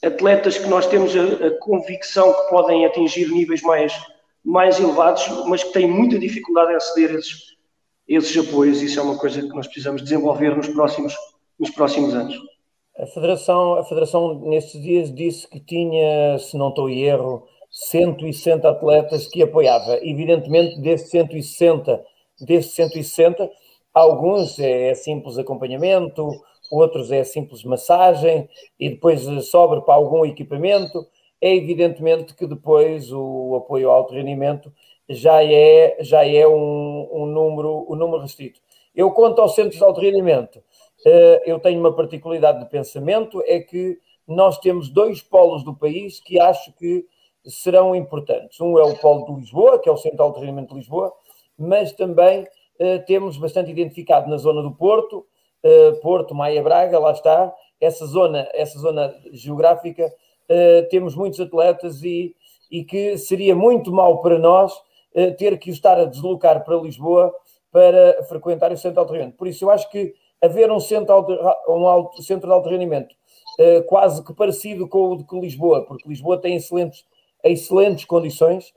atletas 0.03 0.57
que 0.57 0.67
nós 0.67 0.87
temos 0.87 1.15
a, 1.15 1.47
a, 1.47 1.59
convicção 1.59 2.33
que 2.33 2.49
podem 2.49 2.85
atingir 2.85 3.29
níveis 3.29 3.61
mais, 3.61 3.93
mais 4.43 4.79
elevados, 4.79 5.27
mas 5.47 5.63
que 5.63 5.73
têm 5.73 5.87
muita 5.87 6.17
dificuldade 6.17 6.73
em 6.73 6.75
aceder 6.75 7.11
a 7.11 7.19
esses, 7.19 7.55
esses 8.07 8.47
apoios. 8.47 8.81
Isso 8.81 8.99
é 8.99 9.03
uma 9.03 9.17
coisa 9.17 9.41
que 9.41 9.49
nós 9.49 9.67
precisamos 9.67 10.01
desenvolver 10.01 10.55
nos 10.55 10.67
próximos, 10.69 11.15
nos 11.59 11.69
próximos 11.69 12.13
anos. 12.13 12.35
A 12.97 13.05
Federação, 13.07 13.75
a 13.75 13.83
Federação, 13.85 14.41
nestes 14.41 14.81
dias, 14.81 15.13
disse 15.13 15.47
que 15.47 15.59
tinha, 15.59 16.37
se 16.39 16.57
não 16.57 16.69
estou 16.69 16.89
em 16.89 17.03
erro, 17.03 17.47
160 17.71 18.69
atletas 18.69 19.27
que 19.27 19.41
apoiava. 19.41 19.97
Evidentemente, 20.01 20.79
desses 20.81 21.09
160, 21.09 22.03
desses 22.41 22.73
160, 22.73 23.49
alguns 23.93 24.59
é 24.59 24.93
simples 24.93 25.37
acompanhamento, 25.37 26.31
outros 26.71 27.11
é 27.11 27.23
simples 27.23 27.63
massagem 27.63 28.49
e 28.79 28.89
depois 28.89 29.21
sobra 29.45 29.81
para 29.81 29.93
algum 29.93 30.25
equipamento. 30.25 31.05
É 31.41 31.53
evidentemente 31.53 32.33
que 32.33 32.47
depois 32.47 33.11
o 33.11 33.55
apoio 33.55 33.89
ao 33.89 33.97
alto 33.97 34.13
rendimento 34.13 34.71
já 35.09 35.43
é, 35.43 35.97
já 35.99 36.25
é 36.25 36.47
um, 36.47 37.09
um, 37.11 37.25
número, 37.25 37.85
um 37.89 37.95
número 37.95 38.21
restrito. 38.21 38.61
Eu 38.95 39.11
conto 39.11 39.41
aos 39.41 39.55
centros 39.55 39.77
de 39.77 39.83
alto 39.83 39.99
rendimento. 39.99 40.63
Eh, 41.05 41.43
eu 41.45 41.59
tenho 41.59 41.79
uma 41.79 41.93
particularidade 41.93 42.59
de 42.59 42.69
pensamento, 42.69 43.41
é 43.45 43.59
que 43.59 43.99
nós 44.27 44.59
temos 44.59 44.89
dois 44.89 45.21
polos 45.21 45.63
do 45.63 45.75
país 45.75 46.19
que 46.19 46.39
acho 46.39 46.71
que 46.73 47.05
serão 47.45 47.95
importantes. 47.95 48.59
Um 48.61 48.77
é 48.77 48.83
o 48.83 48.95
Polo 48.97 49.25
de 49.25 49.41
Lisboa, 49.41 49.79
que 49.79 49.89
é 49.89 49.91
o 49.91 49.97
Centro 49.97 50.17
de 50.17 50.23
Alto 50.23 50.39
Rendimento 50.39 50.69
de 50.69 50.75
Lisboa, 50.75 51.11
mas 51.57 51.91
também 51.91 52.47
temos 53.05 53.37
bastante 53.37 53.69
identificado 53.69 54.29
na 54.29 54.37
zona 54.37 54.61
do 54.61 54.71
Porto, 54.71 55.25
Porto, 56.01 56.35
Maia 56.35 56.61
Braga, 56.61 56.99
lá 56.99 57.11
está, 57.11 57.53
essa 57.79 58.05
zona, 58.05 58.47
essa 58.53 58.79
zona 58.79 59.13
geográfica, 59.31 60.11
temos 60.89 61.15
muitos 61.15 61.39
atletas 61.39 62.03
e, 62.03 62.35
e 62.69 62.83
que 62.83 63.17
seria 63.17 63.55
muito 63.55 63.91
mal 63.91 64.21
para 64.21 64.37
nós 64.37 64.73
ter 65.37 65.57
que 65.59 65.69
estar 65.69 65.99
a 65.99 66.05
deslocar 66.05 66.63
para 66.63 66.75
Lisboa 66.77 67.33
para 67.71 68.23
frequentar 68.23 68.71
o 68.71 68.77
centro 68.77 68.93
de 68.93 68.99
alto 68.99 69.13
rendimento. 69.13 69.37
Por 69.37 69.47
isso, 69.47 69.65
eu 69.65 69.69
acho 69.69 69.89
que 69.89 70.13
haver 70.41 70.71
um 70.71 70.79
centro, 70.79 71.13
um 71.69 71.87
alto, 71.87 72.21
centro 72.21 72.47
de 72.47 72.53
alto 72.53 72.69
rendimento 72.69 73.15
quase 73.87 74.23
que 74.23 74.33
parecido 74.33 74.87
com 74.87 75.11
o 75.11 75.17
de 75.17 75.39
Lisboa, 75.39 75.85
porque 75.85 76.07
Lisboa 76.07 76.37
tem 76.37 76.55
excelentes, 76.55 77.05
excelentes 77.43 78.05
condições, 78.05 78.73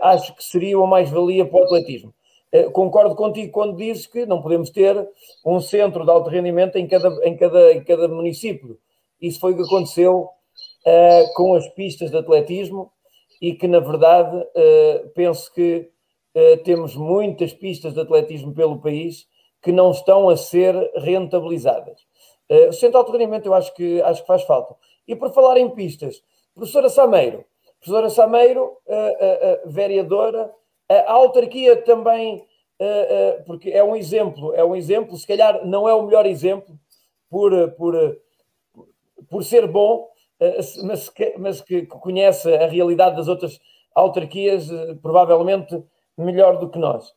acho 0.00 0.34
que 0.34 0.44
seria 0.44 0.78
uma 0.78 0.86
mais-valia 0.86 1.46
para 1.46 1.60
o 1.60 1.64
atletismo. 1.64 2.12
Uh, 2.54 2.70
concordo 2.70 3.14
contigo 3.14 3.50
quando 3.50 3.76
dizes 3.76 4.06
que 4.06 4.26
não 4.26 4.42
podemos 4.42 4.70
ter 4.70 5.08
um 5.44 5.60
centro 5.60 6.04
de 6.04 6.10
alto 6.10 6.28
rendimento 6.28 6.76
em 6.76 6.86
cada, 6.86 7.08
em 7.26 7.36
cada, 7.36 7.72
em 7.72 7.82
cada 7.82 8.08
município. 8.08 8.78
Isso 9.20 9.40
foi 9.40 9.52
o 9.52 9.56
que 9.56 9.62
aconteceu 9.62 10.28
com 11.36 11.54
as 11.54 11.68
pistas 11.68 12.10
de 12.10 12.16
atletismo 12.16 12.90
e 13.40 13.54
que, 13.54 13.68
na 13.68 13.78
verdade, 13.78 14.44
penso 15.14 15.52
que 15.54 15.88
temos 16.64 16.96
muitas 16.96 17.52
pistas 17.52 17.94
de 17.94 18.00
atletismo 18.00 18.52
pelo 18.52 18.80
país 18.80 19.28
que 19.62 19.70
não 19.70 19.92
estão 19.92 20.28
a 20.28 20.36
ser 20.36 20.74
rentabilizadas. 20.96 22.00
Uh, 22.50 22.68
o 22.68 22.72
centro 22.72 22.90
de 22.90 22.96
alto 22.96 23.12
rendimento 23.12 23.46
eu 23.46 23.54
acho 23.54 23.72
que, 23.74 24.02
acho 24.02 24.20
que 24.22 24.26
faz 24.26 24.42
falta. 24.42 24.74
E 25.06 25.14
por 25.14 25.32
falar 25.32 25.56
em 25.56 25.70
pistas, 25.70 26.22
professora 26.54 26.88
Sameiro, 26.88 27.44
professora 27.80 28.10
Sameiro, 28.10 28.76
uh, 28.86 29.66
uh, 29.66 29.70
vereadora, 29.70 30.52
a 31.00 31.12
autarquia 31.12 31.76
também, 31.82 32.46
porque 33.46 33.70
é 33.70 33.82
um 33.82 33.94
exemplo, 33.94 34.52
é 34.54 34.64
um 34.64 34.74
exemplo, 34.74 35.16
se 35.16 35.26
calhar 35.26 35.64
não 35.66 35.88
é 35.88 35.94
o 35.94 36.02
melhor 36.02 36.26
exemplo 36.26 36.78
por, 37.30 37.70
por, 37.72 37.94
por 39.30 39.44
ser 39.44 39.66
bom, 39.66 40.08
mas, 40.84 41.08
que, 41.08 41.34
mas 41.38 41.60
que 41.60 41.86
conhece 41.86 42.52
a 42.52 42.66
realidade 42.66 43.16
das 43.16 43.28
outras 43.28 43.60
autarquias, 43.94 44.68
provavelmente 45.00 45.82
melhor 46.18 46.58
do 46.58 46.68
que 46.68 46.78
nós. 46.78 47.14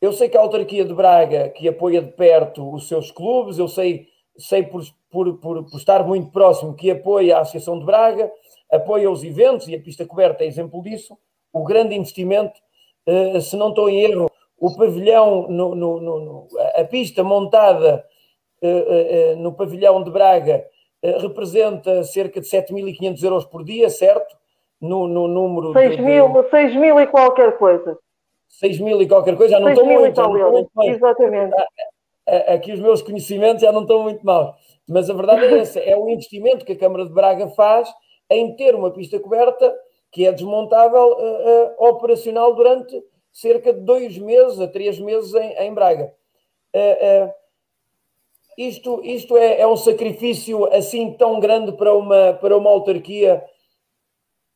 Eu 0.00 0.12
sei 0.12 0.28
que 0.28 0.36
a 0.36 0.40
autarquia 0.40 0.84
de 0.84 0.94
Braga, 0.94 1.48
que 1.48 1.68
apoia 1.68 2.00
de 2.00 2.12
perto 2.12 2.72
os 2.72 2.86
seus 2.86 3.10
clubes, 3.10 3.58
eu 3.58 3.66
sei, 3.66 4.06
sei 4.36 4.62
por, 4.62 4.82
por, 5.10 5.38
por, 5.38 5.64
por 5.64 5.76
estar 5.76 6.06
muito 6.06 6.30
próximo 6.30 6.74
que 6.74 6.90
apoia 6.90 7.36
a 7.36 7.40
Associação 7.40 7.78
de 7.78 7.84
Braga, 7.84 8.30
apoia 8.70 9.10
os 9.10 9.24
eventos, 9.24 9.66
e 9.66 9.74
a 9.74 9.80
pista 9.80 10.06
coberta 10.06 10.44
é 10.44 10.46
exemplo 10.46 10.80
disso, 10.82 11.18
o 11.52 11.64
grande 11.64 11.94
investimento, 11.94 12.60
eh, 13.06 13.40
se 13.40 13.56
não 13.56 13.70
estou 13.70 13.88
em 13.88 14.00
erro, 14.02 14.30
o 14.58 14.76
pavilhão, 14.76 15.46
no, 15.48 15.74
no, 15.74 16.00
no, 16.00 16.48
a 16.74 16.84
pista 16.84 17.22
montada 17.22 18.04
eh, 18.60 19.32
eh, 19.32 19.34
no 19.36 19.52
pavilhão 19.52 20.02
de 20.02 20.10
Braga 20.10 20.64
representa 21.20 22.02
cerca 22.02 22.40
de 22.40 22.46
7.500 22.48 23.22
euros 23.22 23.44
por 23.44 23.64
dia, 23.64 23.88
certo? 23.88 24.36
No, 24.80 25.06
no 25.06 25.28
número 25.28 25.72
6 25.72 25.96
de, 25.96 26.02
mil, 26.02 26.28
de... 26.42 26.50
6 26.50 26.76
mil 26.76 27.00
e 27.00 27.06
qualquer 27.06 27.56
coisa. 27.56 27.96
6 28.48 28.80
mil 28.80 29.00
e 29.00 29.06
qualquer 29.06 29.36
coisa, 29.36 29.54
já 29.54 29.60
não 29.60 29.68
estão 29.68 29.86
muito. 29.86 30.28
muito 30.28 30.70
Exatamente. 30.82 31.54
Aqui 32.48 32.72
os 32.72 32.80
meus 32.80 33.00
conhecimentos 33.00 33.62
já 33.62 33.70
não 33.70 33.82
estão 33.82 34.02
muito 34.02 34.26
maus. 34.26 34.56
Mas 34.88 35.08
a 35.08 35.14
verdade 35.14 35.44
é 35.44 35.58
essa: 35.58 35.78
é 35.78 35.96
o 35.96 36.08
investimento 36.08 36.64
que 36.64 36.72
a 36.72 36.78
Câmara 36.78 37.06
de 37.06 37.12
Braga 37.12 37.48
faz 37.48 37.88
em 38.28 38.56
ter 38.56 38.74
uma 38.74 38.90
pista 38.90 39.20
coberta 39.20 39.72
que 40.10 40.26
é 40.26 40.32
desmontável, 40.32 41.12
uh, 41.12 41.84
uh, 41.84 41.88
operacional 41.88 42.54
durante 42.54 43.02
cerca 43.32 43.72
de 43.72 43.80
dois 43.80 44.16
meses 44.18 44.58
a 44.60 44.66
três 44.66 44.98
meses 44.98 45.34
em, 45.34 45.52
em 45.58 45.74
Braga. 45.74 46.12
Uh, 46.74 47.32
isto 48.56 49.00
isto 49.04 49.36
é, 49.36 49.60
é, 49.60 49.66
um 49.66 49.76
sacrifício 49.76 50.64
assim 50.72 51.12
tão 51.12 51.38
grande 51.38 51.72
para 51.72 51.94
uma, 51.94 52.34
para 52.34 52.56
uma 52.56 52.70
autarquia 52.70 53.44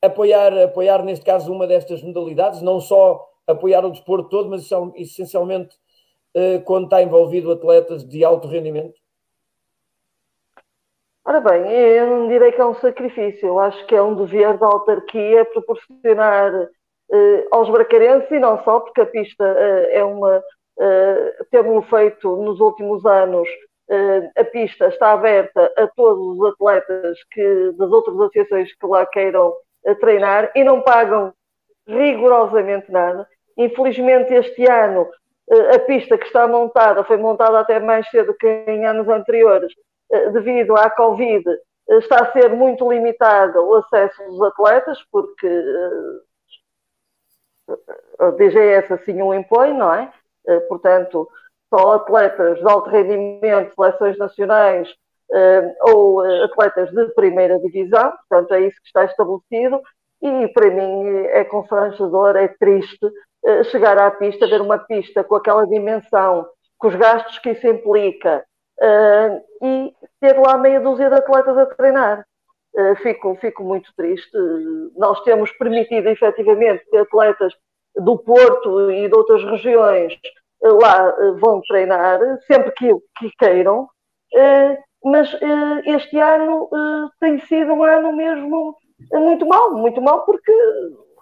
apoiar, 0.01 0.53
apoiar, 0.59 1.05
neste 1.05 1.25
caso, 1.25 1.53
uma 1.53 1.67
destas 1.67 2.03
modalidades, 2.03 2.61
não 2.63 2.81
só 2.81 3.25
apoiar 3.47 3.85
o 3.85 3.93
desporto 3.93 4.29
todo, 4.29 4.51
mas 4.51 4.69
essencialmente 4.97 5.77
quando 6.65 6.85
está 6.85 7.03
envolvido 7.03 7.53
atletas 7.53 8.05
de 8.05 8.25
alto 8.25 8.49
rendimento? 8.49 9.02
Ora 11.25 11.41
bem, 11.41 11.71
eu 11.71 12.07
não 12.09 12.29
direi 12.29 12.51
que 12.51 12.61
é 12.61 12.65
um 12.67 12.75
sacrifício, 12.75 13.47
eu 13.47 13.61
acho 13.61 13.87
que 13.87 13.95
é 13.95 14.03
um 14.03 14.15
dever 14.15 14.59
da 14.59 14.67
autarquia 14.67 15.45
proporcionar 15.45 16.53
eh, 17.13 17.47
aos 17.53 17.71
bracarenses, 17.71 18.29
e 18.31 18.41
não 18.41 18.63
só, 18.65 18.81
porque 18.81 19.01
a 19.03 19.07
pista 19.07 19.45
eh, 19.45 19.99
é 19.99 20.05
uma. 20.05 20.43
Eh, 20.81 21.45
temos 21.51 21.89
feito 21.89 22.37
nos 22.37 22.59
últimos 22.59 23.07
anos, 23.07 23.49
eh, 23.89 24.31
a 24.37 24.45
pista 24.45 24.89
está 24.89 25.13
aberta 25.13 25.73
a 25.77 25.87
todos 25.89 26.39
os 26.39 26.55
atletas 26.55 27.19
que, 27.31 27.73
das 27.79 27.91
outras 27.93 28.17
associações 28.17 28.75
que 28.75 28.87
lá 28.87 29.07
queiram 29.07 29.55
treinar 30.01 30.51
e 30.57 30.65
não 30.65 30.81
pagam 30.81 31.33
rigorosamente 31.87 32.91
nada. 32.91 33.29
Infelizmente, 33.57 34.33
este 34.35 34.69
ano, 34.69 35.09
a 35.75 35.79
pista 35.81 36.17
que 36.19 36.27
está 36.27 36.47
montada 36.49 37.05
foi 37.05 37.17
montada 37.17 37.61
até 37.61 37.79
mais 37.81 38.09
cedo 38.11 38.35
que 38.35 38.47
em 38.67 38.87
anos 38.87 39.09
anteriores, 39.09 39.73
devido 40.33 40.77
à 40.77 40.91
Covid, 40.91 41.49
eh, 41.49 41.99
está 41.99 42.23
a 42.23 42.33
ser 42.33 42.51
muito 42.51 42.91
limitado 42.91 43.59
o 43.61 43.77
acesso 43.77 44.23
dos 44.25 44.43
atletas, 44.43 44.99
porque 45.11 45.49
a 48.19 48.31
DGS 48.31 48.93
assim 48.93 49.23
o 49.23 49.33
impõe, 49.33 49.73
não 49.73 49.93
é? 49.93 50.13
Portanto, 50.69 51.29
só 51.73 51.93
atletas 51.93 52.59
de 52.59 52.69
alto 52.69 52.91
rendimento, 52.91 53.75
seleções 53.75 54.19
nacionais 54.19 54.93
ou 55.81 56.21
atletas 56.45 56.91
de 56.91 57.07
primeira 57.15 57.59
divisão, 57.61 58.13
portanto, 58.29 58.53
é 58.53 58.63
isso 58.63 58.77
que 58.83 58.89
está 58.89 59.05
estabelecido. 59.05 59.81
E 60.21 60.49
para 60.49 60.71
mim 60.71 61.27
é 61.27 61.45
constrangedor, 61.45 62.37
é 62.37 62.49
triste 62.49 63.07
eh, 63.45 63.65
chegar 63.65 63.99
à 63.99 64.11
pista, 64.11 64.47
ver 64.47 64.61
uma 64.61 64.79
pista 64.79 65.25
com 65.25 65.35
aquela 65.35 65.67
dimensão, 65.67 66.47
com 66.79 66.89
os 66.89 66.95
gastos 66.95 67.39
que 67.41 67.51
isso 67.51 67.67
implica, 67.67 68.45
e 69.63 69.95
ter 70.21 70.39
lá 70.39 70.57
meia 70.57 70.81
dúzia 70.81 71.09
de 71.09 71.17
atletas 71.17 71.57
a 71.59 71.67
treinar. 71.67 72.25
Uh, 72.75 72.97
fico, 73.03 73.37
fico 73.37 73.63
muito 73.63 73.91
triste. 73.95 74.37
Nós 74.97 75.21
temos 75.25 75.53
permitido, 75.53 76.09
efetivamente, 76.09 76.85
que 76.89 76.97
atletas 76.97 77.53
do 77.97 78.17
Porto 78.19 78.91
e 78.91 79.09
de 79.09 79.15
outras 79.15 79.45
regiões 79.45 80.15
uh, 80.63 80.79
lá 80.81 81.15
vão 81.39 81.61
treinar, 81.69 82.19
sempre 82.47 82.73
que, 82.73 82.91
que 83.19 83.31
queiram, 83.39 83.89
mas 85.05 85.29
este 85.85 86.19
ano 86.19 86.71
tem 87.21 87.39
sido 87.41 87.75
um 87.75 87.83
ano 87.83 88.13
mesmo 88.13 88.75
muito 89.13 89.45
mal, 89.45 89.73
muito 89.73 90.01
mal, 90.01 90.25
porque 90.25 90.53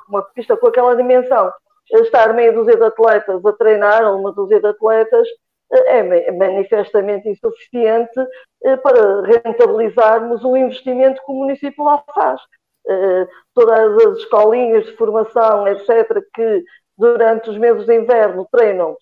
uma 0.09 0.23
pista 0.23 0.57
com 0.57 0.69
aquela 0.69 0.95
dimensão 0.95 1.53
estar 1.93 2.33
meia 2.35 2.53
dúzia 2.53 2.77
de 2.77 2.85
atletas 2.85 3.45
a 3.45 3.53
treinar, 3.55 4.15
uma 4.15 4.33
dúzia 4.33 4.61
de 4.61 4.67
atletas, 4.67 5.27
é 5.73 6.33
manifestamente 6.33 7.29
insuficiente 7.29 8.19
eh, 8.65 8.77
para 8.77 9.23
rentabilizarmos 9.23 10.45
o 10.45 10.57
investimento 10.57 11.23
que 11.25 11.33
o 11.33 11.35
município 11.35 11.85
lá 11.85 12.03
faz. 12.15 12.41
Eh, 12.89 13.29
todas 13.55 14.07
as 14.07 14.19
escolinhas 14.19 14.87
de 14.87 14.97
formação, 14.97 15.69
etc., 15.69 16.23
que 16.35 16.65
durante 16.99 17.51
os 17.51 17.59
meses 17.59 17.87
de 17.87 17.95
inverno 17.95 18.47
treinam 18.51 18.97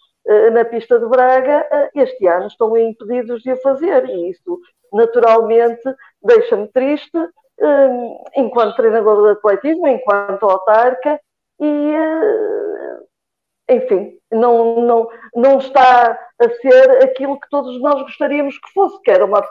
na 0.53 0.62
pista 0.62 0.99
de 0.99 1.07
Braga, 1.07 1.66
este 1.95 2.27
ano 2.27 2.49
estão 2.49 2.77
impedidos 2.77 3.43
de 3.43 3.51
o 3.53 3.57
fazer, 3.62 4.05
e 4.11 4.31
isso 4.31 4.61
naturalmente 4.93 5.82
deixa-me 6.23 6.69
triste, 6.69 7.19
enquanto 8.36 8.77
treinador 8.77 9.23
de 9.24 9.39
atletismo, 9.39 9.89
enquanto 9.89 10.45
autarca, 10.45 11.19
e 11.59 11.95
enfim, 13.70 14.19
não, 14.31 14.81
não, 14.82 15.09
não 15.35 15.59
está 15.59 16.27
a 16.40 16.48
ser 16.60 16.90
aquilo 17.02 17.39
que 17.39 17.48
todos 17.51 17.81
nós 17.81 18.02
gostaríamos 18.02 18.59
que 18.59 18.73
fosse, 18.73 19.01
que 19.02 19.10
era 19.10 19.24
uma, 19.24 19.43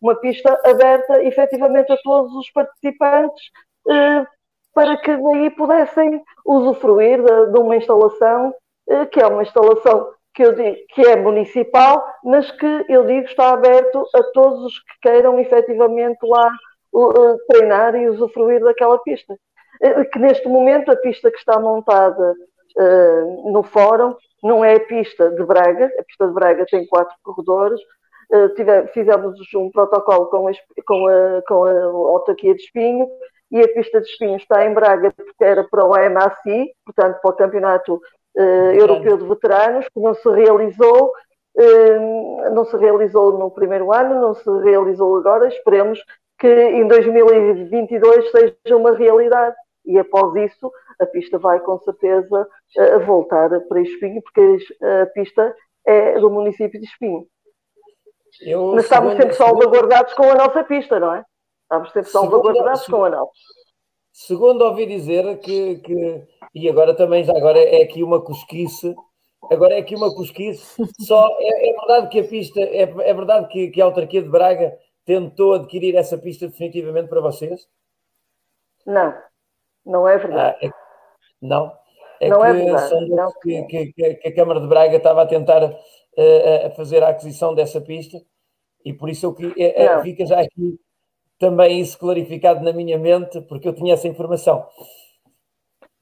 uma 0.00 0.14
pista 0.16 0.58
aberta 0.64 1.22
efetivamente 1.24 1.92
a 1.92 1.96
todos 1.98 2.32
os 2.34 2.50
participantes, 2.50 3.50
eh, 3.88 4.26
para 4.72 4.96
que 4.98 5.16
daí 5.16 5.50
pudessem 5.50 6.22
usufruir 6.44 7.22
de, 7.22 7.52
de 7.52 7.58
uma 7.58 7.76
instalação 7.76 8.54
eh, 8.88 9.06
que 9.06 9.20
é 9.20 9.26
uma 9.26 9.42
instalação 9.42 10.12
que 10.34 10.44
eu 10.44 10.54
digo 10.54 10.76
que 10.90 11.00
é 11.00 11.16
municipal, 11.16 12.06
mas 12.22 12.50
que 12.52 12.84
eu 12.88 13.06
digo 13.06 13.26
está 13.26 13.50
aberto 13.52 14.06
a 14.14 14.22
todos 14.32 14.64
os 14.64 14.78
que 14.78 15.00
queiram 15.02 15.40
efetivamente 15.40 16.18
lá 16.22 16.52
uh, 16.92 17.38
treinar 17.48 17.94
e 17.96 18.08
usufruir 18.10 18.62
daquela 18.62 18.98
pista. 18.98 19.34
Que 20.12 20.18
neste 20.18 20.46
momento 20.46 20.90
a 20.90 20.96
pista 20.96 21.30
que 21.30 21.38
está 21.38 21.58
montada 21.58 22.34
no 23.44 23.62
fórum, 23.62 24.14
não 24.42 24.64
é 24.64 24.76
a 24.76 24.80
pista 24.80 25.30
de 25.30 25.44
Braga, 25.44 25.86
a 25.98 26.02
pista 26.04 26.26
de 26.26 26.34
Braga 26.34 26.66
tem 26.66 26.86
quatro 26.86 27.14
corredores, 27.22 27.80
tive, 28.54 28.86
fizemos 28.88 29.38
um 29.54 29.70
protocolo 29.70 30.26
com 30.26 30.48
a, 30.48 30.52
com, 30.86 31.06
a, 31.06 31.42
com 31.46 31.64
a 31.64 31.82
autarquia 31.84 32.54
de 32.54 32.62
Espinho, 32.62 33.08
e 33.50 33.60
a 33.60 33.68
pista 33.68 34.00
de 34.00 34.08
Espinho 34.08 34.36
está 34.36 34.66
em 34.66 34.74
Braga 34.74 35.12
porque 35.12 35.44
era 35.44 35.64
para 35.64 35.84
o 35.84 35.90
MACI, 35.90 36.72
portanto 36.84 37.20
para 37.20 37.30
o 37.30 37.36
Campeonato 37.36 38.00
uh, 38.36 38.40
europeu 38.72 39.16
de 39.16 39.26
veteranos, 39.26 39.86
que 39.88 40.00
não 40.00 40.14
se 40.14 40.28
realizou, 40.30 41.12
uh, 41.56 42.54
não 42.54 42.64
se 42.64 42.76
realizou 42.76 43.38
no 43.38 43.50
primeiro 43.50 43.92
ano, 43.92 44.20
não 44.20 44.34
se 44.34 44.50
realizou 44.62 45.16
agora, 45.16 45.48
esperemos 45.48 46.02
que 46.38 46.48
em 46.48 46.86
2022 46.86 48.30
seja 48.30 48.76
uma 48.76 48.94
realidade. 48.96 49.56
E 49.86 49.98
após 49.98 50.34
isso, 50.50 50.70
a 51.00 51.06
pista 51.06 51.38
vai 51.38 51.60
com 51.60 51.78
certeza 51.80 52.48
uh, 52.78 53.00
voltar 53.06 53.48
para 53.68 53.80
Espinho, 53.80 54.20
porque 54.22 54.58
a 55.02 55.06
pista 55.06 55.54
é 55.86 56.18
do 56.18 56.30
município 56.30 56.80
de 56.80 56.86
Espinho. 56.86 57.26
Eu, 58.40 58.72
Mas 58.74 58.84
estamos 58.84 59.14
sempre 59.14 59.34
salvaguardados 59.34 60.12
com 60.14 60.24
a 60.24 60.34
nossa 60.34 60.64
pista, 60.64 60.98
não 60.98 61.14
é? 61.14 61.24
Estamos 61.62 61.92
sempre 61.92 62.10
salvaguardados 62.10 62.86
com 62.86 63.04
a 63.04 63.10
nossa. 63.10 63.32
Segundo 64.12 64.62
ouvi 64.62 64.86
dizer 64.86 65.38
que, 65.40 65.76
que, 65.76 66.26
e 66.54 66.68
agora 66.68 66.94
também, 66.94 67.22
já 67.22 67.36
agora 67.36 67.58
é 67.58 67.82
aqui 67.82 68.02
uma 68.02 68.20
cosquice, 68.20 68.94
agora 69.50 69.74
é 69.74 69.78
aqui 69.78 69.94
uma 69.94 70.14
cosquice, 70.14 70.74
só 71.00 71.36
é, 71.38 71.70
é 71.70 71.72
verdade 71.74 72.08
que 72.08 72.20
a 72.20 72.24
pista, 72.24 72.60
é, 72.60 72.82
é 72.82 73.14
verdade 73.14 73.48
que, 73.48 73.68
que 73.70 73.80
a 73.80 73.84
autarquia 73.84 74.22
de 74.22 74.28
Braga 74.28 74.76
tentou 75.04 75.54
adquirir 75.54 75.94
essa 75.94 76.16
pista 76.18 76.48
definitivamente 76.48 77.08
para 77.08 77.20
vocês? 77.20 77.68
Não, 78.86 79.14
não 79.86 80.08
é 80.08 80.18
verdade. 80.18 80.58
Ah, 80.60 80.66
é, 80.66 80.70
não? 81.40 81.72
É 82.20 82.28
não 82.28 82.44
é 82.44 82.52
verdade. 82.52 83.08
Não. 83.08 83.32
Que, 83.40 83.62
que, 83.64 83.92
que, 83.92 84.28
a 84.28 84.34
Câmara 84.34 84.60
de 84.60 84.66
Braga 84.66 84.96
estava 84.96 85.22
a 85.22 85.26
tentar 85.26 85.62
uh, 85.64 86.66
a 86.66 86.70
fazer 86.70 87.02
a 87.02 87.10
aquisição 87.10 87.54
dessa 87.54 87.80
pista 87.80 88.18
e 88.84 88.92
por 88.92 89.08
isso 89.08 89.26
eu, 89.26 89.30
uh, 89.30 90.02
fica 90.02 90.26
já 90.26 90.40
aqui 90.40 90.78
também 91.38 91.80
isso 91.80 91.98
clarificado 91.98 92.64
na 92.64 92.72
minha 92.72 92.98
mente, 92.98 93.40
porque 93.42 93.68
eu 93.68 93.74
tinha 93.74 93.94
essa 93.94 94.08
informação. 94.08 94.66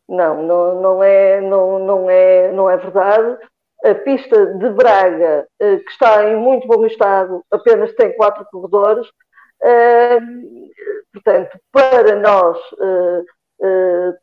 Não, 0.08 0.42
não, 0.42 0.80
não, 0.80 1.02
é, 1.02 1.40
não, 1.40 1.78
não, 1.78 2.10
é, 2.10 2.52
não 2.52 2.70
é 2.70 2.76
verdade. 2.76 3.38
A 3.84 3.94
pista 3.96 4.46
de 4.54 4.70
Braga, 4.70 5.46
que 5.58 5.90
está 5.90 6.30
em 6.30 6.36
muito 6.36 6.66
bom 6.68 6.86
estado, 6.86 7.42
apenas 7.50 7.92
tem 7.94 8.14
quatro 8.16 8.46
corredores. 8.50 9.06
Portanto, 11.12 11.58
para 11.72 12.16
nós 12.16 12.58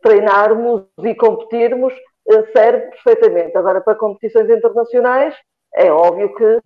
treinarmos 0.02 0.84
e 1.04 1.16
competirmos, 1.16 1.94
serve 2.54 2.88
perfeitamente. 2.92 3.58
Agora, 3.58 3.82
para 3.82 3.96
competições 3.96 4.50
internacionais, 4.50 5.36
é 5.76 5.92
óbvio 5.92 6.34
que 6.36 6.60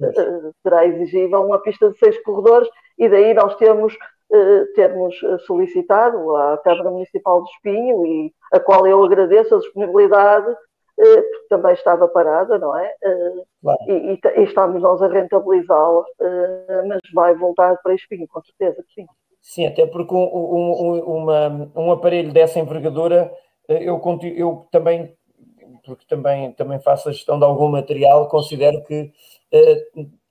será 0.64 0.86
exigível 0.86 1.42
uma 1.42 1.62
pista 1.62 1.90
de 1.90 1.98
seis 1.98 2.22
corredores 2.24 2.68
e 2.98 3.08
daí 3.08 3.34
nós 3.34 3.56
temos 3.56 3.96
eh, 4.34 4.66
termos 4.74 5.16
eh, 5.24 5.38
solicitado 5.46 6.36
à 6.36 6.58
Câmara 6.58 6.90
Municipal 6.90 7.44
de 7.44 7.50
Espinho 7.52 8.06
e 8.08 8.34
a 8.52 8.60
qual 8.60 8.88
eu 8.88 9.04
agradeço 9.04 9.54
a 9.54 9.60
disponibilidade, 9.60 10.52
eh, 11.00 11.22
porque 11.22 11.48
também 11.48 11.74
estava 11.74 12.08
parada, 12.08 12.58
não 12.58 12.76
é? 12.76 12.92
Claro. 13.62 13.80
E, 13.88 14.20
e, 14.38 14.44
estamos 14.44 14.82
nós 14.82 15.02
a 15.02 15.08
rentabilizá-la, 15.08 16.04
mas 16.88 17.00
vai 17.14 17.36
voltar 17.36 17.78
para 17.84 17.94
Espinho, 17.94 18.28
com 18.28 18.42
certeza 18.42 18.84
que 18.84 19.02
sim. 19.02 19.08
Sim, 19.48 19.68
até 19.68 19.86
porque 19.86 20.14
um, 20.14 20.18
um, 20.18 21.00
uma, 21.18 21.72
um 21.76 21.92
aparelho 21.92 22.34
dessa 22.34 22.60
envergadura, 22.60 23.32
eu, 23.70 24.02
eu 24.36 24.68
também, 24.72 25.16
porque 25.86 26.04
também, 26.08 26.52
também 26.54 26.80
faço 26.80 27.10
a 27.10 27.12
gestão 27.12 27.38
de 27.38 27.46
algum 27.46 27.68
material, 27.68 28.28
considero 28.28 28.84
que 28.84 29.14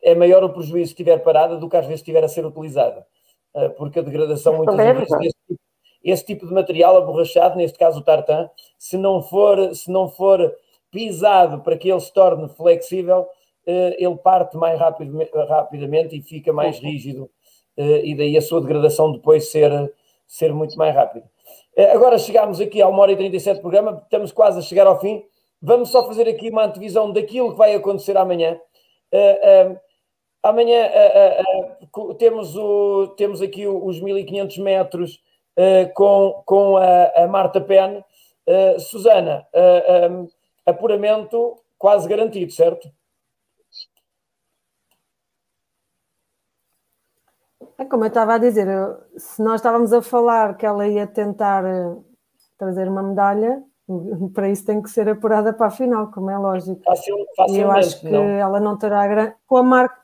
é 0.03 0.15
maior 0.17 0.43
o 0.43 0.53
prejuízo 0.53 0.89
se 0.89 0.93
estiver 0.95 1.23
parada 1.23 1.57
do 1.57 1.69
que 1.69 1.77
às 1.77 1.87
vezes 1.87 2.01
estiver 2.01 2.25
a 2.25 2.29
ser 2.29 2.45
utilizada. 2.45 3.07
Eh, 3.55 3.69
porque 3.71 4.01
a 4.01 4.03
degradação 4.03 4.57
muitas 4.57 4.79
é 4.79 4.93
vezes 4.93 5.13
esse 5.21 5.37
tipo, 5.47 5.61
esse 6.03 6.27
tipo 6.27 6.47
de 6.49 6.53
material 6.53 6.97
aborrachado, 6.97 7.57
neste 7.57 7.79
caso 7.79 8.01
o 8.01 8.05
tartan, 8.05 8.51
se 8.77 8.99
não 8.99 9.23
for, 9.23 9.75
se 9.75 9.91
não 9.91 10.09
for 10.09 10.53
pisado 10.91 11.61
para 11.63 11.79
que 11.79 11.89
ele 11.89 12.01
se 12.01 12.13
torne 12.13 12.49
flexível, 12.49 13.29
eh, 13.65 13.97
ele 13.99 14.17
parte 14.17 14.57
mais 14.57 14.79
rapidamente 14.79 16.17
e 16.17 16.23
fica 16.23 16.53
mais 16.53 16.81
rígido, 16.81 17.25
eh, 17.25 17.44
e 17.77 18.15
daí 18.15 18.37
a 18.37 18.43
sua 18.43 18.61
degradação 18.61 19.13
depois 19.13 19.51
ser, 19.51 19.71
ser 20.27 20.53
muito 20.53 20.77
mais 20.77 20.95
rápida. 20.95 21.25
Agora 21.93 22.19
chegamos 22.19 22.61
aqui 22.61 22.81
a 22.81 22.89
1 22.89 22.99
hora 22.99 23.13
e 23.13 23.17
37 23.17 23.57
de 23.57 23.61
programa, 23.61 24.01
estamos 24.05 24.31
quase 24.31 24.59
a 24.59 24.63
chegar 24.63 24.87
ao 24.87 25.01
fim. 25.01 25.25
Vamos 25.61 25.91
só 25.91 26.07
fazer 26.07 26.29
aqui 26.29 26.51
uma 26.51 26.65
antevisão 26.65 27.13
daquilo 27.13 27.53
que 27.53 27.59
vai 27.59 27.75
acontecer 27.75 28.17
amanhã. 28.17 28.59
Amanhã 30.45 30.91
uh, 30.91 32.01
uh, 32.11 32.15
temos, 32.17 32.55
o, 32.55 33.15
temos 33.17 33.41
aqui 33.41 33.67
os 33.67 33.99
1500 33.99 34.59
metros 34.59 35.19
com, 35.95 36.43
com 36.45 36.77
a, 36.77 37.25
a 37.25 37.27
Marta 37.27 37.63
Pen. 37.63 38.05
Susana, 38.79 39.47
apuramento 40.67 41.57
quase 41.79 42.07
garantido, 42.07 42.53
certo? 42.53 42.91
É 47.77 47.85
como 47.85 48.05
eu 48.05 48.09
estava 48.09 48.35
a 48.35 48.39
dizer, 48.39 48.69
se 49.17 49.43
nós 49.43 49.57
estávamos 49.57 49.93
a 49.93 50.01
falar 50.01 50.57
que 50.57 50.65
ela 50.65 50.87
ia 50.87 51.07
tentar 51.07 51.65
trazer 52.57 52.89
uma 52.89 53.03
medalha, 53.03 53.63
para 54.33 54.49
isso 54.49 54.65
tem 54.65 54.81
que 54.81 54.91
ser 54.91 55.09
apurada 55.09 55.53
para 55.53 55.67
a 55.67 55.71
final, 55.71 56.11
como 56.11 56.31
é 56.31 56.39
lógico. 56.39 56.81
Facil, 56.85 57.17
e 57.49 57.59
eu 57.59 57.71
acho 57.71 58.01
que 58.01 58.09
não. 58.09 58.25
ela 58.25 58.61
não 58.61 58.77
terá 58.77 59.07
grande. 59.07 59.35
Com 59.47 59.57
a 59.57 59.63
marca, 59.63 59.97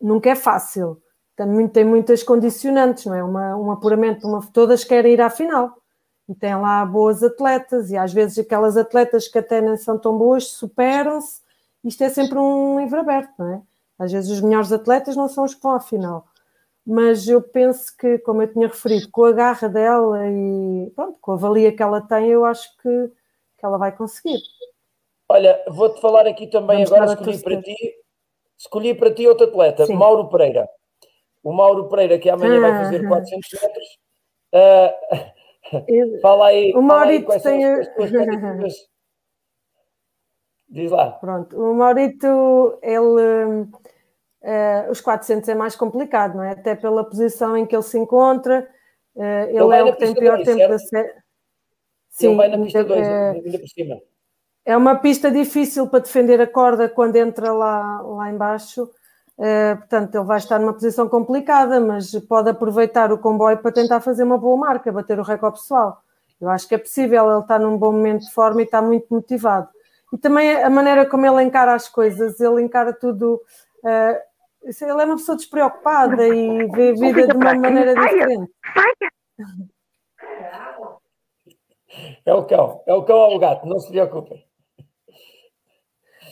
nunca 0.00 0.30
é 0.30 0.34
fácil. 0.34 1.00
Tem, 1.36 1.68
tem 1.68 1.84
muitas 1.84 2.22
condicionantes, 2.22 3.06
não 3.06 3.14
é? 3.14 3.22
Uma, 3.22 3.56
um 3.56 3.70
apuramento, 3.70 4.26
uma, 4.26 4.40
todas 4.52 4.84
querem 4.84 5.14
ir 5.14 5.20
à 5.20 5.30
final. 5.30 5.76
E 6.28 6.34
tem 6.34 6.54
lá 6.54 6.84
boas 6.86 7.22
atletas, 7.22 7.90
e 7.90 7.96
às 7.96 8.12
vezes 8.12 8.38
aquelas 8.38 8.76
atletas 8.76 9.28
que 9.28 9.38
até 9.38 9.60
não 9.60 9.76
são 9.76 9.98
tão 9.98 10.16
boas 10.16 10.48
superam-se. 10.48 11.42
Isto 11.84 12.04
é 12.04 12.08
sempre 12.08 12.38
um 12.38 12.80
livro 12.80 12.98
aberto, 12.98 13.32
não 13.38 13.52
é? 13.52 13.62
Às 13.98 14.12
vezes 14.12 14.30
os 14.30 14.40
melhores 14.40 14.72
atletas 14.72 15.16
não 15.16 15.28
são 15.28 15.44
os 15.44 15.54
que 15.54 15.62
vão 15.62 15.72
à 15.72 15.80
final. 15.80 16.26
Mas 16.86 17.26
eu 17.28 17.40
penso 17.40 17.96
que, 17.96 18.18
como 18.18 18.42
eu 18.42 18.52
tinha 18.52 18.66
referido, 18.66 19.08
com 19.10 19.24
a 19.24 19.32
garra 19.32 19.68
dela 19.68 20.28
e 20.28 20.90
pronto, 20.94 21.18
com 21.20 21.32
a 21.32 21.36
valia 21.36 21.74
que 21.74 21.82
ela 21.82 22.00
tem, 22.00 22.28
eu 22.28 22.44
acho 22.44 22.68
que, 22.78 23.08
que 23.58 23.64
ela 23.64 23.78
vai 23.78 23.90
conseguir. 23.96 24.38
Olha, 25.28 25.62
vou-te 25.68 26.00
falar 26.00 26.26
aqui 26.26 26.46
também 26.46 26.84
Vamos 26.84 26.92
agora, 26.92 27.18
escolhi 27.18 27.42
para 27.42 27.62
ti 27.62 28.04
Escolhi 28.58 28.94
para 28.94 29.12
ti 29.12 29.26
outro 29.26 29.46
atleta, 29.46 29.86
Sim. 29.86 29.94
Mauro 29.94 30.28
Pereira. 30.28 30.68
O 31.42 31.52
Mauro 31.52 31.88
Pereira, 31.88 32.18
que 32.18 32.30
amanhã 32.30 32.58
ah, 32.58 32.60
vai 32.60 32.84
fazer 32.84 33.06
400 33.06 33.50
metros. 33.60 33.86
Uh, 34.54 36.20
fala 36.22 36.46
aí. 36.48 36.72
O 36.74 36.82
Maurito 36.82 37.32
aí, 37.32 37.40
tem. 37.40 37.64
As, 37.64 37.88
Diz 40.74 40.90
lá. 40.90 41.12
Pronto, 41.12 41.56
o 41.56 41.72
Maurito, 41.72 42.78
ele. 42.82 43.62
Uh, 44.42 44.90
os 44.90 45.00
400 45.00 45.48
é 45.48 45.54
mais 45.54 45.76
complicado, 45.76 46.34
não 46.34 46.42
é? 46.42 46.50
Até 46.50 46.74
pela 46.74 47.04
posição 47.04 47.56
em 47.56 47.64
que 47.64 47.76
ele 47.76 47.82
se 47.84 47.96
encontra. 47.96 48.68
Uh, 49.14 49.22
ele, 49.22 49.58
ele 49.58 49.74
é 49.74 49.84
o 49.84 49.92
que 49.92 50.00
tem 50.00 50.14
pior 50.14 50.34
dois, 50.34 50.48
tempo 50.48 50.58
certo? 50.58 50.70
da 50.70 50.78
série. 50.80 51.14
Sim, 52.10 52.26
ele 52.26 52.36
vai 52.36 52.48
na 52.48 52.58
pista 52.58 52.84
2, 52.84 53.06
ainda 53.08 53.58
por 53.58 53.68
cima. 53.68 54.00
É 54.66 54.76
uma 54.76 54.96
pista 54.96 55.30
difícil 55.30 55.86
para 55.86 56.00
defender 56.00 56.40
a 56.40 56.46
corda 56.46 56.88
quando 56.88 57.16
entra 57.16 57.52
lá, 57.52 58.00
lá 58.02 58.30
embaixo. 58.30 58.90
Uh, 59.38 59.76
portanto, 59.78 60.14
ele 60.16 60.24
vai 60.24 60.38
estar 60.38 60.58
numa 60.58 60.72
posição 60.72 61.08
complicada, 61.08 61.80
mas 61.80 62.10
pode 62.28 62.50
aproveitar 62.50 63.12
o 63.12 63.18
comboio 63.18 63.58
para 63.58 63.70
tentar 63.70 64.00
fazer 64.00 64.24
uma 64.24 64.38
boa 64.38 64.56
marca, 64.56 64.90
bater 64.90 65.20
o 65.20 65.22
recorde 65.22 65.60
pessoal. 65.60 66.02
Eu 66.40 66.48
acho 66.48 66.66
que 66.66 66.74
é 66.74 66.78
possível, 66.78 67.30
ele 67.30 67.40
está 67.40 67.60
num 67.60 67.78
bom 67.78 67.92
momento 67.92 68.22
de 68.22 68.32
forma 68.32 68.60
e 68.60 68.64
está 68.64 68.82
muito 68.82 69.06
motivado. 69.08 69.68
E 70.14 70.18
também 70.18 70.62
a 70.62 70.70
maneira 70.70 71.04
como 71.04 71.26
ele 71.26 71.42
encara 71.42 71.74
as 71.74 71.88
coisas, 71.88 72.38
ele 72.38 72.62
encara 72.62 72.92
tudo. 72.92 73.42
Uh, 73.82 74.16
ele 74.62 75.02
é 75.02 75.04
uma 75.04 75.16
pessoa 75.16 75.36
despreocupada 75.36 76.24
e 76.28 76.68
vê 76.68 76.90
a 76.90 76.94
vida 76.94 77.26
de 77.26 77.36
uma 77.36 77.52
maneira 77.54 77.94
diferente. 77.96 78.52
É 82.24 82.32
o 82.32 82.44
cão, 82.44 82.82
é 82.86 82.94
o 82.94 83.02
cão 83.02 83.16
ou 83.16 83.34
o 83.34 83.38
gato, 83.40 83.66
não 83.66 83.80
se 83.80 83.90
preocupem. 83.90 84.44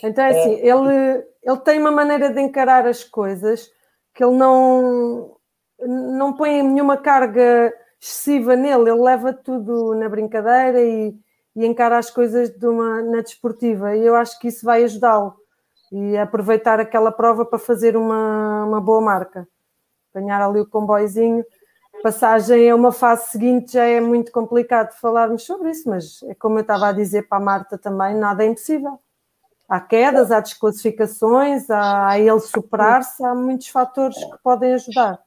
Então 0.05 0.25
é 0.25 0.29
assim, 0.31 0.55
é. 0.55 0.69
ele, 0.69 1.27
ele 1.43 1.59
tem 1.65 1.81
uma 1.81 1.91
maneira 1.91 2.33
de 2.33 2.41
encarar 2.41 2.87
as 2.87 3.03
coisas 3.03 3.69
que 4.15 4.25
ele 4.25 4.37
não, 4.37 5.37
não 5.81 6.33
põe 6.35 6.63
nenhuma 6.63 6.97
carga 6.97 7.73
excessiva 8.01 8.55
nele, 8.55 8.91
ele 8.91 9.03
leva 9.03 9.33
tudo 9.33 9.93
na 9.95 10.09
brincadeira 10.09 10.81
e, 10.81 11.17
e 11.55 11.66
encara 11.66 11.99
as 11.99 12.11
coisas 12.11 12.51
de 12.51 12.66
uma, 12.66 13.03
na 13.03 13.20
desportiva 13.20 13.97
e 13.97 14.07
eu 14.07 14.15
acho 14.15 14.39
que 14.39 14.49
isso 14.49 14.65
vai 14.65 14.85
ajudá-lo 14.85 15.35
e 15.91 16.16
aproveitar 16.16 16.81
aquela 16.81 17.12
prova 17.12 17.45
para 17.45 17.59
fazer 17.59 17.97
uma, 17.97 18.65
uma 18.65 18.81
boa 18.81 19.01
marca. 19.01 19.47
Apanhar 20.11 20.43
ali 20.43 20.61
o 20.61 20.66
comboizinho. 20.66 21.45
Passagem 22.03 22.70
a 22.70 22.74
uma 22.74 22.93
fase 22.93 23.31
seguinte 23.31 23.74
já 23.74 23.85
é 23.85 24.01
muito 24.01 24.33
complicado 24.33 24.93
falarmos 24.99 25.45
sobre 25.45 25.70
isso, 25.70 25.89
mas 25.89 26.23
é 26.24 26.35
como 26.35 26.59
eu 26.59 26.62
estava 26.62 26.89
a 26.89 26.93
dizer 26.93 27.29
para 27.29 27.39
a 27.39 27.41
Marta 27.41 27.79
também, 27.79 28.15
nada 28.15 28.43
é 28.43 28.47
impossível 28.47 28.99
há 29.73 29.81
quedas, 29.81 30.31
há 30.31 30.39
desclassificações, 30.41 31.70
há 31.70 32.19
ele 32.19 32.41
superar-se, 32.41 33.24
há 33.24 33.35
muitos 33.35 33.69
fatores 33.69 34.23
que 34.23 34.39
podem 34.45 34.74
ajudar. 34.74 35.19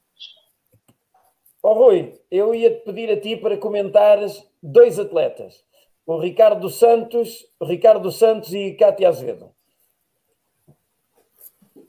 Oh, 1.64 1.74
Rui, 1.74 2.14
eu 2.30 2.54
ia 2.54 2.70
te 2.70 2.86
pedir 2.86 3.10
a 3.10 3.20
ti 3.20 3.36
para 3.36 3.58
comentares 3.58 4.46
dois 4.62 5.00
atletas. 5.00 5.64
O 6.06 6.18
Ricardo 6.18 6.70
Santos, 6.70 7.46
Ricardo 7.62 8.12
Santos 8.12 8.54
e 8.54 8.74
Cátia 8.74 9.10
Azevedo. 9.10 9.52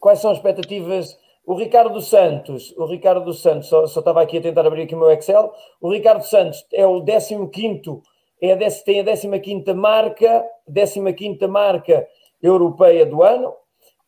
Quais 0.01 0.21
são 0.21 0.31
as 0.31 0.39
expectativas? 0.39 1.19
O 1.45 1.55
Ricardo 1.55 2.01
Santos, 2.01 2.75
o 2.77 2.87
Ricardo 2.87 3.33
Santos, 3.33 3.69
só, 3.69 3.87
só 3.87 4.01
estava 4.01 4.23
aqui 4.23 4.39
a 4.39 4.43
tentar 4.43 4.67
abrir 4.67 4.83
aqui 4.83 4.95
o 4.95 4.99
meu 4.99 5.11
Excel. 5.13 5.53
O 5.81 5.93
Ricardo 5.93 6.23
Santos 6.23 6.67
é 6.73 6.87
o 6.87 7.05
15 7.05 8.03
é 8.41 8.53
a, 8.53 8.57
tem 8.85 9.01
a 9.01 9.05
15 9.41 9.75
marca, 9.75 10.45
15 10.67 11.47
marca 11.47 12.07
europeia 12.43 13.07
do 13.07 13.23
ano, 13.23 13.55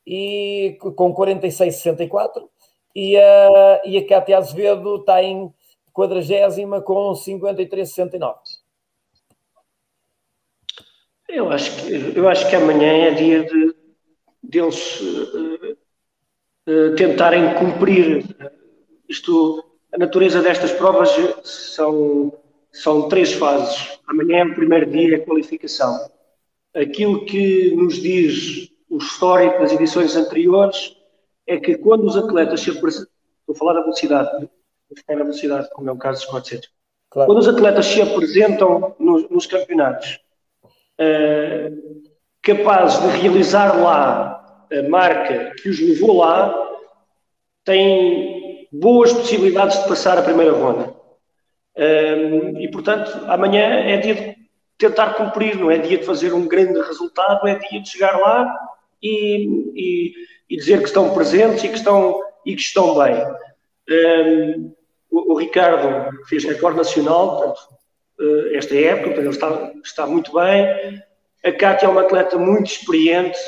e 0.06 0.76
com 0.80 1.14
46,64. 1.14 2.48
E 2.94 3.16
a, 3.16 3.82
e 3.84 3.98
a 3.98 4.06
Cátia 4.06 4.38
Azevedo 4.38 4.96
está 4.96 5.22
em 5.22 5.52
quadragésima 5.92 6.80
com 6.80 7.12
53,69. 7.12 8.34
Eu 11.28 11.50
acho 11.50 11.76
que, 11.76 12.18
eu 12.18 12.26
acho 12.26 12.48
que 12.48 12.56
amanhã 12.56 13.06
é 13.06 13.10
dia 13.10 13.44
de, 13.44 13.74
deles 14.42 15.00
uh, 15.00 15.76
uh, 16.66 16.96
tentarem 16.96 17.54
cumprir 17.54 18.24
isto. 19.06 19.64
A 19.92 19.98
natureza 19.98 20.42
destas 20.42 20.72
provas 20.72 21.10
são, 21.44 22.32
são 22.72 23.08
três 23.08 23.32
fases. 23.32 23.98
Amanhã, 24.06 24.46
o 24.46 24.54
primeiro 24.54 24.90
dia, 24.90 25.16
é 25.16 25.20
a 25.20 25.24
qualificação. 25.24 25.98
Aquilo 26.74 27.24
que 27.26 27.74
nos 27.74 28.00
diz 28.00 28.70
o 28.88 28.96
histórico 28.98 29.60
das 29.60 29.72
edições 29.72 30.16
anteriores 30.16 30.96
é 31.46 31.58
que 31.58 31.76
quando 31.76 32.04
os 32.04 32.16
atletas 32.16 32.60
se 32.60 32.70
apresentam, 32.70 33.12
estou 33.40 33.54
a 33.54 33.58
falar 33.58 33.74
da 33.74 33.80
velocidade, 33.82 34.48
ficar 34.94 35.16
na 35.16 35.24
velocidade, 35.24 35.68
como 35.72 35.88
é 35.88 35.92
o 35.92 35.98
caso 35.98 36.20
dos 36.20 36.30
400. 36.30 36.70
Claro. 37.10 37.26
Quando 37.28 37.38
os 37.38 37.48
atletas 37.48 37.86
se 37.86 38.00
apresentam 38.00 38.94
nos, 38.98 39.28
nos 39.30 39.46
campeonatos 39.46 40.20
uh, 41.00 42.02
capazes 42.42 43.00
de 43.02 43.18
realizar 43.20 43.76
lá 43.80 44.64
a 44.72 44.88
marca 44.88 45.54
que 45.56 45.68
os 45.68 45.80
levou 45.80 46.18
lá, 46.18 46.54
têm 47.64 48.68
boas 48.72 49.12
possibilidades 49.12 49.82
de 49.82 49.88
passar 49.88 50.18
a 50.18 50.22
primeira 50.22 50.52
ronda. 50.52 50.94
Uh, 51.76 52.58
e, 52.58 52.68
portanto, 52.70 53.10
amanhã 53.26 53.62
é 53.62 53.96
dia 53.98 54.14
de 54.14 54.36
tentar 54.76 55.14
cumprir, 55.14 55.56
não 55.56 55.70
é 55.70 55.78
dia 55.78 55.98
de 55.98 56.04
fazer 56.04 56.32
um 56.32 56.46
grande 56.46 56.80
resultado, 56.80 57.46
é 57.46 57.58
dia 57.58 57.80
de 57.80 57.88
chegar 57.88 58.18
lá 58.18 58.52
e, 59.02 59.46
e, 59.74 60.12
e 60.50 60.56
dizer 60.56 60.78
que 60.78 60.86
estão 60.86 61.14
presentes 61.14 61.64
e 61.64 61.68
que 61.68 61.76
estão, 61.76 62.20
e 62.44 62.54
que 62.54 62.62
estão 62.62 62.96
bem. 62.98 63.16
Um, 63.90 64.74
o, 65.10 65.34
o, 65.34 65.38
Ricardo 65.38 66.10
fez 66.26 66.44
recorde 66.44 66.76
nacional, 66.76 67.36
portanto, 67.36 67.60
esta 68.52 68.74
época, 68.74 69.20
ele 69.20 69.28
está, 69.28 69.72
está 69.84 70.06
muito 70.06 70.32
bem. 70.32 71.02
A 71.44 71.52
Cátia 71.52 71.86
é 71.86 71.88
uma 71.88 72.02
atleta 72.02 72.36
muito 72.36 72.66
experiente, 72.66 73.38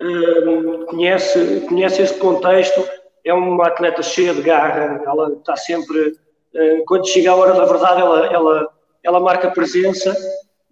um, 0.00 0.86
conhece, 0.86 1.66
conhece 1.68 2.02
este 2.02 2.18
contexto, 2.18 2.82
é 3.24 3.34
uma 3.34 3.66
atleta 3.66 4.02
cheia 4.02 4.32
de 4.32 4.42
garra, 4.42 5.02
ela 5.04 5.32
está 5.32 5.56
sempre, 5.56 5.98
uh, 6.08 6.84
quando 6.86 7.08
chega 7.08 7.30
a 7.30 7.36
hora 7.36 7.52
da 7.52 7.66
verdade, 7.66 8.00
ela, 8.00 8.26
ela, 8.26 8.68
ela 9.02 9.20
marca 9.20 9.50
presença. 9.50 10.16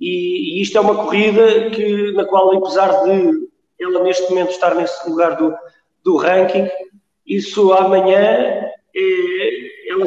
E, 0.01 0.59
e 0.59 0.63
isto 0.63 0.77
é 0.77 0.81
uma 0.81 0.95
corrida 0.97 1.71
que, 1.71 2.13
na 2.13 2.25
qual, 2.25 2.57
apesar 2.57 3.05
de 3.05 3.47
ela 3.79 4.03
neste 4.03 4.29
momento 4.31 4.51
estar 4.51 4.75
nesse 4.75 5.09
lugar 5.09 5.37
do, 5.37 5.55
do 6.03 6.17
ranking, 6.17 6.69
isso 7.27 7.73
amanhã 7.73 8.71
é, 8.95 9.91
ela, 9.91 10.07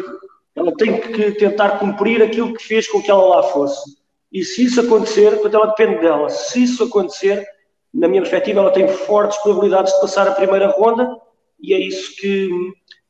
ela 0.60 0.74
tem 0.76 1.00
que 1.00 1.32
tentar 1.32 1.80
cumprir 1.80 2.22
aquilo 2.22 2.54
que 2.54 2.64
fez 2.64 2.86
com 2.88 3.02
que 3.02 3.10
ela 3.10 3.26
lá 3.26 3.44
fosse. 3.44 3.98
E 4.32 4.44
se 4.44 4.66
isso 4.66 4.82
acontecer, 4.82 5.32
portanto, 5.40 5.56
ela 5.56 5.68
depende 5.68 6.02
dela. 6.02 6.30
Se 6.30 6.64
isso 6.64 6.84
acontecer, 6.84 7.48
na 7.94 8.08
minha 8.08 8.22
perspectiva, 8.22 8.60
ela 8.60 8.72
tem 8.72 8.88
fortes 8.88 9.38
probabilidades 9.38 9.94
de 9.94 10.02
passar 10.02 10.28
a 10.28 10.36
primeira 10.36 10.68
ronda 10.68 11.18
e 11.62 11.74
é 11.74 11.80
isso 11.80 12.14
que, 12.18 12.50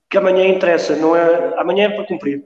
que 0.10 0.18
amanhã 0.18 0.48
interessa. 0.48 0.96
Não 0.96 1.16
é, 1.16 1.60
amanhã 1.60 1.86
é 1.86 1.90
para 1.90 2.06
cumprir. 2.06 2.46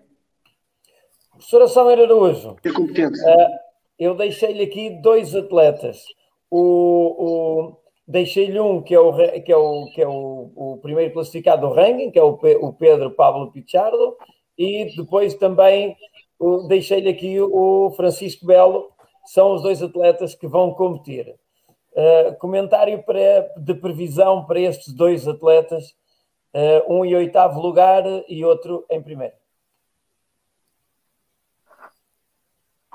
Professora 1.32 1.68
Samer 1.68 2.00
Araújo. 2.00 2.56
É 2.64 2.72
competente. 2.72 3.20
Uh, 3.20 3.60
eu 4.00 4.16
deixei-lhe 4.16 4.64
aqui 4.64 5.02
dois 5.02 5.36
atletas. 5.36 6.02
O, 6.50 6.62
o, 7.20 7.78
Deixei-lhe 8.08 8.60
um 8.60 8.82
que 8.82 8.94
é, 8.94 9.00
o, 9.00 9.14
que 9.14 9.52
é, 9.52 9.56
o, 9.56 9.86
que 9.94 10.02
é 10.02 10.08
o, 10.08 10.52
o 10.56 10.78
primeiro 10.82 11.14
classificado 11.14 11.68
do 11.68 11.74
ranking, 11.74 12.12
que 12.12 12.20
é 12.20 12.24
o, 12.24 12.38
o 12.62 12.74
Pedro 12.74 13.12
Pablo 13.12 13.52
Pichardo, 13.52 14.18
e 14.58 14.94
depois 14.96 15.34
também 15.36 15.96
deixei-lhe 16.68 17.10
aqui 17.10 17.40
o 17.40 17.92
Francisco 17.96 18.46
Belo, 18.46 18.92
são 19.26 19.56
os 19.56 19.62
dois 19.62 19.82
atletas 19.82 20.36
que 20.36 20.48
vão 20.48 20.74
competir. 20.74 21.36
Uh, 21.94 22.36
comentário 22.40 23.04
para, 23.04 23.52
de 23.58 23.76
previsão 23.76 24.46
para 24.46 24.60
estes 24.60 24.92
dois 24.94 25.28
atletas, 25.28 25.96
uh, 26.54 26.94
um 26.94 27.06
em 27.06 27.16
oitavo 27.16 27.62
lugar 27.62 28.04
e 28.28 28.44
outro 28.44 28.84
em 28.90 29.02
primeiro. 29.02 29.36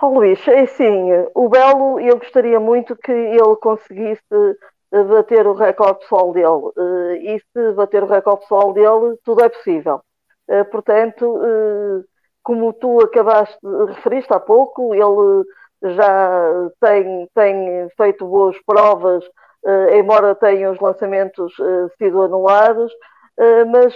Oh, 0.00 0.08
Luís, 0.08 0.46
é 0.46 0.60
assim, 0.60 1.10
o 1.34 1.48
Belo, 1.48 1.98
eu 1.98 2.18
gostaria 2.18 2.60
muito 2.60 2.94
que 2.96 3.10
ele 3.10 3.56
conseguisse 3.56 4.22
bater 4.90 5.46
o 5.46 5.54
recorde 5.54 6.00
pessoal 6.00 6.32
dele. 6.32 6.72
Eh, 6.76 7.34
e 7.34 7.40
se 7.40 7.72
bater 7.72 8.02
o 8.04 8.06
recorde 8.06 8.42
pessoal 8.42 8.72
dele, 8.72 9.18
tudo 9.24 9.42
é 9.42 9.48
possível. 9.48 10.00
Eh, 10.48 10.64
portanto, 10.64 11.40
eh, 11.44 12.04
como 12.42 12.72
tu 12.72 13.00
acabaste 13.00 13.58
referiste 13.88 14.32
há 14.32 14.40
pouco, 14.40 14.94
ele 14.94 15.44
já 15.94 16.70
tem, 16.80 17.28
tem 17.34 17.88
feito 17.96 18.26
boas 18.26 18.56
provas, 18.64 19.24
embora 19.92 20.34
tenha 20.34 20.70
os 20.72 20.80
lançamentos 20.80 21.52
sido 21.98 22.22
anulados, 22.22 22.92
mas 23.70 23.94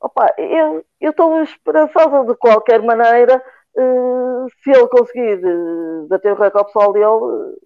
opa, 0.00 0.32
eu, 0.38 0.84
estou 1.00 1.42
esperançosa 1.42 2.24
de 2.24 2.36
qualquer 2.36 2.82
maneira. 2.82 3.42
se 4.62 4.70
ele 4.70 4.88
conseguir 4.88 5.40
bater 6.08 6.32
o 6.32 6.36
recorde 6.36 6.66
pessoal 6.72 6.92
dele, 6.92 7.56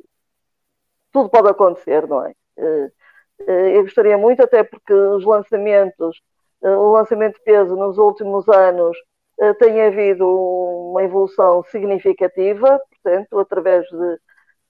tudo 1.12 1.30
pode 1.30 1.48
acontecer, 1.50 2.06
não 2.06 2.24
é? 2.24 2.32
Eh, 2.56 2.90
eh, 3.48 3.76
eu 3.78 3.82
gostaria 3.82 4.18
muito, 4.18 4.42
até 4.42 4.62
porque 4.64 4.92
os 4.92 5.24
lançamentos, 5.24 6.20
eh, 6.20 6.37
o 6.62 6.92
lançamento 6.92 7.34
de 7.34 7.42
peso 7.42 7.76
nos 7.76 7.98
últimos 7.98 8.48
anos 8.48 8.96
tem 9.60 9.82
havido 9.82 10.26
uma 10.28 11.02
evolução 11.02 11.62
significativa, 11.64 12.80
portanto, 12.90 13.38
através 13.38 13.86
de, 13.86 14.18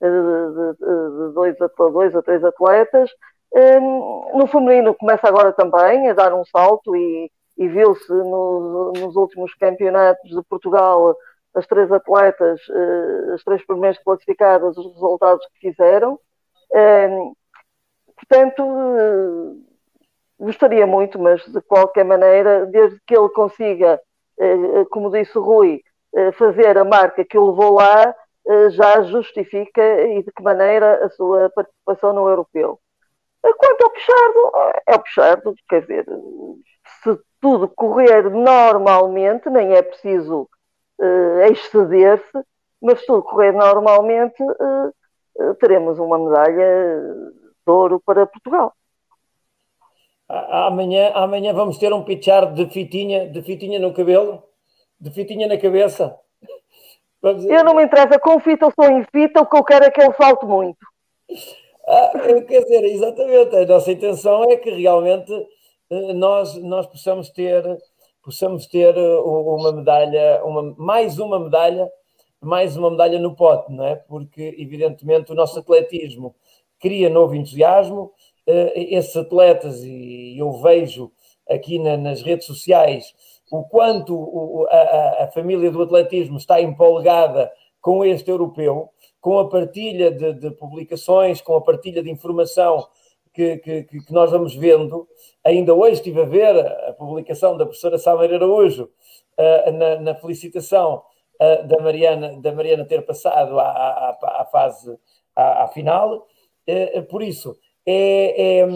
de, 0.00 0.72
de, 0.78 1.32
dois, 1.32 1.56
dois 1.76 2.14
a 2.14 2.22
três 2.22 2.44
atletas. 2.44 3.10
No 4.34 4.46
feminino 4.46 4.94
começa 4.94 5.26
agora 5.26 5.52
também 5.52 6.08
a 6.08 6.12
dar 6.12 6.34
um 6.34 6.44
salto 6.44 6.94
e, 6.94 7.30
e 7.56 7.68
viu-se 7.68 8.12
nos, 8.12 9.16
últimos 9.16 9.54
campeonatos 9.54 10.30
de 10.30 10.42
Portugal 10.42 11.16
as 11.54 11.66
três 11.66 11.90
atletas, 11.90 12.60
as 13.34 13.42
três 13.42 13.64
primeiras 13.66 13.98
classificadas, 14.02 14.76
os 14.76 14.92
resultados 14.92 15.46
que 15.54 15.70
fizeram 15.70 16.20
portanto, 18.18 18.62
gostaria 20.38 20.86
muito, 20.86 21.18
mas 21.18 21.44
de 21.46 21.60
qualquer 21.62 22.04
maneira, 22.04 22.66
desde 22.66 23.00
que 23.06 23.16
ele 23.16 23.28
consiga, 23.30 24.00
eh, 24.38 24.84
como 24.90 25.10
disse 25.10 25.36
o 25.36 25.42
Rui, 25.42 25.82
eh, 26.14 26.32
fazer 26.32 26.78
a 26.78 26.84
marca 26.84 27.24
que 27.24 27.36
o 27.36 27.50
levou 27.50 27.74
lá, 27.74 28.14
eh, 28.46 28.70
já 28.70 29.02
justifica 29.02 29.82
e 30.02 30.22
de 30.22 30.32
que 30.32 30.42
maneira 30.42 31.04
a 31.04 31.10
sua 31.10 31.50
participação 31.50 32.12
no 32.12 32.28
europeu. 32.28 32.78
Quanto 33.42 33.82
ao 33.82 33.90
Pichardo, 33.90 34.52
é 34.86 34.94
o 34.94 34.98
Pichardo, 35.00 35.54
quer 35.68 35.80
dizer, 35.82 36.06
se 37.02 37.18
tudo 37.40 37.68
correr 37.68 38.28
normalmente, 38.30 39.48
nem 39.50 39.74
é 39.74 39.82
preciso 39.82 40.48
uh, 40.98 41.40
exceder-se, 41.50 42.44
mas 42.82 43.00
se 43.00 43.06
tudo 43.06 43.22
correr 43.22 43.52
normalmente, 43.52 44.42
uh, 44.42 45.54
teremos 45.60 45.98
uma 45.98 46.18
medalha 46.18 47.00
de 47.66 47.72
ouro 47.72 48.00
para 48.04 48.26
Portugal. 48.26 48.74
Amanhã, 50.28 51.10
amanhã 51.14 51.54
vamos 51.54 51.78
ter 51.78 51.92
um 51.92 52.04
pitchar 52.04 52.52
de 52.52 52.66
fitinha, 52.66 53.28
de 53.28 53.42
fitinha 53.42 53.78
no 53.78 53.94
cabelo, 53.94 54.42
de 55.00 55.10
fitinha 55.10 55.46
na 55.46 55.56
cabeça. 55.56 56.18
Vamos... 57.22 57.44
Eu 57.46 57.64
não 57.64 57.74
me 57.74 57.84
interessa 57.84 58.18
com 58.18 58.38
fita 58.38 58.66
ou 58.66 58.72
sem 58.78 59.04
fita, 59.12 59.40
o 59.40 59.46
que 59.46 59.56
eu 59.56 59.64
quero 59.64 59.84
é 59.86 59.90
que 59.90 60.00
ele 60.00 60.12
salte 60.14 60.46
muito. 60.46 60.78
Ah, 61.86 62.12
quer 62.46 62.62
dizer, 62.62 62.84
exatamente, 62.84 63.56
a 63.56 63.66
nossa 63.66 63.90
intenção 63.90 64.44
é 64.44 64.56
que 64.56 64.70
realmente 64.70 65.32
eh, 65.90 66.12
nós, 66.12 66.54
nós 66.62 66.86
possamos 66.86 67.30
ter, 67.30 67.64
possamos 68.22 68.66
ter 68.66 68.96
eh, 68.96 69.20
uma 69.20 69.72
medalha, 69.72 70.44
uma, 70.44 70.74
mais 70.76 71.18
uma 71.18 71.40
medalha 71.40 71.90
mais 72.40 72.76
uma 72.76 72.90
medalha 72.90 73.18
no 73.18 73.34
pote, 73.34 73.72
não 73.72 73.84
é? 73.84 73.96
Porque, 73.96 74.54
evidentemente, 74.58 75.32
o 75.32 75.34
nosso 75.34 75.58
atletismo 75.58 76.34
cria 76.80 77.10
novo 77.10 77.34
entusiasmo. 77.34 78.12
Eh, 78.50 78.94
esses 78.96 79.14
atletas, 79.14 79.84
e 79.84 80.38
eu 80.38 80.50
vejo 80.52 81.12
aqui 81.46 81.78
nas 81.78 82.22
redes 82.22 82.46
sociais 82.46 83.14
o 83.50 83.62
quanto 83.64 84.66
a, 84.70 85.28
família 85.34 85.70
do 85.70 85.82
atletismo 85.82 86.38
está 86.38 86.58
empolgada 86.58 87.52
com 87.78 88.02
este 88.02 88.30
europeu, 88.30 88.88
com 89.20 89.38
a 89.38 89.50
partilha 89.50 90.10
de, 90.10 90.32
de 90.32 90.50
publicações, 90.52 91.42
com 91.42 91.56
a 91.56 91.60
partilha 91.60 92.02
de 92.02 92.10
informação 92.10 92.88
que, 93.34 93.58
que, 93.58 93.82
que, 93.84 94.12
nós 94.12 94.30
vamos 94.30 94.54
vendo. 94.54 95.06
Ainda 95.44 95.74
hoje 95.74 95.94
estive 95.94 96.22
a 96.22 96.24
ver 96.24 96.56
a 96.88 96.94
publicação 96.94 97.54
da 97.54 97.66
professora 97.66 97.98
Salmeira 97.98 98.36
Araújo 98.36 98.84
uh, 99.38 99.72
na, 99.72 100.00
na, 100.00 100.14
felicitação 100.14 101.02
uh, 101.40 101.66
da, 101.66 101.78
Mariana, 101.80 102.40
da 102.40 102.52
Mariana 102.52 102.86
ter 102.86 103.02
passado 103.02 103.58
à, 103.60 103.64
à, 103.64 104.40
à 104.40 104.44
fase, 104.46 104.98
à, 105.36 105.64
à 105.64 105.68
final. 105.68 106.26
Uh, 106.66 107.02
por 107.04 107.22
isso, 107.22 107.56
é, 107.90 108.60
é, 108.60 108.68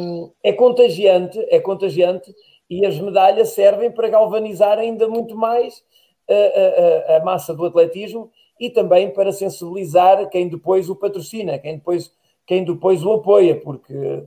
é, 0.43 0.53
contagiante, 0.55 1.39
é 1.51 1.61
contagiante 1.61 2.35
e 2.71 2.87
as 2.87 2.99
medalhas 2.99 3.51
servem 3.51 3.91
para 3.91 4.09
galvanizar 4.09 4.79
ainda 4.79 5.07
muito 5.07 5.37
mais 5.37 5.85
a, 6.27 7.13
a, 7.13 7.17
a 7.19 7.25
massa 7.25 7.53
do 7.53 7.67
atletismo 7.67 8.31
e 8.59 8.71
também 8.71 9.11
para 9.11 9.31
sensibilizar 9.31 10.31
quem 10.31 10.49
depois 10.49 10.89
o 10.89 10.97
patrocina, 10.97 11.59
quem 11.59 11.77
depois, 11.77 12.11
quem 12.47 12.65
depois 12.65 13.05
o 13.05 13.13
apoia, 13.13 13.61
porque 13.61 13.93
uh, 13.95 14.27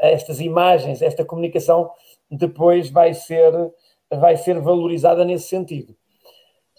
estas 0.00 0.40
imagens, 0.40 1.02
esta 1.02 1.24
comunicação 1.24 1.90
depois 2.30 2.90
vai 2.90 3.14
ser, 3.14 3.52
vai 4.12 4.36
ser 4.36 4.60
valorizada 4.60 5.24
nesse 5.24 5.48
sentido. 5.48 5.96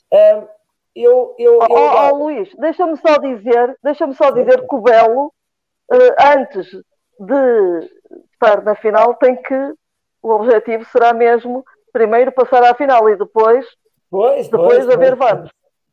Eu, 0.09 0.47
eu, 0.95 1.35
eu... 1.37 1.59
Oh, 1.69 2.11
oh, 2.11 2.15
Luís, 2.15 2.49
deixa-me 2.57 2.95
só 2.95 3.17
dizer, 3.17 3.77
deixa-me 3.83 4.15
só 4.15 4.31
dizer 4.31 4.65
que 4.65 4.75
o 4.75 4.81
Belo, 4.81 5.33
uh, 5.91 6.37
antes 6.37 6.71
de 7.19 7.89
estar 8.33 8.63
na 8.63 8.75
final, 8.75 9.13
tem 9.15 9.35
que 9.35 9.73
o 10.21 10.31
objetivo 10.31 10.85
será 10.85 11.13
mesmo 11.13 11.63
primeiro 11.91 12.31
passar 12.31 12.63
à 12.63 12.73
final 12.75 13.09
e 13.09 13.15
depois, 13.15 13.65
pois, 14.09 14.47
depois 14.47 14.85
pois, 14.85 14.89
haver 14.89 15.15
vamos. 15.15 15.49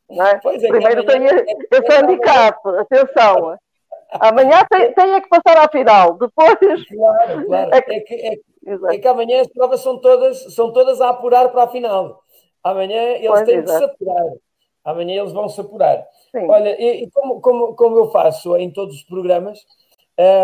É? 0.09 0.37
Pois 0.37 0.63
é, 0.63 0.67
Primeiro 0.69 1.05
tem 1.05 1.25
esse 1.25 1.93
handicap, 1.93 2.57
atenção. 2.79 3.57
Amanhã 4.11 4.65
tem, 4.69 4.93
tem 4.93 5.15
é 5.15 5.21
que 5.21 5.27
passar 5.27 5.57
à 5.57 5.69
final, 5.69 6.17
depois. 6.17 6.87
Claro, 6.87 7.45
claro. 7.45 7.75
É 7.75 7.81
que, 7.81 7.93
é 7.93 7.99
que, 7.99 8.13
é, 8.13 8.95
é 8.95 8.97
que 8.97 9.07
amanhã 9.07 9.41
as 9.41 9.47
provas 9.47 9.81
são 9.81 9.99
todas, 9.99 10.55
são 10.55 10.71
todas 10.71 11.01
a 11.01 11.09
apurar 11.09 11.49
para 11.49 11.63
a 11.63 11.67
final. 11.67 12.21
Amanhã 12.63 13.01
eles 13.01 13.27
pois, 13.27 13.43
têm 13.43 13.57
exato. 13.57 13.79
que 13.79 13.85
se 13.85 13.91
apurar. 13.91 14.33
Amanhã 14.85 15.19
eles 15.19 15.33
vão 15.33 15.49
se 15.49 15.59
apurar. 15.59 16.05
Sim. 16.31 16.47
Olha, 16.49 16.81
e, 16.81 17.03
e, 17.03 17.11
como, 17.11 17.41
como, 17.41 17.75
como 17.75 17.97
eu 17.97 18.09
faço 18.09 18.55
em 18.55 18.71
todos 18.71 18.95
os 18.95 19.03
programas, 19.03 19.59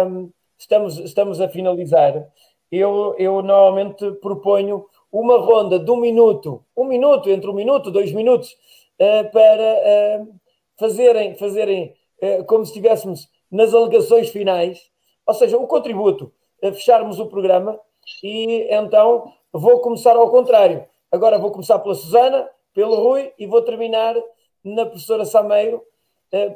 um, 0.08 0.30
estamos, 0.64 0.98
estamos 0.98 1.42
a 1.42 1.48
finalizar. 1.48 2.28
Eu, 2.72 3.16
eu 3.20 3.42
normalmente 3.42 4.12
proponho 4.14 4.86
uma 5.12 5.38
ronda 5.38 5.78
de 5.78 5.92
um 5.92 5.98
minuto, 5.98 6.64
um 6.76 6.86
minuto, 6.86 7.30
entre 7.30 7.50
um 7.50 7.54
minuto, 7.54 7.92
dois 7.92 8.12
minutos, 8.12 8.52
uh, 9.00 9.32
para 9.32 10.22
uh, 10.22 10.36
fazerem, 10.80 11.36
fazerem 11.36 11.94
uh, 12.22 12.44
como 12.46 12.66
se 12.66 12.72
estivéssemos 12.72 13.30
nas 13.52 13.74
alegações 13.74 14.30
finais, 14.30 14.90
ou 15.28 15.34
seja, 15.34 15.58
o 15.58 15.68
contributo, 15.68 16.34
fecharmos 16.60 17.20
o 17.20 17.28
programa 17.28 17.80
e 18.24 18.68
então 18.74 19.32
vou 19.52 19.80
começar 19.82 20.16
ao 20.16 20.32
contrário. 20.32 20.86
Agora 21.12 21.38
vou 21.38 21.52
começar 21.52 21.78
pela 21.80 21.94
Susana, 21.94 22.50
pelo 22.74 22.96
Rui 22.96 23.32
e 23.38 23.46
vou 23.46 23.62
terminar 23.62 24.16
na 24.64 24.86
professora 24.86 25.26
Sameiro. 25.26 25.84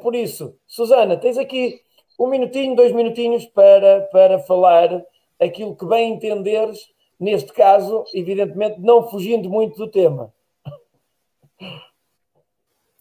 Por 0.02 0.14
isso, 0.14 0.56
Susana, 0.66 1.16
tens 1.16 1.38
aqui 1.38 1.80
um 2.18 2.28
minutinho, 2.28 2.74
dois 2.74 2.92
minutinhos 2.92 3.46
para, 3.46 4.02
para 4.12 4.38
falar 4.40 5.04
aquilo 5.40 5.76
que 5.76 5.86
bem 5.86 6.14
entenderes, 6.14 6.92
neste 7.18 7.52
caso, 7.52 8.04
evidentemente, 8.12 8.80
não 8.80 9.08
fugindo 9.08 9.48
muito 9.48 9.76
do 9.76 9.88
tema. 9.88 10.32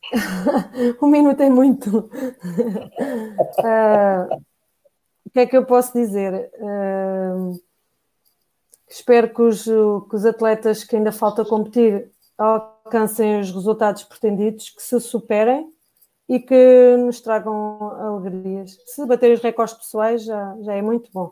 um 1.02 1.08
minuto 1.08 1.42
é 1.42 1.50
muito. 1.50 1.98
uh, 2.00 2.10
o 5.26 5.30
que 5.34 5.40
é 5.40 5.46
que 5.46 5.58
eu 5.58 5.66
posso 5.66 5.94
dizer? 5.94 6.52
Uh, 6.60 7.60
espero 8.88 9.34
que 9.34 9.42
os, 9.42 9.64
que 9.64 10.16
os 10.16 10.26
atletas 10.26 10.84
que 10.84 10.96
ainda 10.96 11.12
falta 11.12 11.44
competir 11.44 12.12
alcancem 12.38 13.40
os 13.40 13.52
resultados 13.52 14.04
pretendidos, 14.04 14.70
que 14.70 14.82
se 14.82 15.00
superem 15.00 15.74
e 16.28 16.40
que 16.40 16.98
nos 16.98 17.22
tragam 17.22 17.80
alegrias. 18.00 18.78
Se 18.86 19.06
bater 19.06 19.32
os 19.32 19.42
recordes 19.42 19.76
pessoais 19.76 20.26
já, 20.26 20.58
já 20.62 20.74
é 20.74 20.82
muito 20.82 21.10
bom. 21.14 21.32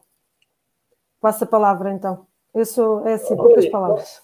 Passo 1.20 1.44
a 1.44 1.48
palavra 1.48 1.92
então. 1.92 2.28
Eu 2.54 2.66
sou, 2.66 3.06
é 3.06 3.14
assim, 3.14 3.36
poucas 3.36 3.68
palavras. 3.68 4.22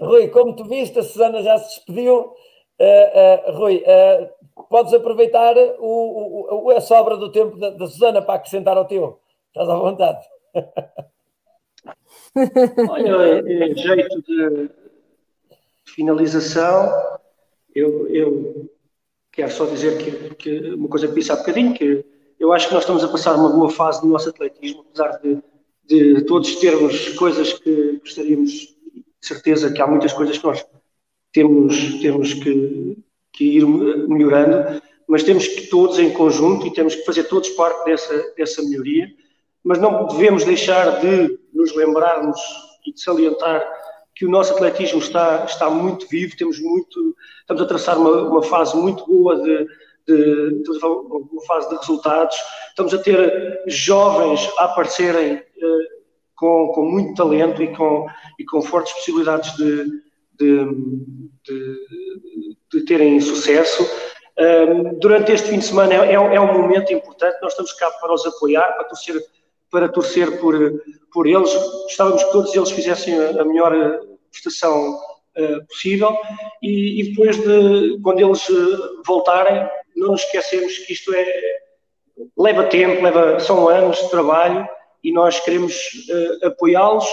Rui, 0.00 0.28
como 0.28 0.54
tu 0.54 0.64
viste, 0.64 0.98
a 0.98 1.02
Susana 1.02 1.42
já 1.42 1.56
se 1.58 1.76
despediu. 1.76 2.34
Uh, 2.78 3.50
uh, 3.50 3.56
Rui, 3.56 3.82
uh, 3.82 4.64
podes 4.68 4.92
aproveitar 4.92 5.56
o, 5.78 6.66
o, 6.66 6.70
a 6.70 6.80
sobra 6.80 7.16
do 7.16 7.30
tempo 7.30 7.56
da, 7.56 7.70
da, 7.70 7.86
Susana 7.86 8.20
para 8.20 8.34
acrescentar 8.34 8.76
ao 8.76 8.84
teu. 8.84 9.20
Estás 9.48 9.68
à 9.68 9.76
vontade. 9.76 10.26
Olha, 12.90 13.40
em 13.40 13.76
jeito 13.76 14.22
de 14.22 14.70
finalização, 15.84 16.90
eu, 17.74 18.08
eu 18.08 18.68
quero 19.34 19.50
só 19.50 19.66
dizer 19.66 19.98
que, 19.98 20.34
que, 20.36 20.74
uma 20.74 20.88
coisa 20.88 21.08
que 21.08 21.14
disse 21.14 21.32
há 21.32 21.36
bocadinho, 21.36 21.74
que 21.74 22.04
eu 22.38 22.52
acho 22.52 22.68
que 22.68 22.74
nós 22.74 22.82
estamos 22.84 23.02
a 23.02 23.08
passar 23.08 23.34
uma 23.34 23.48
boa 23.48 23.70
fase 23.70 24.04
no 24.04 24.12
nosso 24.12 24.28
atletismo, 24.28 24.84
apesar 24.88 25.20
de, 25.20 25.42
de 25.86 26.22
todos 26.22 26.56
termos 26.56 27.10
coisas 27.10 27.52
que 27.52 27.98
gostaríamos, 27.98 28.50
de 28.52 29.04
certeza 29.20 29.72
que 29.72 29.82
há 29.82 29.86
muitas 29.86 30.12
coisas 30.12 30.38
que 30.38 30.44
nós 30.44 30.64
temos, 31.32 32.00
temos 32.00 32.34
que, 32.34 32.98
que 33.32 33.44
ir 33.58 33.66
melhorando, 33.66 34.80
mas 35.08 35.22
temos 35.22 35.46
que 35.46 35.66
todos 35.66 35.98
em 35.98 36.10
conjunto 36.10 36.66
e 36.66 36.72
temos 36.72 36.94
que 36.94 37.04
fazer 37.04 37.24
todos 37.24 37.48
parte 37.50 37.84
dessa, 37.84 38.32
dessa 38.36 38.62
melhoria, 38.62 39.08
mas 39.62 39.78
não 39.78 40.06
devemos 40.06 40.44
deixar 40.44 41.00
de 41.00 41.38
nos 41.52 41.74
lembrarmos 41.74 42.38
e 42.86 42.92
de 42.92 43.00
salientar 43.00 43.64
que 44.14 44.24
o 44.24 44.30
nosso 44.30 44.52
atletismo 44.52 45.00
está, 45.00 45.44
está 45.44 45.68
muito 45.68 46.06
vivo, 46.08 46.36
temos 46.36 46.60
muito, 46.60 47.16
estamos 47.40 47.62
a 47.62 47.66
traçar 47.66 47.98
uma, 47.98 48.22
uma 48.28 48.42
fase 48.42 48.76
muito 48.76 49.04
boa 49.06 49.36
de, 49.42 49.66
de, 50.06 50.62
de, 50.62 50.86
uma 50.86 51.42
fase 51.46 51.68
de 51.68 51.76
resultados, 51.76 52.36
estamos 52.68 52.94
a 52.94 52.98
ter 52.98 53.62
jovens 53.66 54.48
a 54.58 54.64
aparecerem 54.64 55.34
eh, 55.34 55.88
com, 56.36 56.68
com 56.68 56.84
muito 56.84 57.14
talento 57.14 57.62
e 57.62 57.74
com, 57.74 58.06
e 58.38 58.44
com 58.44 58.62
fortes 58.62 58.92
possibilidades 58.92 59.56
de, 59.56 59.84
de, 60.38 60.64
de, 61.44 61.78
de 62.72 62.84
terem 62.84 63.20
sucesso. 63.20 63.84
Um, 64.36 64.98
durante 64.98 65.30
este 65.30 65.48
fim 65.48 65.58
de 65.60 65.64
semana 65.64 65.94
é, 65.94 66.14
é, 66.14 66.40
um 66.40 66.52
momento 66.52 66.92
importante, 66.92 67.38
nós 67.40 67.52
estamos 67.52 67.72
cá 67.74 67.88
para 68.00 68.12
os 68.12 68.26
apoiar, 68.26 68.72
para 68.74 68.84
torcer, 68.84 69.14
para 69.74 69.88
torcer 69.88 70.38
por, 70.38 70.54
por 71.12 71.26
eles. 71.26 71.52
Gostávamos 71.82 72.22
que 72.22 72.30
todos 72.30 72.54
eles 72.54 72.70
fizessem 72.70 73.18
a, 73.18 73.44
melhor 73.44 73.74
eh, 73.74 73.98
prestação 74.30 74.94
uh, 74.94 75.66
possível 75.66 76.16
e, 76.62 77.00
e, 77.00 77.08
depois 77.10 77.36
de, 77.36 77.98
quando 78.00 78.20
eles 78.20 78.48
uh, 78.48 79.02
voltarem, 79.04 79.68
não 79.96 80.12
nos 80.12 80.22
esquecemos 80.22 80.78
que 80.78 80.92
isto 80.92 81.12
é, 81.12 81.26
leva 82.38 82.62
tempo, 82.66 83.02
leva, 83.02 83.40
são 83.40 83.68
anos 83.68 83.98
de 83.98 84.10
trabalho 84.10 84.64
e 85.02 85.12
nós 85.12 85.40
queremos 85.40 85.74
uh, 85.74 86.46
apoiá-los 86.46 87.04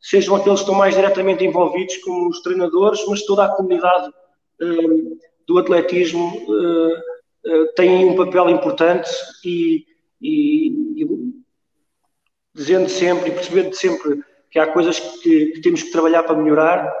sejam 0.00 0.36
aqueles 0.36 0.60
que 0.60 0.66
estão 0.66 0.74
mais 0.76 0.94
diretamente 0.94 1.44
envolvidos, 1.44 1.96
como 1.96 2.28
os 2.28 2.40
treinadores, 2.40 3.04
mas 3.08 3.26
toda 3.26 3.46
a 3.46 3.48
comunidade 3.48 4.08
uh, 4.62 5.18
do 5.44 5.58
atletismo 5.58 6.32
tem 7.76 8.04
um 8.04 8.16
papel 8.16 8.50
importante 8.50 9.08
e, 9.44 9.84
e, 10.20 11.02
e, 11.02 11.06
dizendo 12.56 12.88
sempre 12.88 13.28
e 13.28 13.32
percebendo 13.32 13.74
sempre 13.74 14.22
que 14.50 14.58
há 14.58 14.66
coisas 14.72 14.98
que, 14.98 15.46
que 15.52 15.60
temos 15.60 15.82
que 15.82 15.92
trabalhar 15.92 16.22
para 16.22 16.36
melhorar, 16.36 16.92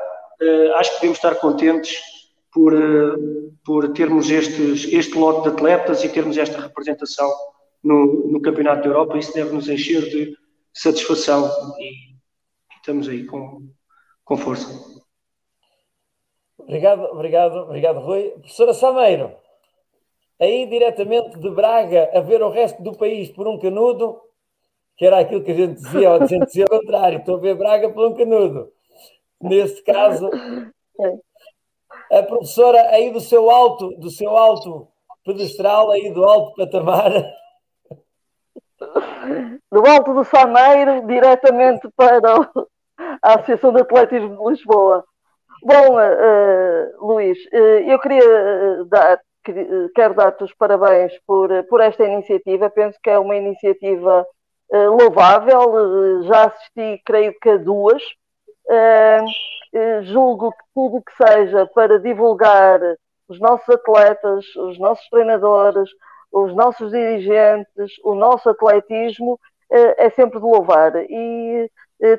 acho 0.76 0.90
que 0.90 0.96
devemos 0.96 1.18
estar 1.18 1.34
contentes 1.36 1.98
por, 2.52 2.74
por 3.64 3.92
termos 3.92 4.30
estes, 4.30 4.92
este 4.92 5.18
lote 5.18 5.48
de 5.48 5.54
atletas 5.54 6.04
e 6.04 6.08
termos 6.08 6.36
esta 6.36 6.60
representação 6.60 7.30
no, 7.82 8.28
no 8.28 8.42
Campeonato 8.42 8.82
da 8.82 8.88
Europa. 8.88 9.18
Isso 9.18 9.32
deve 9.32 9.54
nos 9.54 9.68
encher 9.68 10.02
de 10.02 10.36
satisfação 10.72 11.50
e, 11.78 12.16
estamos 12.76 13.08
aí 13.08 13.24
com, 13.24 13.68
com 14.24 14.36
força. 14.36 14.68
Obrigado, 16.58 17.04
obrigado, 17.04 17.56
obrigado, 17.58 18.00
Rui. 18.00 18.30
Professora 18.40 18.74
Sameiro, 18.74 19.34
aí 20.40 20.66
diretamente 20.66 21.38
de 21.38 21.50
Braga 21.50 22.10
a 22.12 22.20
ver 22.20 22.42
o 22.42 22.50
resto 22.50 22.82
do 22.82 22.96
país 22.96 23.30
por 23.30 23.46
um 23.46 23.58
canudo, 23.58 24.20
que 24.96 25.04
era 25.04 25.20
aquilo 25.20 25.44
que 25.44 25.52
a 25.52 25.54
gente 25.54 25.74
dizia, 25.74 26.10
ou 26.10 26.22
a 26.22 26.26
gente 26.26 26.46
dizia 26.46 26.64
ao 26.70 26.80
contrário, 26.80 27.18
estou 27.18 27.36
a 27.36 27.40
ver 27.40 27.54
Braga 27.54 27.90
por 27.90 28.08
um 28.08 28.14
canudo. 28.14 28.72
Neste 29.40 29.82
caso, 29.82 30.30
a 32.10 32.22
professora 32.22 32.80
aí 32.90 33.10
do 33.10 33.20
seu 33.20 33.50
alto, 33.50 33.90
do 33.98 34.10
seu 34.10 34.36
alto 34.36 34.88
pedestral, 35.24 35.90
aí 35.90 36.10
do 36.10 36.24
alto 36.24 36.54
patamar. 36.54 37.12
Do 39.70 39.86
alto 39.86 40.14
do 40.14 40.24
Sameiro, 40.24 41.06
diretamente 41.06 41.88
para 41.96 42.40
o, 42.40 42.68
à 43.22 43.34
Associação 43.34 43.72
de 43.72 43.80
Atletismo 43.80 44.36
de 44.36 44.50
Lisboa. 44.50 45.04
Bom, 45.62 45.96
uh, 45.98 47.06
Luís, 47.06 47.38
uh, 47.52 47.90
eu 47.90 47.98
queria 47.98 48.84
dar, 48.84 49.20
quero 49.94 50.14
dar-te 50.14 50.44
os 50.44 50.54
parabéns 50.54 51.12
por, 51.26 51.50
por 51.64 51.80
esta 51.80 52.04
iniciativa. 52.04 52.70
Penso 52.70 52.98
que 53.02 53.10
é 53.10 53.18
uma 53.18 53.36
iniciativa 53.36 54.26
louvável. 54.70 55.60
Uh, 55.70 56.22
já 56.24 56.44
assisti, 56.46 57.02
creio 57.04 57.34
que 57.40 57.50
a 57.50 57.56
duas. 57.56 58.02
Uh, 58.68 60.02
julgo 60.02 60.50
que 60.50 60.64
tudo 60.74 61.02
que 61.02 61.12
seja 61.16 61.66
para 61.66 62.00
divulgar 62.00 62.80
os 63.28 63.38
nossos 63.40 63.68
atletas, 63.68 64.44
os 64.56 64.78
nossos 64.78 65.06
treinadores, 65.08 65.88
os 66.32 66.54
nossos 66.54 66.90
dirigentes, 66.90 67.92
o 68.04 68.14
nosso 68.14 68.48
atletismo 68.48 69.38
é 69.70 70.08
sempre 70.10 70.38
de 70.38 70.44
louvar. 70.44 70.92
E, 70.96 71.70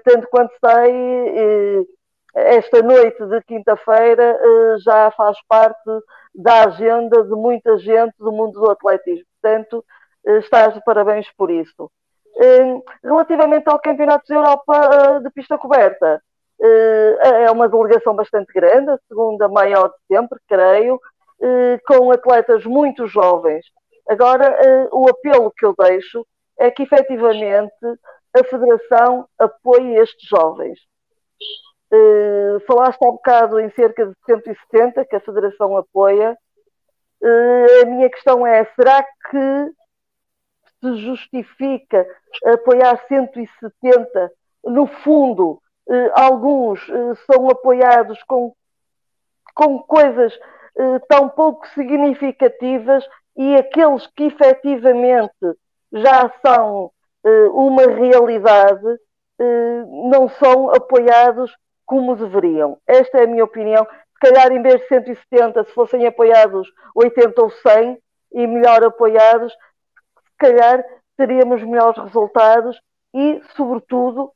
tanto 0.04 0.28
quanto 0.30 0.54
sei, 0.64 1.88
esta 2.36 2.84
noite 2.84 3.26
de 3.26 3.42
quinta-feira 3.44 4.38
já 4.80 5.10
faz 5.12 5.38
parte 5.48 5.90
da 6.38 6.66
agenda 6.66 7.24
de 7.24 7.32
muita 7.32 7.78
gente 7.80 8.14
do 8.20 8.32
mundo 8.32 8.60
do 8.60 8.70
atletismo. 8.70 9.26
Portanto, 9.42 9.84
eh, 10.26 10.38
estás 10.38 10.74
de 10.74 10.82
parabéns 10.84 11.28
por 11.36 11.50
isso. 11.50 11.92
Eh, 12.40 12.82
relativamente 13.04 13.68
ao 13.68 13.80
Campeonato 13.80 14.26
de 14.28 14.34
Europa 14.34 14.90
eh, 14.94 15.20
de 15.22 15.32
pista 15.32 15.58
coberta, 15.58 16.22
é 16.60 17.52
uma 17.52 17.70
delegação 17.70 18.16
bastante 18.16 18.52
grande, 18.52 18.90
a 18.90 19.00
segunda 19.08 19.48
maior 19.48 19.90
de 19.90 20.16
sempre, 20.16 20.40
creio, 20.48 21.00
com 21.86 22.12
atletas 22.12 22.66
muito 22.66 23.06
jovens. 23.06 23.64
Agora, 24.10 24.58
o 24.92 25.08
apelo 25.08 25.54
que 25.56 25.64
eu 25.64 25.76
deixo 25.78 26.26
é 26.58 26.72
que 26.72 26.82
efetivamente 26.82 27.72
a 28.36 28.44
Federação 28.44 29.28
apoie 29.38 29.98
estes 29.98 30.28
jovens. 30.28 30.80
Falaste 32.66 33.04
há 33.04 33.08
um 33.08 33.12
bocado 33.12 33.60
em 33.60 33.70
cerca 33.74 34.08
de 34.08 34.14
170 34.26 35.06
que 35.06 35.16
a 35.16 35.22
Federação 35.22 35.78
apoia. 35.78 36.36
A 37.24 37.86
minha 37.86 38.10
questão 38.10 38.48
é: 38.48 38.66
será 38.76 39.04
que 39.04 39.72
se 40.80 40.96
justifica 40.98 42.06
apoiar 42.46 43.02
170? 43.08 44.32
No 44.66 44.88
fundo, 44.88 45.62
uh, 45.88 46.12
alguns 46.14 46.86
são 47.26 47.50
apoiados 47.50 48.22
com, 48.24 48.54
com 49.56 49.80
coisas 49.80 50.38
tão 51.10 51.28
pouco 51.28 51.68
significativas 51.70 53.04
e 53.36 53.56
aqueles 53.56 54.06
que 54.16 54.26
efetivamente 54.26 55.34
já 55.92 56.32
são 56.46 56.92
uma 57.52 57.82
realidade 57.82 59.00
não 60.12 60.30
são 60.30 60.70
apoiados 60.70 61.52
como 61.88 62.16
deveriam. 62.16 62.78
Esta 62.86 63.20
é 63.20 63.24
a 63.24 63.28
minha 63.28 63.44
opinião. 63.44 63.86
Se 63.86 64.20
calhar, 64.20 64.52
em 64.52 64.62
vez 64.62 64.82
de 64.82 64.88
170, 64.88 65.64
se 65.64 65.72
fossem 65.72 66.06
apoiados 66.06 66.68
80 66.96 67.42
ou 67.42 67.50
100 67.50 67.98
e 68.34 68.46
melhor 68.46 68.84
apoiados, 68.84 69.56
calhar 70.38 70.84
teríamos 71.18 71.64
melhores 71.64 71.98
resultados 71.98 72.80
e, 73.14 73.42
sobretudo, 73.56 74.32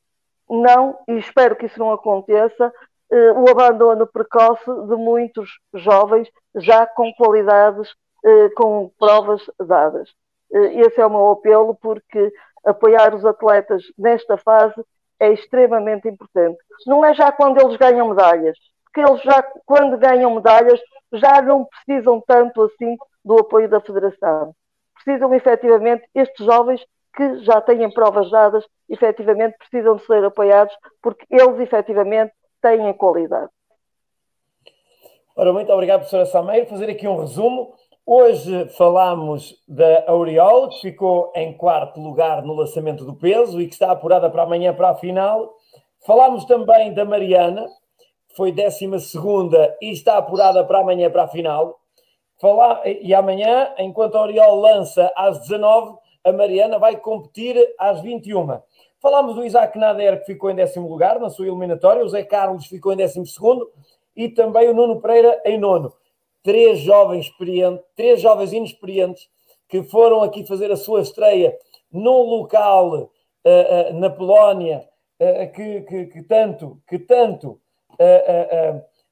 não, 0.49 0.97
e 1.07 1.13
espero 1.17 1.55
que 1.55 1.65
isso 1.67 1.79
não 1.79 1.91
aconteça, 1.91 2.73
eh, 3.11 3.31
o 3.33 3.49
abandono 3.49 4.07
precoce 4.07 4.65
de 4.65 4.95
muitos 4.95 5.59
jovens 5.73 6.29
já 6.55 6.85
com 6.85 7.13
qualidades, 7.13 7.93
eh, 8.25 8.49
com 8.55 8.91
provas 8.97 9.41
dadas. 9.59 10.09
Eh, 10.53 10.81
esse 10.81 10.99
é 10.99 11.05
o 11.05 11.09
meu 11.09 11.31
apelo, 11.31 11.75
porque 11.75 12.31
apoiar 12.65 13.13
os 13.15 13.25
atletas 13.25 13.83
nesta 13.97 14.37
fase 14.37 14.83
é 15.19 15.31
extremamente 15.31 16.07
importante. 16.07 16.57
Não 16.87 17.05
é 17.05 17.13
já 17.13 17.31
quando 17.31 17.61
eles 17.61 17.77
ganham 17.77 18.09
medalhas, 18.09 18.57
porque 18.85 19.01
eles 19.01 19.21
já, 19.21 19.43
quando 19.65 19.97
ganham 19.97 20.35
medalhas, 20.35 20.79
já 21.13 21.41
não 21.41 21.65
precisam 21.65 22.21
tanto 22.25 22.63
assim 22.63 22.97
do 23.23 23.39
apoio 23.39 23.69
da 23.69 23.79
Federação. 23.79 24.55
Precisam 25.03 25.33
efetivamente, 25.33 26.03
estes 26.13 26.45
jovens 26.45 26.81
que 27.15 27.39
já 27.43 27.59
têm 27.61 27.89
provas 27.91 28.29
dadas, 28.31 28.65
efetivamente 28.89 29.57
precisam 29.57 29.95
de 29.95 30.05
ser 30.05 30.23
apoiados, 30.23 30.73
porque 31.01 31.25
eles 31.29 31.59
efetivamente 31.59 32.33
têm 32.61 32.93
qualidade. 32.93 33.49
Ora, 35.35 35.53
muito 35.53 35.71
obrigado, 35.71 35.99
professora 35.99 36.25
Sameiro. 36.25 36.67
Fazer 36.67 36.89
aqui 36.89 37.07
um 37.07 37.19
resumo. 37.19 37.73
Hoje 38.05 38.67
falamos 38.77 39.55
da 39.67 40.05
Aureola, 40.07 40.69
que 40.69 40.81
ficou 40.81 41.31
em 41.35 41.53
quarto 41.53 41.99
lugar 41.99 42.41
no 42.43 42.53
lançamento 42.53 43.05
do 43.05 43.15
peso 43.15 43.61
e 43.61 43.67
que 43.67 43.73
está 43.73 43.91
apurada 43.91 44.29
para 44.29 44.43
amanhã 44.43 44.73
para 44.73 44.89
a 44.89 44.95
final. 44.95 45.53
Falámos 46.05 46.45
também 46.45 46.93
da 46.93 47.05
Mariana, 47.05 47.65
que 48.27 48.35
foi 48.35 48.51
décima 48.51 48.99
segunda 48.99 49.75
e 49.81 49.91
está 49.91 50.17
apurada 50.17 50.63
para 50.63 50.79
amanhã 50.79 51.09
para 51.09 51.23
a 51.23 51.27
final. 51.27 51.80
Falar, 52.41 52.81
e 52.87 53.13
amanhã, 53.13 53.71
enquanto 53.77 54.15
a 54.15 54.21
Oriol 54.23 54.55
lança 54.55 55.13
às 55.15 55.39
19, 55.41 55.95
a 56.23 56.31
Mariana 56.31 56.79
vai 56.79 56.97
competir 56.97 57.55
às 57.77 58.01
21. 58.01 58.59
Falámos 58.99 59.35
do 59.35 59.45
Isaac 59.45 59.77
Nader, 59.77 60.19
que 60.19 60.25
ficou 60.25 60.49
em 60.49 60.55
décimo 60.55 60.89
lugar 60.89 61.19
na 61.19 61.29
sua 61.29 61.45
eliminatória, 61.45 62.03
o 62.03 62.09
Zé 62.09 62.23
Carlos 62.23 62.65
ficou 62.65 62.93
em 62.93 62.97
décimo 62.97 63.27
segundo 63.27 63.71
e 64.15 64.27
também 64.27 64.67
o 64.69 64.73
Nuno 64.73 64.99
Pereira 64.99 65.39
em 65.45 65.59
nono 65.59 65.93
três 66.43 66.79
jovens 66.79 67.27
experientes, 67.27 67.85
três 67.95 68.19
jovens 68.19 68.51
inexperientes 68.51 69.29
que 69.69 69.83
foram 69.83 70.23
aqui 70.23 70.43
fazer 70.43 70.71
a 70.71 70.75
sua 70.75 71.01
estreia 71.01 71.55
num 71.91 72.23
local 72.23 72.93
uh, 72.93 73.09
uh, 73.45 73.93
na 73.93 74.09
Polónia 74.09 74.87
uh, 75.19 75.51
que, 75.53 75.81
que, 75.81 76.05
que, 76.07 76.23
tanto, 76.23 76.81
que 76.87 76.97
tanto 76.97 77.59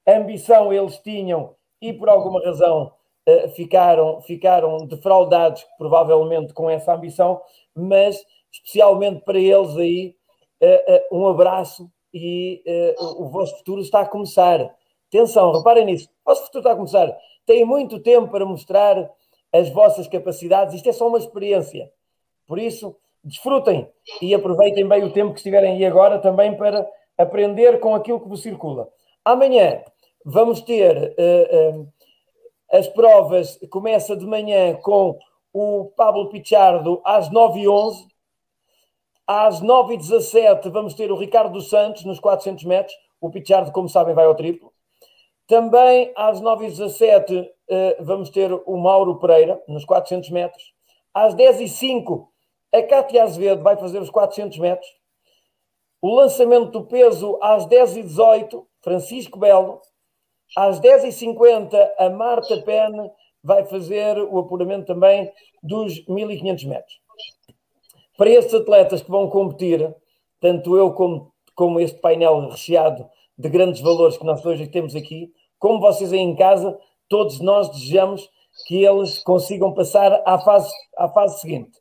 ambição 0.07 0.73
eles 0.73 0.97
tinham 0.97 1.53
e 1.80 1.93
por 1.93 2.10
alguma 2.10 2.43
razão 2.43 2.91
ficaram, 3.56 4.22
ficaram 4.22 4.86
defraudados, 4.86 5.66
provavelmente 5.78 6.54
com 6.54 6.70
essa 6.70 6.94
ambição, 6.94 7.41
mas 7.76 8.24
especialmente 8.52 9.24
para 9.24 9.40
eles 9.40 9.76
aí 9.78 10.16
um 11.12 11.28
abraço 11.28 11.90
e 12.14 12.64
o 13.00 13.28
vosso 13.30 13.58
futuro 13.58 13.82
está 13.82 14.02
a 14.02 14.06
começar. 14.06 14.76
Atenção, 15.08 15.52
reparem 15.52 15.86
nisso. 15.86 16.10
O 16.26 16.30
vosso 16.30 16.46
futuro 16.46 16.62
está 16.62 16.72
a 16.72 16.76
começar. 16.76 17.18
Têm 17.46 17.66
muito 17.66 18.00
tempo 18.00 18.30
para 18.30 18.46
mostrar 18.46 19.10
as 19.52 19.70
vossas 19.70 20.08
capacidades. 20.08 20.76
Isto 20.76 20.90
é 20.90 20.94
só 20.94 21.08
uma 21.08 21.18
experiência. 21.18 21.91
Por 22.48 22.60
isso, 22.60 22.96
desfrutem 23.24 23.88
e 24.22 24.34
aproveitem 24.34 24.88
bem 24.88 25.04
o 25.04 25.12
tempo 25.12 25.34
que 25.34 25.40
estiverem 25.40 25.74
aí 25.74 25.86
agora 25.86 26.20
também 26.20 26.56
para 26.56 26.88
aprender 27.18 27.80
com 27.80 27.94
aquilo 27.94 28.20
que 28.20 28.28
vos 28.28 28.41
circula. 28.41 28.90
Amanhã 29.26 29.84
vamos 30.24 30.62
ter 30.62 30.96
uh, 30.96 31.80
uh, 31.80 31.94
as 32.72 32.88
provas. 32.88 33.60
Começa 33.70 34.16
de 34.16 34.26
manhã 34.26 34.76
com 34.76 35.18
o 35.54 35.86
Pablo 35.96 36.30
Pichardo 36.30 37.02
às 37.04 37.30
9h11. 37.30 38.08
Às 39.26 39.62
9h17 39.62 40.70
vamos 40.70 40.94
ter 40.94 41.12
o 41.12 41.18
Ricardo 41.18 41.54
dos 41.54 41.70
Santos 41.70 42.04
nos 42.04 42.20
400 42.20 42.64
metros. 42.64 42.96
O 43.22 43.30
Pichardo, 43.30 43.72
como 43.72 43.90
sabem, 43.90 44.16
vai 44.16 44.26
ao 44.26 44.36
triplo. 44.36 44.74
Também 45.48 46.12
às 46.16 46.41
9h17 46.41 47.50
eh, 47.70 47.98
vamos 48.00 48.30
ter 48.30 48.52
o 48.52 48.78
Mauro 48.78 49.20
Pereira, 49.20 49.62
nos 49.68 49.86
400 49.86 50.30
metros. 50.30 50.74
Às 51.14 51.36
10h05, 51.36 52.28
a 52.74 52.84
Cátia 52.84 53.24
Azevedo 53.24 53.64
vai 53.64 53.76
fazer 53.76 54.00
os 54.00 54.10
400 54.10 54.58
metros. 54.60 54.90
O 56.02 56.16
lançamento 56.16 56.72
do 56.72 56.86
peso 56.86 57.38
às 57.41 57.66
10h18, 57.68 58.66
Francisco 58.82 59.38
Belo. 59.38 59.82
Às 60.58 60.80
10h50, 60.80 61.74
a 61.98 62.10
Marta 62.10 62.58
Pena 62.62 63.10
vai 63.44 63.66
fazer 63.66 64.18
o 64.18 64.40
apuramento 64.40 64.86
também 64.86 65.32
dos 65.62 66.06
1500 66.06 66.64
metros. 66.66 67.00
Para 68.18 68.30
estes 68.30 68.54
atletas 68.54 69.02
que 69.02 69.12
vão 69.12 69.30
competir, 69.30 69.96
tanto 70.40 70.76
eu 70.76 70.92
como, 70.92 71.32
como 71.56 71.80
este 71.80 72.00
painel 72.00 72.50
recheado 72.50 73.08
de 73.38 73.48
grandes 73.48 73.82
valores 73.82 74.18
que 74.18 74.26
nós 74.26 74.46
hoje 74.46 74.68
temos 74.68 74.96
aqui, 74.96 75.32
como 75.58 75.80
vocês 75.80 76.12
aí 76.12 76.20
em 76.20 76.36
casa, 76.36 76.78
todos 77.08 77.40
nós 77.40 77.70
desejamos 77.70 78.30
que 78.68 78.84
eles 78.84 79.24
consigam 79.24 79.74
passar 79.74 80.22
à 80.26 80.38
fase, 80.40 80.70
à 80.98 81.08
fase 81.08 81.40
seguinte. 81.40 81.80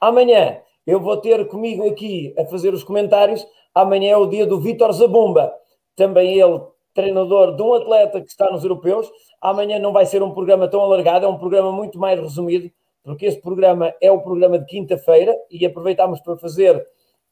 Amanhã 0.00 0.60
eu 0.86 1.00
vou 1.00 1.16
ter 1.16 1.46
comigo 1.48 1.86
aqui 1.88 2.34
a 2.38 2.44
fazer 2.46 2.72
os 2.72 2.84
comentários. 2.84 3.46
Amanhã 3.74 4.12
é 4.12 4.16
o 4.16 4.26
dia 4.26 4.46
do 4.46 4.60
Vítor 4.60 4.92
Zabumba, 4.92 5.54
também 5.96 6.38
ele 6.38 6.60
treinador 6.94 7.56
de 7.56 7.62
um 7.62 7.74
atleta 7.74 8.20
que 8.20 8.28
está 8.28 8.50
nos 8.50 8.62
europeus. 8.62 9.10
Amanhã 9.40 9.78
não 9.78 9.92
vai 9.92 10.06
ser 10.06 10.22
um 10.22 10.32
programa 10.32 10.68
tão 10.68 10.80
alargado, 10.80 11.26
é 11.26 11.28
um 11.28 11.38
programa 11.38 11.72
muito 11.72 11.98
mais 11.98 12.18
resumido, 12.18 12.70
porque 13.02 13.26
este 13.26 13.42
programa 13.42 13.92
é 14.00 14.10
o 14.10 14.20
programa 14.20 14.58
de 14.58 14.64
quinta-feira 14.64 15.36
e 15.50 15.66
aproveitamos 15.66 16.20
para 16.20 16.36
fazer 16.36 16.86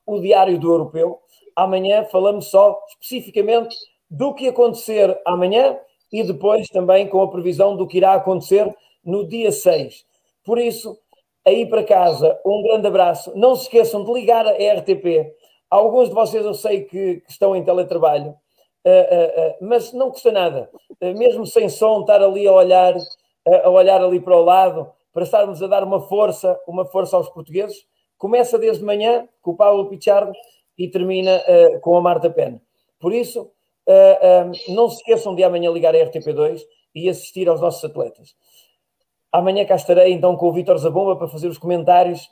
o 0.04 0.20
diário 0.20 0.58
do 0.58 0.70
europeu. 0.70 1.20
Amanhã 1.56 2.04
falamos 2.04 2.50
só 2.50 2.78
especificamente 2.88 3.74
do 4.10 4.34
que 4.34 4.48
acontecer 4.48 5.18
amanhã 5.24 5.78
e 6.12 6.22
depois 6.22 6.68
também 6.68 7.08
com 7.08 7.22
a 7.22 7.30
previsão 7.30 7.76
do 7.76 7.86
que 7.86 7.96
irá 7.96 8.14
acontecer 8.14 8.74
no 9.04 9.26
dia 9.26 9.50
6. 9.50 10.04
Por 10.44 10.58
isso, 10.58 10.98
aí 11.46 11.66
para 11.66 11.82
casa, 11.82 12.38
um 12.44 12.62
grande 12.62 12.86
abraço. 12.86 13.32
Não 13.34 13.56
se 13.56 13.62
esqueçam 13.62 14.04
de 14.04 14.12
ligar 14.12 14.46
a 14.46 14.52
RTP. 14.52 15.32
Alguns 15.70 16.08
de 16.08 16.14
vocês 16.14 16.44
eu 16.44 16.54
sei 16.54 16.82
que, 16.82 17.20
que 17.20 17.30
estão 17.30 17.56
em 17.56 17.64
teletrabalho, 17.64 18.34
mas 19.60 19.92
não 19.92 20.10
custa 20.10 20.32
nada. 20.32 20.70
mesmo 21.00 21.46
sem 21.46 21.68
som, 21.68 22.00
estar 22.00 22.22
ali 22.22 22.46
a 22.46 22.52
olhar 22.52 22.94
a, 23.64 23.70
olhar 23.70 24.02
ali 24.02 24.20
para 24.20 24.36
o 24.36 24.44
lado, 24.44 24.90
para 25.12 25.24
estarmos 25.24 25.62
a 25.62 25.66
dar 25.66 25.84
uma 25.84 26.00
força, 26.00 26.58
uma 26.66 26.84
força 26.84 27.16
aos 27.16 27.28
portugueses. 27.28 27.86
Começa 28.16 28.58
desde 28.58 28.84
manhã 28.84 29.28
com 29.40 29.52
o 29.52 29.56
Paulo 29.56 29.88
Pichardo 29.88 30.32
e 30.78 30.88
termina 30.88 31.42
com 31.80 31.96
a 31.96 32.00
Marta 32.00 32.30
Pena. 32.30 32.62
Por 32.98 33.12
isso, 33.12 33.50
não 34.68 34.88
se 34.88 34.98
esqueçam 34.98 35.34
de 35.34 35.42
amanhã 35.42 35.70
ligar 35.70 35.94
a 35.94 35.98
RTP2 35.98 36.62
e 36.94 37.08
assistir 37.08 37.48
aos 37.48 37.60
nossos 37.60 37.84
atletas. 37.84 38.34
Amanhã 39.30 39.64
cá 39.64 39.74
estarei 39.74 40.12
então 40.12 40.36
com 40.36 40.46
o 40.46 40.52
Vítor 40.52 40.78
Zabomba 40.78 41.16
para 41.16 41.28
fazer 41.28 41.48
os 41.48 41.58
comentários 41.58 42.30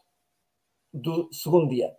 do 0.93 1.29
segundo 1.33 1.69
dia. 1.69 1.93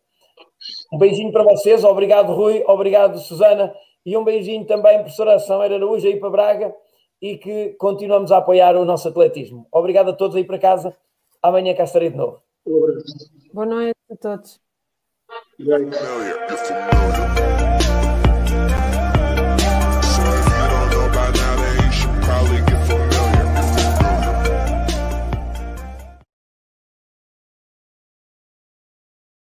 Um 0.93 0.97
beijinho 0.97 1.31
para 1.31 1.43
vocês, 1.43 1.83
obrigado 1.83 2.33
Rui, 2.33 2.63
obrigado 2.67 3.17
Susana 3.19 3.73
e 4.05 4.17
um 4.17 4.23
beijinho 4.23 4.65
também, 4.65 4.99
professora 4.99 5.39
Sameira 5.39 5.75
Araújo, 5.75 6.07
aí 6.07 6.19
para 6.19 6.29
Braga 6.29 6.75
e 7.21 7.37
que 7.37 7.69
continuamos 7.77 8.31
a 8.31 8.37
apoiar 8.37 8.75
o 8.75 8.83
nosso 8.83 9.07
atletismo. 9.07 9.67
Obrigado 9.71 10.09
a 10.09 10.13
todos 10.13 10.35
aí 10.35 10.43
para 10.43 10.57
casa. 10.57 10.95
Amanhã 11.41 11.75
cá 11.75 11.83
estarei 11.83 12.09
de 12.09 12.17
novo. 12.17 12.41
Boa 13.53 13.65
noite 13.65 13.95
a 14.09 14.15
todos. 14.15 14.59